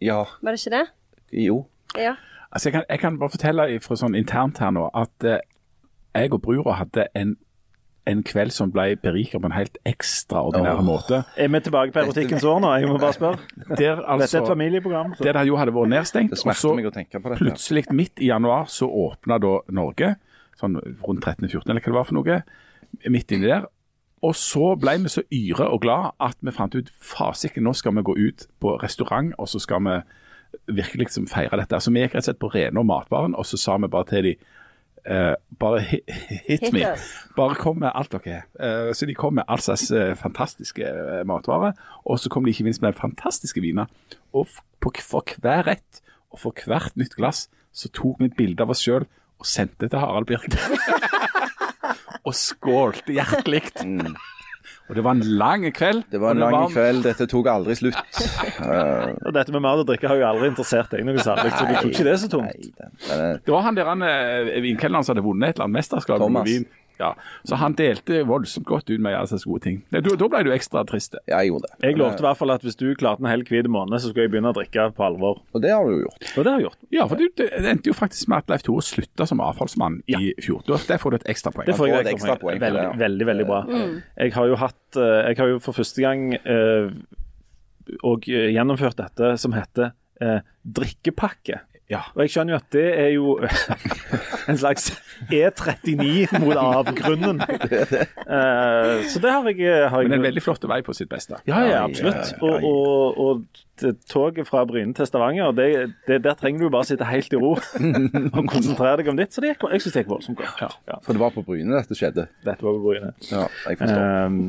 Ja, 0.02 0.26
Var 0.42 0.58
det 0.58 0.60
ikke 0.66 0.76
det? 0.76 0.86
jo. 1.48 1.62
Ja. 1.96 2.16
Altså, 2.52 2.68
jeg, 2.68 2.74
kan, 2.74 2.84
jeg 2.90 3.00
kan 3.00 3.18
bare 3.20 3.32
fortelle 3.32 3.66
fra 3.80 3.96
sånn 3.96 4.16
internt 4.20 4.60
her 4.60 4.74
nå 4.76 4.90
at 4.98 5.24
eh, 5.28 5.40
jeg 6.16 6.34
og 6.36 6.42
brura 6.44 6.76
hadde 6.82 7.06
en, 7.16 7.38
en 8.10 8.24
kveld 8.26 8.54
som 8.54 8.72
ble 8.74 8.96
berika 9.02 9.40
på 9.40 9.50
en 9.50 9.54
helt 9.54 9.78
ekstraordinær 9.88 10.80
oh. 10.82 10.86
måte. 10.86 11.22
Er 11.38 11.52
vi 11.54 11.62
tilbake 11.62 11.94
på 11.94 12.02
erotikkens 12.02 12.46
år 12.48 12.62
nå? 12.64 12.72
Jeg 12.82 12.90
må 12.90 12.98
bare 13.02 13.18
spørre. 13.18 13.42
Der, 13.58 13.76
Dette 13.76 13.84
er 13.86 14.00
et 14.02 14.24
altså, 14.24 14.46
familieprogram. 14.48 15.14
Så. 15.18 15.24
der 15.24 15.38
det 15.38 15.48
jo 15.48 15.60
hadde 15.60 15.76
vært 15.76 15.92
nedstengt, 15.94 16.34
og 16.34 16.56
så 16.58 16.74
plutselig 17.38 17.86
midt 17.94 18.22
i 18.22 18.32
januar 18.32 18.66
så 18.70 18.90
åpna 18.90 19.38
da 19.42 19.60
Norge, 19.74 20.16
sånn 20.60 20.80
rundt 21.06 21.26
13.14 21.26 21.70
eller 21.70 21.82
hva 21.82 21.92
det 21.92 21.98
var 22.00 22.10
for 22.10 22.18
noe, 22.18 22.42
midt 23.10 23.36
inni 23.36 23.50
der. 23.52 23.70
Og 24.26 24.36
så 24.38 24.74
ble 24.78 24.98
vi 25.02 25.10
så 25.10 25.24
yre 25.34 25.70
og 25.74 25.82
glad 25.86 26.12
at 26.22 26.38
vi 26.46 26.54
fant 26.54 26.76
ut 26.78 26.90
fasiken, 26.94 27.66
nå 27.66 27.74
skal 27.78 27.96
vi 27.98 28.06
gå 28.06 28.18
ut 28.18 28.46
på 28.62 28.76
restaurant, 28.82 29.34
og 29.42 29.50
så 29.50 29.62
skal 29.62 29.82
vi 29.88 30.00
virkelig 30.68 31.08
liksom 31.08 31.30
feire 31.32 31.58
dette. 31.58 31.80
Så 31.82 31.94
vi 31.94 32.04
gikk 32.04 32.18
rett 32.18 32.26
og 32.26 32.30
slett 32.30 32.42
på 32.42 32.52
Rene 32.54 32.82
og 32.82 32.90
Matvaren, 32.90 33.38
og 33.38 33.48
så 33.50 33.58
sa 33.58 33.78
vi 33.82 33.90
bare 33.90 34.10
til 34.10 34.28
dem 34.32 34.50
eh, 35.06 35.34
bare 35.60 35.82
hit, 35.86 36.12
hit 36.48 36.68
me. 36.74 36.84
Bare 37.38 37.58
kom 37.60 37.80
med 37.82 37.92
alt 37.96 38.14
dere 38.14 38.42
har. 38.42 38.48
Uh, 38.56 38.92
så 38.94 39.08
de 39.10 39.16
kom 39.18 39.38
med 39.40 39.48
all 39.48 39.62
slags 39.64 39.88
uh, 39.92 40.14
fantastiske 40.20 40.88
matvarer. 41.28 41.78
Og 42.06 42.20
så 42.20 42.32
kom 42.32 42.46
de 42.46 42.54
ikke 42.54 42.68
minst 42.68 42.84
med 42.84 42.98
fantastiske 42.98 43.62
viner. 43.64 43.90
Og 44.34 44.50
på, 44.82 44.94
for 45.02 45.38
hver 45.42 45.66
rett 45.70 46.02
og 46.32 46.40
for 46.46 46.68
hvert 46.68 46.96
nytt 47.00 47.16
glass 47.18 47.48
så 47.76 47.92
tok 47.96 48.20
vi 48.20 48.28
et 48.28 48.38
bilde 48.38 48.64
av 48.64 48.72
oss 48.74 48.84
sjøl 48.84 49.06
og 49.42 49.48
sendte 49.48 49.88
til 49.90 50.02
Harald 50.02 50.28
Birk. 50.30 50.54
og 52.28 52.36
skålte 52.38 53.16
hjertelig. 53.16 53.64
Og 54.92 54.98
det 54.98 55.04
var 55.06 55.16
en 55.16 55.24
lang 55.40 55.64
kveld. 55.72 56.02
Det 56.12 56.20
var 56.20 56.36
en 56.36 56.42
lang 56.44 56.52
lang 56.52 56.72
kveld, 56.74 57.06
dette 57.06 57.24
tok 57.32 57.48
aldri 57.48 57.78
slutt. 57.80 57.96
Og 59.26 59.32
dette 59.32 59.54
med 59.56 59.64
mat 59.64 59.80
og 59.80 59.88
drikke 59.88 60.10
har 60.12 60.20
jo 60.20 60.26
aldri 60.28 60.50
interessert 60.52 60.92
deg 60.92 61.06
noe 61.08 61.24
særlig, 61.24 61.54
så 61.56 61.64
du 61.64 61.74
tok 61.78 61.94
ikke 61.94 62.08
det 62.10 62.16
så 62.20 62.30
tungt. 62.34 62.52
Nei, 62.52 62.74
den, 62.76 62.92
den 63.08 63.24
er, 63.24 63.40
Det 63.46 63.56
var 63.56 63.64
han 63.70 63.78
der 63.80 63.88
han, 63.88 64.04
eh, 64.04 64.52
vinkelneren 64.68 65.08
som 65.08 65.16
hadde 65.16 65.24
vunnet 65.24 65.54
et 65.54 65.56
eller 65.56 65.70
annet 65.70 65.80
mesterskap 65.80 66.20
med 66.20 66.26
Thomas. 66.28 66.52
Ja, 67.02 67.12
så 67.48 67.58
han 67.62 67.76
delte 67.80 68.22
voldsomt 68.30 68.68
godt 68.70 68.90
ut 68.92 69.02
med 69.02 69.16
alle 69.18 69.30
slags 69.32 69.48
gode 69.50 69.64
ting. 69.66 69.80
Da, 69.94 70.02
da 70.04 70.28
ble 70.30 70.44
du 70.46 70.52
ekstra 70.54 70.84
trist. 70.88 71.18
ja, 71.26 71.42
jeg 71.42 71.52
gjorde 71.52 71.70
det. 71.70 71.78
Jeg 71.88 71.98
lovte 72.00 72.22
i 72.22 72.28
hvert 72.28 72.40
fall 72.40 72.54
at 72.54 72.66
hvis 72.66 72.78
du 72.80 72.88
klarte 73.00 73.26
en 73.26 73.30
hel 73.32 73.44
hvit 73.48 73.70
måned, 73.72 73.98
så 73.98 74.12
skulle 74.12 74.28
jeg 74.28 74.34
begynne 74.36 74.52
å 74.54 74.58
drikke 74.58 74.88
på 74.98 75.06
alvor. 75.08 75.42
Og 75.56 75.64
det 75.64 75.74
har 75.74 75.88
du 75.88 75.96
jo 75.96 76.04
gjort. 76.04 76.28
Og 76.36 76.46
det 76.46 76.52
har 76.54 76.60
jeg 76.62 76.68
gjort. 76.68 76.82
Ja, 76.94 77.08
for 77.10 77.22
du, 77.22 77.26
det 77.42 77.72
endte 77.74 77.92
jo 77.92 77.98
faktisk 77.98 78.30
med 78.32 78.44
at 78.46 78.54
Leif 78.54 78.66
Tore 78.68 78.86
slutta 78.86 79.28
som 79.30 79.42
avfallsmann 79.44 80.02
i 80.12 80.34
fjor. 80.44 80.62
Der 80.68 81.02
får 81.02 81.16
du 81.16 81.20
et 81.22 81.28
ekstra 81.34 81.54
poeng. 81.56 81.70
Det 81.70 81.78
får 81.80 81.90
jeg 81.90 82.06
et 82.06 82.12
ekstra 82.14 82.38
poeng 82.42 82.62
Veldig, 82.62 82.84
ja. 82.84 82.94
veldig, 83.00 83.26
veldig 83.32 83.48
bra. 83.50 83.64
Jeg 84.22 84.36
har 84.36 84.52
jo 84.52 84.60
hatt 84.62 85.00
eh, 85.00 85.18
Jeg 85.32 85.40
har 85.42 85.52
jo 85.56 85.60
for 85.64 85.78
første 85.78 86.04
gang 86.04 86.30
eh, 86.38 86.92
og 88.08 88.28
gjennomført 88.30 89.00
dette 89.00 89.34
som 89.42 89.56
heter 89.56 89.92
eh, 90.22 90.40
drikkepakke. 90.64 91.62
Ja. 91.92 92.06
Og 92.16 92.24
jeg 92.24 92.32
skjønner 92.32 92.56
jo 92.56 92.60
at 92.62 92.68
det 92.72 92.86
er 92.96 93.10
jo 93.12 93.34
en 94.50 94.60
slags 94.62 94.92
E39 95.28 96.40
mot 96.44 96.56
avgrunnen. 96.60 97.44
Eh, 98.32 99.02
så 99.12 99.20
det 99.20 99.32
har 99.34 99.48
jeg, 99.50 99.90
har 99.92 100.04
jeg 100.04 100.08
Men 100.08 100.22
en 100.22 100.24
veldig 100.24 100.42
flott 100.44 100.64
vei 100.70 100.78
på 100.86 100.94
sitt 100.96 101.10
beste. 101.12 101.36
Ja, 101.50 101.60
ja, 101.68 101.82
absolutt. 101.84 102.30
Og, 102.40 102.64
og, 102.64 103.18
og 103.20 103.62
det, 103.82 103.92
toget 104.10 104.48
fra 104.48 104.62
Bryne 104.70 104.94
til 104.98 105.06
Stavanger, 105.10 105.52
det, 105.58 105.68
det, 106.08 106.20
der 106.24 106.34
trenger 106.40 106.64
du 106.66 106.70
bare 106.74 106.88
sitte 106.88 107.06
helt 107.10 107.34
i 107.34 107.40
ro 107.42 107.52
og 108.38 108.48
konsentrere 108.52 108.98
deg 109.02 109.10
om 109.12 109.18
ditt. 109.20 109.34
Så 109.34 109.42
det 109.44 109.52
gikk, 109.54 109.66
jeg 109.74 109.82
syns 109.84 109.94
det 109.98 110.04
gikk 110.04 110.12
voldsomt 110.14 110.38
godt. 110.40 110.62
Ja. 110.88 111.00
For 111.06 111.18
det 111.18 111.22
var 111.24 111.34
på 111.36 111.44
Bryne 111.48 111.76
dette 111.80 111.98
skjedde. 111.98 112.28
Dette 112.46 112.66
var 112.68 112.78
på 112.78 112.84
Bryne. 112.86 113.12
Ja, 113.32 113.46
jeg 113.70 113.80
forstår. 113.82 114.04
Um, 114.26 114.40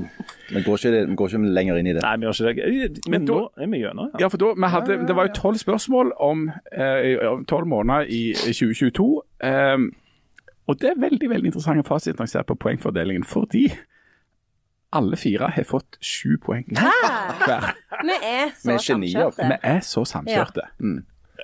Vi 0.53 0.63
går 0.67 0.83
ikke, 0.85 1.05
går 1.17 1.33
ikke 1.33 1.53
lenger 1.59 1.81
inn 1.81 1.87
i 1.91 1.97
det. 1.97 2.03
nei, 2.05 2.17
vi 2.23 2.29
gjør 2.29 2.53
ikke 2.53 2.69
det. 2.97 3.05
Men 3.09 3.21
Men 3.21 3.27
da- 3.31 3.39
nå 3.41 3.49
er 3.67 3.73
vi 3.73 3.83
gjennom. 3.85 4.11
Ja. 4.15 4.21
Ja, 4.27 4.29
for 4.29 4.37
da, 4.45 4.53
vi 4.65 4.71
hadde, 4.77 4.99
Det 5.09 5.17
var 5.17 5.27
jo 5.31 5.33
tolv 5.41 5.57
spørsmål 5.63 6.13
om 6.21 6.47
eh, 6.73 7.19
tolv 7.49 7.67
måneder 7.67 8.07
i 8.09 8.23
2022. 8.35 9.09
Um, 9.43 9.89
og 10.71 10.79
det 10.81 10.91
er 10.93 11.01
veldig 11.01 11.29
veldig 11.31 11.47
interessante 11.51 11.83
fasit 11.89 12.15
når 12.19 12.29
jeg 12.29 12.37
ser 12.37 12.45
på 12.47 12.55
poengfordelingen, 12.55 13.25
fordi 13.27 13.65
alle 14.93 15.17
fire 15.17 15.49
har 15.57 15.67
fått 15.69 15.99
sju 16.05 16.37
poeng 16.43 16.69
hver. 17.47 17.73
Vi 18.03 18.19
er 18.19 18.53
så 18.59 18.77
samkjørte. 18.87 19.49
Vi 19.49 19.59
er 19.73 19.81
så 19.87 20.05
samkjørte. 20.09 20.69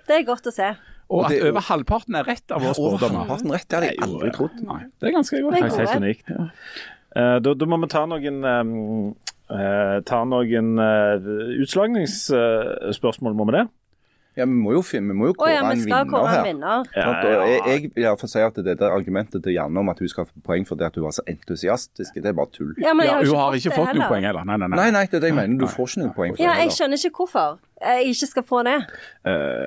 Det 0.09 0.20
er 0.20 0.24
godt 0.28 0.49
å 0.51 0.55
se. 0.55 0.72
Og 1.09 1.24
at 1.24 1.40
over 1.49 1.64
halvparten 1.70 2.18
er 2.20 2.26
rett 2.28 2.53
av 2.53 2.61
våre 2.64 2.76
spådommer. 2.76 3.22
halvparten 3.22 3.55
rett, 3.55 3.64
det 3.70 3.78
hadde 3.78 3.88
jeg 3.94 4.03
aldri 4.05 4.30
trodd. 4.36 4.61
Nei, 4.61 4.82
det 5.01 5.09
er 5.09 5.14
ganske 5.16 5.40
godt. 5.44 5.57
Det 5.57 5.64
er 5.64 5.78
helt 5.78 6.05
unikt. 6.05 6.32
Ja. 6.34 6.49
Uh, 7.16 7.36
da, 7.40 7.55
da 7.57 7.68
må 7.70 7.78
vi 7.80 7.88
ta 7.88 8.03
noen 8.05 8.42
um, 8.44 8.72
uh, 9.49 9.96
Ta 10.07 10.20
noen 10.28 10.74
uh, 10.76 11.30
utslagningsspørsmål, 11.64 13.38
må 13.38 13.49
vi 13.49 13.57
det? 13.57 13.64
Ja, 14.39 14.45
vi 14.47 14.55
må 14.55 14.72
jo, 14.76 14.80
vi 14.86 15.01
må 15.03 15.32
jo 15.32 15.34
kåre, 15.34 15.49
kåre 15.49 15.55
ja, 15.57 15.62
vi 15.66 15.74
en 15.74 15.80
vinner 15.82 16.05
kåre 16.12 16.28
en 16.28 16.34
her. 16.36 16.45
vinner. 16.47 16.84
ja, 16.95 17.07
ja. 17.11 17.47
jeg, 17.51 17.62
jeg 17.66 18.05
jeg 18.05 18.18
får 18.20 18.30
si 18.30 18.43
at 18.47 18.61
det 18.68 18.76
der 18.78 18.95
argumentet 18.95 19.43
til 19.43 19.57
Janne 19.57 19.80
om 19.82 19.89
at 19.91 19.99
hun 19.99 20.09
skal 20.12 20.28
få 20.28 20.43
poeng 20.47 20.66
fordi 20.68 20.86
at 20.86 20.95
hun 21.01 21.05
var 21.09 21.16
så 21.16 21.24
entusiastisk, 21.26 22.14
det 22.14 22.30
er 22.30 22.36
bare 22.39 22.53
tull. 22.55 22.70
Ja, 22.78 22.93
men 22.95 23.09
jeg 23.09 23.11
Ja, 23.11 23.16
har 23.18 23.22
hun 23.22 23.26
ikke 23.26 23.39
har 23.41 23.55
ikke 23.59 23.68
det 23.68 23.78
fått 23.80 23.99
noe 23.99 24.09
poeng 24.12 24.28
heller. 24.28 24.45
Nei, 24.47 24.57
nei, 24.62 24.68
nei. 24.70 24.78
Nei, 24.78 24.91
nei, 24.95 25.05
det 25.11 25.18
er 25.18 25.24
det 25.26 25.32
jeg 25.32 25.39
mener. 25.41 25.59
Du 25.59 25.66
får 25.74 25.91
ikke 25.91 26.03
noen 26.05 26.14
poeng 26.16 26.36
for 26.36 26.43
Ja, 26.47 26.53
det. 26.55 26.62
jeg 26.68 26.76
skjønner 26.78 27.05
ikke 27.11 27.16
hvorfor 27.24 27.59
jeg 27.82 28.12
ikke 28.14 28.26
skal 28.32 28.47
få 28.55 28.62
det. 28.66 28.78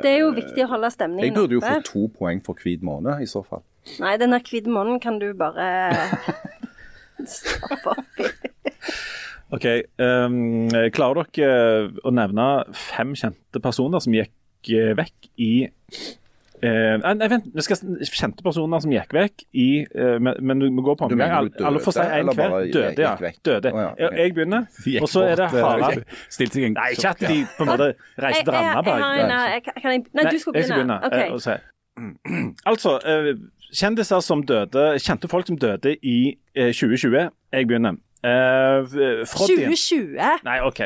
Det 0.03 0.09
er 0.15 0.17
jo 0.23 0.31
viktig 0.35 0.65
å 0.65 0.69
holde 0.73 0.89
stemningen 0.91 1.27
Jeg 1.29 1.35
burde 1.35 1.53
jo 1.59 1.61
oppe. 1.61 1.75
få 1.75 1.85
to 1.91 2.07
poeng 2.17 2.41
for 2.43 2.55
hvit 2.63 2.81
måned, 2.83 3.21
i 3.23 3.27
så 3.29 3.43
fall. 3.47 3.61
Nei, 3.99 4.15
den 4.21 4.31
der 4.35 4.39
hvite 4.45 4.69
måneden 4.71 4.99
kan 5.03 5.19
du 5.19 5.29
bare 5.33 5.67
stoppe 7.27 7.95
opp 7.97 8.19
i. 8.23 8.29
OK. 9.55 9.65
Um, 9.99 10.69
klarer 10.95 11.27
dere 11.35 11.89
å 12.07 12.11
nevne 12.15 12.45
fem 12.77 13.11
kjente 13.19 13.59
personer 13.63 13.99
som 14.03 14.13
gikk 14.15 14.31
eh, 14.31 14.37
vekk 14.69 15.29
i 15.37 15.67
eh, 16.63 16.97
nei, 17.01 17.27
vent. 17.31 17.47
Vi 17.55 17.61
skal 17.65 17.77
Kjente 18.05 18.43
personer 18.45 18.79
som 18.83 18.91
gikk 18.93 19.13
vekk 19.17 19.45
i 19.57 19.67
eh, 19.85 20.17
Men, 20.21 20.33
men 20.45 20.61
vi 20.61 20.83
går 20.85 20.95
på 20.99 21.07
en 21.07 21.15
omgang. 21.15 21.31
Alle, 21.39 21.51
alle 21.65 21.79
får 21.81 21.95
si 21.97 21.99
én 22.05 22.29
hver. 22.37 22.57
Døde, 22.75 23.01
ja. 23.01 23.15
Døde. 23.45 23.71
Oh, 23.73 23.79
ja, 23.81 23.87
Okay. 23.91 24.05
jeg, 24.05 24.19
jeg 24.19 24.33
begynner, 24.35 24.65
og 25.03 25.09
så 25.09 25.23
er 25.25 25.35
det 25.41 25.47
eh, 25.49 25.57
Harald. 25.65 26.03
Stilte 26.29 26.53
seg 26.59 26.67
en 26.69 26.77
Nei, 26.77 26.91
ikke 26.93 27.09
at 27.09 27.19
de 27.25 27.39
på 27.57 27.63
en 27.65 27.71
måte 27.73 27.89
reiste 28.21 28.43
til 28.45 28.53
Randaberg. 28.53 29.01
eh, 29.01 29.97
Nei, 30.13 30.23
du 30.29 30.37
skal 30.37 30.37
jeg 30.37 30.39
skal 30.39 30.53
begynne. 30.53 30.75
begynne. 30.77 30.99
eh, 31.01 31.09
Ok. 31.09 31.33
og 31.33 31.41
si. 31.41 31.57
Altså, 32.71 32.99
eh, 33.05 33.33
Kjendiser 33.71 34.19
som 34.19 34.41
døde, 34.43 34.85
kjente 34.99 35.27
folk 35.31 35.47
som 35.47 35.57
døde 35.57 35.95
i 36.03 36.35
eh, 36.55 36.73
2020. 36.75 37.29
Jeg 37.53 37.67
begynner. 37.67 37.95
Uh, 38.21 38.85
2020. 39.25 40.13
Nei, 40.45 40.59
OK. 40.61 40.83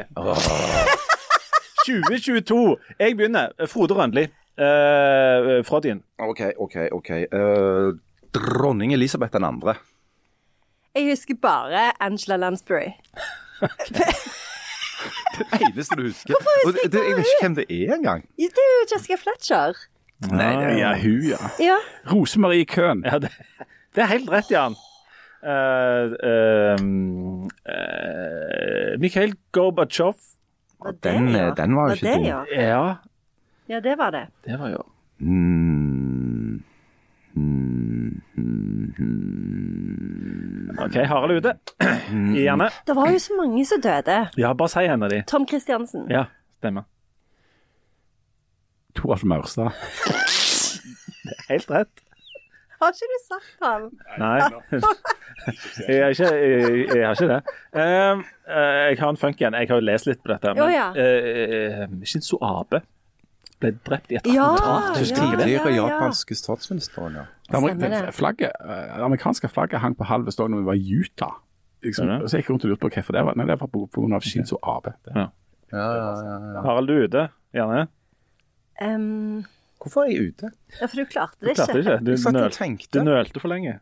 2022. 1.86 2.78
Jeg 3.00 3.18
begynner. 3.18 3.50
Frode 3.68 3.94
Rønli. 3.94 4.28
Uh, 4.58 5.82
din. 5.84 6.04
OK, 6.20 6.42
OK. 6.58 6.76
ok. 6.92 7.10
Uh, 7.34 7.98
dronning 8.34 8.94
Elisabeth 8.94 9.34
den 9.34 9.44
andre. 9.44 9.76
Jeg 10.96 11.10
husker 11.10 11.36
bare 11.42 11.92
Angela 12.04 12.38
Lansbury. 12.38 12.92
Det 15.36 15.46
eneste 15.62 15.96
du 15.96 16.02
husker. 16.02 16.34
husker 16.66 16.80
jeg, 16.84 16.92
det, 16.92 17.00
jeg 17.10 17.18
vet 17.18 17.26
ikke 17.26 17.42
hvem 17.42 17.56
det 17.56 17.66
er 17.70 17.96
engang. 17.96 18.22
Det 18.38 18.64
er 18.64 18.72
jo 18.72 18.86
Jessica 18.94 19.16
Fletcher. 19.20 19.74
Nei, 20.32 20.78
Ja, 20.80 20.94
hun, 21.02 21.24
ja. 21.28 21.50
Ja. 21.60 21.76
Rosemarie 22.12 22.66
Køhn. 22.66 23.04
Ja, 23.06 23.20
det, 23.20 23.32
det 23.96 24.04
er 24.04 24.06
helt 24.06 24.32
rett, 24.32 24.52
Jan. 24.52 24.76
Uh, 25.44 26.16
uh, 26.30 26.80
uh, 27.68 29.00
Mikhail 29.00 29.36
Gorbatsjov. 29.52 30.16
Det, 30.84 31.04
Den, 31.04 31.30
ja? 31.30 31.48
eh, 31.48 31.56
den 31.58 31.76
var 31.76 31.90
jo 31.90 31.94
ikke 31.96 32.06
det, 32.08 32.16
dum. 32.16 32.26
Ja. 32.26 32.44
Ja, 32.52 32.96
ja, 33.70 33.80
det 33.80 33.98
var 33.98 34.12
det. 34.12 34.28
det 34.46 34.60
var 34.60 34.70
jo 34.70 34.84
Mm. 35.20 36.64
Mm, 37.36 38.22
mm, 38.36 38.94
mm. 39.00 40.78
OK, 40.80 40.96
Harald 41.08 41.32
er 41.32 41.38
ute. 41.38 41.54
Gjerne. 42.36 42.70
Det 42.88 42.96
var 42.96 43.10
jo 43.12 43.20
så 43.20 43.34
mange 43.38 43.66
som 43.66 43.82
døde. 43.82 44.18
Ja, 44.38 44.54
bare 44.54 44.70
si 44.70 44.84
henne 44.88 45.10
de. 45.12 45.22
Tom 45.28 45.48
Christiansen. 45.48 46.06
Ja, 46.12 46.26
stemmer. 46.60 46.84
Toralf 48.96 49.24
Maurstad. 49.24 49.72
Helt 51.50 51.72
rett. 51.72 51.92
Har 52.82 52.92
ikke 52.96 53.08
du 53.12 53.20
sagt 53.26 53.64
han? 53.66 53.86
Nei. 54.22 54.40
Jeg 55.86 56.00
har 56.02 56.14
ikke, 56.16 56.28
jeg, 56.32 56.86
jeg 56.96 57.02
har 57.06 57.14
ikke 57.18 57.28
det. 57.30 57.40
Um, 57.76 58.22
jeg 58.48 58.98
har 59.02 59.10
en 59.12 59.18
funk 59.20 59.42
igjen. 59.42 59.54
Jeg 59.60 59.68
har 59.70 59.82
jo 59.82 59.84
lest 59.86 60.08
litt 60.08 60.22
på 60.24 60.32
dette. 60.32 60.54
Ja. 60.74 60.86
eh, 60.96 61.82
Shinzo 62.08 62.40
Abe 62.42 62.80
ble 63.62 63.72
drept 63.86 64.12
i 64.12 64.18
et 64.18 64.30
Ja, 64.32 64.48
attentat. 64.56 64.96
ja, 64.96 65.04
det? 65.04 65.18
Tidligere 65.20 65.70
ja, 65.70 65.76
ja. 65.76 65.88
japanske 65.92 66.38
statsministeren, 66.40 67.20
ja. 67.20 67.26
Det, 67.52 68.14
flagget, 68.16 68.56
det 68.64 69.04
amerikanske 69.06 69.52
flagget 69.52 69.84
hang 69.84 69.96
på 70.00 70.08
halv 70.10 70.32
stående 70.34 70.58
da 70.58 70.64
vi 70.64 70.70
var 70.72 70.80
i 70.80 70.98
Utah. 71.04 71.36
Liksom. 71.86 72.08
Er 72.10 72.16
det? 72.16 72.24
Og 72.24 72.32
gikk 72.42 72.50
rundt 72.54 72.66
og 72.66 72.72
lurte 72.74 72.86
på 72.88 72.94
hvorfor 72.96 73.14
det 73.20 73.26
var. 73.28 73.38
Nei, 73.38 73.46
det 73.52 73.60
var 73.62 73.70
av 74.18 74.26
Shinzo 74.26 74.58
Abe. 74.64 74.96
Ja, 75.12 75.28
ja, 75.76 75.86
ja, 76.00 76.10
ja. 76.56 76.64
Harald, 76.66 76.90
du 76.90 76.96
er 76.96 77.06
ute. 77.12 77.28
Gjerne. 77.56 77.86
Um, 78.82 79.46
Hvorfor 79.86 80.02
er 80.02 80.12
jeg 80.16 80.32
ute? 80.32 80.50
ja, 80.80 80.88
for 80.88 80.98
du 80.98 81.06
klarte 81.06 81.38
det 81.40 81.52
Du 81.52 81.60
klarte 81.60 81.74
det 81.78 81.82
ikke. 81.86 81.94
ikke. 82.74 82.88
Du, 82.90 83.00
nøl, 83.00 83.06
du 83.06 83.10
nølte 83.12 83.40
for 83.40 83.52
lenge. 83.52 83.80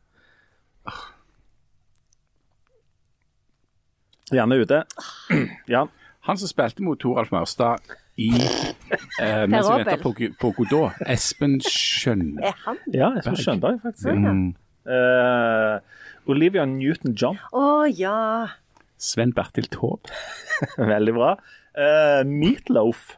Gjerne 4.33 4.57
ute. 4.59 4.81
Jan. 5.73 5.91
Han 6.27 6.39
som 6.39 6.51
spilte 6.51 6.83
mot 6.83 6.99
Toralf 6.99 7.31
Maurstad 7.31 7.79
i 8.19 8.29
eh, 8.29 9.45
mens 9.49 9.67
vi 9.67 9.79
venter 9.79 10.01
på, 10.03 10.11
på 10.39 10.51
Godot, 10.57 10.99
Espen 11.09 11.57
Skjønberg. 11.63 12.45
Er 12.51 12.59
han? 12.65 12.79
Ja, 12.93 13.09
Espen 13.19 13.39
Skjønberg, 13.39 13.79
faktisk. 13.83 14.11
Mm. 14.11 14.51
Uh, 14.87 15.79
Olivia 16.31 16.67
Newton-John. 16.67 17.39
Å 17.55 17.65
ja. 17.87 18.17
Sven 18.99 19.33
Bertil 19.35 19.67
Taube. 19.71 20.11
Veldig 20.93 21.15
bra. 21.15 21.33
Uh, 21.75 22.21
Meatloaf. 22.27 23.13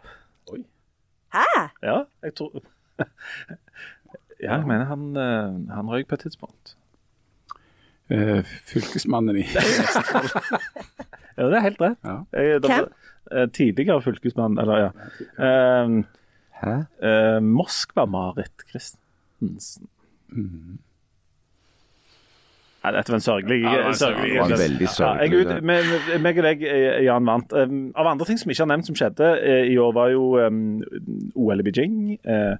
Hæ? 1.35 1.45
Ja, 1.83 1.97
jeg 2.23 2.37
tror 2.37 2.61
Ja, 4.43 4.57
jeg 4.59 4.67
mener 4.67 4.85
han, 4.89 5.03
eh, 5.15 5.53
han 5.73 5.87
røyk 5.89 6.09
på 6.11 6.17
et 6.17 6.25
tidspunkt. 6.25 6.73
Uh, 8.11 8.43
fylkesmannen 8.67 9.37
i 9.39 9.45
Ja, 11.37 11.47
det 11.49 11.55
er 11.57 11.63
helt 11.63 11.79
rett. 11.81 11.97
Ja. 12.05 12.17
Jeg, 12.35 12.59
da, 12.63 12.67
Hvem? 12.67 12.89
eh, 13.31 13.47
tidligere 13.55 14.01
fylkesmann, 14.05 14.59
eller 14.61 14.77
ja. 14.83 14.89
Uh, 15.39 16.03
Hæ? 16.61 16.75
eh, 17.07 17.39
Moskva-Marit 17.43 18.67
Christensen. 18.69 19.89
Nei, 22.85 22.91
dette 22.93 23.09
var 23.09 23.17
en 23.17 23.23
sørgelig 23.25 23.55
Ja, 23.63 23.71
det 23.71 23.81
var 23.81 23.87
en 23.89 23.97
sørgelig- 23.97 24.33
Det 24.35 24.41
var 24.41 24.51
en 24.51 24.59
veldig 24.61 24.85
Ja, 24.85 24.91
sørgelig 24.93 25.31
jeg, 25.31 25.45
ute- 25.45 25.61
meg- 26.21 26.37
og 26.37 26.43
deg, 26.45 26.63
eh, 26.69 27.03
Jan, 27.05 27.25
vant. 27.25 27.53
Um, 27.53 27.79
av 27.95 28.07
andre 28.11 28.25
ting 28.29 28.37
som 28.37 28.49
vi 28.49 28.53
ikke 28.53 28.65
har 28.67 28.71
nevnt 28.77 28.85
som 28.85 28.95
skjedde 28.99 29.29
eh, 29.41 29.71
i 29.73 29.77
år, 29.81 29.93
var 29.93 30.09
jo 30.13 30.37
um, 30.37 30.83
OL 31.35 31.59
i 31.59 31.63
Beijing. 31.65 32.19
Uh, 32.27 32.55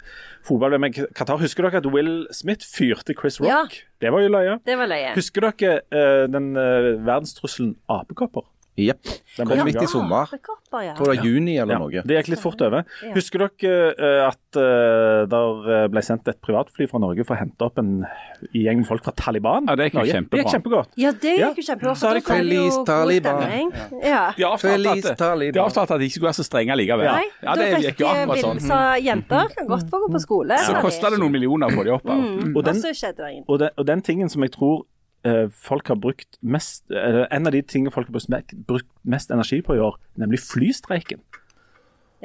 Fotball 0.45 0.79
med 0.79 0.93
Qatar. 1.13 1.37
Husker 1.37 1.63
dere 1.69 1.77
at 1.77 1.85
Will 1.93 2.25
Smith 2.31 2.65
fyrte 2.65 3.13
Chris 3.13 3.39
Rock? 3.39 3.49
Ja. 3.49 3.63
Det 4.01 4.11
var 4.11 4.21
jo 4.21 4.29
løye. 4.29 4.59
Det 4.65 4.77
var 4.77 4.87
løye. 4.89 5.13
Husker 5.15 5.41
dere 5.51 5.79
uh, 5.93 6.25
den 6.31 6.55
uh, 6.57 7.05
verdenstrusselen 7.05 7.75
apekopper? 7.89 8.41
Jepp. 8.77 9.03
Den 9.37 9.47
Kom 9.47 9.55
ble- 9.57 9.65
midt 9.69 9.81
i 9.83 9.87
sommer. 9.87 10.27
Kopper, 10.43 10.81
ja. 10.83 10.93
Tror 10.97 11.11
det 11.11 11.17
var 11.17 11.25
juni 11.25 11.53
eller 11.57 11.73
Ja, 11.73 11.79
noe. 11.79 12.01
det 12.03 12.17
gikk 12.17 12.29
litt 12.33 12.41
fort 12.43 12.61
over. 12.61 12.83
Husker 13.15 13.45
dere 13.45 13.95
eh, 13.95 14.27
at 14.27 14.39
det 14.55 15.29
der 15.31 15.87
ble 15.91 16.01
sendt 16.03 16.27
et 16.27 16.39
privatfly 16.43 16.87
fra 16.91 16.99
Norge 16.99 17.23
for 17.27 17.35
å 17.35 17.39
hente 17.39 17.61
opp 17.63 17.77
en 17.79 18.05
gjeng 18.53 18.77
med 18.81 18.87
folk 18.87 19.03
fra 19.03 19.13
Taliban? 19.15 19.67
Ja, 19.67 19.75
det 19.79 19.89
gikk 19.89 19.99
jo. 19.99 20.19
Det 20.35 20.45
kjempegodt. 20.51 20.91
Ja, 20.99 21.11
det 21.11 21.35
gikk 21.39 21.59
jo 21.61 21.65
kjempebra. 21.69 21.95
Så 21.99 22.13
det 22.15 22.23
Feliz 22.27 22.75
Taliban. 22.87 23.71
Ja. 24.03 24.31
De 24.35 24.43
avtalte 24.43 25.93
at, 25.93 25.99
de 25.99 26.05
ikke 26.07 26.17
skulle 26.17 26.29
være 26.31 26.39
så 26.39 26.47
strenge 26.47 26.75
likevel. 26.79 27.07
Nei, 27.07 27.27
Ja, 27.43 27.55
det 27.55 27.69
gikk 27.83 27.99
jo 28.03 28.07
akkurat 28.11 28.43
sånn. 28.43 28.59
Så 28.65 28.81
jenter 29.03 29.53
kan 29.55 29.67
godt 29.71 29.87
få 29.91 30.03
gå 30.03 30.11
på 30.15 30.19
skole. 30.23 30.59
Så 30.65 30.75
kosta 30.83 31.11
det 31.13 31.19
noen 31.21 31.31
millioner 31.31 31.71
å 31.71 31.75
få 31.79 31.83
de 31.87 31.91
opp. 31.95 32.03
Mm. 32.05 32.51
Og 32.55 32.63
den-. 32.65 33.43
Og 33.47 33.59
den, 33.59 33.69
og 33.77 33.85
den 33.87 34.01
tingen 34.01 34.29
som 34.29 34.41
jeg 34.43 34.51
tror 34.55 34.83
eh, 34.83 34.94
folk 35.49 35.87
har 35.87 35.97
brukt 35.97 36.37
mest 36.41 36.83
eller 36.91 37.27
En 37.33 37.47
av 37.47 37.55
de 37.55 37.61
tingene 37.65 37.91
folk 37.91 38.07
har 38.11 38.43
brukt 38.67 38.87
mest 39.03 39.31
energi 39.33 39.61
på 39.65 39.75
i 39.75 39.81
år, 39.81 39.97
nemlig 40.21 40.39
flystreiken. 40.45 41.19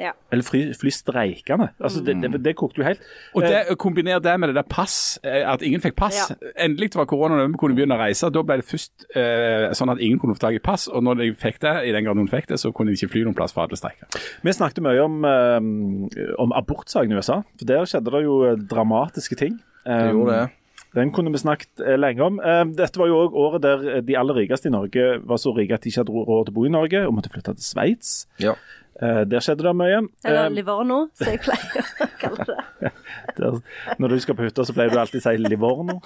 Ja. 0.01 0.13
Eller 0.31 0.41
fly, 0.43 0.61
flystreikene. 0.73 1.67
Altså, 1.83 2.01
det, 2.01 2.15
det, 2.23 2.39
det 2.41 2.55
kokte 2.57 2.81
jo 2.81 2.85
helt. 2.87 3.01
Og 3.35 3.43
Eh, 3.43 3.49
det, 3.51 3.75
kombiner 3.77 4.21
det 4.23 4.33
med 4.39 4.49
det 4.49 4.55
der 4.55 4.65
pass, 4.69 5.19
eh, 5.23 5.43
at 5.45 5.61
ingen 5.61 5.81
fikk 5.83 5.95
pass. 5.99 6.31
Ja. 6.31 6.35
Endelig 6.65 6.95
var 6.95 7.05
korona 7.05 7.43
vi 7.45 7.59
kunne 7.59 7.75
begynne 7.77 7.97
å 7.97 8.01
reise. 8.01 8.31
Da 8.33 8.41
ble 8.41 8.57
det 8.61 8.65
først 8.65 9.05
eh, 9.13 9.67
sånn 9.77 9.91
at 9.93 10.01
ingen 10.01 10.17
kunne 10.21 10.33
få 10.37 10.41
tak 10.47 10.57
i 10.57 10.63
pass. 10.63 10.87
Og 10.89 11.03
når 11.05 11.19
de 11.21 11.27
fikk 11.37 11.59
det, 11.61 11.75
i 11.85 11.91
den 11.93 12.07
grad 12.07 12.17
noen 12.17 12.31
fikk 12.31 12.49
det, 12.49 12.57
så 12.63 12.71
kunne 12.73 12.89
de 12.93 12.97
ikke 12.97 13.11
fly 13.13 13.25
noen 13.27 13.37
plass 13.37 13.53
for 13.53 13.67
alle 13.67 13.77
streiker. 13.77 14.09
Vi 14.41 14.55
snakket 14.57 14.81
mye 14.87 15.03
om, 15.05 15.19
eh, 15.27 16.33
om 16.41 16.55
abortsaken 16.57 17.11
i 17.13 17.19
USA. 17.21 17.41
For 17.59 17.69
Der 17.69 17.85
skjedde 17.85 18.15
det 18.15 18.23
jo 18.25 18.39
eh, 18.47 18.57
dramatiske 18.73 19.37
ting. 19.37 19.59
Det 19.85 19.91
Eh, 19.91 20.11
gjorde 20.13 20.33
det. 20.39 20.49
Den 20.95 21.11
kunne 21.15 21.31
vi 21.31 21.39
snakket 21.39 21.79
eh, 21.85 21.95
lenge 21.99 22.25
om. 22.25 22.39
Eh, 22.43 22.65
Dette 22.75 22.99
var 22.99 23.07
jo 23.07 23.21
òg 23.25 23.37
året 23.45 23.63
der 23.63 23.85
eh, 23.97 24.01
de 24.03 24.17
aller 24.19 24.35
rikeste 24.41 24.67
i 24.67 24.73
Norge 24.73 25.05
var 25.23 25.39
så 25.39 25.53
rike 25.55 25.77
at 25.77 25.85
de 25.85 25.91
ikke 25.93 26.03
hadde 26.03 26.11
råd 26.27 26.45
til 26.49 26.53
å 26.53 26.57
bo 26.57 26.65
i 26.67 26.73
Norge 26.73 27.05
og 27.07 27.15
måtte 27.15 27.31
flytte 27.31 27.53
til 27.55 27.63
Sveits. 27.63 28.11
Ja. 28.43 28.57
Eh, 29.01 29.23
Der 29.31 29.39
skjedde 29.45 29.63
det 29.69 29.75
mye. 29.79 30.01
Eller 30.27 30.51
Livorno, 30.51 31.05
som 31.15 31.31
jeg 31.31 31.39
pleier 31.45 31.87
å 32.05 32.09
kalle 32.19 32.49
det. 32.51 32.91
der, 33.39 33.61
når 34.03 34.15
du 34.17 34.19
skal 34.25 34.35
på 34.37 34.49
hytta, 34.49 34.67
så 34.67 34.75
pleier 34.75 34.91
du 34.91 34.99
alltid 34.99 35.23
å 35.23 35.25
si 35.29 35.37
Livorno. 35.47 36.01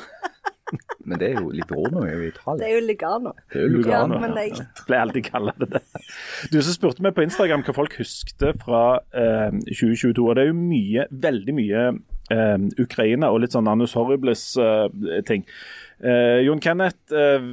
Men 1.05 1.19
det 1.21 1.27
er 1.31 1.35
jo 1.41 1.51
Livorno 1.53 2.01
er 2.05 2.15
jo 2.15 2.23
i 2.25 2.31
Det 2.33 2.65
er 2.65 2.71
jo 2.73 2.85
Lugano. 2.87 3.33
Det 3.53 3.59
er 3.59 3.65
jo 3.65 3.67
Ja, 3.69 3.73
Lugano. 3.75 4.19
men 4.21 4.37
jeg, 4.39 4.65
Pleier 4.87 5.03
alltid 5.05 5.25
å 5.27 5.29
kalle 5.31 5.53
det 5.61 5.67
det. 5.75 5.81
Du 6.53 6.57
som 6.61 6.73
spurte 6.73 7.05
meg 7.05 7.13
på 7.17 7.25
Instagram 7.25 7.65
hva 7.67 7.75
folk 7.77 7.97
huskte 7.99 8.53
fra 8.63 8.81
eh, 9.13 9.53
2022. 9.69 10.25
Og 10.25 10.35
det 10.37 10.45
er 10.45 10.49
jo 10.49 10.57
mye, 10.57 11.05
veldig 11.25 11.55
mye 11.57 11.83
Ukraina 12.81 13.29
og 13.31 13.41
litt 13.43 13.53
sånn 13.53 13.67
Annus 13.69 13.93
Horribles-ting. 13.93 15.43
Eh, 16.03 16.39
Jon 16.45 16.59
Kenneth 16.59 17.13
eh, 17.15 17.43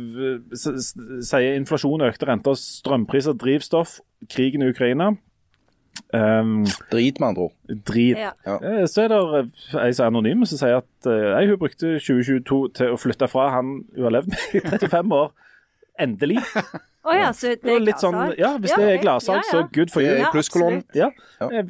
sier 0.57 1.55
inflasjon, 1.59 2.03
økte 2.09 2.27
renter, 2.31 2.57
strømpriser, 2.59 3.37
drivstoff, 3.39 3.99
krigen 4.33 4.65
i 4.65 4.71
Ukraina. 4.73 5.13
Um, 6.13 6.65
Drit, 6.91 7.19
med 7.21 7.27
andre 7.29 7.43
ord. 7.51 7.53
drit. 7.85 8.17
ja. 8.17 8.33
Eh, 8.47 8.87
Så 8.89 9.03
er 9.05 9.09
det 9.13 9.19
ei 9.77 9.93
som 9.93 10.07
er 10.07 10.11
anonym, 10.11 10.45
som 10.49 10.57
sier 10.61 10.79
at 10.81 11.09
eh, 11.09 11.27
nei, 11.35 11.43
hun 11.51 11.59
brukte 11.61 11.99
2022 12.01 12.61
til 12.79 12.95
å 12.95 12.99
flytte 13.01 13.29
fra 13.29 13.51
han 13.59 13.75
hun 13.95 14.07
har 14.09 14.15
levd 14.17 14.33
med 14.33 14.57
i 14.57 14.63
35 14.73 15.13
år. 15.19 15.31
Endelig. 16.01 16.41
Oh, 17.03 17.17
ja, 17.19 17.33
så 17.35 17.49
det 17.49 17.65
Det 17.67 17.73
er 17.75 17.81
litt 17.83 17.99
sånn, 17.99 18.15
ja, 18.39 18.53
Hvis 18.63 18.77
det 18.79 18.85
er 18.87 19.01
gladsalg, 19.03 19.41
ja, 19.41 19.43
ja. 19.43 19.51
så 19.51 19.75
good 19.75 19.91
for 19.91 20.05
you. 20.05 20.13
Ja, 20.21 20.29
plusskolonn. 20.31 20.85
Ja. 20.95 21.09
Ja. 21.43 21.63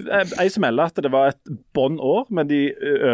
Ei 0.43 0.45
som 0.53 0.61
melder 0.61 0.91
at 0.93 1.01
det 1.01 1.09
var 1.09 1.31
et 1.31 1.53
bånn 1.73 1.97
år, 2.05 2.27
men 2.29 2.51
de 2.51 2.59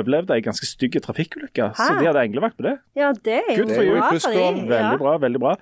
overlevde 0.01 0.35
ei 0.35 0.43
ganske 0.43 0.67
stygg 0.67 0.99
trafikkulykke. 1.05 1.69
Så 1.79 1.87
de 2.01 2.09
hadde 2.09 2.25
englevakt 2.27 2.59
på 2.59 2.67
det. 2.67 2.75
Ja, 2.99 3.13
det 3.15 3.37
er 3.45 3.53
jo 3.53 3.61
Good 3.63 3.71
for 3.77 3.87
you. 3.87 4.01
Plusskolonn. 4.03 4.65
Veldig 4.67 4.99
bra. 5.05 5.15
veldig 5.23 5.43
bra. 5.45 5.55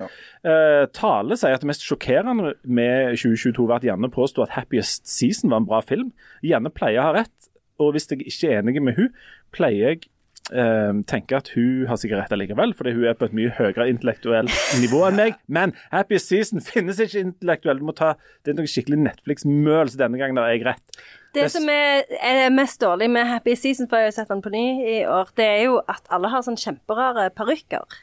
Uh, 0.49 0.87
Tale 0.97 1.37
sier 1.37 1.59
at 1.59 1.61
det 1.61 1.69
mest 1.69 1.85
sjokkerende 1.85 2.55
med 2.65 3.21
2022 3.21 3.69
var 3.69 3.83
at 3.83 3.89
Janne 3.91 4.09
påsto 4.17 4.47
at 4.47 4.57
'Happiest 4.57 5.05
Season' 5.13 5.53
var 5.53 5.61
en 5.61 5.69
bra 5.69 5.85
film. 5.85 6.15
Janne 6.41 6.73
pleier 6.73 7.05
å 7.05 7.11
ha 7.11 7.17
rett, 7.21 7.53
og 7.77 7.93
hvis 7.93 8.09
jeg 8.09 8.25
ikke 8.25 8.49
er 8.49 8.63
enig 8.63 8.81
med 8.81 8.97
hun, 8.97 9.13
pleier 9.53 9.93
jeg 9.93 10.09
eh, 10.53 10.93
tenker 11.11 11.41
at 11.41 11.51
hun 11.55 11.87
har 11.91 12.01
sikkert 12.01 12.25
rett 12.25 12.39
likevel, 12.39 12.75
fordi 12.77 12.95
hun 12.97 13.07
er 13.11 13.19
på 13.19 13.29
et 13.29 13.37
mye 13.37 13.53
høyere 13.57 13.89
intellektuelt 13.93 14.53
nivå 14.83 15.03
enn 15.09 15.21
meg. 15.21 15.39
Men 15.47 15.75
Happy 15.95 16.21
Season 16.23 16.63
finnes 16.65 17.01
ikke 17.03 17.25
intellektuelt. 17.29 17.83
Du 17.83 17.89
må 17.89 17.97
ta, 17.97 18.15
det 18.45 18.55
er 18.55 18.61
noe 18.61 18.71
skikkelig 18.71 19.01
Netflix-møl, 19.05 19.93
så 19.93 20.03
denne 20.07 20.21
gangen 20.21 20.41
har 20.43 20.53
jeg 20.55 20.67
rett. 20.69 21.01
Det 21.37 21.51
som 21.53 21.69
er, 21.69 22.07
er 22.25 22.49
mest 22.55 22.81
dårlig 22.81 23.11
med 23.13 23.29
Happy 23.29 23.57
Season, 23.59 23.91
for 23.91 24.01
jeg 24.01 24.13
har 24.13 24.19
sett 24.23 24.33
den 24.33 24.45
på 24.45 24.53
ny 24.55 24.67
i 24.81 24.99
år, 25.05 25.33
det 25.37 25.47
er 25.59 25.63
jo 25.67 25.81
at 25.85 26.07
alle 26.15 26.33
har 26.33 26.45
sånn 26.47 26.61
kjemperare 26.61 27.29
parykker. 27.37 28.03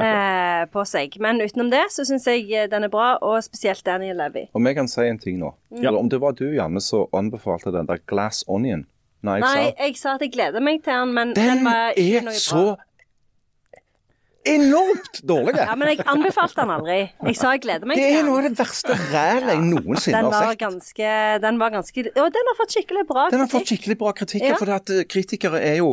Eh, 0.00 0.66
på 0.70 0.84
seg. 0.86 1.16
Men 1.20 1.40
utenom 1.42 1.70
det 1.72 1.82
så 1.90 2.04
syns 2.06 2.28
jeg 2.30 2.46
eh, 2.54 2.68
den 2.70 2.86
er 2.86 2.92
bra, 2.92 3.16
og 3.26 3.40
spesielt 3.42 3.82
Daniel 3.84 4.20
Levy. 4.22 4.46
Om 4.54 4.68
jeg 4.70 4.78
kan 4.78 4.88
si 4.88 5.02
en 5.02 5.18
ting 5.18 5.40
nå. 5.40 5.50
Ja. 5.82 5.90
Om 5.90 6.08
det 6.12 6.20
var 6.22 6.36
du, 6.38 6.46
Janne, 6.54 6.80
som 6.84 7.10
anbefalte 7.16 7.72
den 7.74 7.90
der 7.90 7.98
Glass 8.06 8.44
Onion. 8.46 8.86
Nei, 9.22 9.38
Nei, 9.40 9.54
sant? 9.66 9.76
jeg 9.78 9.96
sa 10.00 10.14
at 10.14 10.20
jeg 10.24 10.32
gleder 10.32 10.60
meg 10.64 10.82
til 10.82 10.92
den, 10.94 11.12
men 11.14 11.34
Den 11.34 11.58
den 11.58 11.64
var 11.64 11.92
ikke 11.96 12.26
er 12.26 12.38
så 12.40 12.76
enormt 14.46 15.20
dårlig! 15.28 15.54
Ja, 15.60 15.74
men 15.76 15.90
jeg 15.92 16.00
anbefalte 16.08 16.62
den 16.62 16.70
aldri. 16.72 16.96
Jeg 17.28 17.36
sa 17.36 17.50
jeg 17.52 17.60
gleder 17.66 17.84
meg 17.90 18.00
Det 18.00 18.06
er 18.16 18.24
noe 18.24 18.38
av 18.40 18.46
det 18.48 18.54
verste 18.58 18.96
rælet 19.12 19.50
jeg 19.52 19.60
noensinne 19.66 20.22
Den 20.24 20.32
har 20.32 20.48
sett. 20.54 20.62
ganske 20.62 21.10
Den 21.44 21.58
var 21.60 21.74
ganske 21.76 22.06
Og 22.16 22.32
den 22.32 22.48
har 22.50 22.56
fått 22.62 22.72
skikkelig 22.78 23.04
bra 23.10 23.26
Den 23.34 23.42
har 23.44 23.50
fått 23.52 23.66
kritikk. 23.68 23.82
skikkelig 23.84 23.98
bra 24.00 24.12
kritikk, 24.16 24.46
Ja. 24.48 24.56
for 24.56 24.72
at 24.72 24.90
eh, 24.96 25.04
kritikere 25.04 25.60
er 25.60 25.76
jo 25.82 25.92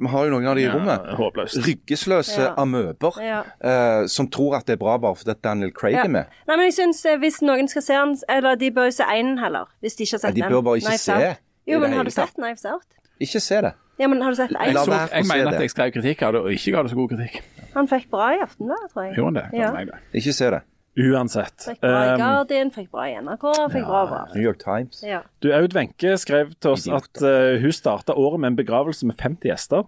Vi 0.00 0.08
har 0.08 0.24
jo 0.24 0.30
noen 0.32 0.46
av 0.48 0.54
de 0.56 0.62
i 0.62 0.68
rommet. 0.70 1.10
håpløst. 1.18 1.58
Ryggesløse 1.66 2.38
Ja. 2.40 2.54
amøber 2.56 3.18
Ja. 3.20 3.42
eh, 3.60 4.06
som 4.06 4.28
tror 4.30 4.54
at 4.56 4.66
det 4.66 4.74
er 4.74 4.76
bra 4.84 4.96
bare 4.96 5.14
fordi 5.16 5.34
Daniel 5.42 5.72
Craig 5.72 5.92
Ja. 5.94 6.04
er 6.04 6.08
med. 6.08 6.24
Nei, 6.46 6.56
men 6.56 6.64
jeg 6.70 6.74
synes 6.78 7.04
eh, 7.04 7.16
hvis 7.18 7.42
noen 7.42 7.68
skal 7.68 7.82
se 7.82 7.92
den 7.92 8.16
Eller 8.28 8.54
de 8.54 8.70
bør 8.70 8.84
jo 8.86 8.90
se 8.92 9.02
einen 9.04 9.36
heller, 9.38 9.66
hvis 9.82 9.96
de 9.96 10.04
ikke 10.04 10.12
har 10.14 10.20
Ja, 10.22 10.28
sett 10.28 10.34
de 10.36 10.42
bør 10.42 10.62
bare 10.62 10.76
ikke 10.78 10.88
Nei, 10.88 10.96
se 10.96 11.36
Jo, 11.70 11.78
men 11.82 11.94
har 11.96 12.04
du 12.04 12.10
sett 12.14 12.34
Knives 12.36 12.64
Out? 12.68 12.86
Ikke 13.20 13.40
se 13.44 13.60
det. 13.66 13.72
Ja, 14.00 14.08
men 14.08 14.22
har 14.24 14.32
du 14.32 14.36
sett 14.38 14.50
Jeg, 14.54 14.72
én? 14.74 14.78
Så, 14.84 14.96
jeg 15.12 15.26
mener 15.28 15.52
at 15.54 15.60
jeg 15.60 15.70
skrev 15.74 15.90
kritikk 15.92 16.22
av 16.24 16.32
det, 16.36 16.40
og 16.40 16.52
ikke 16.56 16.72
ga 16.72 16.82
det 16.86 16.90
så 16.92 16.96
god 16.96 17.10
kritikk. 17.14 17.40
Han 17.74 17.88
fikk 17.90 18.08
bra 18.10 18.30
i 18.34 18.40
Aftenbladet, 18.42 18.90
tror 18.94 19.04
jeg. 19.06 19.16
Gjorde 19.18 19.28
han 19.30 19.38
det? 19.40 19.60
Ja. 19.60 19.70
Nei. 19.76 20.00
Ikke 20.16 20.32
se 20.34 20.50
det. 20.56 20.60
Uansett. 21.00 21.66
Fikk 21.68 21.80
bra 21.84 22.00
i 22.02 22.08
Um, 22.14 22.18
Guardian, 22.18 22.70
fikk 22.74 22.88
bra 22.90 23.04
i 23.06 23.14
NRK, 23.20 23.44
fikk 23.74 23.86
bra 23.86 24.00
bra. 24.10 24.22
New 24.34 24.42
York 24.42 24.58
Times. 24.64 25.02
Ja. 25.06 25.20
du, 25.44 25.52
Aud 25.54 25.76
Wenche 25.76 26.16
skrev 26.18 26.50
til 26.58 26.72
oss 26.72 26.86
Idiot. 26.88 27.06
at 27.14 27.22
eh, 27.28 27.60
hun 27.62 27.72
starta 27.76 28.16
året 28.18 28.40
med 28.42 28.52
en 28.54 28.58
begravelse 28.58 29.06
med 29.06 29.20
50 29.20 29.52
gjester. 29.52 29.86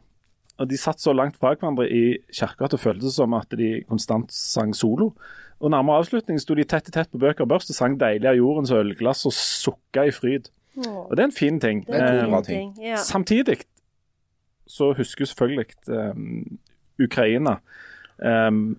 Og 0.60 0.68
De 0.68 0.76
satt 0.78 1.00
så 1.00 1.12
langt 1.16 1.38
fra 1.40 1.54
hverandre 1.56 1.88
i 1.90 2.18
kirka 2.30 2.68
at 2.68 2.76
det 2.76 2.80
føltes 2.80 3.16
som 3.16 3.34
at 3.34 3.50
de 3.58 3.82
konstant 3.88 4.30
sang 4.30 4.74
solo. 4.76 5.14
Og 5.58 5.70
Nærmere 5.72 6.02
avslutning 6.04 6.38
sto 6.38 6.54
de 6.54 6.64
tett 6.68 6.88
i 6.88 6.94
tett 6.94 7.10
på 7.10 7.18
bøker 7.18 7.46
og 7.46 7.48
børst 7.50 7.70
og 7.72 7.76
sang 7.76 7.96
'Deilig 7.98 8.28
av 8.28 8.36
jordens 8.38 8.70
ølglass' 8.70 9.26
og 9.26 9.32
sukka 9.34 10.06
i 10.06 10.12
fryd. 10.14 10.50
Åh, 10.76 11.10
Og 11.10 11.16
det 11.16 11.20
er 11.20 11.28
en 11.30 11.36
fin 11.36 11.60
ting. 11.60 11.84
det 11.86 12.00
er 12.00 12.08
en 12.08 12.24
Eh, 12.24 12.30
god 12.30 12.44
ting. 12.44 12.74
Ja. 12.80 12.96
Samtidig 12.96 13.58
så 14.66 14.92
husker 14.96 15.24
selvfølgelig 15.24 15.66
um, 15.88 16.58
Ukraina 17.02 17.56
um, 18.24 18.78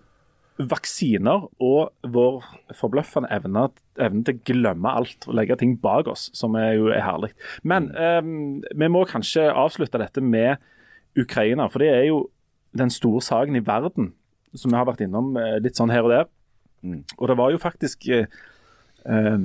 vaksiner 0.58 1.50
og 1.60 1.94
vår 2.08 2.44
forbløffende 2.74 3.30
evne, 3.32 3.68
evne 4.00 4.24
til 4.24 4.38
å 4.38 4.44
glemme 4.46 4.89
alt 4.89 5.28
og 5.28 5.36
legge 5.38 5.58
ting 5.60 5.76
bak 5.82 6.08
oss, 6.08 6.30
som 6.34 6.56
er 6.56 6.74
jo 6.78 6.88
er 6.88 7.04
herlig. 7.04 7.32
Men 7.64 7.91
um, 7.98 8.64
vi 8.76 8.88
må 8.88 9.04
kanskje 9.10 9.52
avslutte 9.52 10.02
dette 10.02 10.22
med 10.22 10.56
Ukraina, 11.20 11.68
for 11.70 11.80
det 11.80 11.89
er 11.89 12.06
jo 12.08 12.30
den 12.78 12.89
store 12.89 13.22
saken 13.22 13.56
i 13.56 13.66
verden 13.66 14.14
som 14.54 14.72
vi 14.72 14.78
har 14.78 14.88
vært 14.88 15.04
innom 15.06 15.36
eh, 15.38 15.58
litt 15.64 15.78
sånn 15.78 15.91
her 15.94 16.06
og 16.06 16.14
der. 16.14 16.30
Mm. 16.86 17.04
Og 17.18 17.30
det 17.30 17.38
var 17.39 17.54
jo 17.54 17.62
faktisk 17.62 18.08
eh, 18.14 18.26
eh, 19.10 19.38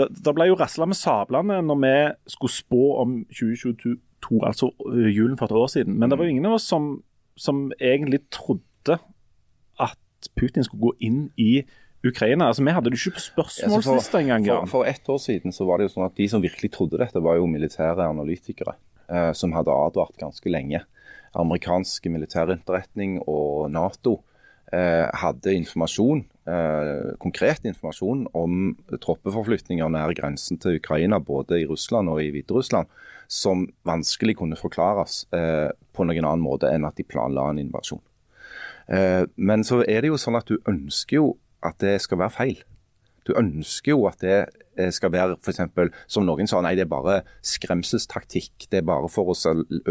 det, 0.00 0.34
ble 0.34 0.48
jo 0.48 0.58
rasla 0.58 0.88
med 0.88 0.98
sablene 0.98 1.60
når 1.64 1.80
vi 1.82 1.94
skulle 2.34 2.54
spå 2.54 2.84
om 3.02 3.18
2022, 3.32 3.98
altså 4.46 4.70
øh, 4.88 5.10
julen 5.12 5.36
for 5.38 5.48
et 5.48 5.58
år 5.60 5.72
siden. 5.74 5.98
Men 5.98 6.10
det 6.10 6.18
var 6.18 6.28
jo 6.28 6.36
ingen 6.36 6.48
av 6.48 6.56
oss 6.58 6.68
som, 6.70 7.02
som 7.36 7.68
egentlig 7.76 8.24
trodde 8.34 8.98
at 9.78 10.30
Putin 10.38 10.64
skulle 10.64 10.88
gå 10.88 10.94
inn 11.04 11.20
i 11.36 11.62
Ukraina. 12.06 12.48
Altså, 12.48 12.64
Vi 12.64 12.74
hadde 12.74 12.90
det 12.90 12.98
ikke 12.98 13.18
på 13.18 13.26
spørsmålslista 13.26 14.20
engang. 14.22 14.46
for, 14.46 14.60
for, 14.60 14.66
for 14.66 14.84
ett 14.90 15.08
år 15.08 15.18
siden 15.18 15.52
så 15.52 15.66
var 15.68 15.78
det 15.78 15.88
jo 15.88 15.96
sånn 15.98 16.08
at 16.08 16.16
de 16.16 16.28
som 16.30 16.42
virkelig 16.42 16.72
trodde 16.74 17.00
dette, 17.00 17.22
var 17.22 17.36
jo 17.36 17.50
militære 17.50 18.08
analytikere. 18.08 18.78
Eh, 19.08 19.32
som 19.32 19.54
hadde 19.56 19.72
advart 19.72 20.18
ganske 20.20 20.50
lenge. 20.52 20.82
Amerikansk 21.38 22.10
militærinterretning 22.12 23.22
og 23.24 23.70
Nato 23.72 24.18
eh, 24.72 25.08
hadde 25.16 25.54
informasjon, 25.56 26.26
eh, 26.48 27.14
konkret 27.22 27.66
informasjon 27.68 28.26
om 28.36 28.72
troppeforflytninger 28.90 29.92
nær 29.92 30.14
grensen 30.16 30.60
til 30.62 30.80
Ukraina, 30.80 31.20
både 31.20 31.60
i 31.62 31.68
Russland 31.68 32.10
og 32.12 32.22
i 32.24 32.30
Hviterussland, 32.34 32.88
som 33.28 33.66
vanskelig 33.88 34.38
kunne 34.40 34.58
forklares 34.58 35.26
eh, 35.36 35.68
på 35.92 36.08
noen 36.08 36.24
annen 36.24 36.44
måte 36.44 36.70
enn 36.72 36.88
at 36.88 36.96
de 36.98 37.06
planla 37.06 37.50
en 37.52 37.60
invasjon. 37.62 38.02
Eh, 38.88 39.24
men 39.36 39.66
så 39.68 39.82
er 39.84 40.02
det 40.02 40.12
jo 40.12 40.20
sånn 40.20 40.38
at 40.40 40.48
du 40.48 40.56
ønsker 40.68 41.20
jo 41.20 41.28
at 41.64 41.78
det 41.82 41.98
skal 42.02 42.22
være 42.22 42.34
feil. 42.34 42.64
Du 43.28 43.34
ønsker 43.36 43.92
jo 43.92 44.06
at 44.08 44.22
det 44.24 44.38
eh, 44.78 44.90
skal 44.94 45.12
være 45.12 45.36
f.eks. 45.36 45.60
som 46.08 46.24
noen 46.24 46.48
sa, 46.48 46.62
nei 46.64 46.74
det 46.78 46.86
er 46.86 46.92
bare 46.92 47.20
skremselstaktikk. 47.44 48.70
Det 48.70 48.80
er 48.80 48.88
bare 48.88 49.10
for 49.12 49.34
å 49.34 49.36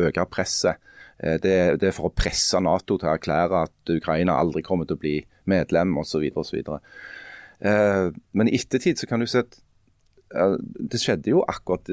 øke 0.08 0.26
presset. 0.34 0.82
Eh, 1.20 1.38
Det, 1.42 1.56
det 1.82 1.90
er 1.90 1.96
for 1.96 2.10
å 2.10 2.16
presse 2.16 2.60
Nato 2.62 2.98
til 2.98 3.10
å 3.10 3.16
erklære 3.16 3.64
at 3.68 3.94
Ukraina 3.96 4.38
aldri 4.38 4.64
kommer 4.66 4.86
til 4.86 4.98
å 4.98 5.02
bli 5.02 5.16
medlem 5.50 5.96
osv. 5.98 6.28
Eh, 7.60 8.12
Men 8.34 8.48
i 8.52 8.56
ettertid 8.58 9.00
så 9.00 9.10
kan 9.10 9.20
du 9.24 9.28
se 9.30 9.44
at 9.46 9.60
eh, 10.36 10.56
det 10.62 11.02
skjedde 11.02 11.34
jo 11.34 11.44
akkurat 11.48 11.90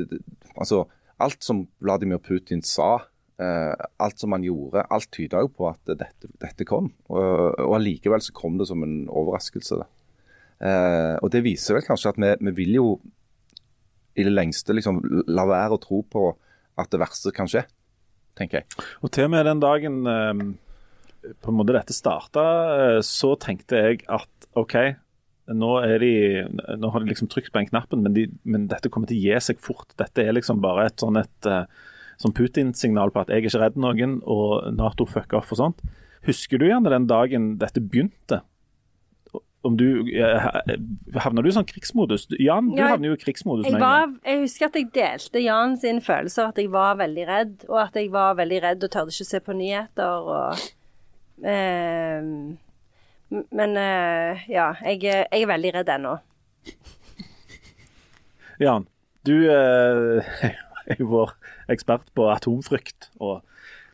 altså 0.57 0.87
Alt 1.23 1.45
som 1.47 1.61
Vladimir 1.79 2.19
Putin 2.19 2.59
sa, 2.67 3.05
eh, 3.39 3.73
alt 4.03 4.19
som 4.19 4.33
han 4.35 4.43
gjorde, 4.43 4.83
alt 4.91 5.13
tyda 5.15 5.45
jo 5.45 5.49
på 5.55 5.69
at 5.71 5.79
dette, 5.87 6.27
dette 6.43 6.67
kom. 6.67 6.89
Og, 7.07 7.55
og 7.63 7.77
allikevel 7.79 8.21
så 8.21 8.35
kom 8.35 8.59
det 8.59 8.67
som 8.67 8.83
en 8.83 9.05
overraskelse. 9.07 9.79
Eh, 10.59 11.15
og 11.23 11.31
det 11.31 11.45
viser 11.47 11.79
vel 11.79 11.87
kanskje 11.87 12.11
at 12.11 12.19
vi, 12.19 12.33
vi 12.49 12.55
vil 12.59 12.75
jo 12.81 12.89
i 14.19 14.27
det 14.27 14.35
lengste 14.35 14.75
liksom 14.75 14.99
la 15.31 15.47
være 15.47 15.79
å 15.79 15.83
tro 15.83 16.03
på 16.03 16.25
at 16.83 16.91
det 16.91 17.01
verste 17.03 17.31
kan 17.35 17.47
skje, 17.51 17.63
tenker 18.39 18.63
jeg. 18.63 18.85
Og 19.03 19.13
til 19.15 19.29
og 19.29 19.35
med 19.35 19.47
den 19.49 19.63
dagen 19.63 20.03
eh, 20.11 20.45
på 21.41 21.53
en 21.53 21.59
måte 21.59 21.77
dette 21.77 21.97
starta, 21.97 22.45
eh, 22.75 23.01
så 23.07 23.35
tenkte 23.41 23.81
jeg 23.81 24.05
at 24.13 24.49
OK, 24.59 24.77
nå, 25.53 25.73
er 25.85 25.99
de, 26.01 26.13
nå 26.81 26.91
har 26.93 27.03
de 27.03 27.11
liksom 27.11 27.29
trykt 27.33 27.53
på 27.53 27.61
den 27.61 27.69
knappen, 27.69 28.05
men, 28.05 28.15
de, 28.17 28.29
men 28.49 28.69
dette 28.71 28.91
kommer 28.93 29.11
til 29.11 29.19
å 29.21 29.27
gi 29.27 29.43
seg 29.49 29.61
fort. 29.63 29.91
Dette 30.01 30.25
er 30.25 30.37
liksom 30.37 30.63
bare 30.65 30.89
et 30.89 31.03
sånn 31.03 31.21
et 31.21 31.51
eh, 31.51 31.67
sånn 32.23 32.35
Putin-signal 32.37 33.13
på 33.13 33.25
at 33.25 33.31
jeg 33.33 33.43
er 33.43 33.49
ikke 33.49 33.61
redd 33.65 33.79
noen, 33.81 34.19
og 34.31 34.71
Nato 34.77 35.07
fucker 35.09 35.41
off 35.41 35.53
og 35.55 35.61
sånt. 35.61 35.85
Husker 36.25 36.61
du 36.61 36.69
gjerne 36.69 36.93
den 36.93 37.09
dagen 37.11 37.55
dette 37.61 37.83
begynte? 37.83 38.41
Om 39.65 39.77
du, 39.81 39.87
Havner 41.17 41.45
du 41.45 41.49
i 41.49 41.55
sånn 41.57 41.65
krigsmodus? 41.69 42.27
Jan, 42.37 42.67
du 42.69 42.77
Ja, 42.77 42.91
havner 42.93 43.13
jo 43.13 43.17
i 43.17 43.21
krigsmodus 43.23 43.71
Jeg, 43.71 43.79
var, 43.81 44.11
jeg 44.21 44.43
husker 44.43 44.69
at 44.69 44.77
jeg 44.77 44.91
delte 44.93 45.41
Jan 45.41 45.79
sine 45.81 46.05
følelser, 46.05 46.51
at 46.53 46.61
jeg 46.61 46.69
var 46.75 46.99
veldig 47.01 47.25
redd. 47.31 47.55
Og 47.71 47.79
at 47.81 47.97
jeg 47.97 48.11
var 48.13 48.37
veldig 48.37 48.61
redd 48.67 48.85
og 48.85 48.93
tørde 48.93 49.15
ikke 49.15 49.29
se 49.31 49.41
på 49.47 49.57
nyheter. 49.57 50.29
Og, 50.35 50.67
eh, 51.49 52.29
men 53.33 53.81
eh, 53.81 54.45
ja, 54.53 54.69
jeg, 54.85 55.01
jeg 55.09 55.27
er 55.31 55.51
veldig 55.55 55.73
redd 55.79 55.95
ennå. 55.97 56.19
Jan, 58.63 58.87
du 59.27 59.35
eh, 59.51 60.37
er 60.93 61.01
jo 61.01 61.09
vår 61.11 61.35
ekspert 61.73 62.11
på 62.17 62.29
atomfrykt 62.33 63.11
og 63.17 63.41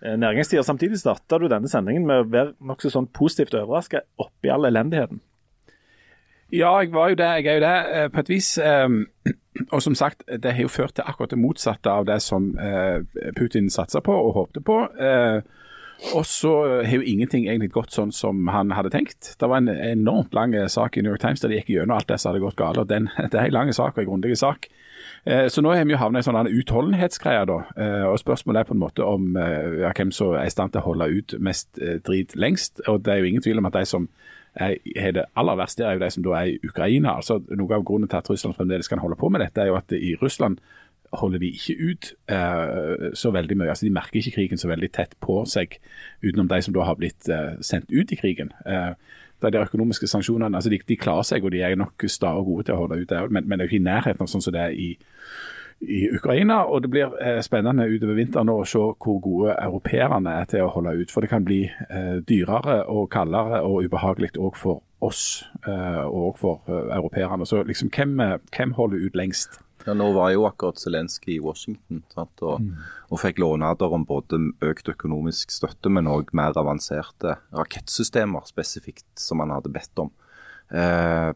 eh, 0.02 0.16
næringstider. 0.18 0.66
Samtidig 0.66 1.00
starta 1.00 1.38
du 1.40 1.48
denne 1.50 1.70
sendingen 1.70 2.06
med 2.08 2.24
å 2.24 2.28
være 2.28 2.54
nokså 2.58 2.92
sånn 2.92 3.08
positivt 3.14 3.56
overraska 3.56 4.04
oppi 4.20 4.52
all 4.52 4.68
elendigheten. 4.68 5.22
Ja, 6.52 6.72
jeg 6.82 6.92
var 6.92 7.08
jo 7.12 7.14
det. 7.20 7.28
Jeg 7.40 7.46
er 7.46 7.54
jo 7.54 7.64
det 7.66 7.76
eh, 8.00 8.08
på 8.10 8.20
et 8.24 8.28
vis. 8.32 8.58
ehm, 8.58 9.06
Og 9.74 9.82
som 9.82 9.94
sagt, 9.94 10.22
det 10.42 10.52
har 10.54 10.62
jo 10.62 10.68
ført 10.72 10.94
til 10.96 11.04
akkurat 11.06 11.30
det 11.34 11.38
motsatte 11.38 11.90
av 11.92 12.06
det 12.08 12.20
som 12.24 12.52
eh, 12.58 13.02
Putin 13.36 13.68
satsa 13.70 14.00
på 14.00 14.14
og 14.14 14.34
håpte 14.38 14.62
på. 14.64 14.76
Eh, 14.98 15.40
Og 16.14 16.24
så 16.24 16.52
har 16.86 16.94
jo 16.96 17.02
ingenting 17.04 17.44
egentlig 17.44 17.72
gått 17.74 17.92
sånn 17.92 18.08
som 18.12 18.48
han 18.48 18.70
hadde 18.72 18.88
tenkt. 18.94 19.34
Det 19.36 19.48
var 19.50 19.60
en 19.60 19.68
enormt 19.68 20.32
lang 20.32 20.54
sak 20.72 20.96
i 20.96 21.02
New 21.04 21.12
York 21.12 21.20
Times 21.20 21.42
der 21.42 21.52
de 21.52 21.58
gikk 21.58 21.68
gjennom 21.74 21.98
alt 21.98 22.08
det 22.08 22.16
som 22.22 22.30
hadde 22.30 22.40
gått 22.40 22.56
galt. 22.56 22.78
og 22.80 22.88
den, 22.88 23.10
Det 23.30 23.36
er 23.36 23.50
en 23.50 23.52
lang 23.58 23.72
sak 23.76 23.98
og 23.98 24.02
en 24.06 24.08
grundig 24.08 24.38
sak. 24.40 24.70
Så 25.26 25.60
nå 25.60 25.74
har 25.76 25.84
vi 25.84 25.92
jo 25.92 25.98
havnet 26.00 26.24
i 26.24 26.28
sånn 26.30 26.48
utholdenhetsgreie. 26.48 27.44
da, 27.44 27.58
og 28.08 28.16
Spørsmålet 28.22 28.62
er 28.62 28.68
på 28.70 28.72
en 28.72 28.80
måte 28.80 29.04
om 29.04 29.36
ja, 29.36 29.90
hvem 29.92 30.08
som 30.16 30.32
er 30.32 30.48
i 30.48 30.52
stand 30.54 30.72
til 30.72 30.80
å 30.80 30.86
holde 30.86 31.10
ut 31.12 31.34
mest 31.38 31.76
drit 32.06 32.32
lengst. 32.34 32.80
og 32.88 33.02
Det 33.04 33.12
er 33.12 33.20
jo 33.20 33.28
ingen 33.28 33.44
tvil 33.44 33.60
om 33.60 33.68
at 33.68 33.76
de 33.76 33.84
som 33.84 34.08
er 34.60 35.14
det 35.16 35.24
aller 35.36 35.56
verste, 35.56 35.84
er 35.84 35.96
jo 35.96 36.04
de 36.04 36.10
som 36.10 36.24
da 36.26 36.36
er 36.40 36.52
i 36.52 36.58
Ukraina. 36.66 37.16
altså 37.16 37.40
Noe 37.50 37.74
av 37.74 37.84
grunnen 37.86 38.08
til 38.08 38.20
at 38.20 38.30
Russland 38.30 38.56
fremdeles 38.56 38.88
kan 38.88 39.02
holde 39.02 39.18
på 39.20 39.28
med 39.32 39.40
dette, 39.44 39.60
er 39.60 39.72
jo 39.72 39.78
at 39.78 39.92
i 39.96 40.14
Russland 40.20 40.60
holder 41.12 41.38
de 41.42 41.50
ikke 41.50 41.74
ut 41.80 42.12
eh, 42.30 43.10
så 43.18 43.32
veldig 43.34 43.56
mye. 43.58 43.68
altså 43.72 43.86
De 43.86 43.94
merker 43.94 44.20
ikke 44.20 44.36
krigen 44.36 44.58
så 44.58 44.68
veldig 44.70 44.90
tett 44.94 45.16
på 45.20 45.40
seg, 45.46 45.80
utenom 46.22 46.48
de 46.48 46.60
som 46.62 46.74
da 46.74 46.86
har 46.86 46.98
blitt 47.00 47.28
eh, 47.28 47.56
sendt 47.66 47.90
ut 47.90 48.12
i 48.12 48.18
krigen. 48.20 48.52
Eh, 48.66 48.92
De 49.40 49.56
økonomiske 49.56 50.06
sanksjonene 50.06 50.56
altså 50.56 50.70
de, 50.70 50.78
de 50.88 50.96
klarer 51.00 51.24
seg, 51.24 51.44
og 51.44 51.50
de 51.50 51.62
er 51.64 51.74
nok 51.74 52.04
sta 52.06 52.34
og 52.36 52.44
gode 52.44 52.68
til 52.68 52.74
å 52.74 52.82
holde 52.82 53.00
ut, 53.00 53.14
men, 53.30 53.48
men 53.48 53.58
det 53.58 53.64
er 53.64 53.68
jo 53.68 53.72
ikke 53.72 53.80
i 53.80 53.88
nærheten 53.88 54.22
av 54.22 54.28
sånn 54.28 54.44
som 54.44 54.52
det 54.52 54.60
er 54.60 54.76
i 54.76 54.90
i 55.80 56.10
Ukraina. 56.12 56.64
Og 56.68 56.82
det 56.84 56.90
blir 56.92 57.14
eh, 57.22 57.40
spennende 57.44 57.88
utover 57.88 58.18
vinteren 58.18 58.52
å 58.52 58.60
se 58.68 58.80
hvor 58.80 59.20
gode 59.24 59.56
europeerne 59.56 60.36
er 60.42 60.50
til 60.50 60.66
å 60.66 60.74
holde 60.74 60.96
ut. 61.00 61.12
For 61.12 61.24
det 61.24 61.32
kan 61.32 61.46
bli 61.46 61.64
eh, 61.66 62.20
dyrere 62.26 62.82
og 62.92 63.10
kaldere 63.12 63.62
og 63.66 63.88
ubehagelig 63.88 64.34
òg 64.38 64.60
for 64.60 64.84
oss 65.00 65.42
eh, 65.64 66.04
og 66.04 66.38
for 66.40 66.62
europeerne. 66.68 67.48
Så 67.48 67.64
liksom, 67.66 67.92
hvem, 67.94 68.18
hvem 68.52 68.76
holder 68.76 69.08
ut 69.08 69.18
lengst? 69.18 69.60
Ja, 69.86 69.94
Nå 69.96 70.10
var 70.12 70.28
jo 70.34 70.44
akkurat 70.44 70.76
Zelenskyj 70.76 71.38
i 71.38 71.40
Washington 71.40 72.02
sant? 72.12 72.42
Og, 72.44 72.66
og 73.08 73.20
fikk 73.22 73.40
lovnader 73.40 73.94
om 73.96 74.04
både 74.04 74.42
økt 74.66 74.90
økonomisk 74.92 75.54
støtte, 75.54 75.88
men 75.88 76.10
òg 76.10 76.34
mer 76.36 76.56
avanserte 76.60 77.38
rakettsystemer 77.56 78.44
spesifikt, 78.50 79.08
som 79.16 79.40
han 79.40 79.54
hadde 79.56 79.72
bedt 79.72 80.04
om. 80.04 80.12
Eh, 80.68 81.30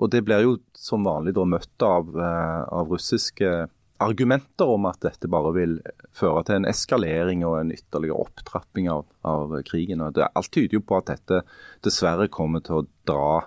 og 0.00 0.08
Det 0.10 0.22
blir 0.24 0.46
jo 0.46 0.56
som 0.76 1.04
vanlig 1.04 1.34
da 1.36 1.44
møtt 1.44 1.84
av, 1.84 2.08
eh, 2.16 2.62
av 2.72 2.88
russiske 2.88 3.68
argumenter 4.00 4.70
om 4.72 4.86
at 4.88 5.02
dette 5.04 5.28
bare 5.28 5.52
vil 5.52 5.74
føre 6.16 6.42
til 6.48 6.56
en 6.56 6.68
eskalering 6.70 7.44
og 7.44 7.58
en 7.58 7.72
ytterligere 7.74 8.16
opptrapping 8.16 8.88
av, 8.88 9.04
av 9.28 9.52
krigen. 9.68 10.00
Og 10.00 10.14
det, 10.16 10.30
alt 10.34 10.48
tyder 10.56 10.78
jo 10.78 10.80
på 10.80 10.96
at 10.96 11.10
dette 11.12 11.42
dessverre 11.84 12.30
kommer 12.32 12.64
til 12.64 12.80
å 12.80 12.86
dra 13.08 13.42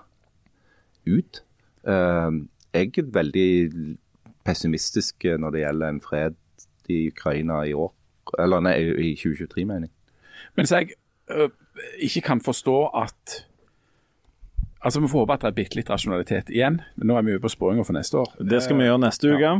ut. 1.09 1.41
Eh, 1.89 2.39
jeg 2.73 2.93
er 3.01 3.09
veldig 3.17 3.49
pessimistisk 4.45 5.25
når 5.39 5.55
det 5.55 5.65
gjelder 5.65 5.89
en 5.89 6.03
fred 6.03 6.37
i 6.91 7.07
Ukraina 7.09 7.63
i 7.65 7.73
år. 7.73 7.89
Eller 8.39 8.63
nei, 8.63 8.75
i 8.77 9.13
2023, 9.17 9.65
mener 9.65 9.87
jeg. 9.87 9.95
Mens 10.57 10.73
jeg 10.73 10.93
ø, 11.33 11.49
ikke 12.03 12.23
kan 12.29 12.41
forstå 12.43 12.77
at 13.01 13.39
Altså, 14.83 14.99
Vi 15.01 15.07
får 15.07 15.23
håpe 15.23 15.33
at 15.37 15.43
det 15.45 15.47
er 15.47 15.55
bitte 15.55 15.77
litt 15.79 15.89
rasjonalitet 15.89 16.49
igjen. 16.51 16.81
men 16.97 17.07
Nå 17.07 17.15
er 17.17 17.23
vi 17.23 17.31
jo 17.37 17.39
på 17.39 17.51
sporinga 17.51 17.85
for 17.87 17.95
neste 17.95 18.19
år. 18.19 18.33
Det 18.43 18.59
skal 18.65 18.75
vi 18.77 18.83
gjøre 18.89 18.99
neste 18.99 19.31
uke. 19.31 19.51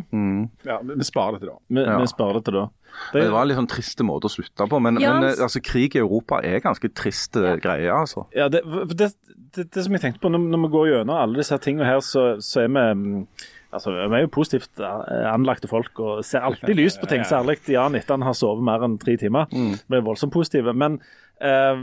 Ja, 0.68 0.80
Vi 0.84 0.98
vi 1.00 1.08
sparer 1.08 1.38
det 1.38 1.42
til 1.46 1.50
da. 1.54 1.58
Vi, 1.70 1.82
Ja. 1.86 1.98
vi 2.02 2.08
sparer 2.12 2.34
det 2.34 2.46
til 2.46 2.54
da. 2.60 2.66
Det 3.14 3.32
var 3.32 3.42
en 3.42 3.48
litt 3.48 3.58
sånn 3.58 3.70
trist 3.72 4.00
måte 4.06 4.28
å 4.28 4.34
slutte 4.34 4.68
på, 4.70 4.80
men, 4.82 5.00
Ja, 5.00 5.14
men 5.20 5.24
eh, 5.30 5.42
altså, 5.42 5.62
krig 5.64 5.96
i 5.96 6.00
Europa 6.00 6.42
er 6.44 6.60
ganske 6.60 6.94
trist 6.94 7.34
greie, 7.34 7.90
altså. 7.90 8.28
Ja, 8.36 8.50
det, 8.50 8.62
det, 8.96 9.14
det, 9.56 9.72
det 9.72 9.84
som 9.84 9.94
jeg 9.94 10.02
tenkte 10.02 10.20
på, 10.22 10.30
når, 10.30 10.40
når 10.52 10.62
vi 10.68 10.72
går 10.76 10.88
gjennom 10.92 11.18
alle 11.18 11.38
disse 11.42 11.58
tingene 11.58 11.86
her, 11.88 12.00
så, 12.02 12.36
så 12.40 12.62
er 12.66 12.68
vi 12.68 12.94
mm, 12.94 13.28
Altså, 13.74 13.90
Vi 13.90 14.16
er 14.16 14.22
jo 14.22 14.30
positivt 14.30 14.80
eh, 14.80 15.34
anlagte 15.34 15.68
folk 15.68 15.98
og 16.00 16.24
ser 16.24 16.44
alltid 16.46 16.76
lyst 16.78 17.00
på 17.02 17.08
ting. 17.10 17.24
Særlig 17.26 17.58
Jan 17.68 17.96
etter 17.98 18.14
han 18.14 18.22
har 18.22 18.36
sovet 18.38 18.62
mer 18.64 18.84
enn 18.86 19.00
tre 19.02 19.16
timer. 19.18 19.48
Vi 19.50 19.98
er 19.98 20.04
voldsomt 20.06 20.32
positive. 20.36 20.76
Men 20.78 21.00
eh, 21.42 21.82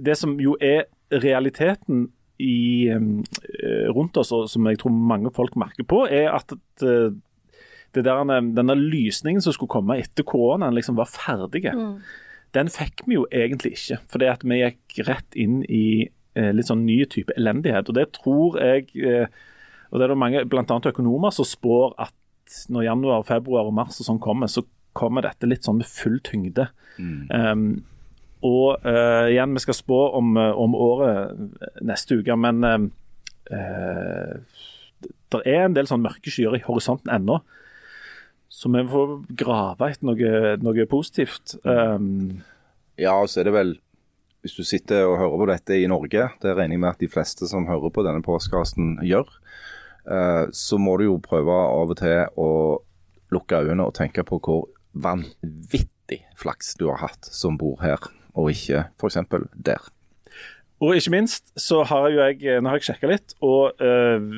det 0.00 0.16
som 0.16 0.38
jo 0.40 0.56
er 0.56 0.86
realiteten 1.12 2.06
i, 2.38 2.88
eh, 2.88 3.88
rundt 3.94 4.16
oss, 4.20 4.32
og 4.32 4.48
som 4.50 4.66
jeg 4.70 4.80
tror 4.82 4.94
mange 4.94 5.32
folk 5.34 5.56
merker 5.58 5.86
på, 5.88 6.04
er 6.06 6.30
at 6.34 6.54
eh, 6.82 7.10
det 7.96 8.04
der, 8.04 8.24
denne 8.54 8.76
lysningen 8.78 9.42
som 9.42 9.54
skulle 9.56 9.72
komme 9.72 9.98
etter 9.98 10.26
koronaen, 10.28 10.76
liksom 10.76 10.98
var 10.98 11.10
ferdige. 11.10 11.72
Den 12.56 12.70
fikk 12.72 13.04
vi 13.06 13.16
jo 13.16 13.26
egentlig 13.32 13.74
ikke, 13.76 13.98
fordi 14.12 14.28
at 14.30 14.44
vi 14.44 14.60
gikk 14.60 15.00
rett 15.08 15.36
inn 15.36 15.60
i 15.64 16.08
eh, 16.38 16.50
litt 16.54 16.68
sånn 16.70 16.86
ny 16.86 17.02
type 17.10 17.34
elendighet. 17.36 17.90
Og 17.90 17.98
det 17.98 18.10
tror 18.16 18.58
jeg 18.60 18.88
eh, 18.96 19.26
Og 19.88 19.96
det 19.96 20.04
er 20.04 20.12
det 20.12 20.20
mange, 20.20 20.40
bl.a. 20.44 20.64
økonomer, 20.90 21.32
som 21.32 21.46
spår 21.48 21.94
at 21.96 22.58
når 22.68 22.82
januar, 22.90 23.22
februar 23.24 23.70
og 23.70 23.72
mars 23.76 23.96
og 24.02 24.04
sånn 24.04 24.20
kommer, 24.20 24.50
så 24.52 24.60
kommer 24.92 25.24
dette 25.24 25.48
litt 25.48 25.64
sånn 25.64 25.78
med 25.80 25.88
full 25.88 26.18
tyngde. 26.24 26.66
Um, 27.32 27.86
og 28.46 28.84
uh, 28.86 29.26
igjen, 29.30 29.54
vi 29.56 29.62
skal 29.64 29.76
spå 29.76 30.00
om, 30.18 30.36
eh, 30.38 30.58
om 30.62 30.74
året 30.78 31.34
neste 31.82 32.20
uke, 32.20 32.36
men 32.38 32.62
uh, 32.64 34.34
det 35.32 35.40
er 35.44 35.64
en 35.64 35.74
del 35.76 35.88
sånn 35.90 36.04
mørke 36.04 36.30
skyer 36.32 36.56
i 36.58 36.62
horisonten 36.64 37.10
ennå. 37.12 37.40
Så 38.48 38.70
vi 38.72 38.84
får 38.88 39.12
grave 39.38 39.90
etter 39.92 40.08
noe, 40.08 40.54
noe 40.64 40.86
positivt. 40.90 41.58
Um, 41.64 42.40
Ja, 42.98 43.14
så 43.30 43.40
er 43.40 43.46
det 43.46 43.54
vel 43.54 43.76
Hvis 44.42 44.56
du 44.56 44.64
sitter 44.66 45.04
og 45.06 45.18
hører 45.18 45.38
på 45.38 45.46
dette 45.50 45.76
i 45.78 45.86
Norge, 45.90 46.28
det 46.40 46.52
regner 46.54 46.76
jeg 46.76 46.80
med 46.80 46.92
at 46.94 47.00
de 47.02 47.08
fleste 47.10 47.46
som 47.50 47.66
hører 47.66 47.90
på 47.90 48.04
denne 48.06 48.22
postkassen 48.22 48.94
gjør, 49.02 49.26
uh, 50.06 50.46
så 50.54 50.78
må 50.78 50.94
du 50.98 51.08
jo 51.08 51.16
prøve 51.22 51.50
av 51.50 51.90
og 51.90 51.98
til 51.98 52.30
å 52.38 52.50
lukke 53.34 53.58
øynene 53.64 53.88
og 53.90 53.96
tenke 53.98 54.22
på 54.24 54.38
hvor 54.38 54.68
vanvittig 54.94 56.22
flaks 56.38 56.76
du 56.78 56.86
har 56.86 57.02
hatt 57.02 57.28
som 57.34 57.58
bor 57.60 57.82
her, 57.82 57.98
og 58.38 58.50
ikke 58.54 58.84
f.eks. 59.00 59.18
der. 59.66 59.82
Og 60.78 60.94
ikke 60.94 61.10
minst 61.10 61.50
så 61.58 61.80
har 61.90 62.04
jo 62.14 62.20
jeg 62.22 62.60
Nå 62.62 62.70
har 62.70 62.78
jeg 62.78 62.86
sjekka 62.92 63.08
litt, 63.10 63.34
og 63.42 63.80
øh, 63.82 64.28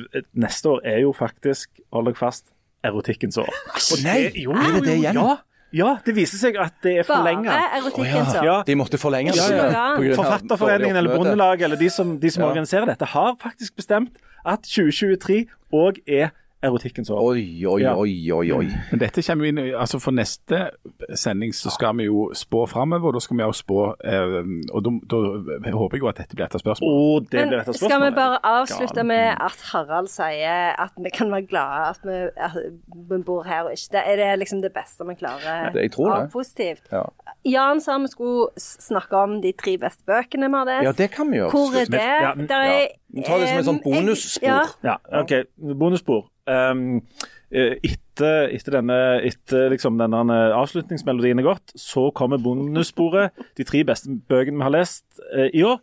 neste 0.41 0.71
år 0.73 0.81
er 0.89 1.03
jo 1.03 1.11
faktisk, 1.13 1.69
hold 1.93 2.09
deg 2.09 2.17
fast, 2.17 2.49
erotikkens 2.83 3.37
år. 3.37 3.51
Og 3.77 4.01
Nei, 4.01 4.31
jo, 4.41 4.55
er 4.57 4.79
det 4.79 4.83
det 4.87 4.95
igjen? 5.03 5.19
Ja, 5.21 5.35
ja, 5.71 5.91
det 6.03 6.15
viser 6.17 6.41
seg 6.41 6.57
at 6.59 6.73
det 6.83 6.95
er 6.97 7.05
Bare 7.05 7.21
forlenga. 7.21 7.59
erotikken, 7.77 8.25
så. 8.33 8.41
Ja, 8.43 8.55
De 8.67 8.75
måtte 8.75 8.97
forlenge 8.99 9.35
Ja, 9.37 9.45
det. 9.47 9.59
ja, 9.71 9.85
ja. 10.01 10.15
Forfatterforeningen 10.17 10.97
eller. 10.99 11.13
Bondelaget 11.15 11.67
eller 11.69 11.79
de 11.79 11.89
som, 11.93 12.17
de 12.19 12.31
som 12.33 12.43
Ja. 12.43 12.49
organiserer 12.49 12.89
dette, 12.89 13.05
har 13.13 13.37
faktisk 13.39 13.77
bestemt 13.77 14.17
at 14.43 14.65
2023 14.65 15.45
òg 15.71 16.01
er 16.07 16.33
erotikkens 16.63 17.09
år. 17.09 17.21
Oi, 17.21 17.65
oi, 17.65 17.81
Ja. 17.81 17.95
oi, 17.97 18.31
oi, 18.31 18.51
oi. 18.51 18.67
Men 18.91 18.99
dette 18.99 19.21
kommer 19.25 19.41
vi 19.41 19.49
inn, 19.49 19.57
altså 19.75 19.99
For 20.01 20.11
neste 20.11 20.69
sending 21.15 21.53
så 21.53 21.71
skal 21.73 21.95
vi 21.97 22.05
jo 22.05 22.31
spå 22.37 22.65
framover. 22.69 23.11
Da 23.13 23.19
skal 23.19 23.37
vi 23.37 23.43
også 23.43 23.63
spå 23.65 23.95
eh, 24.05 24.43
og 24.73 24.83
da, 24.83 25.21
håper 25.73 25.97
jeg 25.97 26.01
jo 26.01 26.07
at 26.11 26.17
dette 26.21 26.35
blir 26.35 26.45
et 26.45 26.55
av 26.55 26.61
spørsmålene. 26.61 27.25
Det 27.29 27.29
blir 27.31 27.49
Men 27.49 27.59
et 27.61 27.67
av 27.67 27.73
skal 27.73 28.01
vi 28.05 28.11
bare 28.15 28.39
avslutte 28.43 29.03
med 29.05 29.35
at 29.41 29.57
Harald 29.71 30.07
sier 30.13 30.75
at 30.79 30.91
vi 30.97 31.09
kan 31.09 31.31
være 31.31 31.47
glade 31.49 31.89
at 31.89 31.99
vi, 32.03 32.19
at 32.37 32.57
vi 33.09 33.21
bor 33.25 33.43
her 33.43 33.63
og 33.63 33.71
ikke 33.73 33.91
det? 33.97 34.03
Er 34.05 34.15
det 34.21 34.39
liksom 34.39 34.61
det 34.61 34.73
beste 34.73 35.03
vi 35.07 35.15
klarer 35.15 35.71
Det- 35.73 35.81
jeg 35.81 35.91
tror 35.91 36.15
det. 36.21 36.31
positivt? 36.31 36.81
Ja. 36.91 37.03
Jan 37.45 37.79
sa 37.81 37.97
vi 37.97 38.07
skulle 38.07 38.49
snakke 38.57 39.13
om 39.17 39.41
de 39.41 39.51
tre 39.57 39.77
beste 39.77 40.03
bøkene 40.05 40.45
vi 40.47 40.53
har 40.57 40.65
lest. 40.65 40.83
ja, 40.85 40.91
det 40.91 41.11
kan 41.11 41.31
vi 41.31 41.37
gjøre. 41.37 41.49
Hvor 41.49 41.73
er 41.81 41.85
det? 41.85 41.99
Ja, 41.99 42.33
ja. 42.37 42.81
er, 42.83 42.87
Vi 43.13 43.23
tar 43.23 43.37
det 43.39 43.47
som 43.49 43.57
et 43.57 43.65
sånt 43.65 43.81
em, 43.85 43.91
bonusspor. 43.93 44.47
Ja, 44.47 44.61
Ja, 44.83 44.95
OK. 45.21 45.31
Bonusspor. 45.79 46.27
Um, 46.51 47.01
eh, 47.51 47.77
etter, 47.83 48.51
etter, 48.51 48.77
denne, 48.79 48.99
etter 49.27 49.71
liksom 49.73 49.99
denne 49.99 50.37
avslutningsmelodien 50.57 51.41
er 51.41 51.47
gått, 51.47 51.73
så 51.79 52.09
kommer 52.15 52.41
bonussporet. 52.41 53.37
De 53.57 53.67
tre 53.67 53.83
beste 53.87 54.13
bøkene 54.31 54.59
vi 54.59 54.67
har 54.67 54.75
lest 54.75 55.05
eh, 55.31 55.49
i 55.55 55.65
år, 55.67 55.81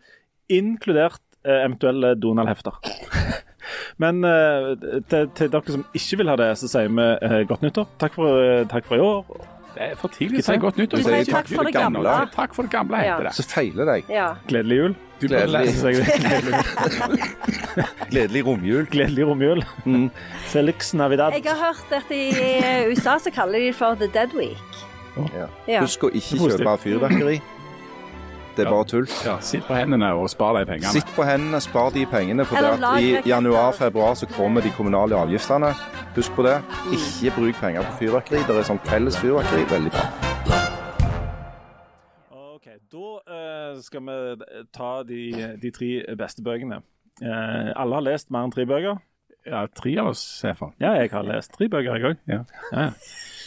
inkludert 0.52 1.22
eh, 1.44 1.60
eventuelle 1.64 2.14
Donald-hefter. 2.20 2.80
Men 4.02 4.24
eh, 4.24 4.72
til, 5.10 5.30
til 5.36 5.52
dere 5.52 5.76
som 5.76 5.86
ikke 5.96 6.20
vil 6.22 6.32
ha 6.32 6.36
det, 6.40 6.50
så 6.60 6.70
sier 6.70 6.92
vi 6.92 7.06
eh, 7.28 7.40
godt 7.48 7.64
nyttår. 7.66 7.88
Takk 8.00 8.18
for, 8.18 8.42
eh, 8.44 8.66
takk 8.70 8.88
for 8.88 8.98
i 8.98 9.04
år. 9.04 9.57
Det 9.78 9.86
er 9.92 9.98
for 9.98 10.10
tidlig 10.10 10.40
å 10.42 10.46
si 10.48 10.54
godt 10.58 10.78
nytt. 10.80 10.90
Du 10.90 11.04
sier 11.06 11.28
takk 11.28 11.46
for 11.52 11.68
det 11.68 11.72
gamle. 11.76 12.14
Takk 12.34 12.54
for 12.56 12.66
det 12.66 12.72
gamle, 12.72 12.98
heter 12.98 13.28
det. 13.28 13.34
Så 13.36 13.44
feiler 13.46 13.86
deg. 13.86 14.08
ja. 14.10 14.32
Gledelig 14.50 14.78
jul. 14.80 14.96
Du 15.18 15.26
burde 15.26 15.46
Gledelig. 15.50 15.66
lese 15.66 15.82
seg 15.82 15.94
Gledelig 18.12 18.42
romjul. 18.46 18.84
Gledelig 18.90 19.26
romjul. 19.26 19.62
Felix 20.50 20.92
Navidad. 20.98 21.34
Jeg 21.38 21.46
har 21.46 21.62
hørt 21.62 21.94
at 22.00 22.10
i 22.14 22.24
USA 22.90 23.16
så 23.22 23.30
kaller 23.34 23.62
de 23.68 23.72
for 23.74 23.94
The 23.98 24.10
Dead 24.14 24.34
Week. 24.38 24.82
Ja. 25.34 25.46
Ja. 25.66 25.80
Husk 25.82 26.06
å 26.06 26.10
ikke 26.14 26.38
kjøpe 26.42 26.74
fyrverkeri. 26.84 27.38
Det 28.58 28.66
er 28.66 28.70
bare 28.74 28.84
tull. 28.90 29.06
Ja, 29.24 29.36
Sitt 29.40 29.64
på 29.68 29.74
hendene 29.78 30.08
og 30.18 30.26
spar 30.32 30.56
de 30.58 30.64
pengene. 30.66 30.90
Sitt 30.92 31.10
på 31.14 31.22
hendene, 31.28 31.60
spar 31.62 31.92
de 31.94 32.02
pengene. 32.10 32.44
For 32.48 32.58
det 32.58 32.72
at 32.82 33.02
i 33.02 33.28
januar-februar 33.30 34.14
så 34.18 34.26
kommer 34.34 34.64
de 34.64 34.72
kommunale 34.76 35.14
avgiftene. 35.16 35.70
Husk 36.16 36.34
på 36.34 36.42
det. 36.46 36.56
Ikke 36.92 37.34
bruk 37.36 37.60
penger 37.62 37.86
på 37.86 37.98
fyrverkeri. 38.02 38.42
Det 38.48 38.56
er 38.58 38.66
sånn 38.66 38.82
felles 38.88 39.18
fyrverkeri. 39.22 39.62
Veldig 39.70 39.92
bra. 39.94 40.06
Ok, 42.34 42.66
Da 42.92 43.08
eh, 43.38 43.80
skal 43.86 44.06
vi 44.08 44.18
ta 44.74 44.92
de, 45.06 45.22
de 45.62 45.70
tre 45.74 45.92
beste 46.18 46.42
bøkene. 46.42 46.82
Eh, 47.22 47.70
alle 47.74 47.98
har 48.00 48.06
lest 48.10 48.30
mer 48.34 48.48
enn 48.48 48.54
tre 48.54 48.66
bøker. 48.68 48.98
Ja, 49.48 49.62
tre 49.72 49.94
av 50.02 50.10
oss, 50.12 50.22
i 50.42 50.48
hvert 50.50 50.58
fall. 50.60 50.72
Ja, 50.82 50.92
jeg 50.98 51.10
har 51.14 51.24
lest 51.26 51.54
tre 51.54 51.70
bøker, 51.72 51.94
jeg 51.96 52.10
òg. 52.10 52.18
Ja. 52.28 52.42
Ja, 52.72 52.88
ja. 52.88 52.92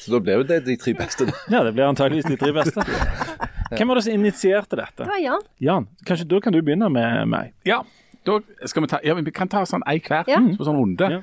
Så 0.02 0.12
da 0.16 0.20
ble 0.24 0.40
jo 0.40 0.46
det 0.50 0.64
de 0.66 0.76
tre 0.82 0.94
beste. 0.98 1.28
ja, 1.54 1.62
det 1.64 1.74
blir 1.78 1.86
antageligvis 1.86 2.26
de 2.32 2.38
tre 2.42 2.52
beste. 2.56 2.82
Hvem 3.78 3.88
var 3.92 4.00
det 4.00 4.06
som 4.08 4.16
initierte 4.18 4.76
dette? 4.80 5.04
Det 5.06 5.10
var 5.12 5.22
Jan. 5.22 5.44
Jan, 5.64 5.86
kanskje 6.10 6.26
da 6.32 6.40
kan 6.44 6.56
du 6.56 6.62
begynne 6.66 6.90
med 6.92 7.28
meg. 7.32 7.54
Ja, 7.70 7.84
da 8.28 8.40
skal 8.68 8.84
vi 8.84 8.90
ta 8.92 9.00
Ja, 9.06 9.14
vi 9.18 9.32
kan 9.34 9.48
ta 9.52 9.62
sånn 9.70 9.86
ei 9.90 10.00
hver. 10.04 10.26
Ja. 10.30 10.42
På 10.58 10.66
sånn 10.68 10.80
runde. 10.82 11.08
Ja. 11.14 11.22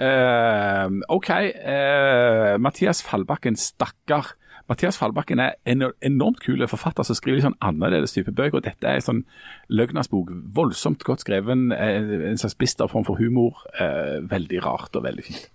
Uh, 0.00 1.00
OK. 1.12 1.28
Uh, 1.30 2.54
Mathias 2.62 3.02
Fallbakken, 3.04 3.58
stakkar. 3.60 4.32
Mathias 4.70 4.96
Fallbakken 5.00 5.42
er 5.42 5.56
en 5.66 5.82
enormt 6.06 6.38
kul 6.44 6.62
forfatter 6.70 7.02
som 7.04 7.16
skriver 7.18 7.40
litt 7.40 7.46
sånn 7.48 7.58
annerledes 7.66 8.14
type 8.14 8.30
bøker. 8.32 8.60
og 8.60 8.66
Dette 8.68 8.86
er 8.86 9.00
en 9.00 9.06
sånn 9.08 9.22
løgnersbok. 9.68 10.30
Voldsomt 10.56 11.02
godt 11.04 11.24
skreven. 11.26 11.72
eh, 11.74 12.30
En 12.30 12.38
slags 12.38 12.54
bister 12.56 12.86
form 12.88 13.04
for 13.04 13.18
humor. 13.18 13.58
Uh, 13.80 14.22
veldig 14.30 14.62
rart 14.64 14.94
og 14.96 15.04
veldig 15.04 15.26
fint. 15.26 15.48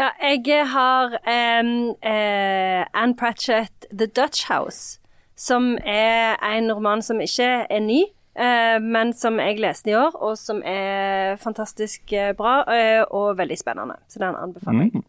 Ja, 0.00 0.08
jeg 0.24 0.64
har 0.72 1.12
um, 1.60 1.90
uh, 1.92 3.02
Anne 3.02 3.16
Pratchett, 3.16 3.84
The 3.92 4.06
Dutch 4.06 4.46
House, 4.48 5.00
som 5.36 5.74
er 5.84 6.40
en 6.40 6.72
roman 6.72 7.02
som 7.04 7.20
ikke 7.20 7.50
er 7.68 7.84
ny, 7.84 8.06
Uh, 8.40 8.78
men 8.80 9.10
som 9.12 9.40
jeg 9.42 9.58
leste 9.58 9.90
i 9.90 9.94
år, 9.98 10.14
og 10.22 10.36
som 10.38 10.62
er 10.64 11.34
fantastisk 11.42 12.12
eh, 12.14 12.30
bra 12.38 12.60
uh, 12.62 13.02
og 13.10 13.34
veldig 13.40 13.56
spennende. 13.58 13.98
Så 14.08 14.22
den 14.22 14.38
anbefaler 14.38 14.86
jeg. 14.86 15.02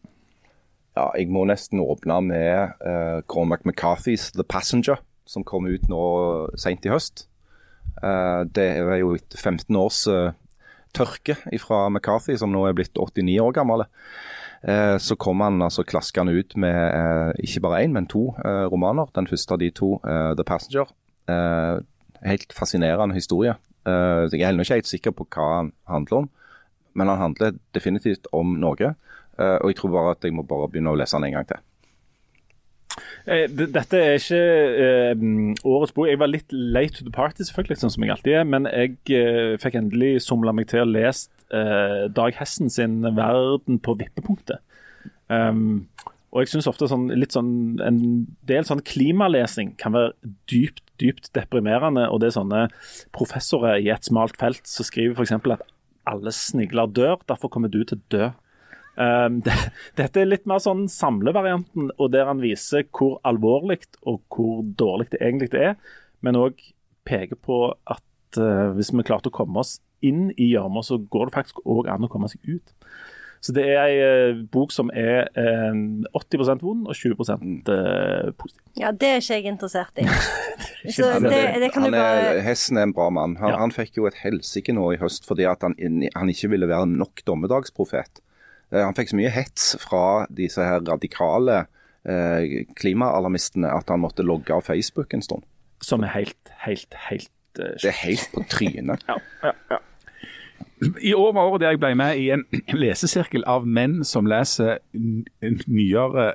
Ja, 0.98 1.06
jeg 1.16 1.30
må 1.32 1.46
nesten 1.48 1.80
åpne 1.80 2.18
med 2.26 2.74
uh, 2.82 3.22
Cormac 3.32 3.62
McCarthys 3.64 4.32
'The 4.34 4.44
Passenger', 4.44 5.00
som 5.24 5.46
kom 5.48 5.70
ut 5.70 5.88
nå 5.88 6.02
seint 6.60 6.84
i 6.84 6.92
høst. 6.92 7.28
Uh, 8.02 8.44
det 8.50 8.68
er 8.82 9.00
jo 9.00 9.14
etter 9.16 9.38
15 9.38 9.80
års 9.80 10.02
uh, 10.10 10.34
tørke 10.92 11.38
fra 11.62 11.86
McCarthy, 11.88 12.36
som 12.36 12.52
nå 12.52 12.66
er 12.68 12.76
blitt 12.76 12.98
89 12.98 13.38
år 13.46 13.56
gammel. 13.56 13.86
Uh, 14.62 14.98
så 15.02 15.18
kom 15.18 15.42
han 15.42 15.62
altså 15.62 15.84
klaskende 15.88 16.36
ut 16.38 16.54
med 16.58 17.34
ikke 17.42 17.64
bare 17.66 17.84
én, 17.86 17.96
men 17.96 18.08
to 18.08 18.30
romaner. 18.72 19.10
Den 19.16 19.28
første 19.28 19.56
av 19.56 19.60
de 19.60 19.70
to, 19.70 20.00
'The 20.04 20.46
Passenger'. 20.48 20.92
helt 22.22 22.54
fascinerende 22.54 23.16
historie. 23.16 23.56
jeg 23.86 24.42
er 24.42 24.50
ennå 24.50 24.62
ikke 24.62 24.78
helt 24.78 24.88
sikker 24.88 25.12
på 25.12 25.26
hva 25.34 25.46
han 25.56 25.72
handler 25.90 26.18
om, 26.18 26.30
men 26.94 27.08
han 27.08 27.18
handler 27.18 27.58
definitivt 27.74 28.28
om. 28.32 28.58
Uh, 29.42 29.58
og 29.62 29.72
jeg 29.72 29.76
tror 29.80 29.94
bare 29.94 30.16
at 30.16 30.26
jeg 30.28 30.36
må 30.36 30.44
bare 30.48 30.70
begynne 30.70 30.92
å 30.92 31.00
lese 31.00 31.18
den 31.18 31.30
en 31.30 31.38
gang 31.40 31.48
til. 31.50 31.62
Eh, 33.26 33.46
dette 33.50 34.00
er 34.00 34.18
ikke 34.18 34.40
eh, 34.86 35.26
årets 35.68 35.94
bok. 35.96 36.10
Jeg 36.10 36.20
var 36.22 36.32
litt 36.32 36.52
late 36.52 36.98
to 36.98 37.06
the 37.06 37.14
party, 37.16 37.46
selvfølgelig, 37.48 37.82
sånn 37.84 37.94
som 37.96 38.06
jeg 38.06 38.16
alltid 38.16 38.40
er. 38.40 38.48
Men 38.50 38.68
jeg 38.70 38.98
eh, 39.18 39.56
fikk 39.62 39.78
endelig 39.80 40.14
somla 40.26 40.54
meg 40.56 40.70
til 40.72 40.84
å 40.84 40.90
lese 40.90 41.30
eh, 41.54 42.08
Dag 42.12 42.36
Hessen 42.40 42.72
sin 42.74 43.02
'Verden 43.06 43.82
på 43.84 43.98
vippepunktet'. 44.02 44.62
Um, 45.32 45.88
og 46.32 46.44
jeg 46.44 46.52
syns 46.54 46.68
ofte 46.68 46.88
sånn, 46.88 47.10
sånn, 47.32 47.52
en 47.84 47.98
del 48.48 48.64
sånn 48.68 48.84
klimalesing 48.88 49.74
kan 49.80 49.96
være 49.96 50.14
dypt, 50.52 50.84
dypt 51.00 51.32
deprimerende. 51.36 52.08
Og 52.08 52.22
det 52.24 52.32
er 52.32 52.38
sånne 52.38 52.62
professorer 53.16 53.84
i 53.84 53.92
et 53.92 54.08
smalt 54.08 54.40
felt 54.40 54.64
som 54.68 54.88
skriver 54.88 55.20
f.eks. 55.20 55.36
at 55.36 55.66
alle 56.08 56.34
snigler 56.34 56.88
dør, 56.92 57.20
derfor 57.30 57.52
kommer 57.52 57.72
du 57.72 57.84
til 57.84 58.00
å 58.00 58.06
dø. 58.14 58.30
Um, 58.96 59.40
det, 59.46 59.56
dette 60.00 60.22
er 60.22 60.30
litt 60.30 60.48
mer 60.50 60.62
sånn 60.64 60.88
samlevarianten, 60.92 61.94
og 61.98 62.12
der 62.14 62.28
han 62.30 62.44
viser 62.44 62.88
hvor 62.92 63.20
alvorlig 63.28 63.82
og 64.02 64.22
hvor 64.34 64.66
dårlig 64.78 65.12
det 65.14 65.22
egentlig 65.24 65.64
er, 65.72 65.78
men 66.22 66.40
òg 66.40 66.60
peker 67.08 67.40
på 67.40 67.64
at 67.90 68.42
uh, 68.42 68.72
hvis 68.76 68.92
vi 68.94 69.08
klarte 69.08 69.32
å 69.32 69.38
komme 69.42 69.64
oss 69.64 69.80
inn 70.06 70.30
i 70.36 70.52
gjørma, 70.52 70.84
så 70.86 71.00
går 71.02 71.30
det 71.30 71.38
faktisk 71.38 71.64
òg 71.64 71.90
an 71.92 72.08
å 72.08 72.12
komme 72.12 72.30
seg 72.32 72.44
ut. 72.50 72.76
Så 73.42 73.56
det 73.58 73.64
er 73.74 73.80
ei 73.82 73.94
uh, 74.06 74.42
bok 74.54 74.74
som 74.74 74.92
er 74.94 75.26
uh, 75.34 75.74
80% 76.20 76.62
vond 76.62 76.86
og 76.86 76.94
20 76.94 77.16
uh, 77.18 78.30
positiv. 78.38 78.62
Ja, 78.78 78.92
det 78.94 79.08
er 79.10 79.24
ikke 79.24 79.40
jeg 79.40 79.48
interessert 79.50 79.98
i. 79.98 80.06
så 80.96 81.10
det, 81.24 81.40
det 81.64 81.72
kan 81.74 81.88
du 81.88 81.96
bare 81.96 82.44
Hessen 82.46 82.78
er 82.78 82.86
en 82.86 82.94
bra 82.94 83.10
mann. 83.10 83.40
Han, 83.42 83.56
ja. 83.56 83.62
han 83.64 83.74
fikk 83.74 83.98
jo 83.98 84.06
et 84.10 84.20
helsike 84.22 84.76
nå 84.78 84.92
i 84.94 85.00
høst 85.02 85.26
fordi 85.30 85.50
at 85.50 85.66
han, 85.66 85.74
han 85.80 86.34
ikke 86.34 86.52
ville 86.54 86.70
være 86.70 86.92
nok 86.92 87.26
dommedagsprofet. 87.26 88.22
Eh, 88.72 88.84
han 88.84 88.96
fikk 88.98 89.12
så 89.12 89.20
mye 89.20 89.34
hets 89.34 89.76
fra 89.84 90.26
disse 90.32 90.64
her 90.64 90.84
radikale 90.88 91.66
eh, 92.08 92.66
klimaalarmistene 92.80 93.72
at 93.72 93.92
han 93.92 94.04
måtte 94.04 94.26
logge 94.26 94.56
av 94.56 94.66
Facebook 94.68 95.14
en 95.14 95.26
stund. 95.26 95.46
Som 95.82 96.06
er 96.06 96.14
helt, 96.14 96.52
helt, 96.62 96.94
helt 97.10 97.32
uh, 97.60 97.74
Det 97.82 97.90
er 97.90 97.98
helt 98.04 98.28
på 98.36 98.44
trynet. 98.50 99.02
ja, 99.10 99.18
ja, 99.44 99.56
ja. 99.72 99.82
I 101.02 101.14
år 101.14 101.34
var 101.34 101.50
året 101.50 101.62
der 101.62 101.74
jeg 101.76 101.82
ble 101.82 101.94
med 101.98 102.18
i 102.18 102.30
en 102.34 102.46
lesesirkel 102.84 103.46
av 103.50 103.68
menn 103.68 104.02
som 104.08 104.30
leser 104.30 104.80
nyere 105.42 106.32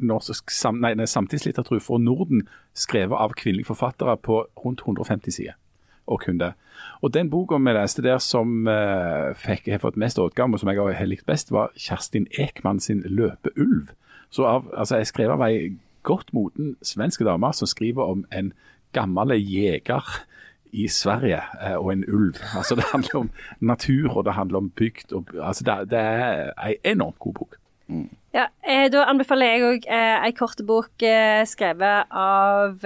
norsk 0.00 0.52
sam, 0.54 0.78
nei, 0.80 0.94
samtidslitteratur 0.94 1.80
for 1.82 2.00
Norden, 2.00 2.44
skrevet 2.76 3.18
av 3.18 3.34
kvinnelige 3.36 3.72
forfattere 3.72 4.16
på 4.22 4.44
rundt 4.64 4.84
150 4.86 5.34
sider. 5.34 5.56
Og 6.06 6.22
kun 6.24 6.38
det. 6.40 6.52
Og 7.02 7.14
Den 7.14 7.30
boka 7.30 7.56
vi 7.56 7.72
leste 7.72 8.02
der 8.04 8.18
som 8.20 8.66
uh, 8.68 9.32
fikk, 9.36 9.70
har 9.72 9.80
fått 9.80 9.96
mest 9.96 10.18
utgave, 10.20 10.52
og 10.52 10.60
som 10.60 10.68
jeg 10.68 10.96
har 10.96 11.08
likt 11.08 11.26
best, 11.26 11.52
var 11.52 11.72
Kjerstin 11.76 12.26
Ekman 12.38 12.80
sin 12.80 13.02
'Løpeulv'. 13.02 13.94
Så 14.30 14.44
av, 14.44 14.68
altså 14.76 14.96
Jeg 14.96 15.06
skrev 15.06 15.30
av 15.30 15.42
ei 15.48 15.76
godt 16.02 16.32
moden 16.32 16.76
svenske 16.82 17.24
dame 17.24 17.52
som 17.52 17.66
skriver 17.66 18.04
om 18.04 18.24
en 18.32 18.52
gammel 18.92 19.32
jeger 19.40 20.04
i 20.72 20.88
Sverige 20.88 21.40
uh, 21.40 21.78
og 21.80 21.92
en 21.92 22.04
ulv. 22.04 22.36
Altså 22.56 22.74
Det 22.74 22.84
handler 22.92 23.16
om 23.16 23.30
natur 23.60 24.16
og 24.16 24.24
det 24.24 24.32
handler 24.34 24.58
om 24.58 24.70
bygd. 24.70 25.12
Og, 25.12 25.24
altså 25.42 25.64
det, 25.64 25.90
det 25.90 25.98
er 25.98 26.52
ei 26.66 26.76
enormt 26.84 27.18
god 27.18 27.34
bok. 27.34 27.56
Mm. 27.88 28.10
Ja, 28.34 28.44
eh, 28.68 28.86
Da 28.92 29.02
anbefaler 29.08 29.46
jeg 29.46 29.62
òg 29.66 29.88
eh, 29.90 30.26
ei 30.26 30.30
kort 30.30 30.60
bok 30.66 31.02
skrevet 31.44 32.06
av 32.12 32.84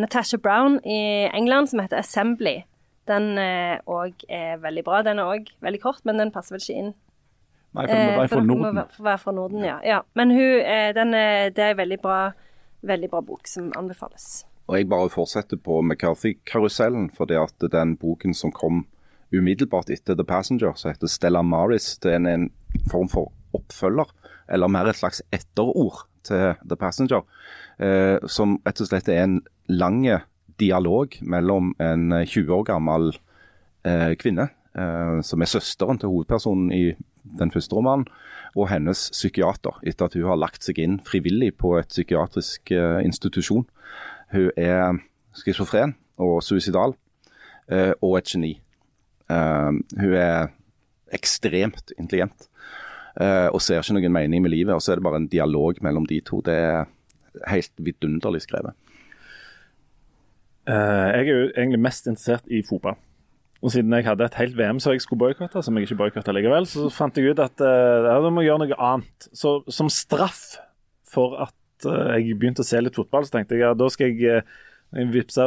Natasha 0.00 0.38
Brown 0.38 0.78
i 0.86 1.28
England 1.34 1.66
som 1.66 1.80
heter 1.80 1.98
'Assembly'. 1.98 2.62
Den 3.06 3.36
òg 3.38 3.86
også 3.86 4.30
er 4.32 4.56
veldig 4.62 4.82
bra. 4.86 5.02
Den 5.06 5.20
er 5.22 5.34
òg 5.36 5.50
veldig 5.62 5.82
kort, 5.82 6.02
men 6.08 6.18
den 6.18 6.32
passer 6.34 6.56
vel 6.56 6.64
ikke 6.64 6.80
inn. 6.80 6.94
Nei, 7.76 7.84
for 7.84 7.92
den 7.92 8.08
må 8.08 8.16
være 8.16 8.32
fra 8.32 8.42
Norden. 8.42 8.80
Må 8.80 9.04
være 9.04 9.20
fra 9.20 9.32
Norden, 9.36 9.64
ja. 9.66 9.76
ja. 9.84 10.00
Men 10.16 10.32
hun, 10.32 10.52
eh, 10.64 10.90
den, 10.96 11.12
det 11.12 11.62
er 11.62 11.74
en 11.74 11.80
veldig 11.80 11.98
bra, 12.02 12.18
veldig 12.88 13.10
bra 13.12 13.22
bok 13.26 13.50
som 13.50 13.68
anbefales. 13.76 14.46
Og 14.66 14.78
Jeg 14.78 14.88
bare 14.90 15.10
fortsetter 15.12 15.60
på 15.62 15.80
McCarthy-karusellen, 15.82 17.10
for 17.14 17.28
det 17.30 17.38
at 17.38 17.66
den 17.72 17.96
boken 18.00 18.34
som 18.34 18.52
kom 18.52 18.86
umiddelbart 19.34 19.90
etter 19.90 20.16
The 20.16 20.24
Passenger, 20.24 20.74
som 20.74 20.90
heter 20.90 21.10
Stella 21.10 21.42
Maris, 21.42 21.98
det 22.02 22.14
er 22.14 22.26
en 22.30 22.48
form 22.90 23.10
for 23.12 23.32
oppfølger, 23.56 24.10
eller 24.50 24.70
mer 24.70 24.90
et 24.90 24.98
slags 24.98 25.22
etterord 25.34 26.06
til 26.26 26.56
The 26.64 26.78
Passenger, 26.80 27.22
eh, 27.78 28.18
som 28.26 28.58
rett 28.66 28.82
og 28.82 28.90
slett 28.90 29.10
er 29.12 29.22
en 29.24 29.40
lange 29.68 30.20
dialog 30.60 31.16
mellom 31.22 31.74
en 31.82 32.10
20 32.24 32.52
år 32.54 32.64
gammel 32.70 33.10
eh, 33.86 34.14
kvinne, 34.20 34.48
eh, 34.76 35.18
som 35.26 35.42
er 35.42 35.50
søsteren 35.50 36.00
til 36.00 36.12
hovedpersonen 36.12 36.72
i 36.72 36.84
den 37.38 37.52
første 37.54 37.76
romanen, 37.76 38.06
og 38.56 38.70
hennes 38.70 39.08
psykiater, 39.12 39.80
etter 39.84 40.08
at 40.08 40.16
hun 40.16 40.30
har 40.30 40.40
lagt 40.40 40.64
seg 40.64 40.78
inn 40.80 40.98
frivillig 41.04 41.52
på 41.60 41.74
et 41.80 41.90
psykiatrisk 41.92 42.72
eh, 42.72 43.00
institusjon. 43.04 43.66
Hun 44.32 44.50
er 44.56 45.00
schizofren 45.36 45.94
og 46.22 46.40
suicidal, 46.44 46.96
eh, 47.68 47.92
og 48.00 48.18
et 48.18 48.32
geni. 48.32 48.54
Eh, 49.30 49.72
hun 50.00 50.14
er 50.16 50.52
ekstremt 51.14 51.92
intelligent 52.00 52.48
eh, 53.20 53.48
og 53.52 53.60
ser 53.62 53.82
ikke 53.82 53.98
noen 53.98 54.14
mening 54.14 54.42
med 54.42 54.54
livet. 54.54 54.74
og 54.74 54.82
Så 54.82 54.92
er 54.92 55.00
det 55.00 55.06
bare 55.06 55.22
en 55.22 55.30
dialog 55.30 55.78
mellom 55.82 56.06
de 56.06 56.20
to. 56.20 56.40
Det 56.40 56.54
er 56.54 56.86
helt 57.50 57.72
vidunderlig 57.78 58.42
skrevet. 58.46 58.74
Uh, 60.66 61.12
jeg 61.14 61.28
er 61.28 61.30
jo 61.30 61.50
egentlig 61.54 61.80
mest 61.82 62.08
interessert 62.10 62.48
i 62.50 62.62
fotball. 62.66 62.98
Og 63.64 63.72
siden 63.72 63.94
jeg 63.96 64.04
hadde 64.04 64.26
et 64.26 64.38
helt 64.40 64.56
VM 64.58 64.80
som 64.82 64.92
jeg 64.92 65.02
skulle 65.04 65.22
boikotte, 65.22 65.62
som 65.64 65.76
jeg 65.78 65.86
ikke 65.86 65.98
boikotta 66.02 66.34
likevel, 66.34 66.66
så 66.68 66.90
fant 66.92 67.16
jeg 67.16 67.32
ut 67.32 67.42
at 67.42 67.62
uh, 67.64 68.04
ja, 68.04 68.16
da 68.22 68.30
må 68.30 68.42
jeg 68.44 68.50
gjøre 68.50 68.66
noe 68.66 68.78
annet. 68.90 69.28
Så 69.32 69.58
som 69.72 69.90
straff 69.92 70.58
for 71.08 71.38
at 71.46 71.88
uh, 71.88 72.16
jeg 72.18 72.36
begynte 72.36 72.64
å 72.64 72.68
se 72.68 72.80
litt 72.82 72.98
fotball, 72.98 73.26
så 73.26 73.38
tenkte 73.38 73.56
jeg 73.56 73.64
ja, 73.64 73.74
da 73.78 73.88
skal 73.92 74.12
jeg 74.12 74.42
uh, 74.42 75.04
vippse 75.14 75.46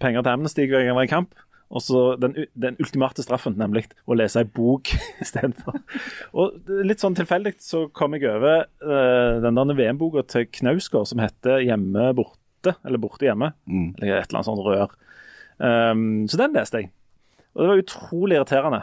penger 0.00 0.24
til 0.24 0.34
Amnesty 0.34 0.68
hver 0.70 0.86
gang 0.86 0.98
var 0.98 1.08
i 1.08 1.12
kamp. 1.12 1.34
Og 1.70 1.84
så 1.86 2.00
den, 2.18 2.34
den, 2.58 2.74
ultimate 2.82 3.22
straffen, 3.22 3.54
nemlig 3.58 3.84
å 4.10 4.16
lese 4.18 4.42
ei 4.42 4.48
bok 4.58 4.90
istedenfor. 5.22 5.78
Og 6.34 6.72
litt 6.82 7.02
sånn 7.02 7.14
tilfeldig 7.14 7.54
så 7.62 7.84
kom 7.94 8.16
jeg 8.16 8.26
over 8.26 8.64
den 9.44 9.60
der 9.60 9.78
VM-boka 9.78 10.24
til 10.26 10.48
Knausgård 10.50 11.12
som 11.12 11.22
heter 11.22 11.62
'Hjemme 11.62 12.10
borte' 12.18 12.39
borte, 12.60 12.76
eller 12.84 12.98
borte 12.98 13.26
hjemme. 13.26 13.52
Mm. 13.66 13.94
Eller 13.98 14.18
et 14.20 14.28
eller 14.28 14.40
annet 14.40 14.48
sånt 14.48 14.64
rør. 14.64 14.96
Um, 15.58 16.28
så 16.28 16.40
den 16.40 16.56
leste 16.56 16.82
jeg. 16.82 16.90
Og 17.54 17.62
det 17.62 17.70
var 17.70 17.82
utrolig 17.84 18.36
irriterende 18.36 18.82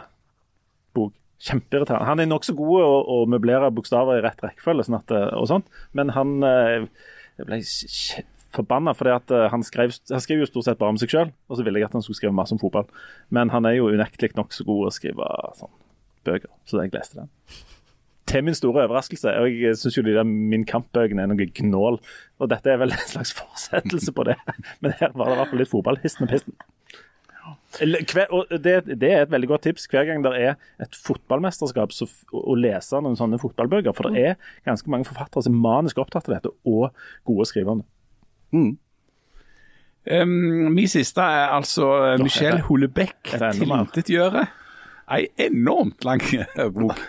bok. 0.94 1.14
Kjempeirriterende. 1.38 2.08
Han 2.08 2.20
er 2.20 2.26
nokså 2.26 2.54
god 2.58 2.82
å, 2.82 2.94
å 3.14 3.18
møblere 3.30 3.70
bokstaver 3.70 4.18
i 4.18 4.24
rett 4.24 4.42
rekkefølge 4.42 4.88
sånn 4.88 4.98
at, 4.98 5.14
og 5.38 5.46
sånt, 5.46 5.68
men 5.94 6.10
han 6.16 6.42
eh, 6.42 6.88
jeg 7.38 7.46
ble 7.46 7.60
forbanna 8.56 8.94
fordi 8.96 9.12
at 9.14 9.30
eh, 9.34 9.46
han 9.52 9.62
skrev, 9.62 9.94
han 10.10 10.24
skrev 10.24 10.42
jo 10.42 10.48
stort 10.50 10.66
sett 10.66 10.80
bare 10.80 10.96
om 10.96 10.98
seg 10.98 11.12
sjøl, 11.12 11.30
og 11.46 11.58
så 11.58 11.66
ville 11.66 11.78
jeg 11.78 11.86
at 11.86 11.94
han 11.94 12.02
skulle 12.02 12.18
skrive 12.18 12.34
masse 12.34 12.56
om 12.56 12.58
fotball. 12.58 12.90
Men 13.30 13.54
han 13.54 13.68
er 13.70 13.78
jo 13.78 13.90
unektelig 13.92 14.34
nokså 14.38 14.66
god 14.66 14.88
å 14.88 14.94
skrive 14.98 15.30
sånn 15.60 15.74
bøker, 16.26 16.50
så 16.66 16.82
jeg 16.82 16.96
leste 16.96 17.22
den 17.22 17.30
til 18.28 18.44
min 18.44 18.56
store 18.56 18.86
overraskelse. 18.86 19.34
Og 19.40 19.60
jeg 19.62 19.76
syns 19.80 19.98
jo 19.98 20.04
de 20.06 20.16
der 20.16 20.26
Min 20.28 20.66
Kamp-bøkene 20.68 21.24
er 21.24 21.30
noe 21.30 21.50
gnål. 21.60 22.00
Og 22.38 22.50
dette 22.52 22.72
er 22.72 22.80
vel 22.80 22.94
en 22.94 23.06
slags 23.10 23.34
fortsettelse 23.38 24.14
på 24.14 24.26
det. 24.28 24.38
Men 24.84 24.96
her 25.00 25.14
var 25.14 25.30
det 25.30 25.38
i 25.38 25.40
hvert 25.42 25.54
fall 25.54 25.64
litt 25.64 25.72
fotballhisten 25.72 26.28
og 26.28 26.34
pisten. 26.34 26.58
Og 28.32 28.50
det, 28.64 28.74
det, 28.88 29.08
er 29.12 29.22
et 29.22 29.30
veldig 29.30 29.48
godt 29.50 29.66
tips 29.68 29.86
hver 29.92 30.06
gang 30.08 30.22
det 30.24 30.32
er 30.40 30.54
et 30.82 30.96
fotballmesterskap 31.04 31.92
så, 31.92 32.08
å 32.32 32.56
lese 32.56 33.00
noen 33.04 33.16
sånne 33.18 33.40
fotballbøker. 33.40 33.94
For 33.96 34.08
det 34.08 34.24
er 34.32 34.52
ganske 34.66 34.90
mange 34.92 35.08
forfattere 35.08 35.44
som 35.46 35.56
er 35.56 35.64
manisk 35.66 36.00
opptatt 36.00 36.28
av 36.30 36.38
dette, 36.38 36.52
og 36.68 36.90
gode 37.28 37.44
å 37.44 37.48
skrive 37.48 37.74
om 37.74 37.82
det. 37.82 37.88
Mm. 38.56 38.70
Um, 40.08 40.72
min 40.72 40.88
siste 40.88 41.20
er 41.20 41.52
altså 41.52 42.16
Michel 42.22 42.62
Holebeck, 42.64 43.18
'Tilintetgjøre'. 43.28 44.46
Ei 45.08 45.28
enormt 45.40 46.04
lang 46.04 46.20
bok. 46.76 47.00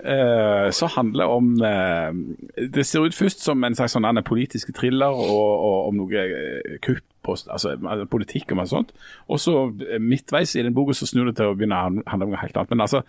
Uh, 0.00 0.70
så 0.72 0.86
handler 0.94 1.28
om 1.28 1.50
uh, 1.60 2.08
Det 2.56 2.86
ser 2.88 3.04
ut 3.04 3.14
først 3.14 3.42
som 3.44 3.60
en 3.64 3.74
slags 3.76 3.92
sånn 3.92 4.22
politisk 4.24 4.70
thriller 4.72 5.12
og, 5.12 5.50
og, 5.60 5.76
om 5.90 5.98
noe 6.00 6.22
uh, 6.24 6.78
kupp 6.80 7.04
og, 7.28 7.38
altså, 7.50 7.74
politikk 8.10 8.52
og 8.52 8.60
masse 8.60 8.74
sånt. 8.74 8.92
Og 9.30 9.40
så 9.40 9.54
eh, 9.86 10.00
midtveis 10.02 10.54
i 10.56 10.64
den 10.64 10.74
boka 10.76 10.94
så 10.96 11.08
snur 11.08 11.28
det 11.28 11.36
til 11.38 11.50
å 11.50 11.56
begynne 11.56 11.76
å 11.76 11.90
handle 12.10 12.28
om 12.28 12.34
noe 12.34 12.42
helt 12.42 12.56
annet. 12.56 12.72
Men 12.72 12.84
altså, 12.86 13.02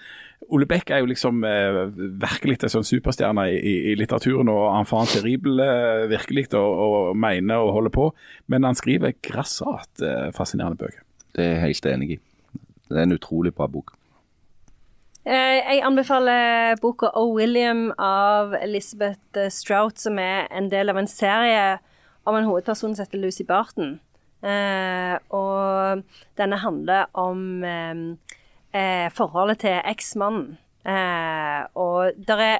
Ole 0.51 0.68
Beck 0.69 0.91
er 0.91 1.03
jo 1.03 1.09
liksom 1.11 1.45
uh, 1.45 1.84
virkelig 2.22 2.59
en 2.65 2.73
sånn 2.76 2.88
superstjerne 2.88 3.47
i, 3.53 3.76
i, 3.91 3.95
litteraturen, 3.99 4.51
og 4.51 4.65
han 4.73 4.84
enfant 4.85 5.13
terrible 5.15 5.63
eh, 5.63 6.09
virkelig, 6.11 6.49
og, 6.59 6.84
og 6.88 7.15
mener 7.18 7.63
og 7.63 7.76
holder 7.77 7.95
på. 7.95 8.09
Men 8.51 8.68
han 8.68 8.77
skriver 8.80 9.15
grassat 9.23 10.03
eh, 10.05 10.27
fascinerende 10.35 10.80
bøker. 10.81 11.05
Det 11.31 11.45
er 11.45 11.55
jeg 11.55 11.65
helt 11.68 11.91
enig 11.93 12.13
i. 12.18 12.22
Det 12.91 12.99
er 12.99 13.07
en 13.07 13.15
utrolig 13.15 13.53
bra 13.55 13.69
bok. 13.72 13.95
Eh, 15.22 15.60
jeg 15.61 15.84
anbefaler 15.85 16.80
boka 16.81 17.11
O. 17.14 17.27
William 17.35 17.91
av 18.02 18.56
Elizabeth 18.57 19.52
Strout, 19.53 19.99
som 20.02 20.18
er 20.18 20.48
en 20.49 20.69
del 20.72 20.89
av 20.89 20.98
en 20.98 21.10
serie 21.10 21.77
om 22.26 22.38
en 22.38 22.48
hovedperson 22.49 22.95
som 22.95 23.06
heter 23.06 23.22
Lucy 23.22 23.45
Barton. 23.45 23.99
Eh, 24.41 25.15
og 25.30 26.02
denne 26.41 26.57
handler 26.57 27.06
om 27.14 27.64
eh, 27.64 28.02
eh 28.73 29.07
forholdet 29.14 29.61
til 29.61 29.77
eksmannen. 29.85 30.57
Eh, 30.89 31.69
og 31.77 32.18
der 32.18 32.41
er, 32.41 32.57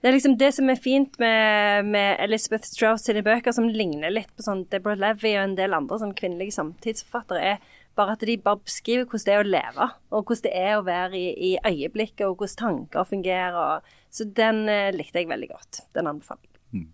det 0.00 0.08
er 0.08 0.14
liksom 0.14 0.38
det 0.38 0.54
som 0.54 0.70
er 0.70 0.78
fint 0.78 1.18
med, 1.18 1.90
med 1.90 2.22
Elizabeth 2.22 2.68
Strauss 2.70 3.02
sine 3.08 3.24
bøker, 3.26 3.50
som 3.50 3.66
ligner 3.66 4.14
litt 4.14 4.30
på 4.36 4.46
sånn 4.46 4.68
Deborah 4.70 5.00
Levy 5.00 5.34
og 5.34 5.48
en 5.48 5.58
del 5.58 5.74
andre 5.74 5.98
sånn 5.98 6.14
kvinnelige 6.14 6.54
samtidsforfattere, 6.60 7.56
er 7.56 7.82
bare 7.96 8.16
at 8.16 8.24
de 8.26 8.36
bare 8.42 8.62
beskriver 8.64 9.06
hvordan 9.06 9.26
det 9.26 9.34
er 9.34 9.42
å 9.42 9.48
leve, 9.48 9.88
og 10.10 10.24
hvordan 10.24 10.44
det 10.46 10.54
er 10.58 10.74
å 10.76 10.84
være 10.86 11.20
i, 11.20 11.28
i 11.50 11.52
øyeblikket, 11.60 12.26
og 12.26 12.36
hvordan 12.40 12.60
tanker 12.60 13.08
fungerer. 13.08 13.94
Så 14.14 14.28
den 14.36 14.68
eh, 14.70 14.92
likte 14.94 15.22
jeg 15.22 15.30
veldig 15.30 15.50
godt. 15.50 15.84
Den 15.96 16.10
anbefaler 16.10 16.46
jeg. 16.46 16.60
Mm. 16.74 16.92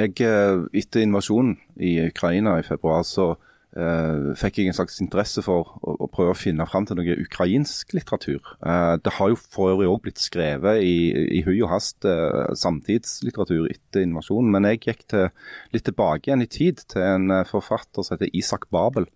Jeg, 0.00 0.16
eh, 0.24 0.64
etter 0.80 1.04
invasjonen 1.04 1.58
i 1.76 1.98
Ukraina 2.06 2.56
i 2.58 2.66
februar, 2.66 3.02
så 3.06 3.34
eh, 3.76 4.30
fikk 4.38 4.60
jeg 4.60 4.70
en 4.70 4.76
slags 4.78 4.98
interesse 5.02 5.44
for 5.44 5.74
å, 5.82 5.94
å, 6.06 6.08
prøve 6.10 6.34
å 6.34 6.38
finne 6.38 6.66
fram 6.70 6.86
til 6.88 6.98
noe 6.98 7.18
ukrainsk 7.26 7.94
litteratur. 7.96 8.40
Eh, 8.64 8.94
det 9.02 9.14
har 9.18 9.32
jo 9.32 9.38
for 9.40 9.74
øvrig 9.74 9.90
òg 9.90 10.02
blitt 10.06 10.22
skrevet 10.22 10.82
i, 10.86 10.96
i 11.38 11.44
hui 11.46 11.58
og 11.58 11.70
hast 11.74 12.08
uh, 12.08 12.48
samtidslitteratur 12.56 13.68
etter 13.70 14.06
invasjonen, 14.06 14.50
men 14.54 14.70
jeg 14.70 14.82
gikk 14.86 15.06
til, 15.12 15.30
litt 15.74 15.86
tilbake 15.90 16.30
igjen 16.30 16.46
i 16.46 16.50
tid 16.50 16.84
til 16.90 17.06
en 17.06 17.40
forfatter 17.48 18.06
som 18.06 18.16
heter 18.16 18.32
Isak 18.36 18.70
Babel. 18.72 19.10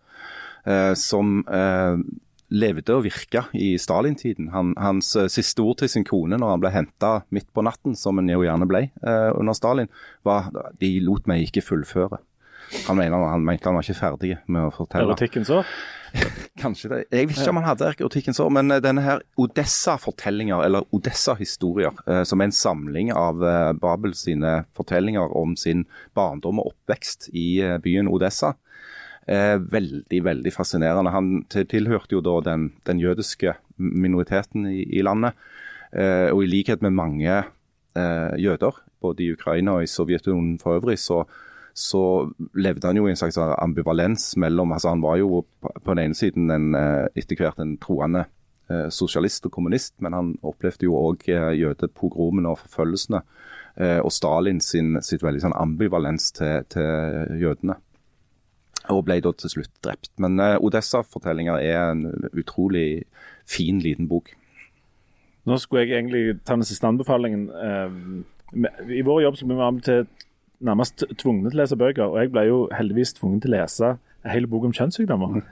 Som 0.97 1.43
levde 2.55 2.95
og 2.95 3.05
virka 3.07 3.47
i 3.57 3.74
Stalin-tiden. 3.81 4.51
Han, 4.55 4.74
hans 4.81 5.15
uh, 5.19 5.27
siste 5.32 5.65
ord 5.65 5.81
til 5.82 5.91
sin 5.91 6.07
kone 6.07 6.39
når 6.39 6.55
han 6.55 6.62
ble 6.62 6.74
henta 6.74 7.15
midt 7.35 7.51
på 7.55 7.65
natten, 7.66 7.97
som 7.99 8.20
en 8.20 8.31
jo 8.31 8.45
gjerne 8.45 8.69
ble 8.69 8.86
under 9.05 9.57
Stalin, 9.57 9.91
var 10.27 10.53
de 10.81 10.95
lot 11.05 11.28
meg 11.31 11.49
ikke 11.49 11.65
fullføre. 11.65 12.20
Han, 12.86 12.97
mener, 12.97 13.20
han 13.28 13.45
mente 13.45 13.69
han 13.69 13.77
var 13.77 13.85
ikke 13.85 13.99
ferdig 13.99 14.31
med 14.51 14.66
å 14.66 14.73
fortelle. 14.73 15.12
Erotikken 15.12 15.45
så? 15.47 15.61
Kanskje 16.62 16.91
det. 16.91 17.01
Jeg 17.12 17.28
vet 17.28 17.36
ikke 17.36 17.53
om 17.53 17.61
han 17.61 17.69
hadde 17.69 17.91
erotikken 17.91 18.36
så, 18.36 18.47
men 18.53 18.73
denne 18.82 19.05
her 19.05 19.23
Odessa-fortellinger, 19.41 20.65
eller 20.65 20.86
Odessa-historier, 20.95 21.93
som 22.27 22.41
er 22.41 22.49
en 22.49 22.57
samling 22.57 23.12
av 23.15 23.43
Babel 23.82 24.16
sine 24.16 24.62
fortellinger 24.78 25.36
om 25.36 25.55
sin 25.61 25.85
barndom 26.16 26.62
og 26.62 26.73
oppvekst 26.73 27.28
i 27.36 27.49
byen 27.85 28.09
Odessa 28.11 28.55
Eh, 29.26 29.56
veldig, 29.56 30.20
veldig 30.24 30.52
fascinerende. 30.52 31.12
Han 31.14 31.28
tilhørte 31.48 32.12
jo 32.12 32.20
da 32.24 32.40
den, 32.44 32.68
den 32.84 33.01
jødiske 33.01 33.55
minoriteten 33.78 34.66
i, 34.68 34.82
i 34.98 35.02
landet. 35.02 35.32
Eh, 35.92 36.28
og 36.28 36.42
i 36.44 36.51
likhet 36.51 36.82
med 36.84 36.92
mange 36.92 37.32
eh, 37.32 38.34
jøder, 38.36 38.82
både 39.01 39.24
i 39.24 39.32
Ukraina 39.32 39.78
og 39.78 39.86
i 39.86 39.88
Sovjetunionen 39.88 40.59
for 40.60 40.76
øvrig, 40.76 40.98
så, 40.98 41.22
så 41.72 42.02
levde 42.55 42.86
han 42.86 43.01
jo 43.01 43.06
i 43.06 43.14
en 43.14 43.20
slags 43.20 43.38
ambivalens 43.38 44.34
mellom 44.36 44.72
altså 44.72 44.92
Han 44.92 45.02
var 45.02 45.16
jo 45.16 45.44
på, 45.62 45.94
den 45.94 46.05
ene 46.05 46.18
siden 46.18 46.51
en, 46.51 46.74
eh, 46.74 47.06
etter 47.16 47.40
hvert 47.40 47.64
en 47.64 47.78
troende 47.80 48.26
eh, 48.68 48.90
sosialist 48.92 49.46
og 49.48 49.56
kommunist, 49.56 49.94
men 50.05 50.12
han 50.12 50.34
opplevde 50.42 50.84
jo 50.84 51.01
òg 51.01 51.24
eh, 51.32 51.55
jødepogromene 51.62 52.52
og 52.52 52.60
forfølgelsene. 52.66 53.24
og 53.74 54.12
Stalin 54.14 54.60
sin, 54.62 55.01
sitt 55.02 55.24
veldig 55.26 55.40
sånn 55.42 55.56
ambivalens 55.59 56.28
til, 56.36 56.62
til 56.70 57.40
jødene 57.40 57.74
og 58.93 59.05
ble 59.06 59.20
da 59.24 59.32
til 59.39 59.52
slutt 59.52 59.73
drept. 59.85 60.11
Men 60.20 60.40
uh, 60.40 60.56
Odessa-fortellinger 60.61 61.61
er 61.62 61.93
en 61.93 62.28
utrolig 62.32 63.05
fin, 63.48 63.81
liten 63.85 64.09
bok. 64.11 64.32
Nå 65.44 65.59
skulle 65.61 65.85
jeg 65.85 65.98
egentlig 65.98 66.40
ta 66.44 66.56
den 66.56 66.66
siste 66.69 66.89
anbefalingen. 66.89 67.48
Uh, 67.52 68.69
I 68.89 69.05
vår 69.05 69.24
jobb 69.27 69.39
så 69.40 69.48
ble 69.48 69.59
vi 69.61 70.01
nærmest 70.65 71.05
tvunget 71.20 71.51
til 71.52 71.59
å 71.59 71.62
lese 71.62 71.78
bøker, 71.81 72.06
og 72.09 72.20
jeg 72.23 72.32
ble 72.32 72.47
jo 72.48 72.59
heldigvis 72.73 73.16
tvunget 73.19 73.44
til 73.44 73.55
å 73.55 73.59
lese 73.59 73.94
en 74.24 74.32
hel 74.32 74.46
bok 74.48 74.64
om 74.68 74.72
kjønnssykdommer. 74.74 75.42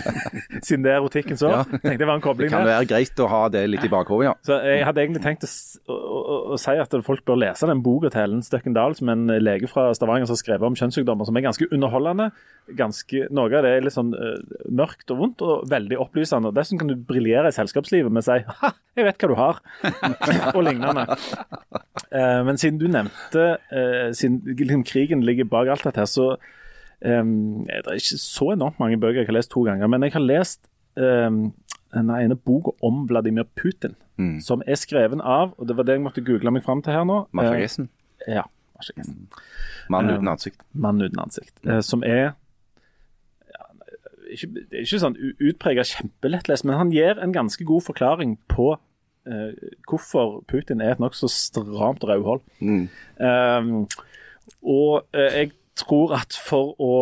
Siden 0.66 0.84
det 0.84 0.92
er 0.92 0.98
erotikken 0.98 1.38
så. 1.40 1.50
Ja. 1.52 1.62
tenkte 1.70 1.96
jeg 1.96 2.08
var 2.08 2.18
en 2.18 2.24
kobling 2.24 2.50
der. 2.50 2.52
Det 2.52 2.58
kan 2.58 2.68
være 2.68 2.88
greit 2.90 3.22
å 3.24 3.28
ha 3.32 3.40
det 3.52 3.62
litt 3.70 3.86
i 3.86 3.90
bakhodet, 3.92 4.26
ja. 4.28 4.34
Så 4.44 4.58
Jeg 4.68 4.84
hadde 4.84 5.04
egentlig 5.04 5.22
tenkt 5.24 5.46
å, 5.46 5.50
å, 5.88 6.18
å, 6.18 6.36
å 6.54 6.58
si 6.60 6.74
at 6.76 6.96
folk 7.06 7.24
bør 7.28 7.40
lese 7.40 7.68
den 7.70 7.80
boka 7.84 8.12
til 8.12 8.26
Ellen 8.26 8.44
Støkken 8.44 8.76
Dahl, 8.76 8.96
som 8.98 9.12
en 9.12 9.32
lege 9.40 9.70
fra 9.70 9.86
Stavanger 9.96 10.28
som 10.28 10.36
har 10.36 10.42
skrevet 10.42 10.68
om 10.68 10.76
kjønnssykdommer, 10.78 11.28
som 11.28 11.40
er 11.40 11.46
ganske 11.46 11.70
underholdende. 11.72 12.28
Ganske, 12.78 13.24
noe 13.32 13.48
av 13.48 13.64
det 13.64 13.72
er 13.78 13.86
litt 13.86 13.96
sånn 13.96 14.12
uh, 14.12 14.36
mørkt 14.68 15.14
og 15.14 15.22
vondt, 15.22 15.46
og 15.46 15.64
veldig 15.72 16.00
opplysende. 16.04 16.52
og 16.52 16.58
Dessuten 16.58 16.82
kan 16.82 16.92
du 16.92 16.98
briljere 17.08 17.48
i 17.48 17.56
selskapslivet 17.56 18.12
med 18.12 18.26
å 18.26 18.28
si 18.28 18.38
'ha, 18.44 18.74
jeg 18.98 19.08
vet 19.08 19.24
hva 19.24 19.32
du 19.32 19.36
har', 19.40 19.62
og 20.56 20.62
lignende. 20.68 21.08
Uh, 22.12 22.44
men 22.44 22.60
siden 22.60 22.80
du 22.80 22.88
nevnte 22.92 23.48
uh, 23.72 24.12
siden 24.12 24.84
krigen 24.84 25.24
ligger 25.24 25.48
bak 25.48 25.72
alt 25.72 25.88
dette 25.88 26.04
her, 26.04 26.10
så 26.10 26.36
Um, 26.98 27.66
det 27.66 27.86
er 27.86 27.94
ikke 27.94 28.18
så 28.18 28.50
enormt 28.56 28.80
mange 28.82 28.98
bøker 28.98 29.20
jeg 29.20 29.28
har 29.28 29.36
lest 29.36 29.52
to 29.54 29.62
ganger, 29.62 29.86
men 29.86 30.02
jeg 30.02 30.16
har 30.16 30.24
lest 30.24 30.64
um, 30.98 31.52
den 31.94 32.10
ene 32.10 32.36
boka 32.36 32.74
om 32.82 33.04
Vladimir 33.08 33.46
Putin, 33.56 33.94
mm. 34.16 34.40
som 34.42 34.62
er 34.66 34.74
skreven 34.74 35.22
av 35.22 35.54
og 35.58 35.68
Det 35.68 35.76
var 35.76 35.86
det 35.86 35.98
jeg 35.98 36.02
måtte 36.02 36.24
google 36.26 36.50
meg 36.50 36.64
fram 36.66 36.82
til 36.82 36.96
her 36.96 37.06
nå. 37.06 37.20
Masha 37.32 37.54
Gessen? 37.60 37.88
Uh, 38.26 38.34
ja. 38.40 38.44
Masha 38.74 38.96
Gessen. 38.96 39.14
Mm. 39.14 39.46
Mann 39.94 40.10
uten 40.10 40.32
ansikt. 40.34 40.60
Uh, 40.60 40.80
Mann 40.88 41.00
uten 41.04 41.22
ansikt. 41.22 41.54
Uh, 41.62 41.78
som 41.86 42.02
er 42.02 42.32
ja, 43.54 43.70
ikke, 44.34 44.50
Det 44.58 44.66
er 44.72 44.84
ikke 44.84 45.02
sånn 45.06 45.18
utprega 45.38 45.86
kjempelettlest, 45.86 46.66
men 46.66 46.80
han 46.82 46.92
gir 46.94 47.22
en 47.22 47.36
ganske 47.36 47.64
god 47.64 47.86
forklaring 47.92 48.38
på 48.50 48.74
hvorfor 49.84 50.38
Putin 50.48 50.80
er 50.80 50.94
et 50.94 51.00
nokså 51.02 51.28
stramt 51.28 52.00
rødhold. 52.08 52.40
Mm. 52.64 52.86
Um, 53.20 53.82
og 54.64 55.04
jeg 55.12 55.50
tror 55.78 56.14
at 56.18 56.36
for 56.36 56.74
å 56.82 56.94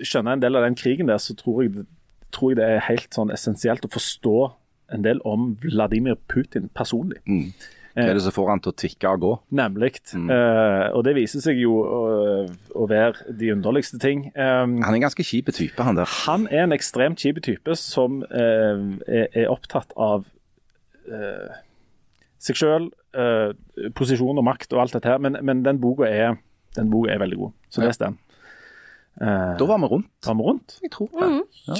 skjønne 0.00 0.36
en 0.36 0.44
del 0.44 0.58
av 0.58 0.66
den 0.66 0.78
krigen 0.78 1.10
der, 1.10 1.20
så 1.22 1.36
tror 1.38 1.64
jeg, 1.64 1.86
tror 2.34 2.52
jeg 2.52 2.60
det 2.60 2.68
er 2.68 2.86
helt 2.88 3.12
sånn 3.14 3.32
essensielt 3.34 3.86
å 3.86 3.92
forstå 3.92 4.38
en 4.94 5.04
del 5.04 5.20
om 5.28 5.52
Vladimir 5.62 6.16
Putin 6.30 6.70
personlig. 6.76 7.20
Mm. 7.28 7.52
Hva 7.98 8.12
er 8.12 8.18
det 8.18 8.24
som 8.28 8.34
får 8.34 8.50
han 8.52 8.60
til 8.62 8.70
å 8.70 8.78
tikke 8.78 9.10
og 9.10 9.22
gå? 9.24 9.30
Nemlig. 9.58 9.90
Mm. 10.14 10.28
Uh, 10.30 10.86
og 10.94 11.02
det 11.06 11.16
viser 11.16 11.42
seg 11.42 11.58
jo 11.58 11.80
å, 11.82 12.02
å 12.78 12.86
være 12.90 13.34
de 13.40 13.50
underligste 13.56 13.98
ting. 14.02 14.28
Um, 14.36 14.78
han 14.84 14.92
er 14.92 14.98
en 15.00 15.06
ganske 15.08 15.26
kjip 15.26 15.50
type, 15.56 15.82
han 15.82 15.98
der. 15.98 16.10
Han 16.28 16.46
er 16.52 16.66
en 16.66 16.76
ekstremt 16.76 17.18
kjip 17.22 17.40
type 17.44 17.74
som 17.80 18.20
uh, 18.30 18.84
er, 19.08 19.26
er, 19.32 19.48
opptatt 19.50 19.94
av 19.98 20.28
uh, 21.10 21.58
seg 22.38 22.60
sjøl, 22.60 22.90
posisjon 23.98 24.38
og 24.38 24.44
makt 24.46 24.70
og 24.76 24.84
alt 24.84 24.94
dette 24.94 25.10
her. 25.10 25.18
Men, 25.18 25.40
men 25.42 25.64
den 25.66 25.80
boka 25.82 26.06
er 26.06 26.36
den 26.76 26.90
boka 26.92 27.14
er 27.14 27.22
veldig 27.22 27.38
god, 27.40 27.54
så 27.72 27.84
les 27.84 28.00
den. 28.00 28.18
Uh, 29.18 29.56
da 29.58 29.66
var 29.66 29.80
vi 29.82 29.88
rundt. 29.90 30.10
Var 30.26 30.36
vi 30.38 30.46
rundt? 30.46 30.78
Jeg 30.84 30.92
tror 30.94 31.08
det. 31.10 31.28
Mm. 31.32 31.40
Ja. 31.66 31.78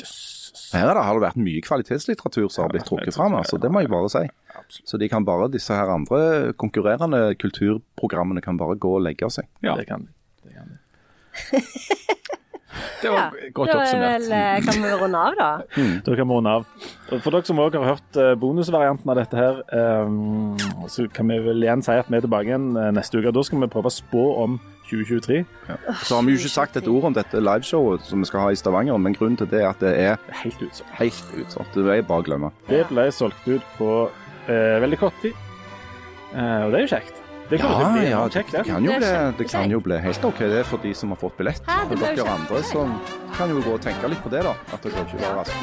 Her 0.74 0.98
har 0.98 1.15
det 1.15 1.23
vært 1.23 1.39
mye 1.40 1.62
kvalitetslitteratur 1.62 2.48
som 2.51 2.65
har 2.65 2.73
blitt 2.73 2.89
trukket 2.89 3.15
fram, 3.15 3.36
altså, 3.39 3.60
det 3.62 3.70
må 3.73 3.85
jeg 3.85 3.93
bare 3.93 4.10
si. 4.12 4.24
Så 4.85 4.98
de 5.01 5.09
kan 5.09 5.24
bare, 5.24 5.47
disse 5.52 5.74
her 5.74 5.90
andre 5.93 6.52
konkurrerende 6.59 7.36
kulturprogrammene 7.39 8.43
kan 8.44 8.59
bare 8.60 8.77
gå 8.81 8.97
og 8.98 9.06
legge 9.06 9.31
seg. 9.32 9.47
Ja, 9.65 9.78
det 9.78 9.86
kan 9.89 10.09
de. 10.09 10.12
Det 10.48 10.56
kan 10.56 10.74
de. 10.74 11.65
Det 13.02 13.10
var 13.10 13.19
ja, 13.19 13.51
godt 13.55 13.70
oppsummert. 13.74 14.24
Vel, 14.27 14.32
eh, 14.35 14.56
kan 14.65 14.82
vi 14.82 14.90
runde 15.01 15.19
av, 15.19 15.35
da? 15.39 15.48
Mm. 15.77 15.93
Da 16.06 16.15
kan 16.19 16.28
vi 16.28 16.35
runde 16.35 16.55
av. 16.59 16.65
For 17.09 17.31
dere 17.31 17.47
som 17.47 17.60
også 17.62 17.82
har 17.82 17.94
hørt 17.94 18.19
eh, 18.19 18.32
bonusvarianten 18.39 19.12
av 19.12 19.19
dette 19.19 19.39
her, 19.39 19.60
um, 20.02 20.56
så 20.90 21.06
kan 21.15 21.31
vi 21.31 21.39
vel 21.47 21.62
igjen 21.62 21.85
si 21.86 21.94
at 21.94 22.10
vi 22.10 22.19
er 22.19 22.27
tilbake 22.27 22.51
igjen 22.51 22.73
neste 22.97 23.20
uke. 23.20 23.32
Da 23.35 23.44
skal 23.47 23.62
vi 23.62 23.70
prøve 23.73 23.90
å 23.90 23.94
spå 23.94 24.24
om 24.44 24.59
2023. 24.89 25.44
Ja. 25.69 25.77
Så 26.02 26.16
har 26.16 26.27
vi 26.27 26.35
jo 26.35 26.40
ikke 26.40 26.55
sagt 26.55 26.81
et 26.81 26.89
ord 26.90 27.10
om 27.10 27.16
dette 27.16 27.43
liveshowet 27.43 28.09
som 28.09 28.24
vi 28.24 28.31
skal 28.31 28.47
ha 28.47 28.48
i 28.55 28.59
Stavanger, 28.59 28.98
men 29.01 29.16
grunnen 29.16 29.39
til 29.40 29.51
det 29.51 29.62
er 29.62 29.70
at 29.70 29.85
det 29.85 29.94
er 30.01 30.19
helt 30.43 30.60
utsolgt. 30.65 30.90
Helt 30.98 31.39
utsolgt. 31.44 31.78
Det 31.78 31.94
er 31.94 32.02
bare 32.09 32.24
å 32.24 32.28
glemme. 32.31 32.52
Det 32.69 32.82
ble 32.90 33.09
solgt 33.15 33.48
ut 33.48 33.65
på 33.78 33.94
eh, 34.48 34.77
veldig 34.82 35.01
kort 35.01 35.16
tid, 35.24 35.35
eh, 36.35 36.60
og 36.66 36.70
det 36.73 36.82
er 36.82 36.86
jo 36.86 36.93
kjekt. 36.97 37.24
Det 37.48 37.56
kan, 37.59 37.70
ja, 37.81 37.93
bli, 37.93 38.10
ja, 38.10 38.28
det, 38.28 38.44
det, 38.52 38.65
kan 38.69 38.82
bli, 38.82 38.93
det, 39.39 39.44
kan 39.48 39.70
jo 39.73 39.81
bli, 39.81 39.97
helt 40.05 40.24
OK 40.28 40.39
det 40.43 40.59
er 40.60 40.66
for 40.69 40.77
de 40.85 40.93
som 40.93 41.09
har 41.15 41.20
fått 41.23 41.39
billett. 41.39 41.65
Og 41.65 41.97
dere 41.97 42.28
andre 42.28 42.60
som 42.69 42.93
kan 43.39 43.48
jo 43.48 43.62
gå 43.65 43.73
og 43.78 43.81
tenke 43.81 44.05
litt 44.12 44.20
på 44.20 44.28
det, 44.35 44.44
da. 44.44 44.52
At 44.69 44.85
dere 44.85 45.01
ikke 45.06 45.16
var 45.24 45.40
raske. 45.40 45.56